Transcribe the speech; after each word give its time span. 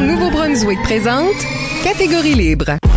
Nouveau-Brunswick 0.00 0.80
présente 0.82 1.36
Catégorie 1.84 2.34
libre. 2.34 2.89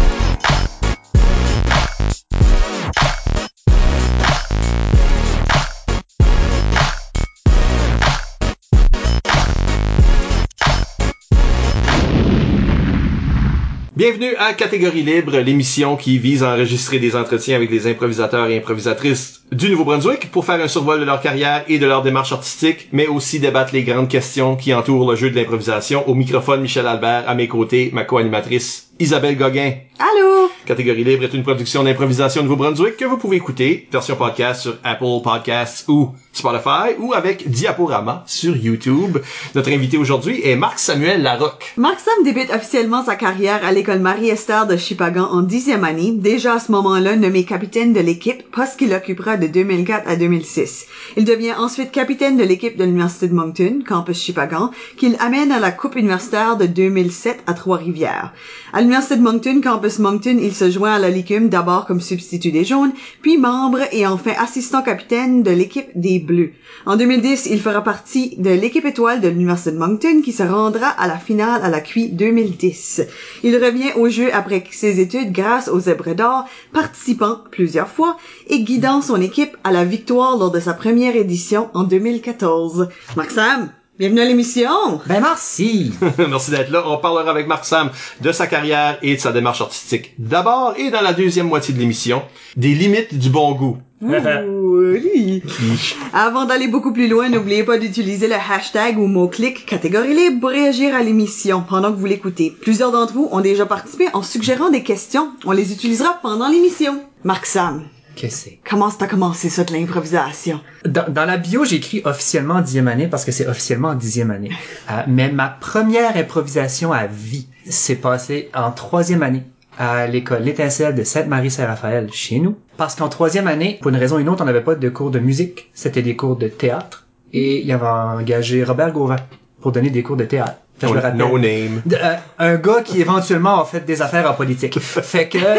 Bienvenue 14.03 14.35
à 14.37 14.51
Catégorie 14.51 15.01
Libre, 15.01 15.37
l'émission 15.37 15.95
qui 15.95 16.17
vise 16.17 16.43
à 16.43 16.55
enregistrer 16.55 16.99
des 16.99 17.15
entretiens 17.15 17.55
avec 17.55 17.71
les 17.71 17.87
improvisateurs 17.87 18.49
et 18.49 18.57
improvisatrices 18.57 19.43
du 19.53 19.69
Nouveau-Brunswick 19.69 20.29
pour 20.29 20.43
faire 20.43 20.61
un 20.61 20.67
survol 20.67 20.99
de 20.99 21.05
leur 21.05 21.21
carrière 21.21 21.63
et 21.69 21.79
de 21.79 21.85
leur 21.85 22.01
démarche 22.01 22.33
artistique, 22.33 22.89
mais 22.91 23.07
aussi 23.07 23.39
débattre 23.39 23.73
les 23.73 23.83
grandes 23.83 24.09
questions 24.09 24.57
qui 24.57 24.73
entourent 24.73 25.09
le 25.09 25.15
jeu 25.15 25.29
de 25.29 25.37
l'improvisation. 25.37 26.05
Au 26.09 26.15
microphone, 26.15 26.59
Michel 26.59 26.85
Albert, 26.85 27.23
à 27.29 27.33
mes 27.33 27.47
côtés, 27.47 27.91
ma 27.93 28.03
co-animatrice 28.03 28.89
Isabelle 28.99 29.37
Gauguin. 29.37 29.71
Allô? 29.99 30.49
Catégorie 30.65 31.03
Libre 31.03 31.25
est 31.25 31.33
une 31.35 31.43
production 31.43 31.83
d'improvisation 31.83 32.41
Nouveau-Brunswick 32.41 32.97
que 32.97 33.05
vous 33.05 33.17
pouvez 33.17 33.37
écouter, 33.37 33.87
version 33.91 34.15
podcast 34.15 34.61
sur 34.61 34.77
Apple 34.83 35.21
Podcasts 35.23 35.87
ou 35.87 36.15
Spotify 36.31 36.95
ou 36.97 37.13
avec 37.13 37.47
Diaporama 37.47 38.23
sur 38.25 38.57
YouTube. 38.57 39.19
Notre 39.53 39.71
invité 39.71 39.97
aujourd'hui 39.97 40.41
est 40.43 40.55
Marc-Samuel 40.55 41.21
Larocque. 41.21 41.73
Marc 41.77 41.99
Sam 41.99 42.23
débute 42.23 42.49
officiellement 42.49 43.05
sa 43.05 43.15
carrière 43.15 43.63
à 43.63 43.71
l'école 43.71 43.99
Marie-Esther 43.99 44.65
de 44.65 44.77
Chipagan 44.77 45.25
en 45.25 45.41
dixième 45.41 45.83
année, 45.83 46.11
déjà 46.11 46.55
à 46.55 46.59
ce 46.59 46.71
moment-là 46.71 47.15
nommé 47.15 47.45
capitaine 47.45 47.93
de 47.93 47.99
l'équipe, 47.99 48.49
poste 48.51 48.79
qu'il 48.79 48.93
occupera 48.93 49.37
de 49.37 49.45
2004 49.45 50.09
à 50.09 50.15
2006. 50.15 50.87
Il 51.17 51.25
devient 51.25 51.53
ensuite 51.53 51.91
capitaine 51.91 52.35
de 52.35 52.43
l'équipe 52.43 52.77
de 52.77 52.83
l'Université 52.83 53.27
de 53.27 53.35
Moncton, 53.35 53.81
campus 53.87 54.19
Chipagan, 54.19 54.71
qu'il 54.97 55.17
amène 55.19 55.51
à 55.51 55.59
la 55.59 55.69
Coupe 55.69 55.95
universitaire 55.95 56.57
de 56.57 56.65
2007 56.65 57.43
à 57.45 57.53
Trois-Rivières. 57.53 58.33
À 58.71 58.79
l'Université 58.79 59.17
de 59.17 59.21
Moncton, 59.21 59.61
campus 59.61 59.82
Il 59.85 60.55
se 60.55 60.71
joint 60.71 60.93
à 60.93 60.99
la 60.99 61.09
Licume 61.09 61.49
d'abord 61.49 61.85
comme 61.85 61.99
substitut 61.99 62.51
des 62.53 62.63
jaunes, 62.63 62.93
puis 63.21 63.37
membre 63.37 63.79
et 63.91 64.07
enfin 64.07 64.31
assistant 64.39 64.81
capitaine 64.81 65.43
de 65.43 65.51
l'équipe 65.51 65.89
des 65.93 66.19
Bleus. 66.19 66.53
En 66.85 66.95
2010, 66.95 67.47
il 67.51 67.59
fera 67.59 67.83
partie 67.83 68.37
de 68.37 68.49
l'équipe 68.49 68.85
étoile 68.85 69.19
de 69.19 69.27
l'Université 69.27 69.71
de 69.71 69.77
Moncton 69.77 70.21
qui 70.23 70.31
se 70.31 70.43
rendra 70.43 70.87
à 70.87 71.07
la 71.07 71.17
finale 71.17 71.61
à 71.63 71.69
la 71.69 71.81
QI 71.81 72.07
2010. 72.13 73.01
Il 73.43 73.57
revient 73.57 73.91
au 73.97 74.07
jeu 74.07 74.33
après 74.33 74.63
ses 74.71 75.01
études 75.01 75.33
grâce 75.33 75.67
aux 75.67 75.81
Zèbres 75.81 76.15
d'Or, 76.15 76.45
participant 76.71 77.39
plusieurs 77.51 77.89
fois 77.89 78.15
et 78.47 78.63
guidant 78.63 79.01
son 79.01 79.19
équipe 79.19 79.57
à 79.65 79.71
la 79.73 79.83
victoire 79.83 80.37
lors 80.37 80.51
de 80.51 80.61
sa 80.61 80.73
première 80.73 81.17
édition 81.17 81.69
en 81.73 81.83
2014. 81.83 82.87
Maxime, 83.17 83.69
bienvenue 83.99 84.21
à 84.21 84.25
l'émission! 84.25 85.01
Ben 85.05 85.21
merci. 85.21 85.93
Merci 86.17 86.51
d'être 86.51 86.71
là. 86.71 86.83
On 86.87 86.97
parlera 86.97 87.29
avec 87.29 87.47
Marc 87.47 87.65
Sam 87.65 87.91
de 88.21 88.31
sa 88.31 88.47
carrière 88.47 88.97
et 89.01 89.15
de 89.15 89.19
sa 89.19 89.31
démarche 89.31 89.61
artistique. 89.61 90.13
D'abord, 90.17 90.73
et 90.77 90.89
dans 90.89 91.01
la 91.01 91.13
deuxième 91.13 91.47
moitié 91.47 91.73
de 91.73 91.79
l'émission, 91.79 92.23
des 92.55 92.73
limites 92.73 93.17
du 93.17 93.29
bon 93.29 93.53
goût. 93.53 93.77
Oui. 94.01 95.43
Avant 96.13 96.45
d'aller 96.45 96.67
beaucoup 96.67 96.91
plus 96.91 97.07
loin, 97.07 97.29
n'oubliez 97.29 97.63
pas 97.63 97.77
d'utiliser 97.77 98.27
le 98.27 98.35
hashtag 98.35 98.97
ou 98.97 99.07
mot-clic 99.07 99.65
catégorie 99.65 100.15
libre 100.15 100.41
pour 100.41 100.49
réagir 100.49 100.95
à 100.95 101.03
l'émission 101.03 101.63
pendant 101.67 101.91
que 101.91 101.97
vous 101.97 102.05
l'écoutez. 102.05 102.51
Plusieurs 102.61 102.91
d'entre 102.91 103.13
vous 103.13 103.29
ont 103.31 103.41
déjà 103.41 103.65
participé 103.65 104.07
en 104.13 104.23
suggérant 104.23 104.69
des 104.69 104.83
questions. 104.83 105.31
On 105.45 105.51
les 105.51 105.71
utilisera 105.71 106.19
pendant 106.21 106.49
l'émission. 106.49 107.01
Marc 107.23 107.45
Sam, 107.45 107.83
Qu'est-ce 108.15 108.45
que 108.45 108.49
c'est? 108.51 108.59
comment 108.69 108.89
t'as 108.91 109.07
commencé 109.07 109.49
ça 109.49 109.63
de 109.63 109.73
l'improvisation? 109.73 110.59
Dans, 110.85 111.05
dans 111.11 111.25
la 111.25 111.37
bio, 111.37 111.65
j'ai 111.65 111.77
écrit 111.77 112.01
officiellement 112.05 112.55
en 112.55 112.61
dixième 112.61 112.87
année 112.87 113.07
parce 113.07 113.25
que 113.25 113.31
c'est 113.31 113.47
officiellement 113.47 113.89
en 113.89 113.95
dixième 113.95 114.31
année. 114.31 114.51
Euh, 114.91 115.01
mais 115.07 115.31
ma 115.31 115.47
première 115.47 116.17
improvisation 116.17 116.91
à 116.91 117.07
vie 117.07 117.47
s'est 117.69 117.95
passée 117.95 118.49
en 118.53 118.71
troisième 118.71 119.23
année 119.23 119.43
à 119.79 120.05
l'école 120.07 120.43
L'Étincelle 120.43 120.93
de 120.93 121.03
Sainte-Marie-Saint-Raphaël 121.05 122.09
chez 122.11 122.39
nous. 122.39 122.57
Parce 122.77 122.95
qu'en 122.95 123.07
troisième 123.07 123.47
année, 123.47 123.79
pour 123.81 123.89
une 123.89 123.95
raison 123.97 124.17
ou 124.17 124.19
une 124.19 124.27
autre, 124.29 124.43
on 124.43 124.45
n'avait 124.45 124.61
pas 124.61 124.75
de 124.75 124.89
cours 124.89 125.09
de 125.09 125.19
musique. 125.19 125.71
C'était 125.73 126.01
des 126.01 126.15
cours 126.17 126.35
de 126.35 126.49
théâtre. 126.49 127.07
Et 127.31 127.61
il 127.61 127.65
y 127.65 127.71
avait 127.71 127.87
engagé 127.87 128.63
Robert 128.63 128.91
Gauvin 128.91 129.15
pour 129.61 129.71
donner 129.71 129.89
des 129.89 130.03
cours 130.03 130.17
de 130.17 130.25
théâtre. 130.25 130.55
Fait 130.77 130.87
je 130.87 130.93
me 130.93 130.99
rappelle- 130.99 131.15
No 131.17 131.39
name. 131.39 131.81
de- 131.85 131.95
euh, 131.95 132.15
un 132.39 132.55
gars 132.57 132.81
qui 132.83 132.99
éventuellement 132.99 133.61
a 133.61 133.65
fait 133.65 133.85
des 133.85 134.01
affaires 134.01 134.29
en 134.29 134.33
politique. 134.33 134.77
fait 134.81 135.29
que 135.29 135.37
euh, 135.37 135.55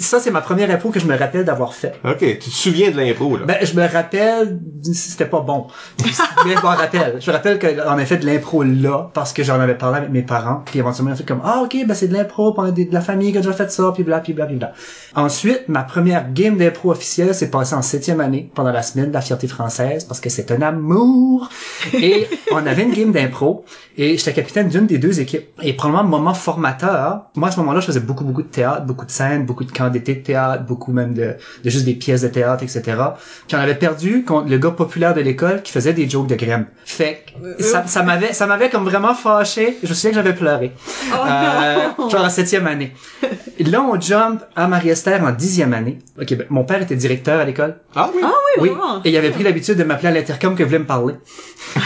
ça 0.00 0.20
c'est 0.20 0.30
ma 0.30 0.40
première 0.40 0.70
impro 0.70 0.90
que 0.90 1.00
je 1.00 1.06
me 1.06 1.16
rappelle 1.16 1.44
d'avoir 1.44 1.74
fait. 1.74 1.94
OK, 2.04 2.18
tu 2.18 2.38
te 2.38 2.50
souviens 2.50 2.90
de 2.90 2.96
l'impro, 2.96 3.36
là? 3.36 3.44
Ben 3.46 3.58
je 3.62 3.74
me 3.74 3.86
rappelle 3.86 4.58
c'était 4.92 5.26
pas 5.26 5.40
bon. 5.40 5.66
Mais 6.44 6.52
je 6.54 6.60
me 6.60 6.66
rappelle, 6.66 7.16
je 7.20 7.30
me 7.30 7.36
rappelle 7.36 7.58
qu'on 7.58 7.98
a 7.98 8.04
fait 8.04 8.18
de 8.18 8.26
l'impro 8.26 8.62
là 8.62 9.10
parce 9.14 9.32
que 9.32 9.42
j'en 9.42 9.60
avais 9.60 9.76
parlé 9.76 9.98
avec 9.98 10.10
mes 10.10 10.22
parents 10.22 10.62
puis 10.64 10.78
éventuellement 10.78 11.10
on 11.10 11.14
a 11.14 11.16
fait 11.16 11.26
comme 11.26 11.42
ah 11.44 11.62
OK 11.64 11.76
ben 11.86 11.94
c'est 11.94 12.08
de 12.08 12.14
l'impro 12.14 12.52
puis 12.52 12.62
on 12.62 12.68
a 12.68 12.70
de 12.70 12.86
la 12.92 13.00
famille 13.00 13.32
qui 13.32 13.38
a 13.38 13.40
déjà 13.40 13.52
fait 13.52 13.70
ça 13.70 13.90
puis 13.92 14.02
bla 14.02 14.20
puis 14.20 14.32
bla 14.32 14.46
puis 14.46 14.56
bla. 14.56 14.72
Ensuite, 15.14 15.68
ma 15.68 15.82
première 15.82 16.32
game 16.32 16.56
d'impro 16.56 16.90
officielle 16.90 17.34
s'est 17.34 17.50
passée 17.50 17.74
en 17.74 17.82
septième 17.82 18.20
année 18.20 18.50
pendant 18.54 18.72
la 18.72 18.82
semaine 18.82 19.08
de 19.08 19.14
la 19.14 19.20
fierté 19.20 19.48
française 19.48 20.04
parce 20.04 20.20
que 20.20 20.28
c'est 20.28 20.50
un 20.50 20.62
amour. 20.62 21.48
Et 21.94 22.26
on 22.52 22.66
avait 22.66 22.82
une 22.82 22.92
game 22.92 23.12
d'impro 23.12 23.64
et 23.96 24.16
j'étais 24.18 24.32
capitaine 24.32 24.68
d'une 24.68 24.86
des 24.86 24.98
deux 24.98 25.20
équipes. 25.20 25.48
Et 25.62 25.72
probablement 25.72 26.18
moment 26.18 26.34
formateur, 26.34 27.26
moi 27.34 27.48
à 27.48 27.50
ce 27.52 27.58
moment-là, 27.60 27.80
je 27.80 27.86
faisais 27.86 28.00
beaucoup 28.00 28.24
beaucoup 28.24 28.42
de 28.42 28.48
théâtre, 28.48 28.84
beaucoup 28.84 29.06
de 29.06 29.10
scènes, 29.10 29.46
beaucoup 29.46 29.64
de 29.64 29.72
camps 29.72 29.85
d'été 29.90 30.14
de 30.14 30.20
théâtre, 30.20 30.64
beaucoup 30.64 30.92
même 30.92 31.14
de, 31.14 31.34
de 31.64 31.70
juste 31.70 31.84
des 31.84 31.94
pièces 31.94 32.22
de 32.22 32.28
théâtre, 32.28 32.62
etc. 32.62 32.82
Puis 33.46 33.56
on 33.56 33.60
avait 33.60 33.74
perdu 33.74 34.24
contre 34.24 34.48
le 34.48 34.58
gars 34.58 34.70
populaire 34.70 35.14
de 35.14 35.20
l'école 35.20 35.62
qui 35.62 35.72
faisait 35.72 35.92
des 35.92 36.08
jokes 36.08 36.26
de 36.26 36.34
grème. 36.34 36.66
Fait 36.84 37.24
que 37.26 37.62
ça, 37.62 37.86
ça 37.86 38.02
m'avait 38.02 38.32
ça 38.32 38.46
m'avait 38.46 38.70
comme 38.70 38.84
vraiment 38.84 39.14
fâché. 39.14 39.78
Je 39.82 39.88
me 39.88 39.94
souviens 39.94 40.10
que 40.10 40.16
j'avais 40.16 40.34
pleuré. 40.34 40.72
Euh, 41.12 42.08
genre 42.10 42.24
en 42.24 42.30
septième 42.30 42.66
année. 42.66 42.92
Là, 43.60 43.82
on 43.82 44.00
jump 44.00 44.42
à 44.54 44.68
Marie-Esther 44.68 45.22
en 45.22 45.32
dixième 45.32 45.72
année. 45.72 45.98
Ok, 46.20 46.34
ben, 46.34 46.46
mon 46.50 46.64
père 46.64 46.82
était 46.82 46.96
directeur 46.96 47.40
à 47.40 47.44
l'école. 47.44 47.76
Ah 47.94 48.10
oui? 48.14 48.22
Oui. 48.58 48.68
vraiment? 48.70 49.02
Et 49.04 49.10
il 49.10 49.16
avait 49.16 49.30
pris 49.30 49.42
l'habitude 49.42 49.76
de 49.76 49.84
m'appeler 49.84 50.08
à 50.08 50.12
l'intercom 50.12 50.54
que 50.54 50.62
voulait 50.62 50.78
me 50.78 50.86
parler. 50.86 51.14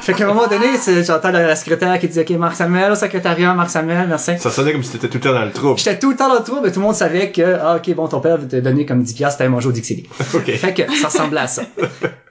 fait 0.00 0.14
qu'à 0.14 0.24
un 0.24 0.28
moment 0.28 0.46
donné, 0.46 0.66
j'entends 1.04 1.30
la, 1.30 1.46
la 1.46 1.56
secrétaire 1.56 1.98
qui 1.98 2.08
dit 2.08 2.20
OK, 2.20 2.30
Marc 2.30 2.56
Samuel, 2.56 2.92
au 2.92 2.94
secrétariat, 2.94 3.54
Marc 3.54 3.70
Samuel, 3.70 4.06
merci. 4.08 4.32
Ça 4.38 4.50
sonnait 4.50 4.72
comme 4.72 4.82
si 4.82 4.92
t'étais 4.92 5.08
tout 5.08 5.18
le 5.18 5.20
temps 5.20 5.32
dans 5.34 5.44
le 5.44 5.52
trouble. 5.52 5.78
J'étais 5.78 5.98
tout 5.98 6.10
le 6.10 6.16
temps 6.16 6.28
dans 6.28 6.38
le 6.38 6.44
trou, 6.44 6.58
mais 6.62 6.70
tout 6.70 6.80
le 6.80 6.86
monde 6.86 6.94
savait 6.94 7.30
que, 7.30 7.56
ah, 7.60 7.76
ok, 7.76 7.94
bon, 7.94 8.08
ton 8.08 8.20
père 8.20 8.38
veut 8.38 8.48
te 8.48 8.56
donner 8.56 8.86
comme 8.86 9.02
10 9.02 9.14
piastres, 9.14 9.38
t'allais 9.38 9.50
manger 9.50 9.68
au 9.68 9.72
Dixie 9.72 9.96
Lee. 9.96 10.08
OK. 10.34 10.50
Fait 10.50 10.74
que 10.74 10.82
ça 10.96 11.08
ressemblait 11.08 11.40
à 11.40 11.46
ça. 11.46 11.62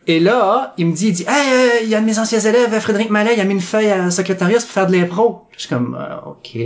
Et 0.07 0.19
là, 0.19 0.73
il 0.77 0.87
me 0.87 0.93
dit, 0.93 1.07
il 1.09 1.13
dit, 1.13 1.25
hey, 1.27 1.53
euh, 1.53 1.69
il 1.83 1.89
y 1.89 1.95
a 1.95 2.01
de 2.01 2.05
mes 2.05 2.17
anciens 2.17 2.39
élèves, 2.39 2.77
Frédéric 2.79 3.09
Mallet, 3.09 3.33
il 3.35 3.41
a 3.41 3.43
mis 3.43 3.53
une 3.53 3.61
feuille 3.61 3.89
à 3.89 4.09
secrétariat 4.09 4.57
pour 4.57 4.67
faire 4.69 4.87
de 4.87 4.93
l'impro. 4.93 5.43
Je 5.55 5.61
suis 5.61 5.69
comme, 5.69 5.95
euh, 5.99 6.29
ok. 6.31 6.57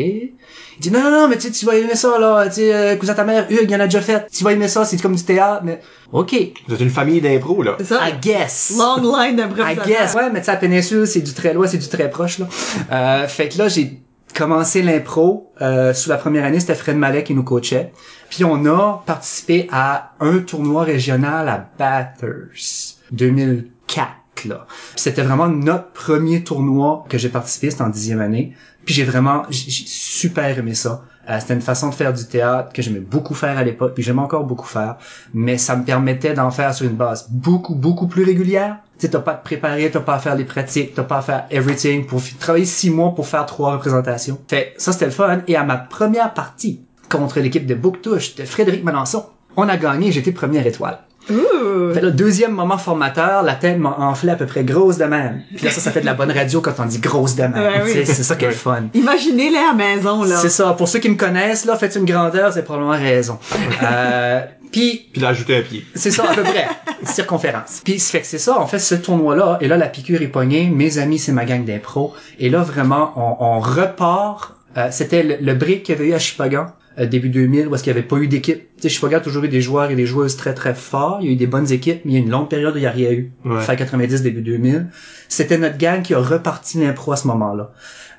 Il 0.78 0.82
dit, 0.82 0.92
non, 0.92 1.02
non, 1.04 1.12
non, 1.12 1.28
mais 1.28 1.36
tu 1.38 1.44
sais, 1.44 1.52
tu 1.52 1.66
vas 1.66 1.76
aimer 1.76 1.96
ça, 1.96 2.18
là, 2.20 2.46
tu 2.48 2.56
sais, 2.56 2.74
euh, 2.74 2.96
cousin 2.96 3.14
ta 3.14 3.24
mère, 3.24 3.46
Hugues, 3.50 3.70
il 3.70 3.76
en 3.76 3.80
a 3.80 3.86
déjà 3.86 4.02
fait. 4.02 4.28
Tu 4.32 4.44
vas 4.44 4.52
aimer 4.52 4.68
ça, 4.68 4.84
c'est 4.86 5.02
comme 5.02 5.16
du 5.16 5.24
théâtre, 5.24 5.62
mais, 5.64 5.80
ok. 6.12 6.36
Vous 6.68 6.74
êtes 6.74 6.82
une 6.82 6.90
famille 6.90 7.22
d'impro, 7.22 7.64
là. 7.64 7.76
C'est 7.80 7.86
ça? 7.86 8.10
I 8.10 8.14
guess. 8.22 8.74
Long 8.78 8.98
line 8.98 9.34
I 9.34 9.36
d'improvisation. 9.36 9.84
guess. 9.86 10.14
Ouais, 10.14 10.30
mais 10.32 10.40
tu 10.40 10.46
sais, 10.46 10.52
à 10.52 10.58
péninsule, 10.58 11.08
c'est 11.08 11.22
du 11.22 11.34
très 11.34 11.54
loin, 11.54 11.68
c'est 11.68 11.78
du 11.78 11.88
très 11.88 12.10
proche, 12.10 12.40
là. 12.40 12.48
Euh, 12.92 13.28
fait 13.28 13.50
que 13.50 13.58
là, 13.58 13.68
j'ai 13.68 14.02
commencé 14.36 14.82
l'impro. 14.82 15.54
Euh, 15.62 15.94
sous 15.94 16.10
la 16.10 16.18
première 16.18 16.44
année, 16.44 16.60
c'était 16.60 16.76
Fred 16.76 16.98
Mallet 16.98 17.24
qui 17.24 17.34
nous 17.34 17.44
coachait. 17.44 17.94
Puis 18.30 18.44
on 18.44 18.66
a 18.66 19.02
participé 19.06 19.68
à 19.72 20.12
un 20.20 20.40
tournoi 20.40 20.84
régional 20.84 21.48
à 21.48 21.70
Bathurst. 21.80 23.00
2004, 23.12 24.10
là. 24.46 24.66
Puis 24.68 24.78
c'était 24.98 25.22
vraiment 25.22 25.48
notre 25.48 25.92
premier 25.92 26.44
tournoi 26.44 27.06
que 27.08 27.18
j'ai 27.18 27.30
participé, 27.30 27.72
c'était 27.72 27.84
en 27.84 27.90
dixième 27.90 28.20
année. 28.20 28.54
Puis 28.86 28.94
j'ai 28.94 29.04
vraiment, 29.04 29.44
j'ai 29.50 29.72
super 29.72 30.58
aimé 30.58 30.76
ça. 30.76 31.04
Euh, 31.30 31.40
c'était 31.40 31.56
une 31.56 31.62
façon 31.62 31.90
de 31.90 31.96
faire 31.96 32.14
du 32.14 32.26
théâtre 32.26 32.72
que 32.72 32.82
j'aimais 32.82 33.00
beaucoup 33.00 33.34
faire 33.34 33.58
à 33.58 33.64
l'époque, 33.64 33.94
puis 33.96 34.04
j'aime 34.04 34.20
encore 34.20 34.44
beaucoup 34.44 34.68
faire, 34.68 34.98
mais 35.34 35.58
ça 35.58 35.76
me 35.76 35.84
permettait 35.84 36.36
d'en 36.36 36.52
faire 36.52 36.74
sur 36.74 36.86
une 36.86 36.96
base 36.96 37.28
beaucoup, 37.30 37.74
beaucoup 37.74 38.08
plus 38.08 38.24
régulière. 38.24 38.78
Tu 39.00 39.10
t'as 39.10 39.20
pas 39.20 39.32
à 39.32 39.36
te 39.36 39.44
préparer, 39.44 39.90
t'as 39.90 40.00
pas 40.00 40.16
à 40.16 40.20
faire 40.20 40.36
les 40.36 40.46
pratiques, 40.46 40.94
t'as 40.94 41.04
pas 41.04 41.18
à 41.18 41.22
faire 41.22 41.46
everything 41.50 42.06
pour 42.06 42.22
travailler 42.40 42.66
six 42.66 42.92
mois 42.92 43.14
pour 43.16 43.28
faire 43.28 43.46
trois 43.46 43.74
représentations. 43.74 44.40
Fait, 44.48 44.74
ça 44.78 44.94
c'était 44.94 45.06
le 45.06 45.12
fun. 45.12 45.42
Et 45.48 45.56
à 45.56 45.64
ma 45.64 45.78
première 45.78 46.34
partie 46.34 46.82
contre 47.10 47.40
l'équipe 47.40 47.66
de 47.66 47.76
Bouctouche 47.76 48.36
de 48.36 48.46
Frédéric 48.46 48.84
Melançon, 48.84 49.26
on 49.58 49.68
a 49.68 49.78
gagné, 49.78 50.12
j'étais 50.12 50.32
première 50.32 50.66
étoile. 50.68 51.00
Fait 51.28 52.02
là, 52.02 52.10
deuxième 52.12 52.52
moment 52.52 52.78
formateur, 52.78 53.42
la 53.44 53.56
tête 53.56 53.78
m'a 53.78 53.96
enflé 54.00 54.32
à 54.32 54.36
peu 54.36 54.46
près 54.46 54.64
grosse 54.64 54.98
de 54.98 55.06
même. 55.06 55.42
Puis 55.56 55.66
là, 55.66 55.72
ça, 55.72 55.82
ça 55.82 55.92
fait 55.92 56.02
de 56.02 56.06
la 56.06 56.14
bonne 56.14 56.32
radio 56.32 56.62
quand 56.62 56.74
on 56.80 56.86
dit 56.86 57.00
grosse 57.00 57.36
de 57.36 57.44
même. 57.44 57.54
Ouais, 57.54 57.82
oui. 57.84 57.92
Tu 57.94 58.06
sais, 58.06 58.14
C'est 58.14 58.24
ça 58.24 58.36
qui 58.36 58.46
est 58.46 58.50
le 58.50 58.54
fun. 58.54 58.84
Imaginez-les 58.94 59.58
à 59.58 59.68
la 59.70 59.74
maison, 59.74 60.24
là. 60.24 60.38
C'est 60.38 60.50
ça. 60.50 60.74
Pour 60.74 60.88
ceux 60.88 61.00
qui 61.00 61.10
me 61.10 61.16
connaissent, 61.16 61.66
là, 61.66 61.76
faites 61.78 61.96
une 61.96 62.06
grandeur, 62.06 62.54
c'est 62.54 62.64
probablement 62.64 62.92
raison. 62.98 63.40
Euh, 63.84 64.42
puis 64.72 65.08
Puis 65.12 65.22
il 65.22 65.26
a 65.26 65.30
ajouté 65.30 65.58
un 65.58 65.62
pied. 65.62 65.86
c'est 65.96 66.12
ça, 66.12 66.30
à 66.30 66.34
peu 66.36 66.44
près. 66.44 66.68
Circonférence. 67.06 67.82
Puis, 67.84 68.00
fait 68.00 68.22
que 68.22 68.28
c'est 68.28 68.38
ça, 68.40 68.60
on 68.60 68.66
fait 68.68 68.80
ce 68.80 68.96
tournoi-là, 68.96 69.58
et 69.62 69.68
là, 69.68 69.78
la 69.78 69.88
piqûre 69.88 70.22
est 70.22 70.28
pognée, 70.28 70.70
mes 70.70 70.98
amis, 70.98 71.20
c'est 71.20 71.32
ma 71.32 71.46
gang 71.46 71.64
d'impro, 71.64 72.14
et 72.40 72.50
là, 72.50 72.60
vraiment, 72.62 73.14
on, 73.16 73.46
on 73.46 73.60
repart, 73.60 74.56
euh, 74.78 74.88
c'était 74.92 75.24
le, 75.24 75.38
le 75.40 75.54
break 75.54 75.84
qu'il 75.84 75.96
y 75.96 75.98
avait 75.98 76.10
eu 76.10 76.14
à 76.14 76.20
Chipagan, 76.20 76.66
euh, 76.66 76.68
début 76.98 77.30
2000 77.30 77.68
où 77.68 77.76
est-ce 77.76 77.84
qu'il 77.84 77.92
n'y 77.94 78.00
avait 78.00 78.08
pas 78.08 78.18
eu 78.18 78.28
d'équipe. 78.28 78.60
Tu 78.78 78.84
sais, 78.84 78.90
Chipagan 78.90 79.18
a 79.18 79.20
toujours 79.20 79.44
eu 79.44 79.50
des 79.50 79.62
joueurs 79.62 79.92
et 79.92 79.96
des 79.96 80.06
joueuses 80.06 80.38
très 80.38 80.54
très 80.54 80.74
forts. 80.74 81.20
Il 81.22 81.28
y 81.28 81.30
a 81.30 81.34
eu 81.34 81.36
des 81.36 81.48
bonnes 81.48 81.72
équipes, 81.72 82.02
mais 82.06 82.12
il 82.12 82.16
y 82.16 82.18
a 82.18 82.22
une 82.22 82.30
longue 82.30 82.50
période 82.50 82.74
où 82.74 82.78
il 82.78 82.82
n'y 82.82 82.88
a 82.88 82.92
rien 82.92 83.12
eu. 83.12 83.32
Ouais. 83.44 83.62
Fin 83.62 83.76
90, 83.76 84.22
début 84.22 84.42
2000. 84.42 84.88
C'était 85.28 85.58
notre 85.58 85.78
gang 85.78 86.02
qui 86.02 86.14
a 86.14 86.20
reparti 86.20 86.80
l'impro 86.80 87.12
à 87.12 87.18
ce 87.18 87.28
moment-là. 87.28 87.72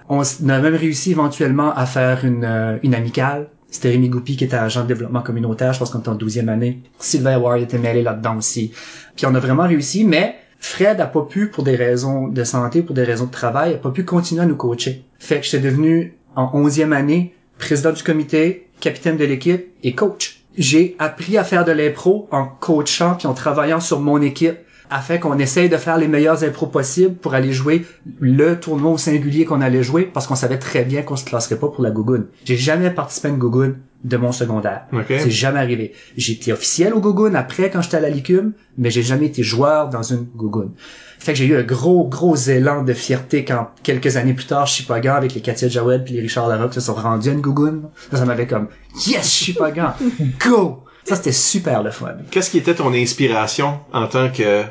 On 0.08 0.20
a 0.20 0.58
même 0.61 0.75
réussi 0.75 1.12
éventuellement 1.12 1.75
à 1.75 1.87
faire 1.87 2.25
une, 2.25 2.44
euh, 2.44 2.78
une 2.82 2.94
amicale. 2.94 3.49
C'était 3.70 3.90
Rémi 3.90 4.08
Goupy 4.08 4.37
qui 4.37 4.44
était 4.44 4.56
agent 4.56 4.82
de 4.82 4.88
développement 4.88 5.23
communautaire, 5.23 5.73
je 5.73 5.81
pense 5.81 5.90
qu'on 5.90 5.99
était 5.99 6.08
en 6.08 6.17
12e 6.17 6.49
année. 6.49 6.82
Sylvain 6.99 7.38
Ward 7.38 7.61
était 7.61 7.78
mêlé 7.78 8.02
là-dedans 8.02 8.37
aussi. 8.37 8.73
Puis 9.17 9.26
on 9.26 9.34
a 9.34 9.40
vraiment 9.40 9.67
réussi, 9.67 10.05
mais 10.05 10.37
Fred 10.61 11.00
a 11.00 11.06
pas 11.06 11.23
pu, 11.23 11.49
pour 11.49 11.64
des 11.64 11.76
raisons 11.76 12.28
de 12.28 12.44
santé, 12.44 12.82
pour 12.82 12.94
des 12.94 13.05
raisons 13.05 13.26
de 13.26 13.31
travail, 13.31 13.75
a 13.75 13.78
pas 13.78 13.90
pu 13.90 14.05
continuer 14.05 14.43
à 14.43 14.46
nous 14.46 14.56
coacher. 14.56 15.05
Fait 15.19 15.40
que 15.40 15.46
j'étais 15.46 15.61
devenu, 15.61 16.17
en 16.37 16.46
11e 16.46 16.93
année, 16.93 17.34
président 17.58 17.93
du 17.93 18.02
comité, 18.02 18.66
capitaine 18.81 19.17
de 19.17 19.25
l'équipe 19.25 19.67
et 19.82 19.94
coach. 19.94 20.43
J'ai 20.56 20.96
appris 20.99 21.37
à 21.37 21.44
faire 21.44 21.64
de 21.64 21.73
l'impro 21.73 22.28
en 22.31 22.46
coachant 22.46 23.14
puis 23.14 23.26
en 23.26 23.34
travaillant 23.34 23.81
sur 23.81 24.00
mon 24.00 24.23
équipe 24.23 24.58
afin 24.90 25.19
qu'on 25.19 25.38
essaye 25.38 25.69
de 25.69 25.76
faire 25.76 25.99
les 25.99 26.08
meilleurs 26.08 26.44
impros 26.44 26.67
possibles 26.67 27.14
pour 27.14 27.34
aller 27.34 27.52
jouer 27.52 27.84
le 28.20 28.58
tournoi 28.58 28.93
au 28.93 28.99
singulier 28.99 29.44
qu'on 29.44 29.61
allait 29.61 29.82
jouer 29.82 30.05
parce 30.05 30.26
qu'on 30.26 30.37
savait 30.37 30.58
très 30.58 30.84
bien 30.84 31.02
qu'on 31.02 31.17
se 31.17 31.25
classerait 31.25 31.58
pas 31.58 31.69
pour 31.69 31.82
la 31.82 31.90
Gougoune. 31.90 32.26
J'ai 32.44 32.56
jamais 32.56 32.90
participé 32.90 33.28
à 33.28 33.31
une 33.32 33.38
Gougoune 33.38 33.76
de 34.05 34.17
mon 34.17 34.32
secondaire. 34.32 34.82
Ok. 34.93 35.06
C'est 35.08 35.31
jamais 35.31 35.58
arrivé. 35.58 35.93
J'ai 36.17 36.34
été 36.34 36.52
officiel 36.52 36.94
au 36.94 37.00
Gougoune 37.00 37.34
après 37.34 37.70
quand 37.70 37.82
j'étais 37.82 37.96
à 37.96 38.00
la 38.00 38.11
Licume, 38.11 38.52
mais 38.78 38.90
j'ai 38.90 39.02
jamais 39.02 39.26
été 39.26 39.43
joueur 39.43 39.88
dans 39.88 40.02
une 40.02 40.25
Gougoune. 40.25 40.73
Fait 41.19 41.33
que 41.33 41.39
j'ai 41.39 41.47
eu 41.47 41.57
un 41.57 41.63
gros, 41.63 42.05
gros 42.05 42.37
élan 42.37 42.83
de 42.83 42.93
fierté 42.93 43.45
quand, 43.45 43.71
quelques 43.83 44.17
années 44.17 44.35
plus 44.35 44.47
tard, 44.47 44.67
Chipagan, 44.67 45.15
avec 45.15 45.35
les 45.35 45.41
Katia 45.41 45.69
Jawed 45.69 46.05
puis 46.05 46.15
les 46.15 46.21
Richard 46.21 46.49
Larocque 46.49 46.75
se 46.75 46.81
sont 46.81 46.95
rendus 46.95 47.31
à 47.31 47.33
une 47.33 47.41
Gougoune. 47.41 47.89
Ça, 48.11 48.19
ça 48.19 48.25
m'avait 48.25 48.47
comme, 48.47 48.69
yes, 49.07 49.29
Chipagan, 49.29 49.95
go! 50.45 50.85
Ça, 51.05 51.15
c'était 51.15 51.33
super 51.33 51.83
le 51.83 51.91
fun. 51.91 52.17
Qu'est-ce 52.31 52.51
qui 52.51 52.59
était 52.59 52.75
ton 52.75 52.93
inspiration 52.93 53.79
en 53.93 54.09
tant 54.09 54.29
que 54.29 54.65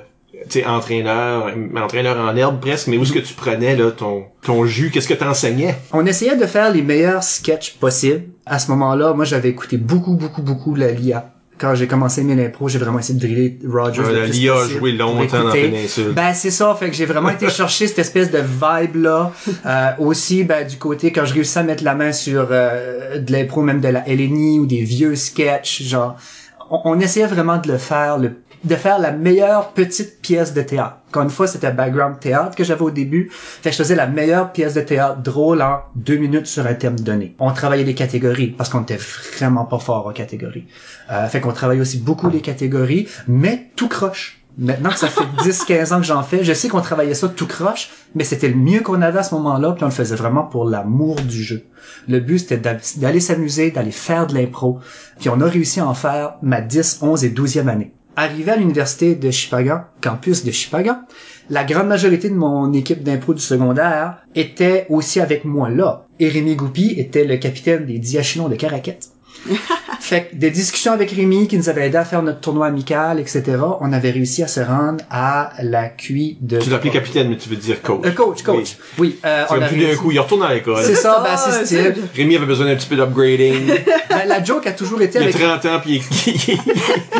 tu 0.49 0.59
sais, 0.59 0.65
entraîneur, 0.65 1.53
entraîneur 1.77 2.17
en 2.19 2.35
herbe 2.35 2.59
presque, 2.59 2.87
mais 2.87 2.97
où 2.97 3.03
est-ce 3.03 3.13
que 3.13 3.19
tu 3.19 3.33
prenais 3.33 3.75
là 3.75 3.91
ton 3.91 4.25
ton 4.41 4.65
jus, 4.65 4.91
qu'est-ce 4.91 5.07
que 5.07 5.13
t'enseignais? 5.13 5.75
On 5.93 6.05
essayait 6.05 6.35
de 6.35 6.45
faire 6.45 6.71
les 6.71 6.81
meilleurs 6.81 7.23
sketchs 7.23 7.75
possibles. 7.77 8.23
À 8.45 8.59
ce 8.59 8.69
moment-là, 8.71 9.13
moi, 9.13 9.25
j'avais 9.25 9.49
écouté 9.49 9.77
beaucoup, 9.77 10.15
beaucoup, 10.15 10.41
beaucoup 10.41 10.75
la 10.75 10.91
LIA. 10.91 11.31
Quand 11.57 11.73
j'ai 11.73 11.87
commencé 11.87 12.21
mes 12.23 12.45
impro, 12.45 12.67
j'ai 12.67 12.79
vraiment 12.79 12.99
essayé 12.99 13.17
de 13.17 13.25
driller 13.25 13.59
Rogers. 13.65 14.01
Ouais, 14.01 14.13
le 14.13 14.29
plus 14.29 14.49
a 14.49 14.67
joué 14.67 14.91
longtemps 14.91 15.43
dans 15.43 15.47
la 15.47 15.53
péninsule. 15.53 16.11
Ben 16.13 16.33
c'est 16.33 16.51
ça, 16.51 16.75
fait 16.77 16.89
que 16.89 16.95
j'ai 16.95 17.05
vraiment 17.05 17.29
été 17.29 17.49
chercher 17.61 17.87
cette 17.87 17.99
espèce 17.99 18.29
de 18.29 18.39
vibe 18.39 18.97
là. 18.97 19.31
Euh, 19.65 19.91
aussi, 19.99 20.43
ben 20.43 20.67
du 20.67 20.77
côté 20.77 21.11
quand 21.13 21.25
je 21.25 21.33
réussis 21.33 21.57
à 21.57 21.63
mettre 21.63 21.83
la 21.83 21.95
main 21.95 22.11
sur 22.11 22.47
euh, 22.51 23.19
de 23.19 23.31
l'impro, 23.31 23.61
même 23.61 23.79
de 23.79 23.87
la 23.87 24.03
LNI 24.05 24.59
ou 24.59 24.65
des 24.65 24.83
vieux 24.83 25.15
sketchs, 25.15 25.83
genre, 25.83 26.17
on, 26.69 26.81
on 26.83 26.99
essayait 26.99 27.27
vraiment 27.27 27.57
de 27.57 27.71
le 27.71 27.77
faire, 27.77 28.17
le, 28.17 28.33
de 28.63 28.75
faire 28.75 28.99
la 28.99 29.11
meilleure 29.11 29.69
petite 29.73 30.21
pièce 30.21 30.53
de 30.53 30.61
théâtre. 30.61 30.97
Encore 31.09 31.23
une 31.23 31.29
fois, 31.29 31.47
c'était 31.47 31.71
background 31.71 32.19
théâtre 32.19 32.55
que 32.55 32.63
j'avais 32.63 32.81
au 32.81 32.91
début. 32.91 33.29
Fait 33.31 33.69
que 33.69 33.75
je 33.75 33.81
faisais 33.83 33.95
la 33.95 34.07
meilleure 34.07 34.51
pièce 34.51 34.73
de 34.73 34.81
théâtre 34.81 35.21
drôle 35.21 35.61
en 35.61 35.79
deux 35.95 36.17
minutes 36.17 36.47
sur 36.47 36.65
un 36.65 36.73
thème 36.73 36.99
donné. 36.99 37.35
On 37.39 37.51
travaillait 37.51 37.83
les 37.85 37.95
catégories 37.95 38.47
parce 38.47 38.69
qu'on 38.69 38.81
était 38.81 38.99
vraiment 39.37 39.65
pas 39.65 39.79
fort 39.79 40.07
en 40.07 40.11
catégories. 40.11 40.65
Euh, 41.11 41.27
fait 41.27 41.41
qu'on 41.41 41.51
travaillait 41.53 41.81
aussi 41.81 41.99
beaucoup 41.99 42.29
les 42.29 42.41
catégories, 42.41 43.07
mais 43.27 43.69
tout 43.75 43.87
croche. 43.87 44.41
Maintenant 44.57 44.89
que 44.89 44.99
ça 44.99 45.07
fait 45.09 45.25
10-15 45.49 45.93
ans 45.93 45.97
que 45.99 46.05
j'en 46.05 46.23
fais, 46.23 46.43
je 46.43 46.53
sais 46.53 46.69
qu'on 46.69 46.79
travaillait 46.81 47.13
ça 47.13 47.27
tout 47.27 47.45
croche, 47.45 47.89
mais 48.15 48.23
c'était 48.23 48.47
le 48.47 48.55
mieux 48.55 48.79
qu'on 48.79 49.01
avait 49.01 49.19
à 49.19 49.23
ce 49.23 49.35
moment-là, 49.35 49.73
puis 49.73 49.83
on 49.83 49.87
le 49.87 49.93
faisait 49.93 50.15
vraiment 50.15 50.43
pour 50.43 50.63
l'amour 50.65 51.17
du 51.17 51.43
jeu. 51.43 51.63
Le 52.07 52.19
but, 52.21 52.39
c'était 52.39 52.57
d'a- 52.57 52.77
d'aller 52.97 53.19
s'amuser, 53.19 53.71
d'aller 53.71 53.91
faire 53.91 54.27
de 54.27 54.33
l'impro, 54.33 54.79
puis 55.19 55.27
on 55.29 55.41
a 55.41 55.45
réussi 55.45 55.81
à 55.81 55.85
en 55.87 55.93
faire 55.93 56.35
ma 56.41 56.61
10, 56.61 56.99
11 57.01 57.25
et 57.25 57.29
12e 57.29 57.67
année. 57.67 57.91
Arrivé 58.17 58.51
à 58.51 58.55
l'université 58.55 59.15
de 59.15 59.29
Chipagan, 59.29 59.81
campus 60.01 60.45
de 60.45 60.51
Chipagan, 60.51 61.01
la 61.49 61.65
grande 61.65 61.87
majorité 61.87 62.29
de 62.29 62.35
mon 62.35 62.71
équipe 62.71 63.03
d'impro 63.03 63.33
du 63.33 63.41
secondaire 63.41 64.17
était 64.35 64.85
aussi 64.89 65.19
avec 65.19 65.43
moi 65.43 65.69
là. 65.69 66.05
Et 66.19 66.29
Rémi 66.29 66.55
Goupy 66.55 66.93
était 66.97 67.25
le 67.25 67.37
capitaine 67.37 67.85
des 67.85 67.99
Diachinons 67.99 68.47
de 68.47 68.55
Caraquette. 68.55 69.09
Fait 69.99 70.25
que 70.29 70.35
des 70.35 70.51
discussions 70.51 70.91
avec 70.93 71.09
Rémi 71.11 71.47
qui 71.47 71.57
nous 71.57 71.67
avait 71.69 71.87
aidé 71.87 71.97
à 71.97 72.05
faire 72.05 72.21
notre 72.21 72.39
tournoi 72.39 72.67
amical, 72.67 73.19
etc. 73.19 73.43
On 73.81 73.91
avait 73.91 74.11
réussi 74.11 74.43
à 74.43 74.47
se 74.47 74.59
rendre 74.59 75.03
à 75.09 75.51
la 75.63 75.87
QI 75.89 76.37
de... 76.41 76.59
Tu 76.59 76.69
l'appelais 76.69 76.91
capitaine, 76.91 77.29
mais 77.29 77.37
tu 77.37 77.49
veux 77.49 77.55
dire 77.55 77.81
coach. 77.81 78.05
Euh, 78.05 78.11
coach, 78.11 78.43
coach. 78.43 78.77
Oui, 78.99 79.17
euh, 79.25 79.45
C'est 79.47 79.55
on 79.55 79.61
a 79.61 79.67
tout 79.69 79.75
d'un 79.75 79.95
coup, 79.95 80.11
il 80.11 80.19
retourne 80.19 80.43
à 80.43 80.53
l'école. 80.53 80.83
C'est 80.83 80.95
ça, 80.95 81.21
ben, 81.23 81.29
Ah, 81.33 81.37
c'est 81.37 81.65
c'est- 81.65 81.91
style. 81.91 82.03
Rémi 82.15 82.35
avait 82.35 82.45
besoin 82.45 82.67
d'un 82.67 82.75
petit 82.75 82.87
peu 82.87 82.95
d'upgrading. 82.95 83.71
Ben, 84.09 84.27
la 84.27 84.41
joke 84.41 84.65
a 84.67 84.71
toujours 84.71 85.01
été 85.01 85.17
Il 85.19 85.23
a 85.23 85.25
avec 85.25 85.37
30 85.37 85.65
ans 85.65 85.79
puis 85.81 86.01
il 86.27 86.33
est, 86.33 86.57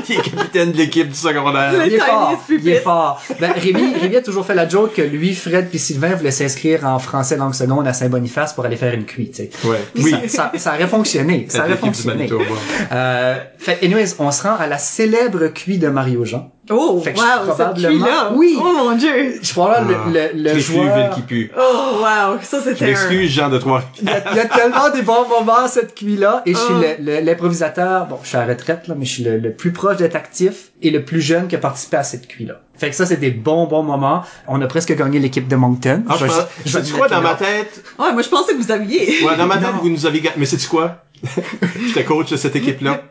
il 0.07 0.15
est 0.15 0.21
capitaine 0.21 0.71
de 0.71 0.77
l'équipe 0.77 1.09
du 1.09 1.15
secondaire. 1.15 1.73
Le 1.73 1.87
il 1.87 1.93
est 1.95 1.99
fort, 1.99 2.41
il 2.49 2.69
est 2.69 2.79
fort. 2.79 3.21
Ben, 3.41 3.51
Rémi, 3.51 3.95
Rémi 3.99 4.15
a 4.15 4.21
toujours 4.21 4.45
fait 4.45 4.53
la 4.55 4.69
joke 4.69 4.93
que 4.93 5.01
lui, 5.01 5.33
Fred 5.35 5.67
puis 5.69 5.79
Sylvain 5.79 6.15
voulaient 6.15 6.31
s'inscrire 6.31 6.85
en 6.85 6.99
français 6.99 7.35
langue 7.35 7.53
seconde 7.53 7.85
à 7.87 7.91
Saint-Boniface 7.93 8.53
pour 8.53 8.63
aller 8.65 8.77
faire 8.77 8.93
une 8.93 9.05
cuite, 9.05 9.33
tu 9.35 9.43
sais. 9.43 9.67
Ouais. 9.67 9.79
Oui. 9.97 10.11
Ça, 10.27 10.51
ça, 10.53 10.59
ça 10.59 10.75
aurait 10.75 10.87
fonctionné. 10.87 11.47
Ça 11.49 11.65
aurait 11.65 11.75
fonctionné. 11.75 12.14
Manitoba. 12.17 12.43
Euh, 12.91 13.35
fait, 13.57 13.79
anyways, 13.83 14.15
on 14.19 14.31
se 14.31 14.43
rend 14.43 14.55
à 14.55 14.67
la 14.67 14.77
célèbre 14.77 15.47
cuit 15.47 15.77
de 15.77 15.87
Mario 15.87 16.25
Jean. 16.25 16.51
Oh, 16.71 16.99
Fait 17.03 17.13
que 17.13 17.19
wow, 17.19 17.25
je- 17.25 17.45
cette 17.45 17.55
probablement- 17.55 18.05
là 18.07 18.31
Oui. 18.33 18.57
Oh 18.59 18.73
mon 18.75 18.95
dieu. 18.95 19.35
Je 19.39 19.51
crois 19.51 19.69
là, 19.69 19.83
Ah, 19.87 20.09
le, 20.11 20.29
le, 20.41 20.53
le 20.53 20.59
joueur... 20.59 21.11
qui 21.11 21.21
pue. 21.21 21.51
Oh, 21.55 21.97
wow, 21.99 22.39
ça 22.41 22.57
Je 22.59 22.69
c'était 22.71 22.85
un... 22.85 22.87
m'excuse, 22.87 23.29
Jean 23.29 23.49
de 23.49 23.59
Trois. 23.59 23.83
Il 24.01 24.07
y, 24.07 24.11
a, 24.11 24.31
il 24.31 24.37
y 24.37 24.39
a 24.39 24.45
tellement 24.45 24.89
des 24.89 25.03
bons 25.03 25.27
moments 25.29 25.67
cette 25.67 25.93
cuit-là. 25.93 26.41
Et 26.47 26.53
je 26.53 26.57
suis 26.57 26.73
Oh. 26.75 26.81
le- 26.99 27.05
le- 27.19 27.19
l'improvisateur, 27.23 28.07
bon, 28.07 28.17
je 28.23 28.29
suis 28.29 28.37
à 28.37 28.45
la 28.47 28.53
retraite, 28.53 28.87
là, 28.87 28.95
mais 28.97 29.05
je 29.05 29.11
suis 29.13 29.23
le, 29.23 29.37
le 29.37 29.51
plus 29.53 29.71
proche 29.73 29.97
d'être 29.97 30.15
actif 30.15 30.71
et 30.81 30.89
le 30.89 31.05
plus 31.05 31.21
jeune 31.21 31.47
qui 31.47 31.55
a 31.55 31.59
participé 31.59 31.97
à 31.97 32.03
cette 32.03 32.27
cuit-là. 32.27 32.55
Fait 32.77 32.89
que 32.89 32.95
ça, 32.95 33.05
c'est 33.05 33.17
des 33.17 33.31
bons, 33.31 33.67
bons 33.67 33.83
moments. 33.83 34.23
On 34.47 34.59
a 34.61 34.65
presque 34.67 34.93
gagné 34.95 35.19
l'équipe 35.19 35.47
de 35.47 35.55
Moncton. 35.55 36.03
Ah, 36.09 36.15
je 36.19 36.25
pense, 36.25 36.35
je 36.65 36.77
le 36.79 36.83
quoi, 36.97 37.01
mettre 37.03 37.15
dans 37.15 37.21
ma 37.21 37.29
là. 37.29 37.35
tête, 37.35 37.83
Ouais, 37.99 38.11
moi 38.11 38.21
je 38.23 38.29
pensais 38.29 38.53
que 38.53 38.57
vous 38.61 38.71
aviez. 38.71 39.23
ouais, 39.23 39.37
dans 39.37 39.45
ma 39.45 39.57
tête, 39.57 39.71
Non. 39.71 39.81
vous 39.83 39.89
nous 39.89 40.05
avez 40.07 40.19
gagné, 40.19 40.35
mais 40.37 40.45
sais-tu 40.45 40.67
quoi? 40.67 41.03
J'étais 41.87 42.03
coach 42.03 42.29
de 42.31 42.37
cette 42.37 42.55
équipe-là. 42.55 43.03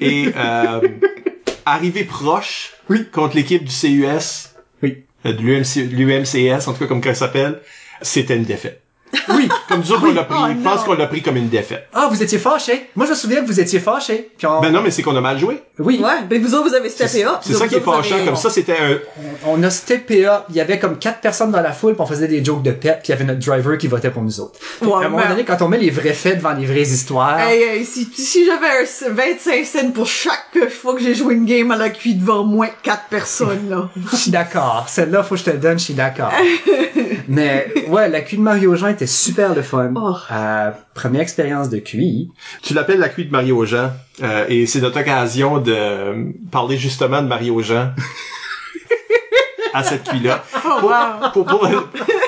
Et, 0.00 0.28
euh, 0.36 0.80
arrivé 1.64 2.04
proche, 2.04 2.72
Oui. 2.88 3.06
contre 3.10 3.36
l'équipe 3.36 3.64
du 3.64 3.72
CUS, 3.72 4.50
Oui. 4.82 5.04
euh, 5.26 5.32
de 5.32 5.42
l'UMC, 5.42 5.90
l'UMCS, 5.90 6.68
en 6.68 6.72
tout 6.72 6.80
cas, 6.80 6.86
comme 6.86 7.00
qu'elle 7.00 7.16
s'appelle, 7.16 7.60
c'était 8.02 8.36
une 8.36 8.44
défaite. 8.44 8.82
Oui. 9.30 9.48
Comme 9.68 9.80
nous 9.80 9.92
autres, 9.92 10.04
on 10.08 10.12
l'a 10.12 10.24
pris, 10.24 10.36
Oh, 10.38 10.46
je 10.50 10.62
pense 10.62 10.84
qu'on 10.84 10.94
l'a 10.94 11.06
pris 11.06 11.22
comme 11.22 11.36
une 11.36 11.48
défaite. 11.48 11.88
Ah, 11.94 12.08
vous 12.10 12.22
étiez 12.22 12.38
fâché. 12.38 12.90
Moi, 12.96 13.06
je 13.06 13.12
me 13.12 13.16
souviens 13.16 13.40
que 13.42 13.46
vous 13.46 13.60
étiez 13.60 13.78
fâché. 13.80 14.30
Puis 14.36 14.46
on... 14.46 14.60
Ben 14.60 14.70
non, 14.70 14.82
mais 14.82 14.90
c'est 14.90 15.02
qu'on 15.02 15.16
a 15.16 15.20
mal 15.20 15.38
joué. 15.38 15.62
Oui. 15.78 16.00
Ouais, 16.02 16.22
ben 16.28 16.42
vous 16.42 16.54
autres 16.54 16.68
vous 16.68 16.74
avez 16.74 16.88
steppé 16.88 17.24
up. 17.24 17.36
C'est 17.42 17.54
ça 17.54 17.68
qui 17.68 17.74
est 17.74 17.78
avez- 17.78 17.84
fâchant, 18.02 18.24
comme 18.24 18.36
ça, 18.36 18.50
c'était 18.50 18.72
un, 18.78 18.98
On 19.46 19.62
a 19.62 19.70
steppé 19.70 20.26
up. 20.26 20.44
Il 20.50 20.56
y 20.56 20.60
avait 20.60 20.78
comme 20.78 20.98
quatre 20.98 21.20
personnes 21.20 21.50
dans 21.50 21.60
la 21.60 21.72
foule, 21.72 21.92
puis 21.94 22.02
on 22.02 22.06
faisait 22.06 22.28
des 22.28 22.44
jokes 22.44 22.62
de 22.62 22.72
pet, 22.72 22.98
puis 23.02 23.08
il 23.08 23.10
y 23.10 23.14
avait 23.14 23.24
notre 23.24 23.40
driver 23.40 23.78
qui 23.78 23.86
votait 23.86 24.10
pour 24.10 24.22
nous 24.22 24.40
autres. 24.40 24.58
Ouais, 24.82 24.92
à 24.92 24.96
un 25.06 25.08
moment 25.08 25.18
man. 25.18 25.28
donné, 25.30 25.44
quand 25.44 25.60
on 25.62 25.68
met 25.68 25.78
les 25.78 25.90
vrais 25.90 26.12
faits 26.14 26.38
devant 26.38 26.52
les 26.52 26.66
vraies 26.66 26.82
histoires, 26.82 27.38
Hey, 27.40 27.62
hey, 27.62 27.84
si, 27.84 28.08
si 28.14 28.44
j'avais 28.44 28.66
un 28.66 29.12
25 29.14 29.64
cents 29.66 29.90
pour 29.92 30.06
chaque 30.06 30.68
fois 30.70 30.94
que 30.94 31.02
j'ai 31.02 31.14
joué 31.14 31.34
une 31.34 31.46
game 31.46 31.70
à 31.70 31.76
la 31.76 31.90
cuite 31.90 32.20
devant 32.20 32.44
moins 32.44 32.68
4 32.82 33.04
personnes, 33.10 33.68
là. 33.70 33.88
Je 34.12 34.16
suis 34.16 34.30
d'accord. 34.30 34.86
Celle-là, 34.88 35.22
faut 35.22 35.34
que 35.34 35.40
je 35.40 35.44
te 35.44 35.50
le 35.50 35.58
donne, 35.58 35.78
je 35.78 35.84
suis 35.84 35.94
d'accord. 35.94 36.32
Mais 37.28 37.72
ouais, 37.88 38.08
la 38.08 38.20
QI 38.20 38.36
de 38.36 38.42
Mario 38.42 38.74
Jean 38.76 38.88
était 38.96 39.06
super 39.06 39.54
le 39.54 39.62
fun. 39.62 39.92
Oh. 39.94 40.16
Euh, 40.32 40.70
première 40.94 41.20
expérience 41.20 41.68
de 41.68 41.78
QI. 41.78 42.30
Tu 42.62 42.74
l'appelles 42.74 42.98
la 42.98 43.10
cuite 43.10 43.28
de 43.28 43.32
Mario 43.32 43.64
Jean, 43.66 43.90
euh, 44.22 44.46
et 44.48 44.66
c'est 44.66 44.80
notre 44.80 45.00
occasion 45.00 45.58
de 45.58 45.74
euh, 45.76 46.24
parler 46.50 46.78
justement 46.78 47.22
de 47.22 47.28
Mario 47.28 47.60
Jean 47.60 47.92
à 49.74 49.82
cette 49.82 50.04
cuite-là. 50.04 50.42
Oh, 50.64 50.80
wow. 50.82 51.30
Pour, 51.32 51.44
pour 51.44 51.68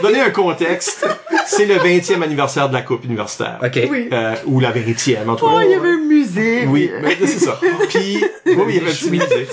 donner 0.02 0.20
un 0.20 0.30
contexte, 0.30 1.06
c'est 1.48 1.66
le 1.66 1.76
20e 1.76 2.22
anniversaire 2.22 2.68
de 2.68 2.74
la 2.74 2.82
Coupe 2.82 3.04
universitaire. 3.04 3.58
OK. 3.62 3.80
Oui. 3.90 4.08
Euh, 4.12 4.34
ou 4.46 4.60
la 4.60 4.70
vingtième, 4.70 5.28
en 5.28 5.36
tout 5.36 5.46
cas. 5.46 5.52
Oh, 5.56 5.60
il 5.64 5.70
y 5.70 5.74
avait 5.74 5.88
un 5.90 5.98
musée. 6.06 6.66
Oui, 6.66 6.90
mais 7.02 7.16
c'est 7.20 7.38
ça. 7.38 7.58
Puis, 7.88 8.22
oui, 8.46 8.54
il 8.68 8.74
y 8.74 8.78
avait 8.78 8.90
un 8.90 8.92
petit 8.92 9.10
musée. 9.10 9.46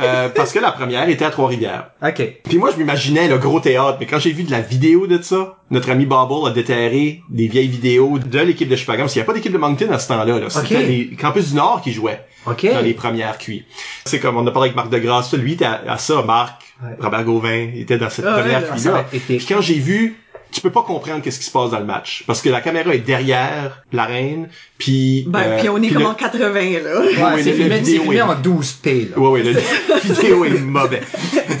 Euh, 0.00 0.28
parce 0.28 0.52
que 0.52 0.58
la 0.58 0.72
première 0.72 1.08
était 1.08 1.24
à 1.24 1.30
Trois-Rivières. 1.30 1.90
OK. 2.06 2.22
Puis 2.48 2.58
moi, 2.58 2.70
je 2.72 2.78
m'imaginais 2.78 3.28
le 3.28 3.38
gros 3.38 3.60
théâtre, 3.60 3.96
mais 4.00 4.06
quand 4.06 4.18
j'ai 4.18 4.32
vu 4.32 4.44
de 4.44 4.50
la 4.50 4.60
vidéo 4.60 5.06
de 5.06 5.20
ça, 5.20 5.56
notre 5.70 5.90
ami 5.90 6.06
Bobble 6.06 6.48
a 6.48 6.52
déterré 6.52 7.22
des 7.28 7.48
vieilles 7.48 7.68
vidéos 7.68 8.18
de 8.18 8.38
l'équipe 8.40 8.68
de 8.68 8.76
Chicago, 8.76 9.00
parce 9.00 9.12
qu'il 9.12 9.20
n'y 9.20 9.24
a 9.24 9.26
pas 9.26 9.32
d'équipe 9.34 9.52
de 9.52 9.58
Moncton 9.58 9.90
à 9.90 9.98
ce 9.98 10.08
temps-là. 10.08 10.38
Là. 10.38 10.50
C'était 10.50 10.82
les 10.82 11.10
Campus 11.20 11.50
du 11.50 11.56
Nord 11.56 11.80
qui 11.82 11.92
jouaient 11.92 12.24
OK. 12.46 12.66
dans 12.72 12.80
les 12.80 12.94
premières 12.94 13.38
cuits. 13.38 13.64
C'est 14.04 14.18
comme, 14.18 14.36
on 14.36 14.46
a 14.46 14.50
parlé 14.50 14.68
avec 14.68 14.76
Marc 14.76 14.90
Degrasse, 14.90 15.32
lui, 15.34 15.52
était 15.54 15.64
à, 15.64 15.82
à 15.88 15.98
ça, 15.98 16.22
Marc, 16.22 16.62
Ouais. 16.82 16.96
Robert 16.98 17.22
Gauvin, 17.22 17.68
était 17.76 17.96
dans 17.96 18.10
cette 18.10 18.24
Ah 18.26 18.34
ouais, 18.34 18.42
première 18.42 18.60
va 18.62 18.74
cuit-là. 18.74 19.04
Puis 19.28 19.46
quand 19.46 19.60
j'ai 19.60 19.74
vu, 19.78 20.16
tu 20.52 20.60
peux 20.60 20.70
pas 20.70 20.82
comprendre 20.82 21.22
qu'est-ce 21.22 21.38
qui 21.38 21.44
se 21.46 21.50
passe 21.50 21.70
dans 21.70 21.78
le 21.78 21.84
match, 21.84 22.24
parce 22.26 22.40
que 22.42 22.48
la 22.48 22.60
caméra 22.60 22.94
est 22.94 22.98
derrière 22.98 23.82
la 23.92 24.04
reine, 24.04 24.48
puis... 24.78 25.24
Ben, 25.26 25.40
euh, 25.40 25.58
puis 25.58 25.68
on 25.68 25.78
est 25.78 25.80
puis 25.86 25.94
comme 25.94 26.02
le- 26.02 26.08
en 26.08 26.14
80, 26.14 26.38
là. 26.44 27.00
Ouais, 27.00 27.22
Ouais, 27.34 27.42
c'est 27.42 27.52
filmé, 27.54 27.78
vidéo 27.78 28.02
filmé 28.02 28.16
est- 28.16 28.22
en 28.22 28.34
12p, 28.34 29.10
là. 29.10 29.18
Ouais, 29.18 29.28
ouais, 29.30 29.42
le- 29.42 29.52
la 29.88 29.98
vidéo 30.14 30.44
est 30.44 30.58
mauvais. 30.60 31.00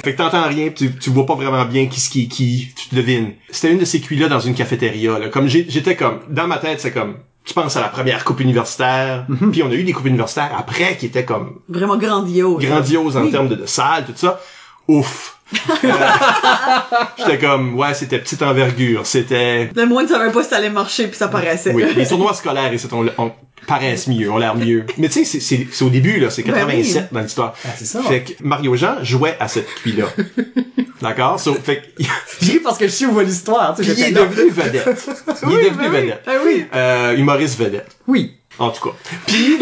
Fait 0.04 0.12
que 0.12 0.16
t'entends 0.18 0.46
rien, 0.48 0.68
pis 0.68 0.74
tu, 0.90 0.96
tu 0.98 1.10
vois 1.10 1.26
pas 1.26 1.34
vraiment 1.34 1.64
bien 1.64 1.86
qui 1.86 2.00
ce 2.00 2.10
qui 2.10 2.24
est 2.24 2.26
qui, 2.28 2.68
tu 2.76 2.88
te 2.90 2.94
devines. 2.94 3.32
C'était 3.50 3.72
une 3.72 3.78
de 3.78 3.84
ces 3.84 4.00
cuits-là 4.00 4.28
dans 4.28 4.40
une 4.40 4.54
cafétéria, 4.54 5.18
là. 5.18 5.28
Comme 5.28 5.48
j'ai- 5.48 5.66
j'étais 5.68 5.96
comme, 5.96 6.20
dans 6.28 6.46
ma 6.46 6.58
tête, 6.58 6.80
c'est 6.80 6.92
comme, 6.92 7.16
tu 7.44 7.54
penses 7.54 7.76
à 7.76 7.80
la 7.80 7.88
première 7.88 8.24
coupe 8.24 8.40
universitaire, 8.40 9.26
puis 9.50 9.62
on 9.62 9.70
a 9.70 9.74
eu 9.74 9.82
des 9.84 9.92
coupes 9.92 10.06
universitaires 10.06 10.52
après 10.56 10.96
qui 10.96 11.06
étaient 11.06 11.24
comme 11.24 11.60
Vraiment 11.68 11.96
grandiose. 11.96 12.62
grandiose 12.64 13.16
en 13.16 13.22
Oui. 13.24 13.30
termes 13.32 13.48
de, 13.48 13.56
de 13.56 13.66
salle, 13.66 14.04
tout 14.04 14.12
ça. 14.14 14.40
Ouf. 14.88 15.38
J'étais 17.18 17.38
comme, 17.38 17.74
ouais, 17.78 17.94
c'était 17.94 18.18
petite 18.18 18.42
envergure. 18.42 19.06
C'était, 19.06 19.70
Le 19.74 19.86
moins, 19.86 20.04
tu 20.04 20.12
savais 20.12 20.30
pas 20.30 20.42
si 20.42 20.50
ça 20.50 20.56
allait 20.56 20.70
marcher, 20.70 21.06
puis 21.08 21.16
ça 21.16 21.28
paraissait. 21.28 21.72
oui, 21.72 21.84
les 21.96 22.06
tournois 22.08 22.34
scolaires, 22.34 22.72
et 22.72 22.78
c'est, 22.78 22.92
on, 22.92 23.06
on 23.18 23.32
paraissent 23.66 24.08
mieux, 24.08 24.30
ont 24.30 24.38
l'air 24.38 24.54
mieux. 24.56 24.84
Mais 24.98 25.08
tu 25.08 25.24
sais, 25.24 25.40
c'est, 25.40 25.84
au 25.84 25.88
début, 25.88 26.18
là, 26.18 26.30
c'est 26.30 26.42
Ben 26.42 26.54
87 26.54 27.02
oui. 27.02 27.08
dans 27.12 27.20
l'histoire. 27.20 27.54
Ah, 27.64 27.68
c'est 27.76 27.84
ça. 27.84 28.02
Fait 28.02 28.22
que 28.22 28.32
Mario 28.42 28.74
Jean 28.76 29.02
jouait 29.02 29.36
à 29.38 29.48
cette 29.48 29.72
cuit-là. 29.76 30.06
D'accord? 31.00 31.40
So, 31.40 31.54
fait 31.54 31.82
que, 31.96 32.02
Puis 32.40 32.60
parce 32.60 32.78
que 32.78 32.86
je 32.86 32.92
suis 32.92 33.06
où 33.06 33.12
va 33.12 33.22
l'histoire, 33.24 33.74
tu 33.76 33.82
sais, 33.84 33.92
il 33.92 34.04
est 34.04 34.10
devenu 34.12 34.50
vedette. 34.50 35.06
Il 35.42 35.48
Oui, 35.48 35.54
est 35.56 35.70
devenu 35.70 35.88
ben 35.88 35.90
oui. 35.90 36.00
vedette. 36.00 36.22
Ah 36.26 36.30
oui. 36.44 36.64
Euh, 36.74 37.16
humoriste 37.16 37.58
vedette. 37.58 37.96
Oui. 38.06 38.34
En 38.58 38.70
tout 38.70 38.90
cas. 38.90 38.94
Puis, 39.26 39.58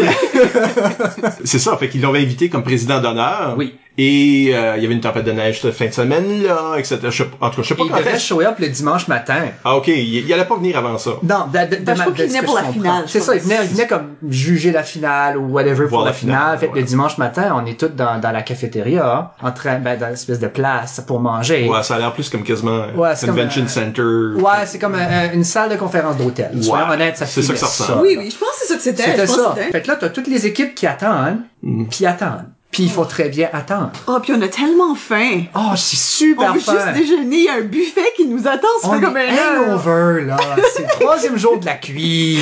c'est 1.45 1.59
ça. 1.59 1.77
Fait 1.77 1.87
qu'ils 1.89 2.01
l'ont 2.01 2.13
invité 2.13 2.49
comme 2.49 2.61
président 2.63 2.99
d'honneur. 3.01 3.55
Oui. 3.57 3.75
Et 4.03 4.51
euh, 4.55 4.77
il 4.77 4.81
y 4.83 4.85
avait 4.87 4.95
une 4.95 5.01
tempête 5.01 5.25
de 5.25 5.31
neige 5.31 5.61
cette 5.61 5.73
fin 5.75 5.85
de 5.85 5.91
semaine 5.93 6.41
là, 6.43 6.75
etc. 6.77 6.97
Je 7.03 7.09
sais 7.11 7.25
pas- 7.25 7.45
en 7.45 7.49
tout 7.51 7.57
cas, 7.57 7.61
je 7.61 7.67
sais 7.67 7.75
pas 7.75 7.83
Il 7.85 7.91
quand 7.91 7.97
devait 7.99 8.17
show 8.17 8.41
up 8.41 8.55
le 8.57 8.67
dimanche 8.69 9.07
matin. 9.07 9.43
Ah 9.63 9.75
ok, 9.75 9.89
il, 9.89 10.25
il 10.25 10.33
allait 10.33 10.45
pas 10.45 10.55
venir 10.55 10.75
avant 10.77 10.97
ça. 10.97 11.11
Non, 11.21 11.45
de, 11.53 11.59
de, 11.69 11.75
de, 11.75 11.83
Ben, 11.85 11.95
je 11.95 12.01
crois 12.01 12.13
qu'il 12.13 12.25
venait 12.27 12.41
pour 12.41 12.55
la 12.55 12.61
comprends. 12.61 12.73
finale, 12.73 13.03
C'est 13.07 13.19
ça, 13.19 13.35
il 13.35 13.41
venait, 13.41 13.59
il 13.63 13.69
venait 13.69 13.85
comme 13.87 14.15
juger 14.27 14.71
la 14.71 14.81
finale 14.81 15.37
ou 15.37 15.51
whatever 15.51 15.83
pour 15.83 15.89
Voir 15.99 16.05
la 16.05 16.09
la 16.11 16.13
finale, 16.13 16.37
finale. 16.39 16.57
Fait 16.59 16.67
que 16.69 16.75
le 16.77 16.83
dimanche 16.83 17.17
matin, 17.19 17.53
on 17.55 17.65
est 17.67 17.79
tous 17.79 17.89
dans, 17.89 18.19
dans 18.19 18.31
la 18.31 18.41
cafétéria, 18.41 19.33
en 19.41 19.51
train, 19.51 19.77
ben, 19.79 19.99
dans 19.99 20.07
une 20.07 20.13
espèce 20.13 20.39
de 20.39 20.47
place 20.47 21.01
pour 21.05 21.19
manger. 21.19 21.69
Ouais, 21.69 21.83
ça 21.83 21.95
a 21.95 21.99
l'air 21.99 22.13
plus 22.13 22.27
comme 22.29 22.43
quasiment 22.43 22.85
Ouais, 22.95 23.11
comme, 23.19 23.35
convention 23.35 23.63
euh, 23.63 23.67
center. 23.67 24.41
Ouais, 24.41 24.65
c'est 24.65 24.79
comme 24.79 24.95
un- 24.95 25.31
une 25.33 25.43
salle 25.43 25.69
de 25.69 25.75
conférence 25.75 26.17
d'hôtel. 26.17 26.49
Ouais, 26.55 26.63
Soyons 26.63 26.89
honnêtes, 26.89 27.17
ça 27.17 27.27
c'est 27.27 27.41
ça 27.43 27.53
que 27.53 27.59
ça 27.59 27.67
ressemble. 27.67 28.01
Oui, 28.01 28.15
oui, 28.17 28.31
je 28.31 28.37
pense 28.37 28.49
que 28.49 28.55
c'est 28.61 28.67
ça 28.67 28.75
que 28.77 28.81
c'était. 28.81 29.03
C'était 29.03 29.27
ça. 29.27 29.55
Fait 29.71 29.81
que 29.81 29.87
là, 29.87 29.95
t'as 29.99 30.09
toutes 30.09 30.27
les 30.27 30.47
équipes 30.47 30.73
qui 30.73 30.87
attendent, 30.87 31.41
Mm. 31.61 31.85
puis 31.91 32.05
attendent. 32.07 32.45
Puis 32.71 32.83
il 32.83 32.89
faut 32.89 33.03
très 33.03 33.27
bien 33.27 33.49
attendre. 33.51 33.91
Oh, 34.07 34.17
puis 34.23 34.31
on 34.33 34.41
a 34.41 34.47
tellement 34.47 34.95
faim. 34.95 35.41
Oh, 35.53 35.71
c'est 35.75 35.97
super 35.97 36.51
on 36.51 36.53
veut 36.53 36.59
fun. 36.61 36.71
juste 36.73 36.93
déjeuner, 36.97 37.37
il 37.39 37.43
y 37.43 37.49
a 37.49 37.55
un 37.55 37.61
buffet 37.61 38.13
qui 38.15 38.25
nous 38.27 38.47
attend, 38.47 38.67
ça 38.81 38.87
On 38.87 38.93
fait 38.93 39.01
comme 39.01 39.17
est 39.17 39.27
un 39.29 39.73
hangover, 39.73 40.23
là. 40.25 40.37
C'est 40.73 40.83
le 40.83 40.87
troisième 40.99 41.37
jour 41.37 41.59
de 41.59 41.65
la 41.65 41.73
cuite. 41.73 42.39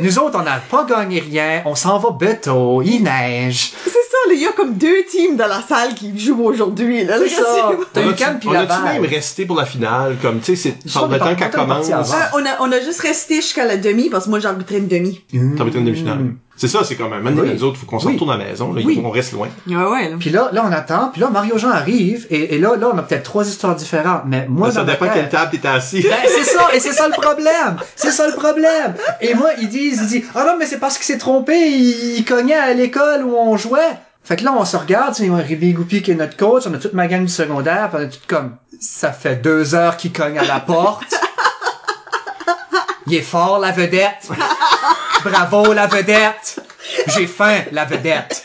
Nous 0.00 0.18
autres, 0.20 0.38
on 0.40 0.44
n'a 0.44 0.58
pas 0.70 0.84
gagné 0.84 1.18
rien. 1.18 1.62
On 1.64 1.74
s'en 1.74 1.98
va 1.98 2.10
bateau. 2.10 2.82
Il 2.82 3.02
neige. 3.02 3.72
C'est 3.84 3.90
ça, 3.90 4.28
là, 4.28 4.34
il 4.34 4.40
y 4.40 4.46
a 4.46 4.52
comme 4.52 4.74
deux 4.74 5.04
teams 5.10 5.36
dans 5.36 5.48
la 5.48 5.60
salle 5.60 5.94
qui 5.94 6.16
jouent 6.18 6.44
aujourd'hui, 6.44 7.04
là. 7.04 7.16
C'est 7.18 7.24
Le 7.24 7.28
ça. 7.30 7.70
T'as 7.92 8.00
On 8.00 8.04
eu 8.04 8.08
a-tu- 8.10 8.14
Cannes 8.16 8.38
puis 8.38 8.48
on 8.48 8.52
la 8.52 8.60
a-tu 8.60 8.68
balle. 8.68 9.00
même 9.02 9.10
resté 9.10 9.44
pour 9.44 9.56
la 9.56 9.64
finale, 9.66 10.16
comme, 10.22 10.38
tu 10.38 10.54
sais, 10.56 10.72
c'est 10.84 10.84
le 10.84 11.18
temps 11.18 11.34
qu'elle 11.34 11.50
commence. 11.50 11.90
Euh, 11.90 12.14
on, 12.34 12.44
a, 12.46 12.60
on 12.60 12.70
a 12.72 12.80
juste 12.80 13.00
resté 13.00 13.36
jusqu'à 13.36 13.64
la 13.64 13.76
demi, 13.76 14.08
parce 14.08 14.26
que 14.26 14.30
moi, 14.30 14.38
j'ai 14.38 14.46
arbitré 14.48 14.78
une 14.78 14.88
demi. 14.88 15.20
T'as 15.32 15.64
une 15.64 15.84
demi-finale. 15.84 16.34
C'est 16.56 16.68
ça, 16.68 16.84
c'est 16.84 16.94
comme 16.94 17.12
un 17.12 17.18
moment 17.20 17.42
Oui. 17.42 17.50
nous 17.52 17.64
autres, 17.64 17.78
faut 17.78 17.86
qu'on 17.86 17.98
se 17.98 18.06
Oui. 18.06 18.12
retourne 18.12 18.30
à 18.30 18.36
la 18.36 18.44
maison, 18.44 18.72
là, 18.72 18.80
Oui. 18.84 19.00
on 19.04 19.10
reste 19.10 19.32
loin. 19.32 19.48
Ouais, 19.66 19.74
ouais, 19.74 20.08
là. 20.10 20.16
Puis 20.20 20.30
là, 20.30 20.50
là, 20.52 20.64
on 20.64 20.70
attend. 20.72 21.08
Puis 21.12 21.20
là, 21.20 21.28
Mario 21.30 21.58
Jean 21.58 21.70
arrive. 21.70 22.26
Et, 22.30 22.54
et 22.54 22.58
là, 22.58 22.76
là, 22.76 22.90
on 22.94 22.98
a 22.98 23.02
peut-être 23.02 23.24
trois 23.24 23.46
histoires 23.48 23.74
différentes. 23.74 24.22
Mais 24.26 24.46
moi, 24.48 24.70
ça 24.70 24.80
dans 24.80 24.86
ma 24.86 24.92
dépend 24.92 25.08
quelle 25.12 25.28
table 25.28 25.50
t'étais 25.50 25.66
assis. 25.68 26.02
Ben, 26.02 26.14
c'est 26.28 26.44
ça, 26.44 26.68
et 26.72 26.78
c'est 26.78 26.92
ça 26.92 27.08
le 27.08 27.20
problème. 27.20 27.76
C'est 27.96 28.12
ça 28.12 28.28
le 28.28 28.34
problème. 28.34 28.94
Et 29.20 29.34
moi, 29.34 29.50
ils 29.60 29.68
disent, 29.68 30.00
ils 30.02 30.06
disent, 30.06 30.28
ah 30.36 30.44
non, 30.46 30.56
mais 30.58 30.66
c'est 30.66 30.78
parce 30.78 30.96
qu'il 30.96 31.06
s'est 31.06 31.18
trompé, 31.18 31.54
il, 31.56 32.18
il 32.18 32.24
cognait 32.24 32.54
à 32.54 32.72
l'école 32.72 33.24
où 33.24 33.34
on 33.36 33.56
jouait. 33.56 33.98
Fait 34.22 34.36
que 34.36 34.44
là, 34.44 34.54
on 34.56 34.64
se 34.64 34.76
regarde, 34.76 35.14
tu 35.14 35.26
sais, 35.26 35.30
Ribi 35.34 35.72
Goupi 35.72 36.02
qui 36.02 36.12
est 36.12 36.14
notre 36.14 36.36
coach, 36.36 36.62
on 36.66 36.72
a 36.72 36.78
toute 36.78 36.94
ma 36.94 37.08
gang 37.08 37.22
du 37.22 37.28
secondaire, 37.32 37.90
pis 37.90 37.96
on 37.96 38.00
est 38.02 38.08
tout 38.08 38.18
comme, 38.28 38.56
ça 38.80 39.12
fait 39.12 39.36
deux 39.36 39.74
heures 39.74 39.96
qu'il 39.98 40.12
cogne 40.12 40.38
à 40.38 40.44
la 40.44 40.60
porte. 40.60 41.14
Il 43.06 43.14
est 43.16 43.20
fort, 43.22 43.58
la 43.58 43.70
vedette. 43.70 44.30
Bravo, 45.24 45.72
la 45.72 45.86
vedette. 45.86 46.60
J'ai 47.08 47.26
faim, 47.26 47.62
la 47.72 47.84
vedette. 47.84 48.44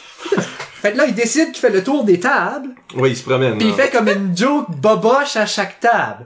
Fait 0.82 0.94
que 0.94 0.98
là, 0.98 1.06
il 1.08 1.14
décide 1.14 1.52
qu'il 1.52 1.60
fait 1.60 1.72
le 1.72 1.84
tour 1.84 2.06
des 2.06 2.22
tables, 2.22 2.70
Oui, 2.96 3.10
il 3.12 3.18
se 3.18 3.24
promène. 3.24 3.58
puis 3.58 3.68
il 3.68 3.74
fait 3.74 3.90
comme 3.90 4.08
une 4.08 4.36
joke 4.38 4.68
boboche 4.70 5.36
à 5.36 5.46
chaque 5.46 5.78
table. 5.82 6.26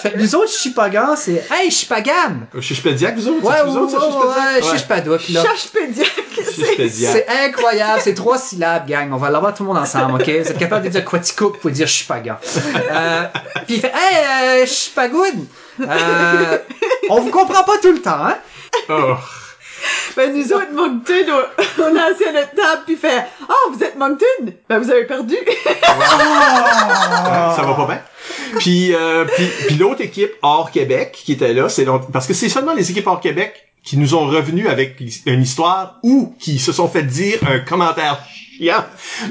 Fait 0.00 0.10
que 0.10 0.18
nous 0.18 0.34
autres, 0.34 0.50
Chipagans, 0.50 1.14
c'est 1.14 1.44
Hey, 1.52 1.70
Chipagam! 1.70 2.46
Chichpédiac, 2.60 3.14
vous 3.14 3.28
autres? 3.28 3.44
Ouais, 3.44 3.62
vous 3.64 3.76
autres, 3.76 4.26
ouais, 4.26 4.60
ouais, 4.60 4.72
Chichpadouk, 4.72 5.28
là. 5.28 5.42
C'est... 6.52 7.28
Incroyable, 7.28 8.00
c'est 8.02 8.14
trois 8.14 8.38
syllabes, 8.38 8.88
gang. 8.88 9.12
On 9.12 9.18
va 9.18 9.30
l'avoir 9.30 9.54
tout 9.54 9.62
le 9.62 9.68
monde 9.68 9.78
ensemble, 9.78 10.14
ok? 10.20 10.26
Vous 10.26 10.50
êtes 10.50 10.58
capable 10.58 10.86
de 10.86 10.90
dire 10.90 11.04
Quatico, 11.04 11.50
vous 11.52 11.58
pouvez 11.58 11.74
dire 11.74 11.86
Chipagan. 11.86 12.38
Euh, 12.90 13.22
puis 13.66 13.76
il 13.76 13.80
fait 13.80 13.92
Hey, 13.94 14.62
euh, 14.62 14.66
Chipagoun! 14.66 15.46
Euh, 15.80 16.58
on 17.08 17.20
vous 17.20 17.30
comprend 17.30 17.62
pas 17.62 17.78
tout 17.80 17.92
le 17.92 18.02
temps, 18.02 18.26
hein? 18.26 18.36
Oh. 18.88 19.14
Ben, 20.16 20.34
nous 20.36 20.52
autres, 20.52 20.72
Moncton, 20.72 21.14
on, 21.28 21.82
on 21.82 21.96
a 21.96 22.12
assis 22.12 22.24
à 22.24 22.32
notre 22.32 22.50
table, 22.54 22.82
puis 22.86 22.96
fait 22.96 23.24
«Ah, 23.48 23.52
vous 23.72 23.82
êtes 23.82 23.96
Moncton? 23.96 24.52
Ben, 24.68 24.78
vous 24.78 24.90
avez 24.90 25.04
perdu. 25.04 25.36
Ça 27.56 27.62
va 27.62 27.74
pas 27.74 27.86
bien. 27.86 28.00
Puis, 28.58 28.94
euh, 28.94 29.24
puis, 29.24 29.46
puis 29.66 29.76
l'autre 29.76 30.00
équipe 30.02 30.32
hors 30.42 30.70
Québec 30.70 31.12
qui 31.24 31.32
était 31.32 31.52
là, 31.54 31.68
c'est 31.68 31.84
long- 31.84 32.00
parce 32.12 32.26
que 32.26 32.34
c'est 32.34 32.48
seulement 32.48 32.74
les 32.74 32.90
équipes 32.90 33.06
hors 33.06 33.20
Québec 33.20 33.68
qui 33.84 33.96
nous 33.96 34.14
ont 34.14 34.26
revenus 34.26 34.68
avec 34.68 35.00
une 35.26 35.42
histoire 35.42 35.96
ou 36.02 36.34
qui 36.38 36.58
se 36.58 36.72
sont 36.72 36.88
fait 36.88 37.02
dire 37.02 37.38
un 37.48 37.58
commentaire 37.60 38.18
chiant. 38.58 38.84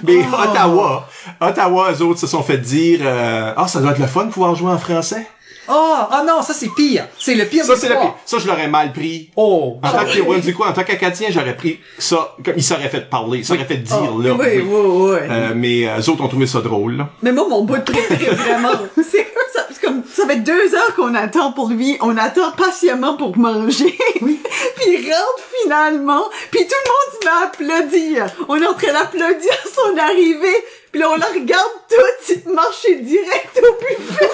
Mais 0.04 0.18
Ottawa, 0.26 1.08
Ottawa, 1.40 1.92
eux 1.94 2.02
autres 2.04 2.20
se 2.20 2.28
sont 2.28 2.44
fait 2.44 2.58
dire 2.58 3.00
euh, 3.04 3.54
ah 3.56 3.68
ça 3.68 3.80
doit 3.80 3.92
être 3.92 4.00
le 4.00 4.08
fun 4.08 4.26
de 4.26 4.32
pouvoir 4.32 4.56
jouer 4.56 4.72
en 4.72 4.78
français. 4.80 5.26
Oh, 5.72 5.98
oh 6.12 6.26
non, 6.28 6.42
ça 6.42 6.54
c'est 6.54 6.70
pire. 6.76 7.08
C'est 7.18 7.36
le 7.36 7.46
pire 7.46 7.64
Ça 7.64 7.76
c'est 7.76 7.90
le 7.90 7.96
pire. 7.96 8.14
Ça 8.26 8.38
je 8.40 8.48
l'aurais 8.48 8.68
mal 8.68 8.92
pris. 8.92 9.30
Oh, 9.36 9.78
En 9.82 9.90
tant 9.92 10.06
que 10.06 10.52
quoi, 10.52 10.68
en 10.70 10.74
tant 10.74 10.84
qu'Acadien, 10.84 11.30
j'aurais 11.32 11.56
pris 11.56 11.80
ça 11.98 12.36
comme 12.44 12.56
il 12.58 12.64
s'aurait 12.64 12.90
fait 12.90 13.10
parler, 13.10 13.40
il 13.40 13.46
s'aurait 13.46 13.66
fait 13.66 13.78
dire 13.78 14.12
Oh, 14.14 14.22
là. 14.22 14.34
oui, 14.34 14.60
oui. 14.60 14.64
oui. 14.66 15.18
Euh, 15.30 15.54
mais 15.56 15.88
euh, 15.88 16.00
eux 16.00 16.10
autres 16.10 16.24
ont 16.24 16.28
trouvé 16.28 16.48
ça 16.48 16.62
drôle. 16.62 16.98
Là. 16.98 17.10
Mais 17.22 17.32
moi, 17.32 17.48
mon 17.48 17.64
bout 17.64 17.78
de 17.78 17.82
préféré, 17.84 18.26
vraiment, 18.36 18.72
c'est 18.98 19.24
comme 19.26 19.44
ça, 19.54 19.68
c'est 19.72 19.82
comme, 19.86 20.04
ça 20.14 20.28
fait 20.28 20.38
deux 20.40 20.76
heures 20.76 20.96
qu'on 20.96 21.16
attend 21.16 21.52
pour 21.54 21.70
lui, 21.70 21.98
on 22.02 22.18
attend 22.18 22.52
patiemment 22.52 23.16
pour 23.16 23.38
manger. 23.38 23.98
Oui. 24.22 24.40
puis 24.76 24.86
il 24.90 25.06
rentre 25.12 25.44
finalement, 25.64 26.24
puis 26.52 26.62
tout 26.68 26.76
le 26.84 26.90
monde 26.90 27.12
se 27.14 27.26
met 27.26 27.32
à 27.32 27.46
applaudir. 27.48 28.26
On 28.50 28.62
est 28.62 28.68
en 28.68 28.74
train 28.74 28.94
d'applaudir 28.94 29.54
son 29.74 29.98
arrivée, 29.98 30.58
puis 30.92 31.00
là, 31.02 31.10
on 31.10 31.16
la 31.18 31.26
regarde 31.28 31.72
toute 31.90 32.46
marcher 32.54 32.96
direct 32.96 33.60
au 33.62 33.74
buffet. 33.80 34.30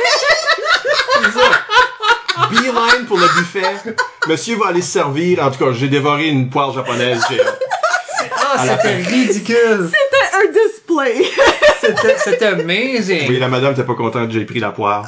Beeline 2.52 3.06
pour 3.08 3.18
le 3.18 3.28
buffet. 3.40 3.94
Monsieur 4.28 4.56
va 4.58 4.68
aller 4.68 4.82
se 4.82 4.92
servir. 4.92 5.44
En 5.44 5.52
tout 5.52 5.64
cas, 5.64 5.72
j'ai 5.74 5.88
dévoré 5.88 6.28
une 6.28 6.50
poire 6.50 6.72
japonaise. 6.74 7.22
J'ai- 7.30 7.42
ah, 8.36 8.60
à 8.62 8.66
la 8.66 8.78
c'était 8.78 8.96
ridicule. 8.96 9.90
C'était 9.92 10.36
un 10.36 10.52
display. 10.52 11.26
C'était, 11.82 12.18
c'était 12.18 12.46
amazing. 12.46 13.28
Oui, 13.30 13.40
la 13.40 13.48
madame 13.48 13.74
était 13.74 13.84
pas 13.84 13.96
contente 13.96 14.28
que 14.28 14.34
j'ai 14.34 14.46
pris 14.46 14.60
la 14.60 14.72
poire. 14.72 15.06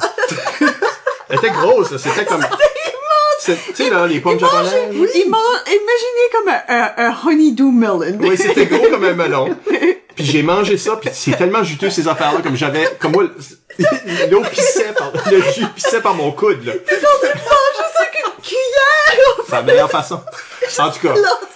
Elle 1.28 1.36
était 1.36 1.50
grosse. 1.50 1.96
C'était 1.96 2.24
comme... 2.24 2.44
C'est- 3.40 3.58
Tu 3.74 3.84
sais, 3.84 3.90
là, 3.90 4.06
les 4.06 4.20
pommes 4.20 4.38
japonaises. 4.38 4.72
Imaginez 4.94 6.26
comme 6.32 6.48
un, 6.48 6.62
un, 6.68 6.90
un 6.96 7.14
honeydew 7.26 7.70
melon. 7.70 8.18
Oui, 8.20 8.36
c'était 8.36 8.66
gros 8.66 8.88
comme 8.90 9.04
un 9.04 9.14
melon. 9.14 9.56
Puis 10.14 10.24
j'ai 10.24 10.42
mangé 10.42 10.76
ça, 10.76 10.96
puis 10.96 11.10
c'est 11.12 11.36
tellement 11.36 11.62
juteux 11.62 11.90
ces 11.90 12.08
affaires-là, 12.08 12.40
comme 12.42 12.56
j'avais, 12.56 12.88
comme 12.98 13.12
moi, 13.12 13.24
l'eau 14.30 14.42
pissait 14.50 14.92
par, 14.96 15.12
le 15.30 15.40
jus 15.52 15.66
pissait 15.74 16.00
par 16.00 16.14
mon 16.14 16.32
coude, 16.32 16.64
là. 16.64 16.72
Ça 16.88 16.96
avec 18.00 18.14
une 18.14 18.42
cuillère. 18.42 19.44
C'est 19.46 19.52
la 19.52 19.62
meilleure 19.62 19.90
façon. 19.90 20.20
En 20.78 20.90
tout 20.90 21.08
cas. 21.08 21.14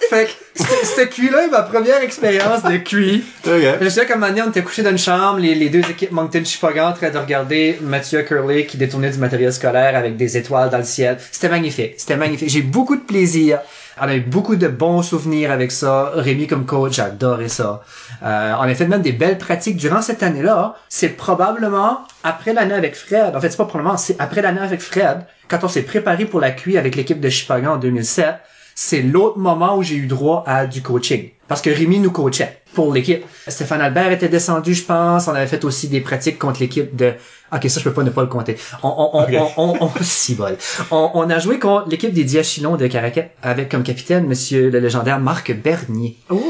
Fait 0.09 0.25
que, 0.25 0.63
c'était, 0.83 1.09
cuit-là, 1.09 1.47
ma 1.47 1.63
première 1.63 2.01
expérience 2.01 2.63
de 2.63 2.77
cuit. 2.77 3.23
Ok. 3.45 3.51
Je 3.79 3.83
me 3.83 3.89
souviens 3.89 4.05
qu'à 4.05 4.13
un 4.13 4.17
moment 4.17 4.29
donné, 4.29 4.41
on 4.43 4.49
était 4.49 4.61
couchés 4.61 4.83
dans 4.83 4.91
une 4.91 4.97
chambre, 4.97 5.39
les, 5.39 5.55
les 5.55 5.69
deux 5.69 5.79
équipes 5.89 6.11
Moncton 6.11 6.43
Chipagan 6.45 6.89
en 6.89 6.93
train 6.93 7.09
de 7.09 7.17
regarder 7.17 7.79
Mathieu 7.81 8.21
Curley 8.21 8.65
qui 8.65 8.77
détournait 8.77 9.09
du 9.09 9.17
matériel 9.17 9.51
scolaire 9.51 9.95
avec 9.95 10.15
des 10.15 10.37
étoiles 10.37 10.69
dans 10.69 10.77
le 10.77 10.83
ciel. 10.83 11.17
C'était 11.31 11.49
magnifique. 11.49 11.95
C'était 11.97 12.17
magnifique. 12.17 12.49
J'ai 12.49 12.61
beaucoup 12.61 12.95
de 12.95 13.01
plaisir. 13.01 13.59
On 13.97 14.07
a 14.07 14.15
eu 14.15 14.21
beaucoup 14.21 14.57
de 14.57 14.67
bons 14.67 15.01
souvenirs 15.01 15.51
avec 15.51 15.71
ça. 15.71 16.11
Rémi 16.15 16.47
comme 16.47 16.65
coach, 16.65 16.95
j'adorais 16.95 17.47
ça. 17.47 17.81
Euh, 18.23 18.53
on 18.59 18.63
a 18.63 18.75
fait 18.75 18.87
même 18.87 19.01
des 19.01 19.13
belles 19.13 19.37
pratiques 19.37 19.77
durant 19.77 20.01
cette 20.01 20.21
année-là. 20.21 20.75
C'est 20.89 21.09
probablement 21.09 21.99
après 22.23 22.53
l'année 22.53 22.73
avec 22.73 22.95
Fred. 22.95 23.35
En 23.35 23.39
fait, 23.39 23.49
c'est 23.49 23.57
pas 23.57 23.65
probablement, 23.65 23.95
c'est 23.95 24.19
après 24.19 24.41
l'année 24.41 24.59
avec 24.59 24.81
Fred. 24.81 25.25
Quand 25.47 25.63
on 25.63 25.69
s'est 25.69 25.83
préparé 25.83 26.25
pour 26.25 26.41
la 26.41 26.51
QI 26.51 26.77
avec 26.77 26.95
l'équipe 26.95 27.21
de 27.21 27.29
Chipagan 27.29 27.73
en 27.73 27.77
2007, 27.77 28.35
c'est 28.75 29.01
l'autre 29.01 29.37
moment 29.37 29.77
où 29.77 29.83
j'ai 29.83 29.95
eu 29.95 30.07
droit 30.07 30.43
à 30.45 30.65
du 30.65 30.81
coaching. 30.81 31.29
Parce 31.47 31.61
que 31.61 31.69
Rémi 31.69 31.99
nous 31.99 32.11
coachait 32.11 32.59
pour 32.73 32.93
l'équipe. 32.93 33.23
Stéphane 33.47 33.79
Albert 33.79 34.11
était 34.11 34.27
descendu, 34.27 34.73
je 34.73 34.83
pense. 34.83 35.29
On 35.29 35.33
avait 35.33 35.47
fait 35.47 35.63
aussi 35.63 35.87
des 35.87 36.01
pratiques 36.01 36.37
contre 36.37 36.59
l'équipe 36.59 36.93
de... 36.95 37.13
Ok, 37.53 37.69
ça, 37.69 37.79
je 37.79 37.83
peux 37.85 37.93
pas 37.93 38.03
ne 38.03 38.09
pas 38.09 38.21
le 38.21 38.27
compter. 38.27 38.57
On, 38.83 38.87
on, 38.89 39.09
on, 39.19 39.23
Ok. 39.23 39.29
on, 39.57 39.75
on, 39.81 39.85
on- 39.85 39.91
si 40.01 40.35
bol. 40.35 40.57
On, 40.91 41.11
on 41.13 41.29
a 41.29 41.39
joué 41.39 41.59
contre 41.59 41.89
l'équipe 41.89 42.11
des 42.13 42.23
Diachylons 42.23 42.75
de 42.75 42.87
Caracat 42.87 43.27
avec 43.43 43.69
comme 43.69 43.83
capitaine 43.83 44.25
monsieur 44.27 44.69
le 44.69 44.79
légendaire 44.79 45.19
Marc 45.19 45.53
Bernier. 45.53 46.17
Oh. 46.29 46.41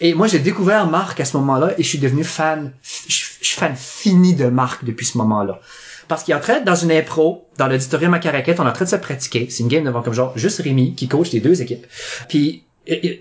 Et 0.00 0.14
moi, 0.14 0.26
j'ai 0.28 0.38
découvert 0.38 0.86
Marc 0.86 1.20
à 1.20 1.24
ce 1.26 1.36
moment-là 1.36 1.72
et 1.76 1.82
je 1.82 1.88
suis 1.88 1.98
devenu 1.98 2.24
fan, 2.24 2.72
je 3.06 3.14
suis 3.42 3.56
fan 3.56 3.74
fini 3.76 4.34
de 4.34 4.46
Marc 4.46 4.82
depuis 4.84 5.04
ce 5.04 5.18
moment-là. 5.18 5.60
Parce 6.08 6.24
qu'il 6.24 6.32
est 6.32 6.36
en 6.36 6.40
train, 6.40 6.60
dans 6.60 6.74
une 6.74 6.90
impro, 6.90 7.46
dans 7.58 7.68
l'auditorium 7.68 8.14
à 8.14 8.18
Caraquette, 8.18 8.58
on 8.60 8.66
est 8.66 8.68
en 8.70 8.72
train 8.72 8.86
de 8.86 8.90
se 8.90 8.96
pratiquer. 8.96 9.46
C'est 9.50 9.62
une 9.62 9.68
game 9.68 9.84
devant 9.84 10.02
comme 10.02 10.14
genre 10.14 10.32
juste 10.36 10.60
Rémi 10.62 10.94
qui 10.94 11.06
coach 11.06 11.30
les 11.32 11.40
deux 11.40 11.60
équipes. 11.62 11.86
Puis 12.28 12.64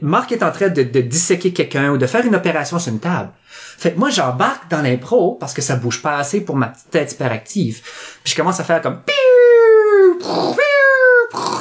Marc 0.01 0.31
est 0.31 0.43
en 0.43 0.51
train 0.51 0.69
de, 0.69 0.83
disséquer 0.83 1.53
quelqu'un 1.53 1.91
ou 1.91 1.97
de 1.97 2.07
faire 2.07 2.25
une 2.25 2.35
opération 2.35 2.79
sur 2.79 2.91
une 2.91 2.99
table. 2.99 3.31
Fait 3.49 3.93
que 3.93 3.99
moi, 3.99 4.09
j'embarque 4.09 4.69
dans 4.69 4.81
l'impro 4.81 5.35
parce 5.35 5.53
que 5.53 5.61
ça 5.61 5.75
bouge 5.75 6.01
pas 6.01 6.17
assez 6.17 6.41
pour 6.41 6.55
ma 6.55 6.67
petite 6.67 6.89
tête 6.89 7.11
hyperactive. 7.11 7.81
Puis 8.23 8.33
je 8.33 8.35
commence 8.35 8.59
à 8.59 8.63
faire 8.63 8.81
comme... 8.81 9.01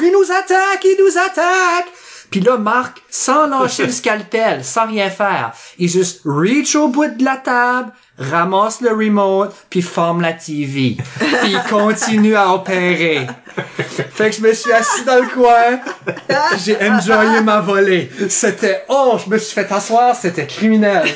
Il 0.01 0.13
nous 0.13 0.33
attaque, 0.33 0.85
il 0.85 0.97
nous 1.01 1.19
attaque! 1.19 1.87
Puis 2.31 2.41
là, 2.41 2.57
Marc, 2.57 3.03
sans 3.11 3.47
lâcher 3.47 3.87
le 3.87 3.93
scalpel, 3.93 4.65
sans 4.65 4.87
rien 4.87 5.11
faire, 5.11 5.53
il 5.79 5.89
juste 5.89 6.21
reach 6.25 6.75
au 6.77 6.89
bout 6.89 7.07
de 7.07 7.25
la 7.25 7.37
table, 7.37 7.91
ramasse 8.19 8.81
le 8.81 8.91
remote, 8.91 9.55
puis 9.71 9.81
forme 9.83 10.21
la 10.21 10.33
TV. 10.33 10.97
Puis 11.19 11.51
il 11.53 11.61
continue 11.71 12.35
à 12.37 12.53
opérer. 12.53 13.27
Fait 14.15 14.31
que 14.31 14.37
je 14.37 14.43
me 14.43 14.53
suis 14.53 14.73
assis 14.73 15.05
dans 15.05 15.17
le 15.21 15.29
coin, 15.29 15.81
j'ai 16.65 16.77
enjoyé 16.91 17.41
ma 17.41 17.61
volée. 17.61 18.11
C'était, 18.29 18.85
oh, 18.89 19.19
je 19.25 19.31
me 19.31 19.39
suis 19.39 19.55
fait 19.55 19.71
asseoir, 19.73 20.15
c'était 20.15 20.47
criminel. 20.47 21.09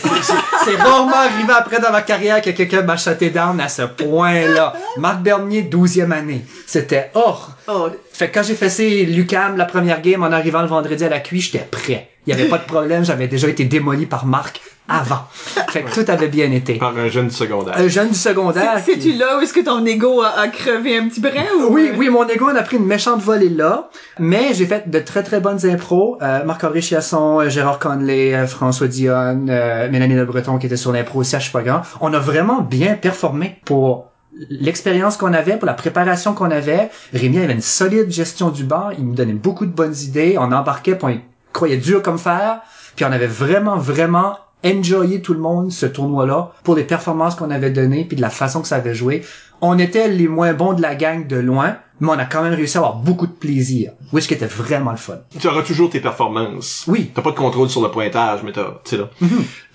C'est- 0.65 0.77
rarement 0.77 1.17
arrivé 1.17 1.53
après 1.53 1.81
dans 1.81 1.91
ma 1.93 2.03
carrière 2.03 2.41
que 2.41 2.51
quelqu'un 2.51 2.83
m'a 2.83 2.97
chuté 2.97 3.31
down 3.31 3.61
à 3.61 3.69
ce 3.69 3.83
point-là. 3.83 4.73
Marc 4.97 5.21
Bernier, 5.21 5.63
12e 5.63 6.13
année. 6.13 6.45
C'était, 6.67 7.11
oh. 7.15 7.37
Oh, 7.69 7.89
Fait 8.13 8.29
que 8.29 8.35
quand 8.35 8.43
j'ai 8.43 8.57
fait 8.57 8.69
ces 8.71 9.05
Lucam 9.05 9.57
la 9.57 9.67
première 9.67 10.01
game 10.03 10.23
en 10.25 10.33
arrivant 10.33 10.63
le 10.63 10.67
vendredi 10.69 11.05
à 11.05 11.09
la 11.09 11.21
cuisse, 11.21 11.45
j'étais 11.53 11.65
prêt. 11.71 11.82
Il 11.89 12.31
y 12.31 12.33
avait 12.33 12.49
pas 12.49 12.59
de 12.59 12.65
problème, 12.65 13.05
j'avais 13.05 13.27
déjà 13.29 13.49
été 13.49 13.65
démoli 13.65 14.07
par 14.07 14.27
Marc 14.27 14.61
avant. 14.89 15.23
Fait 15.71 15.83
que 15.83 15.91
tout 15.93 16.09
avait 16.11 16.29
bien 16.29 16.51
été. 16.53 16.75
Par 16.75 16.97
un 16.97 17.09
jeune 17.09 17.29
du 17.29 17.35
secondaire. 17.35 17.75
Un 17.77 17.89
jeune 17.89 18.09
du 18.11 18.15
secondaire. 18.15 18.75
c'est- 18.85 18.95
qui- 18.95 19.03
C'est-tu 19.03 19.19
là 19.19 19.39
où 19.39 19.41
est-ce 19.41 19.53
que 19.53 19.61
ton 19.61 19.85
ego 19.87 20.23
a, 20.23 20.39
a 20.39 20.49
crevé 20.49 20.97
un 20.99 21.09
petit 21.09 21.21
brin 21.21 21.45
ou? 21.59 21.73
Oui, 21.73 21.91
oui, 21.97 22.11
mon 22.11 22.27
ego 22.29 22.49
en 22.51 22.55
a 22.57 22.63
pris 22.63 22.77
une 22.77 22.85
méchante 22.87 23.21
volée 23.23 23.49
là, 23.49 23.89
mais 24.19 24.55
j'ai 24.55 24.67
fait 24.67 24.89
de 24.89 24.99
très 25.01 25.23
très 25.25 25.41
bonnes 25.41 25.65
impros. 25.67 26.19
Euh, 26.23 26.45
Marc-André 26.45 26.81
Chiasson, 26.81 27.41
euh, 27.41 27.49
Gérard 27.49 27.79
Conley, 27.79 28.35
euh, 28.35 28.47
François 28.47 28.87
Dionne, 28.89 29.49
euh, 29.51 29.89
Mélanie 29.91 30.15
Le 30.15 30.25
Breton 30.25 30.59
qui 30.59 30.67
était 30.67 30.77
sur 30.77 30.93
l'impro 30.93 31.21
aussi 31.21 31.35
à 31.37 31.41
Chupagan. 31.41 31.83
On 32.01 32.13
a 32.13 32.19
vraiment 32.19 32.61
bien 32.61 32.95
performé 32.95 33.57
pour 33.65 34.07
l'expérience 34.49 35.17
qu'on 35.17 35.33
avait, 35.33 35.57
pour 35.57 35.67
la 35.67 35.75
préparation 35.75 36.35
qu'on 36.35 36.51
avait. 36.51 36.91
Rémi 37.13 37.39
avait 37.39 37.53
une 37.53 37.61
solide 37.61 38.11
gestion 38.11 38.51
du 38.51 38.65
bar, 38.65 38.93
il 38.99 39.07
nous 39.07 39.15
donnait 39.15 39.33
beaucoup 39.33 39.67
de 39.67 39.73
bonnes 39.73 39.95
idées, 40.03 40.37
on 40.39 40.53
embarquait, 40.53 40.95
puis 40.97 41.21
croyait 41.53 41.77
dur 41.77 42.03
comme 42.03 42.19
fer, 42.19 42.61
puis 42.97 43.05
on 43.05 43.13
avait 43.13 43.27
vraiment, 43.27 43.77
vraiment 43.77 44.39
enjoyé 44.65 45.23
tout 45.23 45.35
le 45.35 45.41
monde 45.41 45.73
ce 45.73 45.87
tournoi-là 45.87 46.53
pour 46.63 46.77
les 46.77 46.85
performances 46.85 47.35
qu'on 47.35 47.51
avait 47.51 47.71
données 47.71 48.05
puis 48.05 48.17
de 48.17 48.23
la 48.23 48.31
façon 48.31 48.63
que 48.63 48.69
ça 48.69 48.77
avait 48.77 48.95
joué. 48.95 49.25
On 49.61 49.79
était 49.79 50.09
les 50.09 50.29
moins 50.29 50.53
bons 50.53 50.73
de 50.73 50.83
la 50.83 50.95
gang 50.95 51.27
de 51.27 51.37
loin, 51.37 51.77
mais 52.03 52.09
on 52.11 52.19
a 52.19 52.25
quand 52.25 52.43
même 52.43 52.53
réussi 52.55 52.77
à 52.77 52.81
avoir 52.81 52.97
beaucoup 52.97 53.27
de 53.29 53.33
plaisir, 53.33 53.93
which 54.13 54.27
qui 54.27 54.35
était 54.35 54.47
vraiment 54.47 54.91
le 54.91 54.97
fun. 54.97 55.19
Tu 55.39 55.47
auras 55.47 55.63
toujours 55.63 55.89
tes 55.89 56.01
performances. 56.01 56.83
Oui. 56.89 57.11
T'as 57.15 57.23
pas 57.23 57.31
de 57.31 57.37
contrôle 57.37 57.71
sur 57.71 57.81
le 57.81 57.91
pointage, 57.91 58.41
mais 58.43 58.51
t'as, 58.53 58.81
tu 58.85 58.91
sais 58.91 58.97
là. 58.99 59.09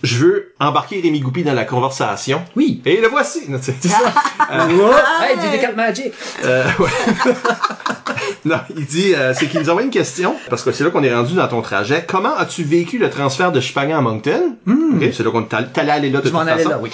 Je 0.04 0.18
veux 0.18 0.54
embarquer 0.60 1.00
Rémi 1.02 1.22
Goupy 1.22 1.44
dans 1.44 1.54
la 1.54 1.64
conversation. 1.66 2.42
Oui. 2.58 2.82
Et 2.86 3.00
le 3.02 3.08
voici. 3.08 3.40
C'est 3.62 3.82
ça. 3.88 3.98
Oh, 4.50 4.92
hey, 5.24 5.36
du 5.38 5.50
décal 5.52 5.76
magic. 5.76 6.14
Euh, 6.46 6.64
ouais. 6.80 6.90
non, 8.46 8.58
il 8.76 8.86
dit, 8.86 9.14
euh, 9.14 9.34
c'est 9.34 9.48
qu'il 9.48 9.60
nous 9.60 9.70
envoie 9.70 9.84
une 9.84 9.90
question, 9.90 10.36
parce 10.50 10.64
que 10.64 10.72
c'est 10.72 10.84
là 10.84 10.90
qu'on 10.90 11.04
est 11.04 11.14
rendu 11.14 11.34
dans 11.34 11.48
ton 11.48 11.62
trajet. 11.62 12.06
Comment 12.08 12.36
as-tu 12.36 12.64
vécu 12.64 12.98
le 12.98 13.10
transfert 13.10 13.52
de 13.52 13.60
Chupagan 13.60 13.98
à 13.98 14.02
Moncton? 14.02 14.56
Ok, 14.68 15.04
c'est 15.14 15.24
là 15.24 15.32
qu'on 15.32 15.44
t'all- 15.44 15.72
t'allais 15.74 15.92
aller 15.92 16.10
là 16.10 16.22
de. 16.22 16.28
Je 16.28 16.34
m'en 16.34 16.40
toute 16.42 16.50
allais 16.50 16.64
façon. 16.64 16.70
là, 16.76 16.80
oui. 16.82 16.92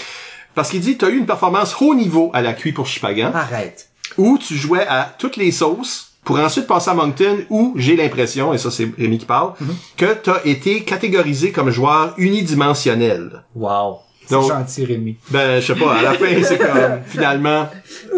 Parce 0.56 0.70
qu'il 0.70 0.80
dit, 0.82 0.98
t'as 0.98 1.10
eu 1.10 1.18
une 1.18 1.25
performance 1.25 1.75
haut 1.82 1.96
niveau 1.96 2.32
à 2.34 2.42
la 2.42 2.54
QI 2.54 2.72
pour 2.72 2.86
Chupagan, 2.88 3.32
Arrête. 3.34 3.90
Où 4.17 4.38
tu 4.38 4.55
jouais 4.55 4.86
à 4.88 5.13
toutes 5.17 5.38
les 5.38 5.51
sauces, 5.51 6.10
pour 6.24 6.39
ensuite 6.39 6.67
passer 6.67 6.89
à 6.89 6.93
Moncton, 6.93 7.39
où 7.50 7.74
j'ai 7.77 7.96
l'impression, 7.98 8.53
et 8.53 8.58
ça 8.58 8.72
c'est 8.72 8.89
Rémi 8.98 9.17
qui 9.17 9.25
parle, 9.25 9.53
Mhm. 9.60 9.75
que 9.98 10.13
t'as 10.13 10.39
été 10.46 10.84
catégorisé 10.84 11.51
comme 11.51 11.70
joueur 11.70 12.13
unidimensionnel. 12.17 13.43
Wow. 13.55 13.98
C'est 14.25 14.36
Donc- 14.36 14.48
gentil, 14.50 14.86
Rémi. 14.86 15.17
Ben, 15.32 15.60
je 15.60 15.65
sais 15.74 15.75
pas, 15.77 15.96
à 15.96 16.01
la 16.01 16.13
fin, 16.13 16.25
c'est 16.43 16.58
comme, 16.58 17.01
finalement, 17.08 17.67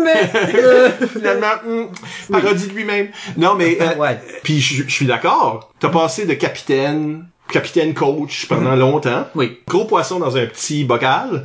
Mais, 0.03 0.31
finalement, 1.13 1.47
hmm, 1.65 2.31
parodie 2.31 2.67
de 2.67 2.73
lui-même. 2.73 3.07
Non, 3.37 3.55
mais, 3.55 3.77
euh, 3.81 3.95
Ouais. 3.95 4.19
puis 4.43 4.59
je 4.61 4.87
suis 4.87 5.07
d'accord. 5.07 5.71
T'as 5.79 5.89
passé 5.89 6.27
de 6.27 6.35
capitaine, 6.35 7.25
capitaine 7.51 7.95
coach 7.95 8.45
pendant 8.47 8.75
longtemps. 8.75 9.25
Oui. 9.33 9.57
Gros 9.67 9.85
poisson 9.85 10.19
dans 10.19 10.37
un 10.37 10.45
petit 10.45 10.83
bocal. 10.83 11.43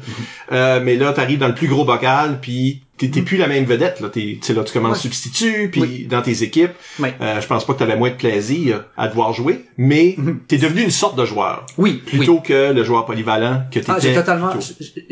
Euh, 0.52 0.80
mais 0.82 0.96
là, 0.96 1.14
t'arrives 1.14 1.38
dans 1.38 1.48
le 1.48 1.54
plus 1.54 1.68
gros 1.68 1.86
bocal, 1.86 2.38
puis 2.42 2.82
t'es 3.00 3.08
t'es 3.08 3.22
plus 3.22 3.36
la 3.38 3.46
même 3.48 3.64
vedette. 3.64 4.00
Là, 4.00 4.08
t'es, 4.10 4.20
tu 4.20 4.38
sais, 4.42 4.52
là, 4.54 4.62
tu 4.62 4.72
commences 4.72 4.98
Ouais. 4.98 5.02
substitut, 5.02 5.70
puis 5.72 5.80
Oui. 5.80 6.06
dans 6.08 6.20
tes 6.22 6.42
équipes. 6.42 6.72
Oui. 6.98 7.08
Euh, 7.20 7.40
je 7.40 7.46
pense 7.46 7.66
pas 7.66 7.72
que 7.72 7.78
t'avais 7.78 7.96
moins 7.96 8.10
de 8.10 8.14
plaisir 8.16 8.84
à 8.96 9.08
devoir 9.08 9.32
jouer, 9.32 9.64
mais 9.78 10.16
t'es 10.48 10.58
devenu 10.58 10.82
une 10.82 10.90
sorte 10.90 11.16
de 11.18 11.24
joueur. 11.24 11.64
Oui. 11.78 12.02
oui. 12.12 12.18
Plutôt 12.18 12.40
que 12.40 12.72
le 12.72 12.84
joueur 12.84 13.06
polyvalent 13.06 13.62
que 13.70 13.78
t'étais. 13.78 13.92
Ah, 13.94 13.98
j'ai 14.00 14.14
totalement, 14.14 14.52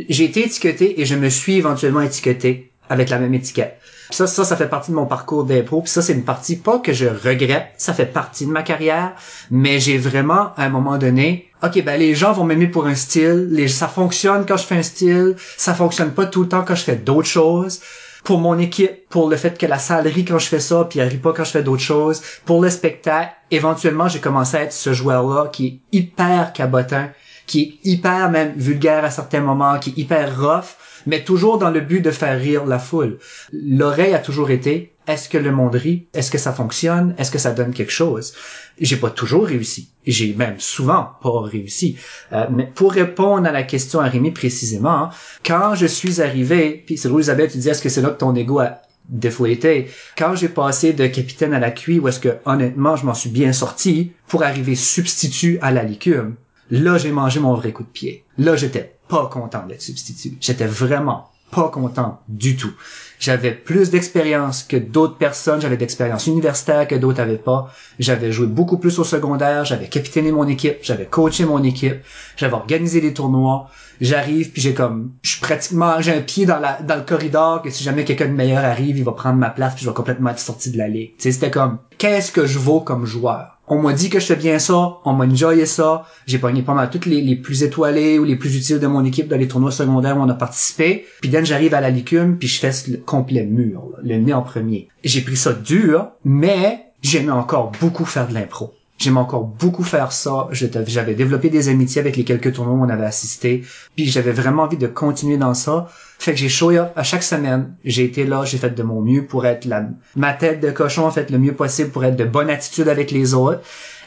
j'ai 0.08 0.24
été 0.24 0.44
étiqueté 0.44 1.00
et 1.00 1.06
je 1.06 1.14
me 1.14 1.28
suis 1.30 1.56
éventuellement 1.56 2.02
étiqueté 2.02 2.70
avec 2.90 3.08
la 3.10 3.18
même 3.18 3.34
étiquette. 3.34 3.78
Ça, 4.10 4.26
ça, 4.26 4.44
ça 4.44 4.56
fait 4.56 4.68
partie 4.68 4.90
de 4.90 4.96
mon 4.96 5.06
parcours 5.06 5.44
d'impro. 5.44 5.82
Puis 5.82 5.90
ça, 5.90 6.02
c'est 6.02 6.14
une 6.14 6.24
partie 6.24 6.56
pas 6.56 6.78
que 6.78 6.92
je 6.92 7.06
regrette. 7.06 7.68
Ça 7.76 7.92
fait 7.92 8.06
partie 8.06 8.46
de 8.46 8.50
ma 8.50 8.62
carrière. 8.62 9.12
Mais 9.50 9.80
j'ai 9.80 9.98
vraiment, 9.98 10.52
à 10.56 10.64
un 10.64 10.68
moment 10.70 10.98
donné, 10.98 11.50
ok, 11.62 11.84
ben 11.84 11.98
les 11.98 12.14
gens 12.14 12.32
vont 12.32 12.44
m'aimer 12.44 12.68
pour 12.68 12.86
un 12.86 12.94
style. 12.94 13.68
Ça 13.68 13.88
fonctionne 13.88 14.46
quand 14.46 14.56
je 14.56 14.64
fais 14.64 14.76
un 14.76 14.82
style. 14.82 15.36
Ça 15.56 15.74
fonctionne 15.74 16.12
pas 16.12 16.26
tout 16.26 16.42
le 16.42 16.48
temps 16.48 16.64
quand 16.66 16.74
je 16.74 16.84
fais 16.84 16.96
d'autres 16.96 17.28
choses. 17.28 17.80
Pour 18.24 18.38
mon 18.40 18.58
équipe, 18.58 19.08
pour 19.08 19.28
le 19.30 19.36
fait 19.36 19.56
que 19.56 19.66
la 19.66 19.78
salle 19.78 20.06
rit 20.06 20.24
quand 20.24 20.38
je 20.38 20.48
fais 20.48 20.60
ça, 20.60 20.86
puis 20.88 20.98
elle 20.98 21.08
rit 21.08 21.18
pas 21.18 21.32
quand 21.32 21.44
je 21.44 21.50
fais 21.50 21.62
d'autres 21.62 21.82
choses. 21.82 22.20
Pour 22.44 22.60
le 22.60 22.68
spectacle, 22.68 23.32
éventuellement, 23.50 24.08
j'ai 24.08 24.18
commencé 24.18 24.56
à 24.56 24.62
être 24.62 24.72
ce 24.72 24.92
joueur-là 24.92 25.48
qui 25.52 25.66
est 25.66 25.96
hyper 25.96 26.52
cabotin, 26.52 27.10
qui 27.46 27.62
est 27.62 27.88
hyper 27.88 28.30
même 28.30 28.52
vulgaire 28.56 29.04
à 29.04 29.10
certains 29.10 29.40
moments, 29.40 29.78
qui 29.78 29.90
est 29.90 29.98
hyper 29.98 30.38
rough, 30.38 30.76
mais 31.06 31.24
toujours 31.24 31.58
dans 31.58 31.70
le 31.70 31.80
but 31.80 32.00
de 32.00 32.10
faire 32.10 32.38
rire 32.38 32.66
la 32.66 32.78
foule. 32.78 33.18
L'oreille 33.52 34.14
a 34.14 34.18
toujours 34.18 34.50
été, 34.50 34.94
est-ce 35.08 35.30
que 35.30 35.38
le 35.38 35.50
monde 35.50 35.74
rit? 35.74 36.06
Est-ce 36.12 36.30
que 36.30 36.36
ça 36.36 36.52
fonctionne? 36.52 37.14
Est-ce 37.16 37.30
que 37.30 37.38
ça 37.38 37.52
donne 37.52 37.72
quelque 37.72 37.92
chose? 37.92 38.34
J'ai 38.78 38.96
pas 38.96 39.08
toujours 39.08 39.46
réussi. 39.46 39.88
J'ai 40.06 40.34
même 40.34 40.60
souvent 40.60 41.12
pas 41.22 41.40
réussi. 41.40 41.96
Euh, 42.32 42.44
mais 42.50 42.70
pour 42.74 42.92
répondre 42.92 43.48
à 43.48 43.52
la 43.52 43.62
question 43.62 44.00
à 44.00 44.08
Rémi 44.08 44.32
précisément, 44.32 45.08
quand 45.44 45.74
je 45.74 45.86
suis 45.86 46.20
arrivé, 46.20 46.82
puis 46.84 46.98
c'est 46.98 47.08
Isabelle, 47.08 47.50
tu 47.50 47.56
dis 47.56 47.70
est-ce 47.70 47.80
que 47.80 47.88
c'est 47.88 48.02
là 48.02 48.10
que 48.10 48.18
ton 48.18 48.34
ego 48.34 48.58
a 48.58 48.82
défouetté? 49.08 49.88
Quand 50.16 50.34
j'ai 50.34 50.50
passé 50.50 50.92
de 50.92 51.06
capitaine 51.06 51.54
à 51.54 51.58
la 51.58 51.70
cuit, 51.70 51.98
où 51.98 52.08
est-ce 52.08 52.20
que 52.20 52.36
honnêtement 52.44 52.94
je 52.96 53.06
m'en 53.06 53.14
suis 53.14 53.30
bien 53.30 53.54
sorti, 53.54 54.12
pour 54.28 54.42
arriver 54.42 54.74
substitut 54.74 55.58
à 55.62 55.70
la 55.70 55.84
licume, 55.84 56.34
là 56.70 56.98
j'ai 56.98 57.12
mangé 57.12 57.40
mon 57.40 57.54
vrai 57.54 57.72
coup 57.72 57.82
de 57.82 57.88
pied. 57.88 58.24
Là 58.36 58.56
j'étais 58.56 58.97
pas 59.08 59.26
content 59.26 59.66
d'être 59.66 59.82
substitut. 59.82 60.36
J'étais 60.40 60.66
vraiment 60.66 61.30
pas 61.50 61.68
content 61.68 62.20
du 62.28 62.56
tout. 62.56 62.72
J'avais 63.18 63.52
plus 63.52 63.90
d'expérience 63.90 64.62
que 64.62 64.76
d'autres 64.76 65.16
personnes, 65.16 65.60
j'avais 65.60 65.76
d'expérience 65.76 66.26
universitaire 66.26 66.86
que 66.86 66.94
d'autres 66.94 67.20
avaient 67.20 67.36
pas. 67.36 67.72
J'avais 67.98 68.30
joué 68.30 68.46
beaucoup 68.46 68.78
plus 68.78 68.98
au 68.98 69.04
secondaire, 69.04 69.64
j'avais 69.64 69.88
capitainé 69.88 70.30
mon 70.30 70.46
équipe, 70.46 70.76
j'avais 70.82 71.06
coaché 71.06 71.44
mon 71.44 71.62
équipe, 71.64 71.96
j'avais 72.36 72.52
organisé 72.52 73.00
des 73.00 73.14
tournois. 73.14 73.70
J'arrive 74.00 74.52
puis 74.52 74.62
j'ai 74.62 74.74
comme 74.74 75.12
je 75.22 75.32
suis 75.32 75.40
pratiquement 75.40 76.00
j'ai 76.00 76.14
un 76.14 76.20
pied 76.20 76.46
dans 76.46 76.60
la 76.60 76.80
dans 76.82 76.94
le 76.94 77.02
corridor 77.02 77.62
que 77.62 77.70
si 77.70 77.82
jamais 77.82 78.04
quelqu'un 78.04 78.28
de 78.28 78.32
meilleur 78.32 78.64
arrive, 78.64 78.96
il 78.96 79.04
va 79.04 79.12
prendre 79.12 79.38
ma 79.38 79.50
place 79.50 79.74
puis 79.74 79.84
je 79.84 79.90
vais 79.90 79.94
complètement 79.94 80.30
être 80.30 80.38
sorti 80.38 80.70
de 80.70 80.78
la 80.78 80.86
ligue. 80.86 81.14
C'était 81.18 81.50
comme 81.50 81.78
qu'est-ce 81.96 82.30
que 82.30 82.46
je 82.46 82.60
vaux 82.60 82.80
comme 82.80 83.06
joueur? 83.06 83.57
On 83.70 83.82
m'a 83.82 83.92
dit 83.92 84.10
que 84.10 84.20
je 84.20 84.26
fais 84.26 84.36
bien 84.36 84.58
ça, 84.58 84.98
on 85.04 85.12
m'a 85.12 85.26
enjoyé 85.26 85.66
ça, 85.66 86.06
j'ai 86.26 86.38
pogné 86.38 86.62
pas 86.62 86.74
mal 86.74 86.90
toutes 86.90 87.06
les, 87.06 87.36
plus 87.36 87.62
étoilés 87.62 88.18
ou 88.18 88.24
les 88.24 88.36
plus 88.36 88.56
utiles 88.56 88.80
de 88.80 88.86
mon 88.86 89.04
équipe 89.04 89.28
dans 89.28 89.36
les 89.36 89.48
tournois 89.48 89.70
secondaires 89.70 90.16
où 90.16 90.20
on 90.20 90.28
a 90.28 90.34
participé. 90.34 91.06
Puis 91.20 91.30
que 91.30 91.44
j'arrive 91.44 91.74
à 91.74 91.80
la 91.80 91.90
licume, 91.90 92.38
puis 92.38 92.48
je 92.48 92.60
fais 92.60 92.72
le 92.88 92.98
complet 92.98 93.44
mur, 93.44 93.90
le 94.02 94.16
nez 94.16 94.32
en 94.32 94.42
premier. 94.42 94.88
J'ai 95.04 95.20
pris 95.20 95.36
ça 95.36 95.52
dur, 95.52 96.08
mais 96.24 96.86
j'aimais 97.02 97.32
encore 97.32 97.72
beaucoup 97.80 98.04
faire 98.04 98.28
de 98.28 98.34
l'impro. 98.34 98.74
J'aimais 98.98 99.20
encore 99.20 99.44
beaucoup 99.44 99.84
faire 99.84 100.10
ça. 100.10 100.48
J'avais 100.50 101.14
développé 101.14 101.50
des 101.50 101.68
amitiés 101.68 102.00
avec 102.00 102.16
les 102.16 102.24
quelques 102.24 102.52
tournois 102.52 102.74
où 102.74 102.84
on 102.84 102.88
avait 102.88 103.06
assisté. 103.06 103.62
Puis 103.94 104.06
j'avais 104.06 104.32
vraiment 104.32 104.64
envie 104.64 104.76
de 104.76 104.88
continuer 104.88 105.36
dans 105.36 105.54
ça. 105.54 105.88
Fait 106.18 106.32
que 106.32 106.38
j'ai 106.38 106.48
show 106.48 106.70
up 106.72 106.90
à 106.96 107.04
chaque 107.04 107.22
semaine. 107.22 107.74
J'ai 107.84 108.04
été 108.04 108.24
là, 108.24 108.44
j'ai 108.44 108.58
fait 108.58 108.70
de 108.70 108.82
mon 108.82 109.00
mieux 109.00 109.24
pour 109.24 109.46
être 109.46 109.64
la, 109.66 109.84
ma 110.16 110.32
tête 110.32 110.60
de 110.60 110.70
cochon, 110.70 111.06
a 111.06 111.12
fait 111.12 111.30
le 111.30 111.38
mieux 111.38 111.54
possible 111.54 111.90
pour 111.90 112.04
être 112.04 112.16
de 112.16 112.24
bonne 112.24 112.50
attitude 112.50 112.88
avec 112.88 113.12
les 113.12 113.34
autres. 113.34 113.60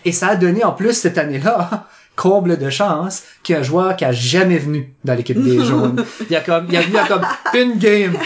Et 0.04 0.12
ça 0.12 0.30
a 0.30 0.36
donné 0.36 0.64
en 0.64 0.74
plus 0.74 0.94
cette 0.94 1.18
année-là, 1.18 1.88
comble 2.18 2.58
de 2.58 2.70
chance, 2.70 3.24
qu'il 3.44 3.54
y 3.54 3.56
a 3.56 3.62
un 3.62 3.64
joueur 3.64 3.96
qui 3.96 4.04
a 4.04 4.12
jamais 4.12 4.58
venu 4.58 4.94
dans 5.06 5.14
l'équipe 5.14 5.42
des 5.42 5.64
jaunes. 5.66 6.04
Il 6.22 6.34
y 6.34 6.36
a 6.36 6.42
comme, 6.42 6.68
il 6.70 6.76
a 6.76 6.82
venu 6.82 6.98
à 6.98 7.08
comme 7.08 7.26
une 7.54 7.78
game. 7.78 8.18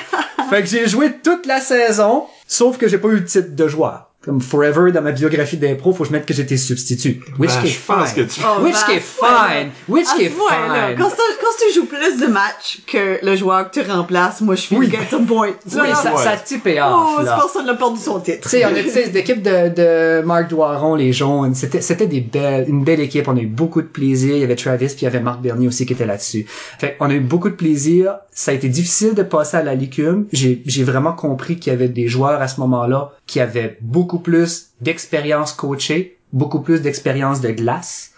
Fait 0.50 0.62
que 0.62 0.68
j'ai 0.68 0.88
joué 0.88 1.12
toute 1.24 1.46
la 1.46 1.60
saison, 1.60 2.24
sauf 2.48 2.78
que 2.78 2.88
j'ai 2.88 2.98
pas 2.98 3.10
eu 3.10 3.18
le 3.18 3.26
titre 3.26 3.56
de 3.56 3.68
joueur. 3.68 4.12
Comme 4.26 4.42
forever 4.42 4.92
dans 4.92 5.02
ma 5.02 5.12
biographie 5.12 5.58
d'impro, 5.58 5.94
faut 5.94 6.04
que 6.04 6.10
je 6.10 6.14
mette 6.14 6.26
que 6.26 6.34
j'étais 6.34 6.58
substitut. 6.58 7.22
Which 7.40 7.52
Ben, 7.52 7.66
is 7.66 7.70
fine. 7.72 7.96
que 8.16 8.22
tu- 8.22 8.42
Oh, 8.44 8.64
Which 8.64 8.76
is 8.90 9.00
fine. 9.00 9.70
Which 9.88 10.08
À 10.08 10.22
is 10.22 10.30
fine. 10.30 10.96
Quand, 10.98 11.10
tu- 11.10 11.16
quand 11.42 11.66
tu 11.68 11.74
joues 11.74 11.86
plus 11.86 12.20
de 12.20 12.28
matchs 12.28 12.80
que 12.88 13.24
le 13.24 13.36
joueur 13.36 13.70
que 13.70 13.80
tu 13.80 13.90
remplaces, 13.92 14.42
moi 14.42 14.56
je 14.56 14.62
suis 14.62 14.76
Oui. 14.78 14.90
get 14.90 15.08
some 15.10 15.26
point. 15.26 15.50
Oui, 15.66 15.72
ça, 15.72 15.84
Ouais. 16.16 16.24
ça 16.24 16.32
a 16.32 16.38
typé 16.38 16.80
Oh, 16.82 16.86
off, 16.88 17.16
cette 17.18 17.26
là. 17.28 17.36
personne 17.42 17.70
a 17.70 17.76
perdu 17.76 18.00
son 18.00 18.20
titre. 18.20 18.42
Tu 18.44 18.50
sais, 18.50 18.66
on 18.66 18.76
était 18.76 19.12
l'équipe 19.12 19.42
de, 19.42 19.70
de 19.70 20.22
Marc 20.26 20.50
Doiron, 20.50 20.96
les 20.96 21.14
jaunes. 21.14 21.54
C'était, 21.56 21.82
c'était 21.82 22.08
des 22.08 22.22
belles, 22.22 22.66
une 22.68 22.84
belle 22.84 23.00
équipe. 23.00 23.28
On 23.28 23.38
a 23.38 23.42
eu 23.42 23.46
beaucoup 23.48 23.82
de 23.82 23.88
plaisir. 23.88 24.36
Il 24.36 24.42
y 24.42 24.44
avait 24.44 24.56
Travis 24.56 24.88
puis 24.88 24.98
il 25.02 25.04
y 25.04 25.08
avait 25.08 25.20
Marc 25.20 25.42
Bernier 25.42 25.68
aussi 25.68 25.86
qui 25.86 25.94
était 25.94 26.06
là-dessus. 26.06 26.46
Fait 26.80 26.98
on 27.00 27.10
a 27.10 27.14
eu 27.14 27.20
beaucoup 27.20 27.50
de 27.50 27.56
plaisir. 27.56 28.16
Ça 28.32 28.52
a 28.52 28.54
été 28.54 28.68
difficile 28.70 29.14
de 29.14 29.24
passer 29.24 29.58
à 29.58 29.64
la 29.64 29.76
licume. 29.76 30.26
J'ai, 30.34 30.62
j'ai 30.66 30.84
vraiment 30.84 31.14
compris 31.14 31.58
qu'il 31.58 31.72
y 31.72 31.76
avait 31.76 31.88
des 31.88 32.08
joueurs 32.08 32.42
à 32.42 32.48
ce 32.48 32.60
moment-là 32.60 33.12
qui 33.28 33.40
avaient 33.40 33.78
beaucoup 33.82 34.15
plus 34.20 34.70
d'expérience 34.82 35.54
coachée, 35.54 36.18
beaucoup 36.34 36.62
plus 36.62 36.82
d'expérience 36.82 37.42
de 37.42 37.52
glace. 37.52 38.12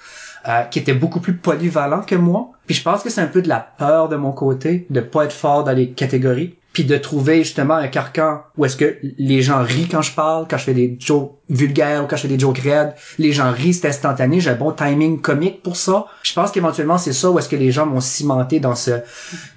euh, 0.48 0.62
qui 0.64 0.80
étaient 0.80 0.94
beaucoup 0.94 1.20
plus 1.20 1.36
polyvalents 1.36 2.04
que 2.04 2.16
moi. 2.16 2.52
Puis 2.66 2.76
je 2.76 2.84
pense 2.84 3.04
que 3.04 3.10
c'est 3.10 3.22
un 3.22 3.28
peu 3.28 3.42
de 3.42 3.50
la 3.50 3.60
peur 3.60 4.08
de 4.08 4.16
mon 4.16 4.32
côté 4.32 4.86
de 4.90 5.02
pas 5.02 5.26
être 5.26 5.34
fort 5.34 5.64
dans 5.64 5.74
les 5.74 5.90
catégories, 5.90 6.56
puis 6.74 6.86
de 6.86 6.98
trouver 6.98 7.44
justement 7.44 7.74
un 7.76 7.88
carcan 7.88 8.44
où 8.56 8.66
est-ce 8.66 8.78
que 8.78 8.98
les 9.18 9.42
gens 9.42 9.62
rient 9.62 9.88
quand 9.90 10.02
je 10.02 10.14
parle, 10.14 10.48
quand 10.50 10.58
je 10.58 10.64
fais 10.64 10.74
des 10.74 10.96
jokes 11.00 11.37
vulgaires 11.50 12.04
ou 12.04 12.08
quand 12.08 12.16
je 12.18 12.24
fais 12.24 12.28
des 12.28 12.40
jokes 12.40 12.60
raides, 12.60 12.94
les 13.20 13.32
gens 13.32 13.52
rient, 13.52 13.74
c'est 13.74 13.88
instantané, 13.88 14.40
j'ai 14.40 14.50
un 14.50 14.56
bon 14.56 14.72
timing 14.72 15.22
comique 15.22 15.62
pour 15.64 15.78
ça. 15.78 16.06
Je 16.24 16.34
pense 16.34 16.52
qu'éventuellement 16.52 16.98
c'est 16.98 17.14
ça 17.14 17.30
où 17.32 17.40
est-ce 17.40 17.50
que 17.50 17.56
les 17.56 17.72
gens 17.72 17.86
m'ont 17.86 18.02
cimenté 18.02 18.60
dans 18.60 18.76
ce 18.76 18.92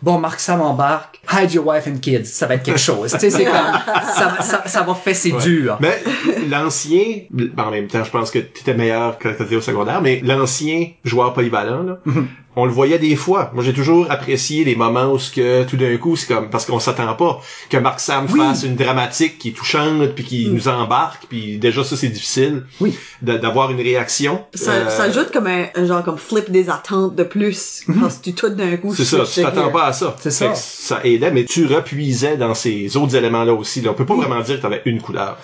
bon 0.03 0.18
Marc 0.18 0.40
Sam 0.40 0.61
embarque, 0.61 1.20
hide 1.33 1.53
your 1.53 1.66
wife 1.66 1.87
and 1.88 1.98
kids, 2.00 2.24
ça 2.26 2.46
va 2.46 2.55
être 2.55 2.62
quelque 2.62 2.79
chose. 2.81 3.12
tu 3.12 3.18
sais 3.18 3.31
c'est 3.31 3.44
comme 3.44 3.53
ça, 4.14 4.37
ça, 4.40 4.62
ça 4.66 4.83
va 4.83 4.94
fesser 4.94 5.33
Ouais. 5.33 5.42
dur. 5.42 5.76
Mais 5.81 6.03
l'ancien, 6.48 7.03
ben, 7.31 7.50
en 7.57 7.70
même 7.70 7.87
temps, 7.88 8.05
je 8.05 8.11
pense 8.11 8.31
que 8.31 8.38
t'étais 8.38 8.74
meilleur 8.74 9.18
quand 9.18 9.33
t'étais 9.37 9.57
au 9.57 9.61
secondaire, 9.61 10.00
mais 10.03 10.20
l'ancien 10.24 10.87
joueur 11.05 11.33
polyvalent, 11.35 11.83
là, 11.83 11.98
Mhm. 12.05 12.26
on 12.57 12.64
le 12.66 12.72
voyait 12.72 12.98
des 12.98 13.14
fois. 13.16 13.50
Moi, 13.55 13.62
j'ai 13.62 13.72
toujours 13.72 14.11
apprécié 14.11 14.64
les 14.64 14.74
moments 14.74 15.12
où 15.12 15.18
ce 15.18 15.31
que 15.31 15.64
tout 15.64 15.76
d'un 15.76 15.96
coup, 15.98 16.16
c'est 16.16 16.26
comme 16.33 16.50
parce 16.50 16.66
qu'on 16.66 16.81
s'attend 16.81 17.14
pas 17.14 17.40
que 17.68 17.76
Marc 17.76 18.00
Sam 18.00 18.26
Oui. 18.33 18.38
fasse 18.40 18.64
une 18.64 18.74
dramatique 18.76 19.38
qui 19.38 19.50
est 19.50 19.53
touchante 19.53 20.09
puis 20.14 20.24
qui 20.24 20.48
nous 20.48 20.68
embarque, 20.68 21.26
puis 21.29 21.59
déjà 21.59 21.80
ça 21.85 21.97
c'est 21.97 22.09
difficile 22.09 22.64
Oui. 22.81 22.97
d'avoir 23.23 23.71
une 23.71 23.81
réaction. 23.81 24.45
Ça, 24.55 24.73
Euh, 24.73 24.88
ça 24.90 25.05
ajoute 25.05 25.31
comme 25.33 25.47
un, 25.47 25.66
un 25.75 25.85
genre 25.87 26.03
comme 26.05 26.19
flip 26.19 26.51
des 26.51 26.71
attentes 26.71 27.14
de 27.14 27.23
plus. 27.25 27.83
Parce 28.01 28.16
que 28.19 28.25
tu 28.25 28.33
tout 28.35 28.49
d'un 28.51 28.77
coup. 28.77 28.95
C'est 28.95 29.05
ça, 29.05 29.19
tu 29.25 29.43
t'attends 29.43 29.71
pas 29.71 29.87
à 29.87 29.93
ça. 29.93 30.16
C'est 30.21 30.31
ça. 30.31 30.55
ça 30.55 31.01
aidait, 31.05 31.31
mais 31.31 31.45
tu 31.45 31.66
repuisais 31.66 32.37
dans 32.37 32.55
ces 32.55 32.97
autres 32.97 33.14
éléments-là 33.16 33.53
aussi. 33.55 33.81
Là. 33.81 33.90
On 33.90 33.95
peut 33.95 34.07
pas 34.07 34.14
vraiment 34.16 34.40
dire 34.40 34.57
que 34.57 34.62
t'avais 34.62 34.83
une 34.87 35.01
couleur. 35.01 35.37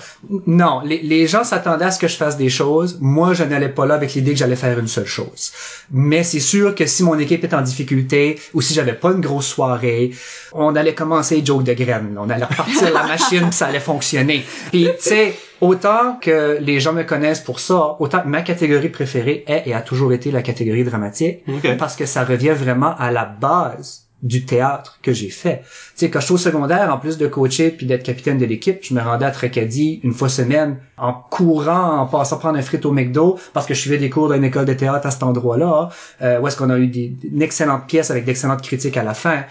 Non, 0.47 0.81
les, 0.85 1.01
les 1.03 1.27
gens 1.27 1.45
s'attendaient 1.45 1.85
à 1.87 1.91
ce 1.91 1.99
que 1.99 2.09
je 2.09 2.17
fasse 2.17 2.37
des 2.37 2.49
choses. 2.49 2.99
Moi, 3.01 3.35
je 3.35 3.45
n'allais 3.45 3.69
pas 3.69 3.87
là 3.87 3.95
avec 3.95 4.15
l'idée 4.15 4.33
que 4.33 4.39
j'allais 4.39 4.57
faire 4.57 4.79
une 4.79 4.89
seule 4.89 5.07
chose. 5.07 5.53
Mais 5.91 6.23
c'est 6.23 6.41
sûr 6.41 6.75
que 6.75 6.87
si 6.87 7.03
mon 7.03 7.19
équipe 7.19 7.45
est 7.45 7.55
en 7.55 7.63
difficulté 7.63 8.39
ou 8.55 8.61
si 8.61 8.75
j'avais 8.75 8.95
pas 8.95 9.11
une 9.13 9.21
grosse 9.21 9.47
soirée, 9.47 10.13
on 10.53 10.75
allait 10.77 10.95
commencer 10.95 11.43
joke 11.45 11.65
de 11.65 11.73
graines. 11.75 12.17
On 12.19 12.29
allait 12.31 12.45
repartir 12.45 12.93
la 12.93 13.03
machine 13.07 13.43
puis 13.43 13.53
ça 13.53 13.67
allait 13.67 13.81
fonctionner. 13.81 14.45
Puis, 14.71 14.85
tu 14.85 14.91
sais, 15.09 15.35
autant 15.61 16.17
que 16.21 16.59
les 16.61 16.81
gens 16.81 16.93
me 16.93 17.03
connaissent 17.03 17.41
pour 17.41 17.61
ça, 17.61 17.97
autant 17.99 18.21
que 18.21 18.29
ma 18.29 18.43
catégorie 18.43 18.89
préférée 18.89 19.45
est 19.47 19.63
et 19.67 19.75
a 19.75 19.81
toujours 19.81 20.13
été 20.13 20.31
la 20.31 20.43
catégorie 20.43 20.85
dramatique 20.85 21.43
Ok. 21.49 21.77
parce 21.79 21.97
que 21.97 22.07
ça 22.07 22.25
revient 22.25 22.55
vraiment 22.57 22.95
à 22.99 23.11
la 23.11 23.25
base 23.25 24.06
du 24.23 24.45
théâtre 24.45 24.99
que 25.03 25.13
j'ai 25.13 25.29
fait. 25.29 25.63
Tu 25.63 25.69
sais, 25.97 26.11
quand 26.11 26.21
je 26.21 26.25
suis 26.25 26.35
au 26.35 26.39
secondaire, 26.39 26.93
en 26.93 26.99
plus 26.99 27.19
de 27.19 27.27
coacher 27.27 27.71
puis 27.71 27.87
d'être 27.87 28.03
capitaine 28.03 28.39
de 28.39 28.47
l'équipe, 28.47 28.79
je 28.83 28.95
me 28.95 29.01
rendais 29.01 29.27
à 29.27 29.31
Tracadie 29.31 30.01
une 30.03 30.13
fois 30.13 30.29
semaine 30.29 30.79
en 30.97 31.13
courant, 31.13 31.99
en 32.01 32.07
passant 32.07 32.39
prendre 32.39 32.59
un 32.59 32.63
frit 32.63 32.81
au 32.85 32.93
McDo 32.93 33.39
parce 33.53 33.67
que 33.67 33.75
je 33.75 33.81
suivais 33.81 33.99
des 33.99 34.09
cours 34.09 34.29
dans 34.29 34.35
une 34.35 34.45
école 34.45 34.65
de 34.65 34.73
théâtre 34.73 35.07
à 35.07 35.11
cet 35.11 35.23
endroit-là, 35.23 35.91
euh, 36.23 36.41
où 36.41 36.49
est-ce 36.49 36.57
qu'on 36.57 36.71
a 36.71 36.79
eu 36.79 36.91
une 37.31 37.43
excellente 37.43 37.87
pièce 37.87 38.11
avec 38.11 38.25
d'excellentes 38.25 38.63
critiques 38.63 38.97
à 38.97 39.05
la 39.05 39.15
fin. 39.15 39.45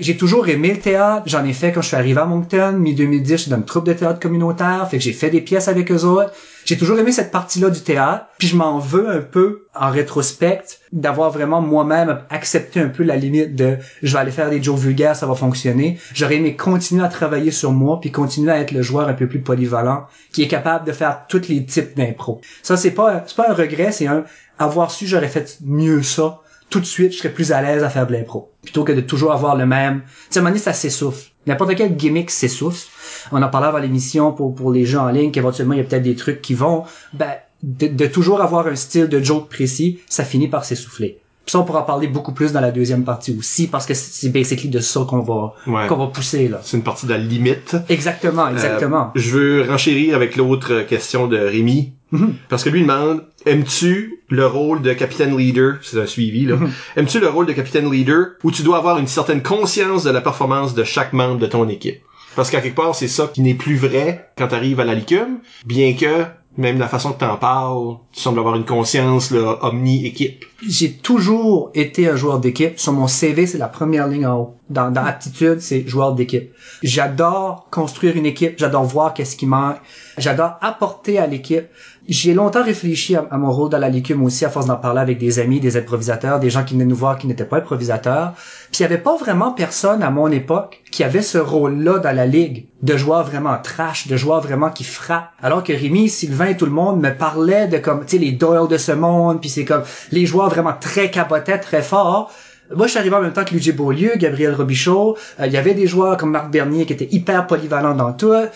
J'ai 0.00 0.16
toujours 0.16 0.48
aimé 0.48 0.72
le 0.72 0.80
théâtre. 0.80 1.22
J'en 1.26 1.44
ai 1.44 1.52
fait 1.52 1.72
quand 1.72 1.82
je 1.82 1.88
suis 1.88 1.96
arrivé 1.96 2.20
à 2.20 2.24
Moncton, 2.24 2.72
mi-2010, 2.78 3.28
je 3.28 3.36
suis 3.36 3.50
dans 3.50 3.56
une 3.56 3.64
troupe 3.64 3.86
de 3.86 3.92
théâtre 3.92 4.18
communautaire. 4.18 4.88
J'ai 4.92 5.12
fait 5.12 5.30
des 5.30 5.40
pièces 5.40 5.68
avec 5.68 5.92
eux 5.92 6.04
autres. 6.04 6.32
J'ai 6.68 6.76
toujours 6.76 6.98
aimé 6.98 7.12
cette 7.12 7.30
partie-là 7.30 7.70
du 7.70 7.80
théâtre, 7.80 8.26
puis 8.36 8.46
je 8.46 8.54
m'en 8.54 8.78
veux 8.78 9.08
un 9.08 9.22
peu 9.22 9.68
en 9.74 9.90
rétrospect 9.90 10.64
d'avoir 10.92 11.30
vraiment 11.30 11.62
moi-même 11.62 12.20
accepté 12.28 12.78
un 12.78 12.90
peu 12.90 13.04
la 13.04 13.16
limite 13.16 13.56
de 13.56 13.78
je 14.02 14.12
vais 14.12 14.18
aller 14.18 14.30
faire 14.30 14.50
des 14.50 14.62
jokes 14.62 14.76
vulgaires, 14.76 15.16
ça 15.16 15.24
va 15.24 15.34
fonctionner. 15.34 15.98
J'aurais 16.12 16.36
aimé 16.36 16.56
continuer 16.56 17.02
à 17.02 17.08
travailler 17.08 17.52
sur 17.52 17.72
moi 17.72 18.00
puis 18.02 18.12
continuer 18.12 18.52
à 18.52 18.60
être 18.60 18.72
le 18.72 18.82
joueur 18.82 19.08
un 19.08 19.14
peu 19.14 19.26
plus 19.26 19.40
polyvalent 19.40 20.08
qui 20.30 20.42
est 20.42 20.48
capable 20.48 20.86
de 20.86 20.92
faire 20.92 21.22
tous 21.26 21.48
les 21.48 21.64
types 21.64 21.96
d'impro. 21.96 22.42
Ça 22.62 22.76
c'est 22.76 22.90
pas 22.90 23.24
c'est 23.26 23.36
pas 23.36 23.48
un 23.48 23.54
regret, 23.54 23.90
c'est 23.90 24.06
un 24.06 24.24
avoir 24.58 24.90
su 24.90 25.06
j'aurais 25.06 25.28
fait 25.28 25.56
mieux 25.64 26.02
ça. 26.02 26.42
Tout 26.70 26.80
de 26.80 26.84
suite, 26.84 27.12
je 27.12 27.18
serais 27.18 27.30
plus 27.30 27.52
à 27.52 27.62
l'aise 27.62 27.82
à 27.82 27.88
faire 27.88 28.06
de 28.06 28.12
l'impro. 28.12 28.50
Plutôt 28.62 28.84
que 28.84 28.92
de 28.92 29.00
toujours 29.00 29.32
avoir 29.32 29.56
le 29.56 29.64
même. 29.66 30.02
Tu 30.02 30.08
sais, 30.30 30.38
à 30.38 30.40
un 30.40 30.42
moment 30.42 30.50
donné, 30.50 30.62
ça 30.62 30.72
s'essouffle. 30.72 31.30
N'importe 31.46 31.74
quel 31.76 31.96
gimmick 31.96 32.30
s'essouffle. 32.30 32.86
On 33.32 33.42
en 33.42 33.48
parlait 33.48 33.68
avant 33.68 33.78
l'émission 33.78 34.32
pour, 34.32 34.54
pour 34.54 34.70
les 34.72 34.84
gens 34.84 35.04
en 35.06 35.08
ligne, 35.08 35.30
qu'éventuellement, 35.30 35.74
il 35.74 35.78
y 35.78 35.80
a 35.80 35.84
peut-être 35.84 36.02
des 36.02 36.14
trucs 36.16 36.42
qui 36.42 36.52
vont. 36.54 36.84
Ben, 37.14 37.30
de, 37.62 37.86
de 37.88 38.06
toujours 38.06 38.40
avoir 38.42 38.66
un 38.66 38.76
style 38.76 39.08
de 39.08 39.18
joke 39.20 39.48
précis, 39.48 40.00
ça 40.08 40.24
finit 40.24 40.46
par 40.48 40.64
s'essouffler. 40.64 41.18
Puis 41.44 41.52
ça, 41.52 41.60
on 41.60 41.64
pourra 41.64 41.80
en 41.80 41.84
parler 41.84 42.06
beaucoup 42.06 42.32
plus 42.34 42.52
dans 42.52 42.60
la 42.60 42.70
deuxième 42.70 43.04
partie 43.04 43.34
aussi, 43.36 43.66
parce 43.68 43.86
que 43.86 43.94
c'est 43.94 44.28
basically 44.28 44.68
de 44.68 44.80
ça 44.80 45.00
qu'on 45.08 45.20
va, 45.20 45.54
Ouais. 45.66 45.86
qu'on 45.86 45.96
va 45.96 46.08
pousser, 46.08 46.46
là. 46.48 46.60
C'est 46.62 46.76
une 46.76 46.82
partie 46.82 47.06
de 47.06 47.10
la 47.12 47.16
limite. 47.18 47.74
Exactement, 47.88 48.48
exactement. 48.50 49.06
Euh, 49.16 49.18
je 49.18 49.30
veux 49.30 49.62
renchérir 49.62 50.14
avec 50.14 50.36
l'autre 50.36 50.82
question 50.82 51.26
de 51.26 51.38
Rémi. 51.38 51.94
Mhm. 52.10 52.34
Parce 52.50 52.64
que 52.64 52.68
lui 52.70 52.82
demande, 52.82 53.24
aimes-tu 53.48 54.20
le 54.28 54.46
rôle 54.46 54.82
de 54.82 54.92
capitaine 54.92 55.36
leader, 55.36 55.76
c'est 55.82 56.00
un 56.00 56.06
suivi 56.06 56.44
là, 56.46 56.56
Mhm. 56.56 56.70
aimes-tu 56.96 57.20
le 57.20 57.28
rôle 57.28 57.46
de 57.46 57.52
capitaine 57.52 57.90
leader 57.90 58.26
où 58.44 58.50
tu 58.50 58.62
dois 58.62 58.78
avoir 58.78 58.98
une 58.98 59.06
certaine 59.06 59.42
conscience 59.42 60.04
de 60.04 60.10
la 60.10 60.20
performance 60.20 60.74
de 60.74 60.84
chaque 60.84 61.12
membre 61.12 61.38
de 61.38 61.46
ton 61.46 61.68
équipe? 61.68 62.00
Parce 62.36 62.50
qu'à 62.50 62.60
quelque 62.60 62.76
part, 62.76 62.94
c'est 62.94 63.08
ça 63.08 63.28
qui 63.32 63.40
n'est 63.40 63.54
plus 63.54 63.76
vrai 63.76 64.30
quand 64.36 64.48
tu 64.48 64.54
arrives 64.54 64.78
à 64.80 64.84
la 64.84 64.94
licume, 64.94 65.38
bien 65.66 65.94
que 65.94 66.24
même 66.56 66.78
la 66.80 66.88
façon 66.88 67.12
que 67.12 67.18
t'en 67.20 67.36
parles, 67.36 67.96
tu 68.12 68.20
sembles 68.20 68.40
avoir 68.40 68.56
une 68.56 68.64
conscience 68.64 69.30
là, 69.30 69.58
omni-équipe. 69.62 70.44
j'ai 70.66 70.92
toujours 70.92 71.70
été 71.74 72.08
un 72.08 72.16
joueur 72.16 72.40
d'équipe. 72.40 72.78
Sur 72.80 72.92
mon 72.92 73.06
CV, 73.06 73.46
c'est 73.46 73.58
la 73.58 73.68
première 73.68 74.08
ligne 74.08 74.26
en 74.26 74.36
haut. 74.40 74.54
Dans, 74.68 74.90
dans 74.90 75.04
aptitude, 75.04 75.60
c'est 75.60 75.86
joueur 75.86 76.14
d'équipe. 76.14 76.50
J'adore 76.82 77.68
construire 77.70 78.16
une 78.16 78.26
équipe. 78.26 78.54
J'adore 78.58 78.82
voir 78.84 79.14
qu'est-ce 79.14 79.36
qui 79.36 79.46
manque. 79.46 79.76
J'adore 80.16 80.56
apporter 80.60 81.18
à 81.18 81.26
l'équipe. 81.28 81.66
J'ai 82.08 82.32
longtemps 82.32 82.64
réfléchi 82.64 83.16
à, 83.16 83.36
mon 83.36 83.52
rôle 83.52 83.68
dans 83.68 83.76
la 83.76 83.90
licume 83.90 84.24
aussi, 84.24 84.46
à 84.46 84.48
force 84.48 84.64
d'en 84.64 84.76
parler 84.76 85.02
avec 85.02 85.18
des 85.18 85.40
amis, 85.40 85.60
des 85.60 85.76
improvisateurs, 85.76 86.40
des 86.40 86.48
gens 86.48 86.64
qui 86.64 86.72
venaient 86.72 86.86
nous 86.86 86.96
voir 86.96 87.18
qui 87.18 87.26
n'étaient 87.26 87.44
pas 87.44 87.58
improvisateurs. 87.58 88.32
Puis 88.72 88.78
il 88.78 88.82
y 88.82 88.84
avait 88.86 88.96
pas 88.96 89.18
vraiment 89.18 89.52
personne 89.52 90.02
à 90.02 90.08
mon 90.08 90.30
époque 90.30 90.80
qui 90.90 91.04
avait 91.04 91.20
ce 91.20 91.36
rôle-là 91.36 91.98
dans 91.98 92.16
la 92.16 92.24
ligue, 92.24 92.68
de 92.80 92.96
joueur 92.96 93.24
vraiment 93.24 93.58
trash, 93.62 94.08
de 94.08 94.16
joueur 94.16 94.40
vraiment 94.40 94.70
qui 94.70 94.84
frappe. 94.84 95.28
Alors 95.42 95.62
que 95.62 95.74
Rémi, 95.74 96.08
Sylvain 96.08 96.46
et 96.46 96.56
tout 96.56 96.64
le 96.64 96.72
monde 96.72 96.98
me 96.98 97.10
parlaient 97.10 97.68
de 97.68 97.76
comme, 97.76 98.06
tu 98.06 98.16
sais, 98.16 98.18
les 98.18 98.32
Doyle 98.32 98.68
de 98.68 98.78
ce 98.78 98.92
monde, 98.92 99.42
puis 99.42 99.50
c'est 99.50 99.66
comme 99.66 99.82
les 100.10 100.24
joueurs 100.24 100.48
vraiment 100.48 100.72
très 100.80 101.10
capotés, 101.10 101.60
très 101.60 101.82
forts. 101.82 102.32
Moi, 102.74 102.86
je 102.86 102.90
suis 102.90 102.98
arrivé 102.98 103.14
en 103.16 103.22
même 103.22 103.32
temps 103.32 103.44
que 103.44 103.50
Luigi 103.52 103.72
Beaulieu, 103.72 104.12
Gabriel 104.16 104.54
Robichaud. 104.54 105.16
Euh, 105.40 105.46
Il 105.46 105.52
y 105.52 105.56
avait 105.56 105.74
des 105.74 105.86
joueurs 105.86 106.16
comme 106.16 106.30
Marc 106.30 106.50
Bernier 106.50 106.84
qui 106.86 106.92
étaient 106.92 107.08
hyper 107.10 107.46
polyvalents 107.46 107.94
dans 107.94 108.12
tout. 108.12 108.32
Euh, 108.32 108.46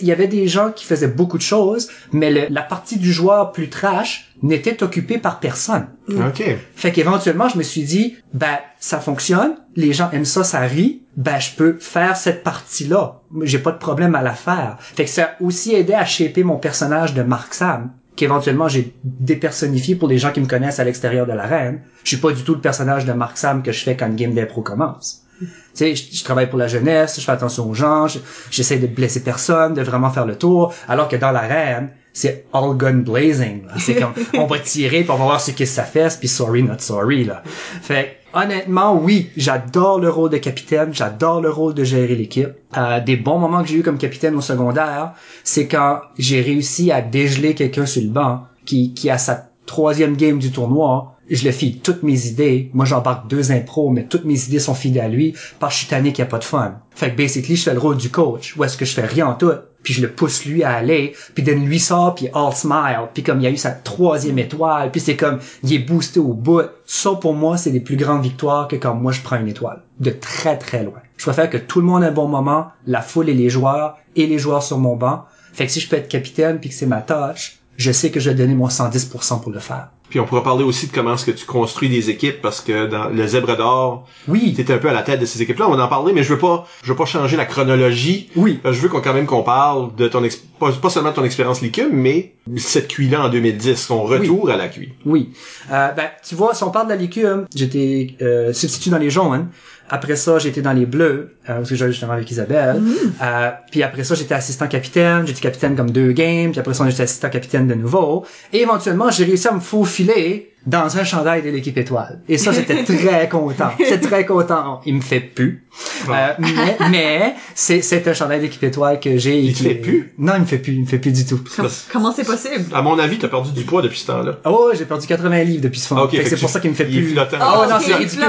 Il 0.00 0.06
y 0.06 0.12
avait 0.12 0.28
des 0.28 0.46
gens 0.46 0.70
qui 0.70 0.84
faisaient 0.84 1.08
beaucoup 1.08 1.36
de 1.38 1.42
choses, 1.42 1.88
mais 2.12 2.30
le- 2.30 2.46
la 2.50 2.62
partie 2.62 2.98
du 2.98 3.12
joueur 3.12 3.52
plus 3.52 3.68
trash 3.68 4.32
n'était 4.42 4.82
occupée 4.82 5.18
par 5.18 5.40
personne. 5.40 5.86
OK. 6.08 6.42
Fait 6.76 6.92
qu'éventuellement, 6.92 7.48
je 7.48 7.58
me 7.58 7.62
suis 7.62 7.82
dit, 7.82 8.16
ben, 8.34 8.58
ça 8.78 9.00
fonctionne, 9.00 9.56
les 9.74 9.92
gens 9.92 10.10
aiment 10.12 10.24
ça, 10.24 10.44
ça 10.44 10.60
rit, 10.60 11.02
ben, 11.16 11.38
je 11.40 11.50
peux 11.56 11.76
faire 11.80 12.16
cette 12.16 12.44
partie-là. 12.44 13.20
J'ai 13.42 13.58
pas 13.58 13.72
de 13.72 13.78
problème 13.78 14.14
à 14.14 14.22
la 14.22 14.34
faire. 14.34 14.76
Fait 14.78 15.04
que 15.04 15.10
ça 15.10 15.24
a 15.24 15.42
aussi 15.42 15.74
aidé 15.74 15.94
à 15.94 16.04
shaper 16.04 16.44
mon 16.44 16.56
personnage 16.58 17.14
de 17.14 17.22
Mark 17.22 17.54
Sam, 17.54 17.90
qu'éventuellement 18.16 18.68
j'ai 18.68 18.92
dépersonnifié 19.04 19.94
pour 19.94 20.08
les 20.08 20.18
gens 20.18 20.32
qui 20.32 20.40
me 20.40 20.46
connaissent 20.46 20.78
à 20.80 20.84
l'extérieur 20.84 21.26
de 21.26 21.32
l'arène. 21.32 21.80
Je 22.02 22.08
suis 22.08 22.16
pas 22.16 22.32
du 22.32 22.42
tout 22.42 22.54
le 22.54 22.60
personnage 22.60 23.04
de 23.04 23.12
Mark 23.12 23.36
Sam 23.36 23.62
que 23.62 23.72
je 23.72 23.82
fais 23.84 23.96
quand 23.96 24.06
une 24.06 24.16
game 24.16 24.34
d'impro 24.34 24.62
commence. 24.62 25.22
Tu 25.38 25.46
sais, 25.74 25.94
je, 25.94 26.24
travaille 26.24 26.48
pour 26.48 26.58
la 26.58 26.66
jeunesse, 26.66 27.20
je 27.20 27.24
fais 27.24 27.32
attention 27.32 27.68
aux 27.68 27.74
gens, 27.74 28.08
je- 28.08 28.18
j'essaie 28.50 28.78
de 28.78 28.86
blesser 28.86 29.22
personne, 29.22 29.74
de 29.74 29.82
vraiment 29.82 30.08
faire 30.10 30.24
le 30.24 30.34
tour, 30.34 30.72
alors 30.88 31.08
que 31.08 31.16
dans 31.16 31.30
l'arène, 31.30 31.90
c'est 32.16 32.46
all 32.54 32.74
gun 32.78 33.02
blazing. 33.04 33.64
C'est 33.76 33.96
comme, 33.96 34.14
on 34.38 34.46
va 34.46 34.58
tirer, 34.58 35.02
puis 35.02 35.10
on 35.10 35.16
va 35.16 35.24
voir 35.24 35.40
ce 35.40 35.50
que 35.50 35.66
ça 35.66 35.84
fait, 35.84 36.18
puis 36.18 36.28
sorry, 36.28 36.62
not 36.62 36.78
sorry, 36.78 37.24
là. 37.24 37.42
Fait 37.44 38.22
que, 38.32 38.38
honnêtement, 38.40 38.98
oui, 38.98 39.28
j'adore 39.36 40.00
le 40.00 40.08
rôle 40.08 40.30
de 40.30 40.38
capitaine, 40.38 40.94
j'adore 40.94 41.42
le 41.42 41.50
rôle 41.50 41.74
de 41.74 41.84
gérer 41.84 42.14
l'équipe. 42.14 42.48
Euh, 42.78 43.00
des 43.00 43.18
bons 43.18 43.38
moments 43.38 43.62
que 43.62 43.68
j'ai 43.68 43.76
eu 43.76 43.82
comme 43.82 43.98
capitaine 43.98 44.34
au 44.34 44.40
secondaire, 44.40 45.12
c'est 45.44 45.68
quand 45.68 46.00
j'ai 46.16 46.40
réussi 46.40 46.90
à 46.90 47.02
dégeler 47.02 47.54
quelqu'un 47.54 47.84
sur 47.84 48.00
le 48.00 48.08
banc, 48.08 48.44
qui, 48.64 48.94
qui 48.94 49.10
a 49.10 49.18
sa 49.18 49.50
troisième 49.66 50.16
game 50.16 50.38
du 50.38 50.50
tournoi, 50.50 51.15
je 51.30 51.44
le 51.44 51.52
file 51.52 51.80
toutes 51.80 52.02
mes 52.02 52.26
idées. 52.26 52.70
Moi, 52.72 52.84
j'embarque 52.84 53.28
deux 53.28 53.52
impros, 53.52 53.90
mais 53.90 54.04
toutes 54.04 54.24
mes 54.24 54.44
idées 54.44 54.58
sont 54.58 54.74
fidèles 54.74 55.04
à 55.04 55.08
lui, 55.08 55.32
que 55.32 55.68
je 55.68 55.74
suis 55.74 55.86
tanné 55.86 56.12
qu'il 56.12 56.22
n'y 56.22 56.28
a 56.28 56.30
pas 56.30 56.38
de 56.38 56.44
fun. 56.44 56.80
Fait 56.94 57.10
que 57.10 57.16
basically, 57.16 57.56
je 57.56 57.64
fais 57.64 57.74
le 57.74 57.80
rôle 57.80 57.96
du 57.96 58.10
coach, 58.10 58.56
où 58.56 58.64
est-ce 58.64 58.76
que 58.76 58.84
je 58.84 58.94
fais 58.94 59.04
rien 59.04 59.26
en 59.26 59.34
tout, 59.34 59.52
puis 59.82 59.94
je 59.94 60.02
le 60.02 60.10
pousse 60.10 60.44
lui 60.44 60.64
à 60.64 60.72
aller, 60.72 61.14
puis 61.34 61.44
Dan 61.44 61.64
lui 61.64 61.78
sort, 61.78 62.14
puis 62.14 62.28
all 62.34 62.52
smile, 62.52 63.08
puis 63.14 63.22
comme 63.22 63.40
il 63.40 63.44
y 63.44 63.46
a 63.46 63.50
eu 63.50 63.56
sa 63.56 63.70
troisième 63.70 64.38
étoile, 64.38 64.90
puis 64.90 65.00
c'est 65.00 65.16
comme, 65.16 65.38
il 65.62 65.72
est 65.72 65.78
boosté 65.78 66.18
au 66.18 66.32
bout. 66.32 66.62
Ça, 66.86 67.12
pour 67.12 67.34
moi, 67.34 67.56
c'est 67.56 67.70
des 67.70 67.80
plus 67.80 67.96
grandes 67.96 68.22
victoires 68.22 68.66
que 68.68 68.76
quand 68.76 68.94
moi 68.94 69.12
je 69.12 69.20
prends 69.20 69.38
une 69.38 69.48
étoile. 69.48 69.82
De 70.00 70.10
très 70.10 70.58
très 70.58 70.84
loin. 70.84 71.00
Je 71.16 71.24
préfère 71.24 71.48
que 71.48 71.56
tout 71.56 71.80
le 71.80 71.86
monde 71.86 72.02
ait 72.02 72.08
un 72.08 72.12
bon 72.12 72.28
moment, 72.28 72.66
la 72.86 73.00
foule 73.00 73.28
et 73.28 73.34
les 73.34 73.48
joueurs, 73.48 73.96
et 74.16 74.26
les 74.26 74.38
joueurs 74.38 74.62
sur 74.62 74.78
mon 74.78 74.96
banc. 74.96 75.24
Fait 75.52 75.66
que 75.66 75.72
si 75.72 75.80
je 75.80 75.88
peux 75.88 75.96
être 75.96 76.08
capitaine, 76.08 76.58
puis 76.58 76.70
que 76.70 76.74
c'est 76.74 76.86
ma 76.86 77.00
tâche, 77.00 77.60
je 77.76 77.92
sais 77.92 78.10
que 78.10 78.20
je 78.20 78.30
vais 78.30 78.36
donner 78.36 78.54
mon 78.54 78.68
110% 78.68 79.40
pour 79.42 79.52
le 79.52 79.60
faire. 79.60 79.88
Puis 80.08 80.20
on 80.20 80.24
pourra 80.24 80.44
parler 80.44 80.62
aussi 80.62 80.86
de 80.86 80.92
comment 80.92 81.14
est-ce 81.14 81.24
que 81.26 81.32
tu 81.32 81.44
construis 81.46 81.88
des 81.88 82.10
équipes 82.10 82.40
parce 82.40 82.60
que 82.60 82.86
dans 82.86 83.08
le 83.08 83.26
zèbre 83.26 83.56
d'or, 83.56 84.06
Oui. 84.28 84.54
t'étais 84.54 84.72
un 84.74 84.78
peu 84.78 84.88
à 84.88 84.92
la 84.92 85.02
tête 85.02 85.18
de 85.20 85.26
ces 85.26 85.42
équipes-là. 85.42 85.66
On 85.68 85.74
va 85.74 85.84
en 85.84 85.88
parler, 85.88 86.12
mais 86.12 86.22
je 86.22 86.32
veux 86.32 86.38
pas, 86.38 86.64
je 86.84 86.90
veux 86.92 86.96
pas 86.96 87.06
changer 87.06 87.36
la 87.36 87.44
chronologie. 87.44 88.30
Oui. 88.36 88.60
Euh, 88.64 88.72
Je 88.72 88.80
veux 88.80 88.88
qu'on 88.88 89.00
quand 89.00 89.12
même 89.14 89.26
qu'on 89.26 89.42
parle 89.42 89.94
de 89.96 90.06
ton 90.06 90.22
ex- 90.22 90.40
pas, 90.60 90.90
seulement 90.90 91.10
de 91.10 91.16
ton 91.16 91.24
expérience 91.24 91.60
Licume, 91.60 91.90
mais 91.92 92.34
cette 92.56 92.86
QI-là 92.88 93.24
en 93.24 93.28
2010, 93.30 93.88
ton 93.88 94.02
retour 94.04 94.48
à 94.48 94.56
la 94.56 94.68
QI. 94.68 94.90
Oui. 95.04 95.30
Euh, 95.72 95.90
ben, 95.92 96.08
tu 96.26 96.36
vois, 96.36 96.54
si 96.54 96.62
on 96.62 96.70
parle 96.70 96.86
de 96.86 96.92
la 96.92 96.96
licume, 96.96 97.46
j'étais 97.54 98.14
euh, 98.22 98.52
substitut 98.52 98.90
dans 98.90 98.98
les 98.98 99.10
jaunes. 99.10 99.48
Après 99.88 100.16
ça, 100.16 100.38
j'étais 100.38 100.62
dans 100.62 100.72
les 100.72 100.86
bleus, 100.86 101.36
euh, 101.48 101.56
parce 101.56 101.68
que 101.68 101.76
j'allais 101.76 101.92
justement 101.92 102.12
avec 102.12 102.30
Isabelle. 102.30 102.80
Euh, 103.22 103.50
puis 103.70 103.82
après 103.82 104.04
ça, 104.04 104.14
j'étais 104.14 104.34
assistant 104.34 104.66
capitaine. 104.66 105.26
J'étais 105.26 105.40
capitaine 105.40 105.76
comme 105.76 105.90
deux 105.90 106.12
games. 106.12 106.50
Puis 106.50 106.60
après 106.60 106.74
ça, 106.74 106.88
j'étais 106.88 107.04
assistant 107.04 107.30
capitaine 107.30 107.66
de 107.66 107.74
nouveau. 107.74 108.24
Et 108.52 108.62
éventuellement, 108.62 109.10
j'ai 109.10 109.24
réussi 109.24 109.48
à 109.48 109.52
me 109.52 109.60
faufiler 109.60 110.52
dans 110.66 110.98
un 110.98 111.04
chandail 111.04 111.42
de 111.42 111.50
l'équipe 111.50 111.76
étoile. 111.78 112.20
Et 112.28 112.38
ça, 112.38 112.50
j'étais 112.52 112.82
très 112.84 113.28
content. 113.28 113.70
J'étais 113.78 113.98
très 113.98 114.26
content. 114.26 114.80
Il 114.84 114.94
me 114.96 115.00
fait 115.00 115.20
plus. 115.20 115.64
Euh, 116.08 116.28
mais 116.38 116.76
mais 116.90 117.34
c'est, 117.54 117.82
c'est 117.82 118.06
un 118.08 118.14
chandail 118.14 118.40
d'équipe 118.40 118.62
étoile 118.64 118.98
que 118.98 119.16
j'ai. 119.18 119.38
Il 119.40 119.54
te 119.54 119.62
fait 119.62 119.74
plus? 119.74 120.12
Non, 120.18 120.32
il 120.36 120.40
me 120.40 120.46
fait 120.46 120.58
plus. 120.58 120.72
Il 120.72 120.80
me 120.82 120.86
fait 120.86 120.98
plus 120.98 121.12
du 121.12 121.24
tout. 121.24 121.38
Com- 121.56 121.68
Comment 121.92 122.12
c'est 122.12 122.24
possible? 122.24 122.64
À 122.74 122.82
mon 122.82 122.98
avis, 122.98 123.18
t'as 123.18 123.28
perdu 123.28 123.52
du 123.52 123.62
poids 123.64 123.82
depuis 123.82 123.98
ce 124.00 124.06
temps-là. 124.06 124.38
Oh, 124.44 124.70
j'ai 124.74 124.84
perdu 124.86 125.06
80 125.06 125.44
livres 125.44 125.62
depuis 125.62 125.78
ce 125.80 125.86
fond. 125.88 125.96
Ah, 125.98 126.04
ok, 126.04 126.10
Fait 126.12 126.16
que 126.18 126.22
fait 126.24 126.30
c'est 126.30 126.40
pour 126.40 126.50
ça 126.50 126.60
qu'il 126.60 126.70
me 126.70 126.74
fait 126.74 126.86
il 126.90 127.02
plus. 127.04 127.12
flottant. 127.12 127.36
Ah 127.40 127.60
ouais, 127.60 127.68
non, 127.68 127.76
c'est 127.80 127.94
ridicule. 127.94 128.24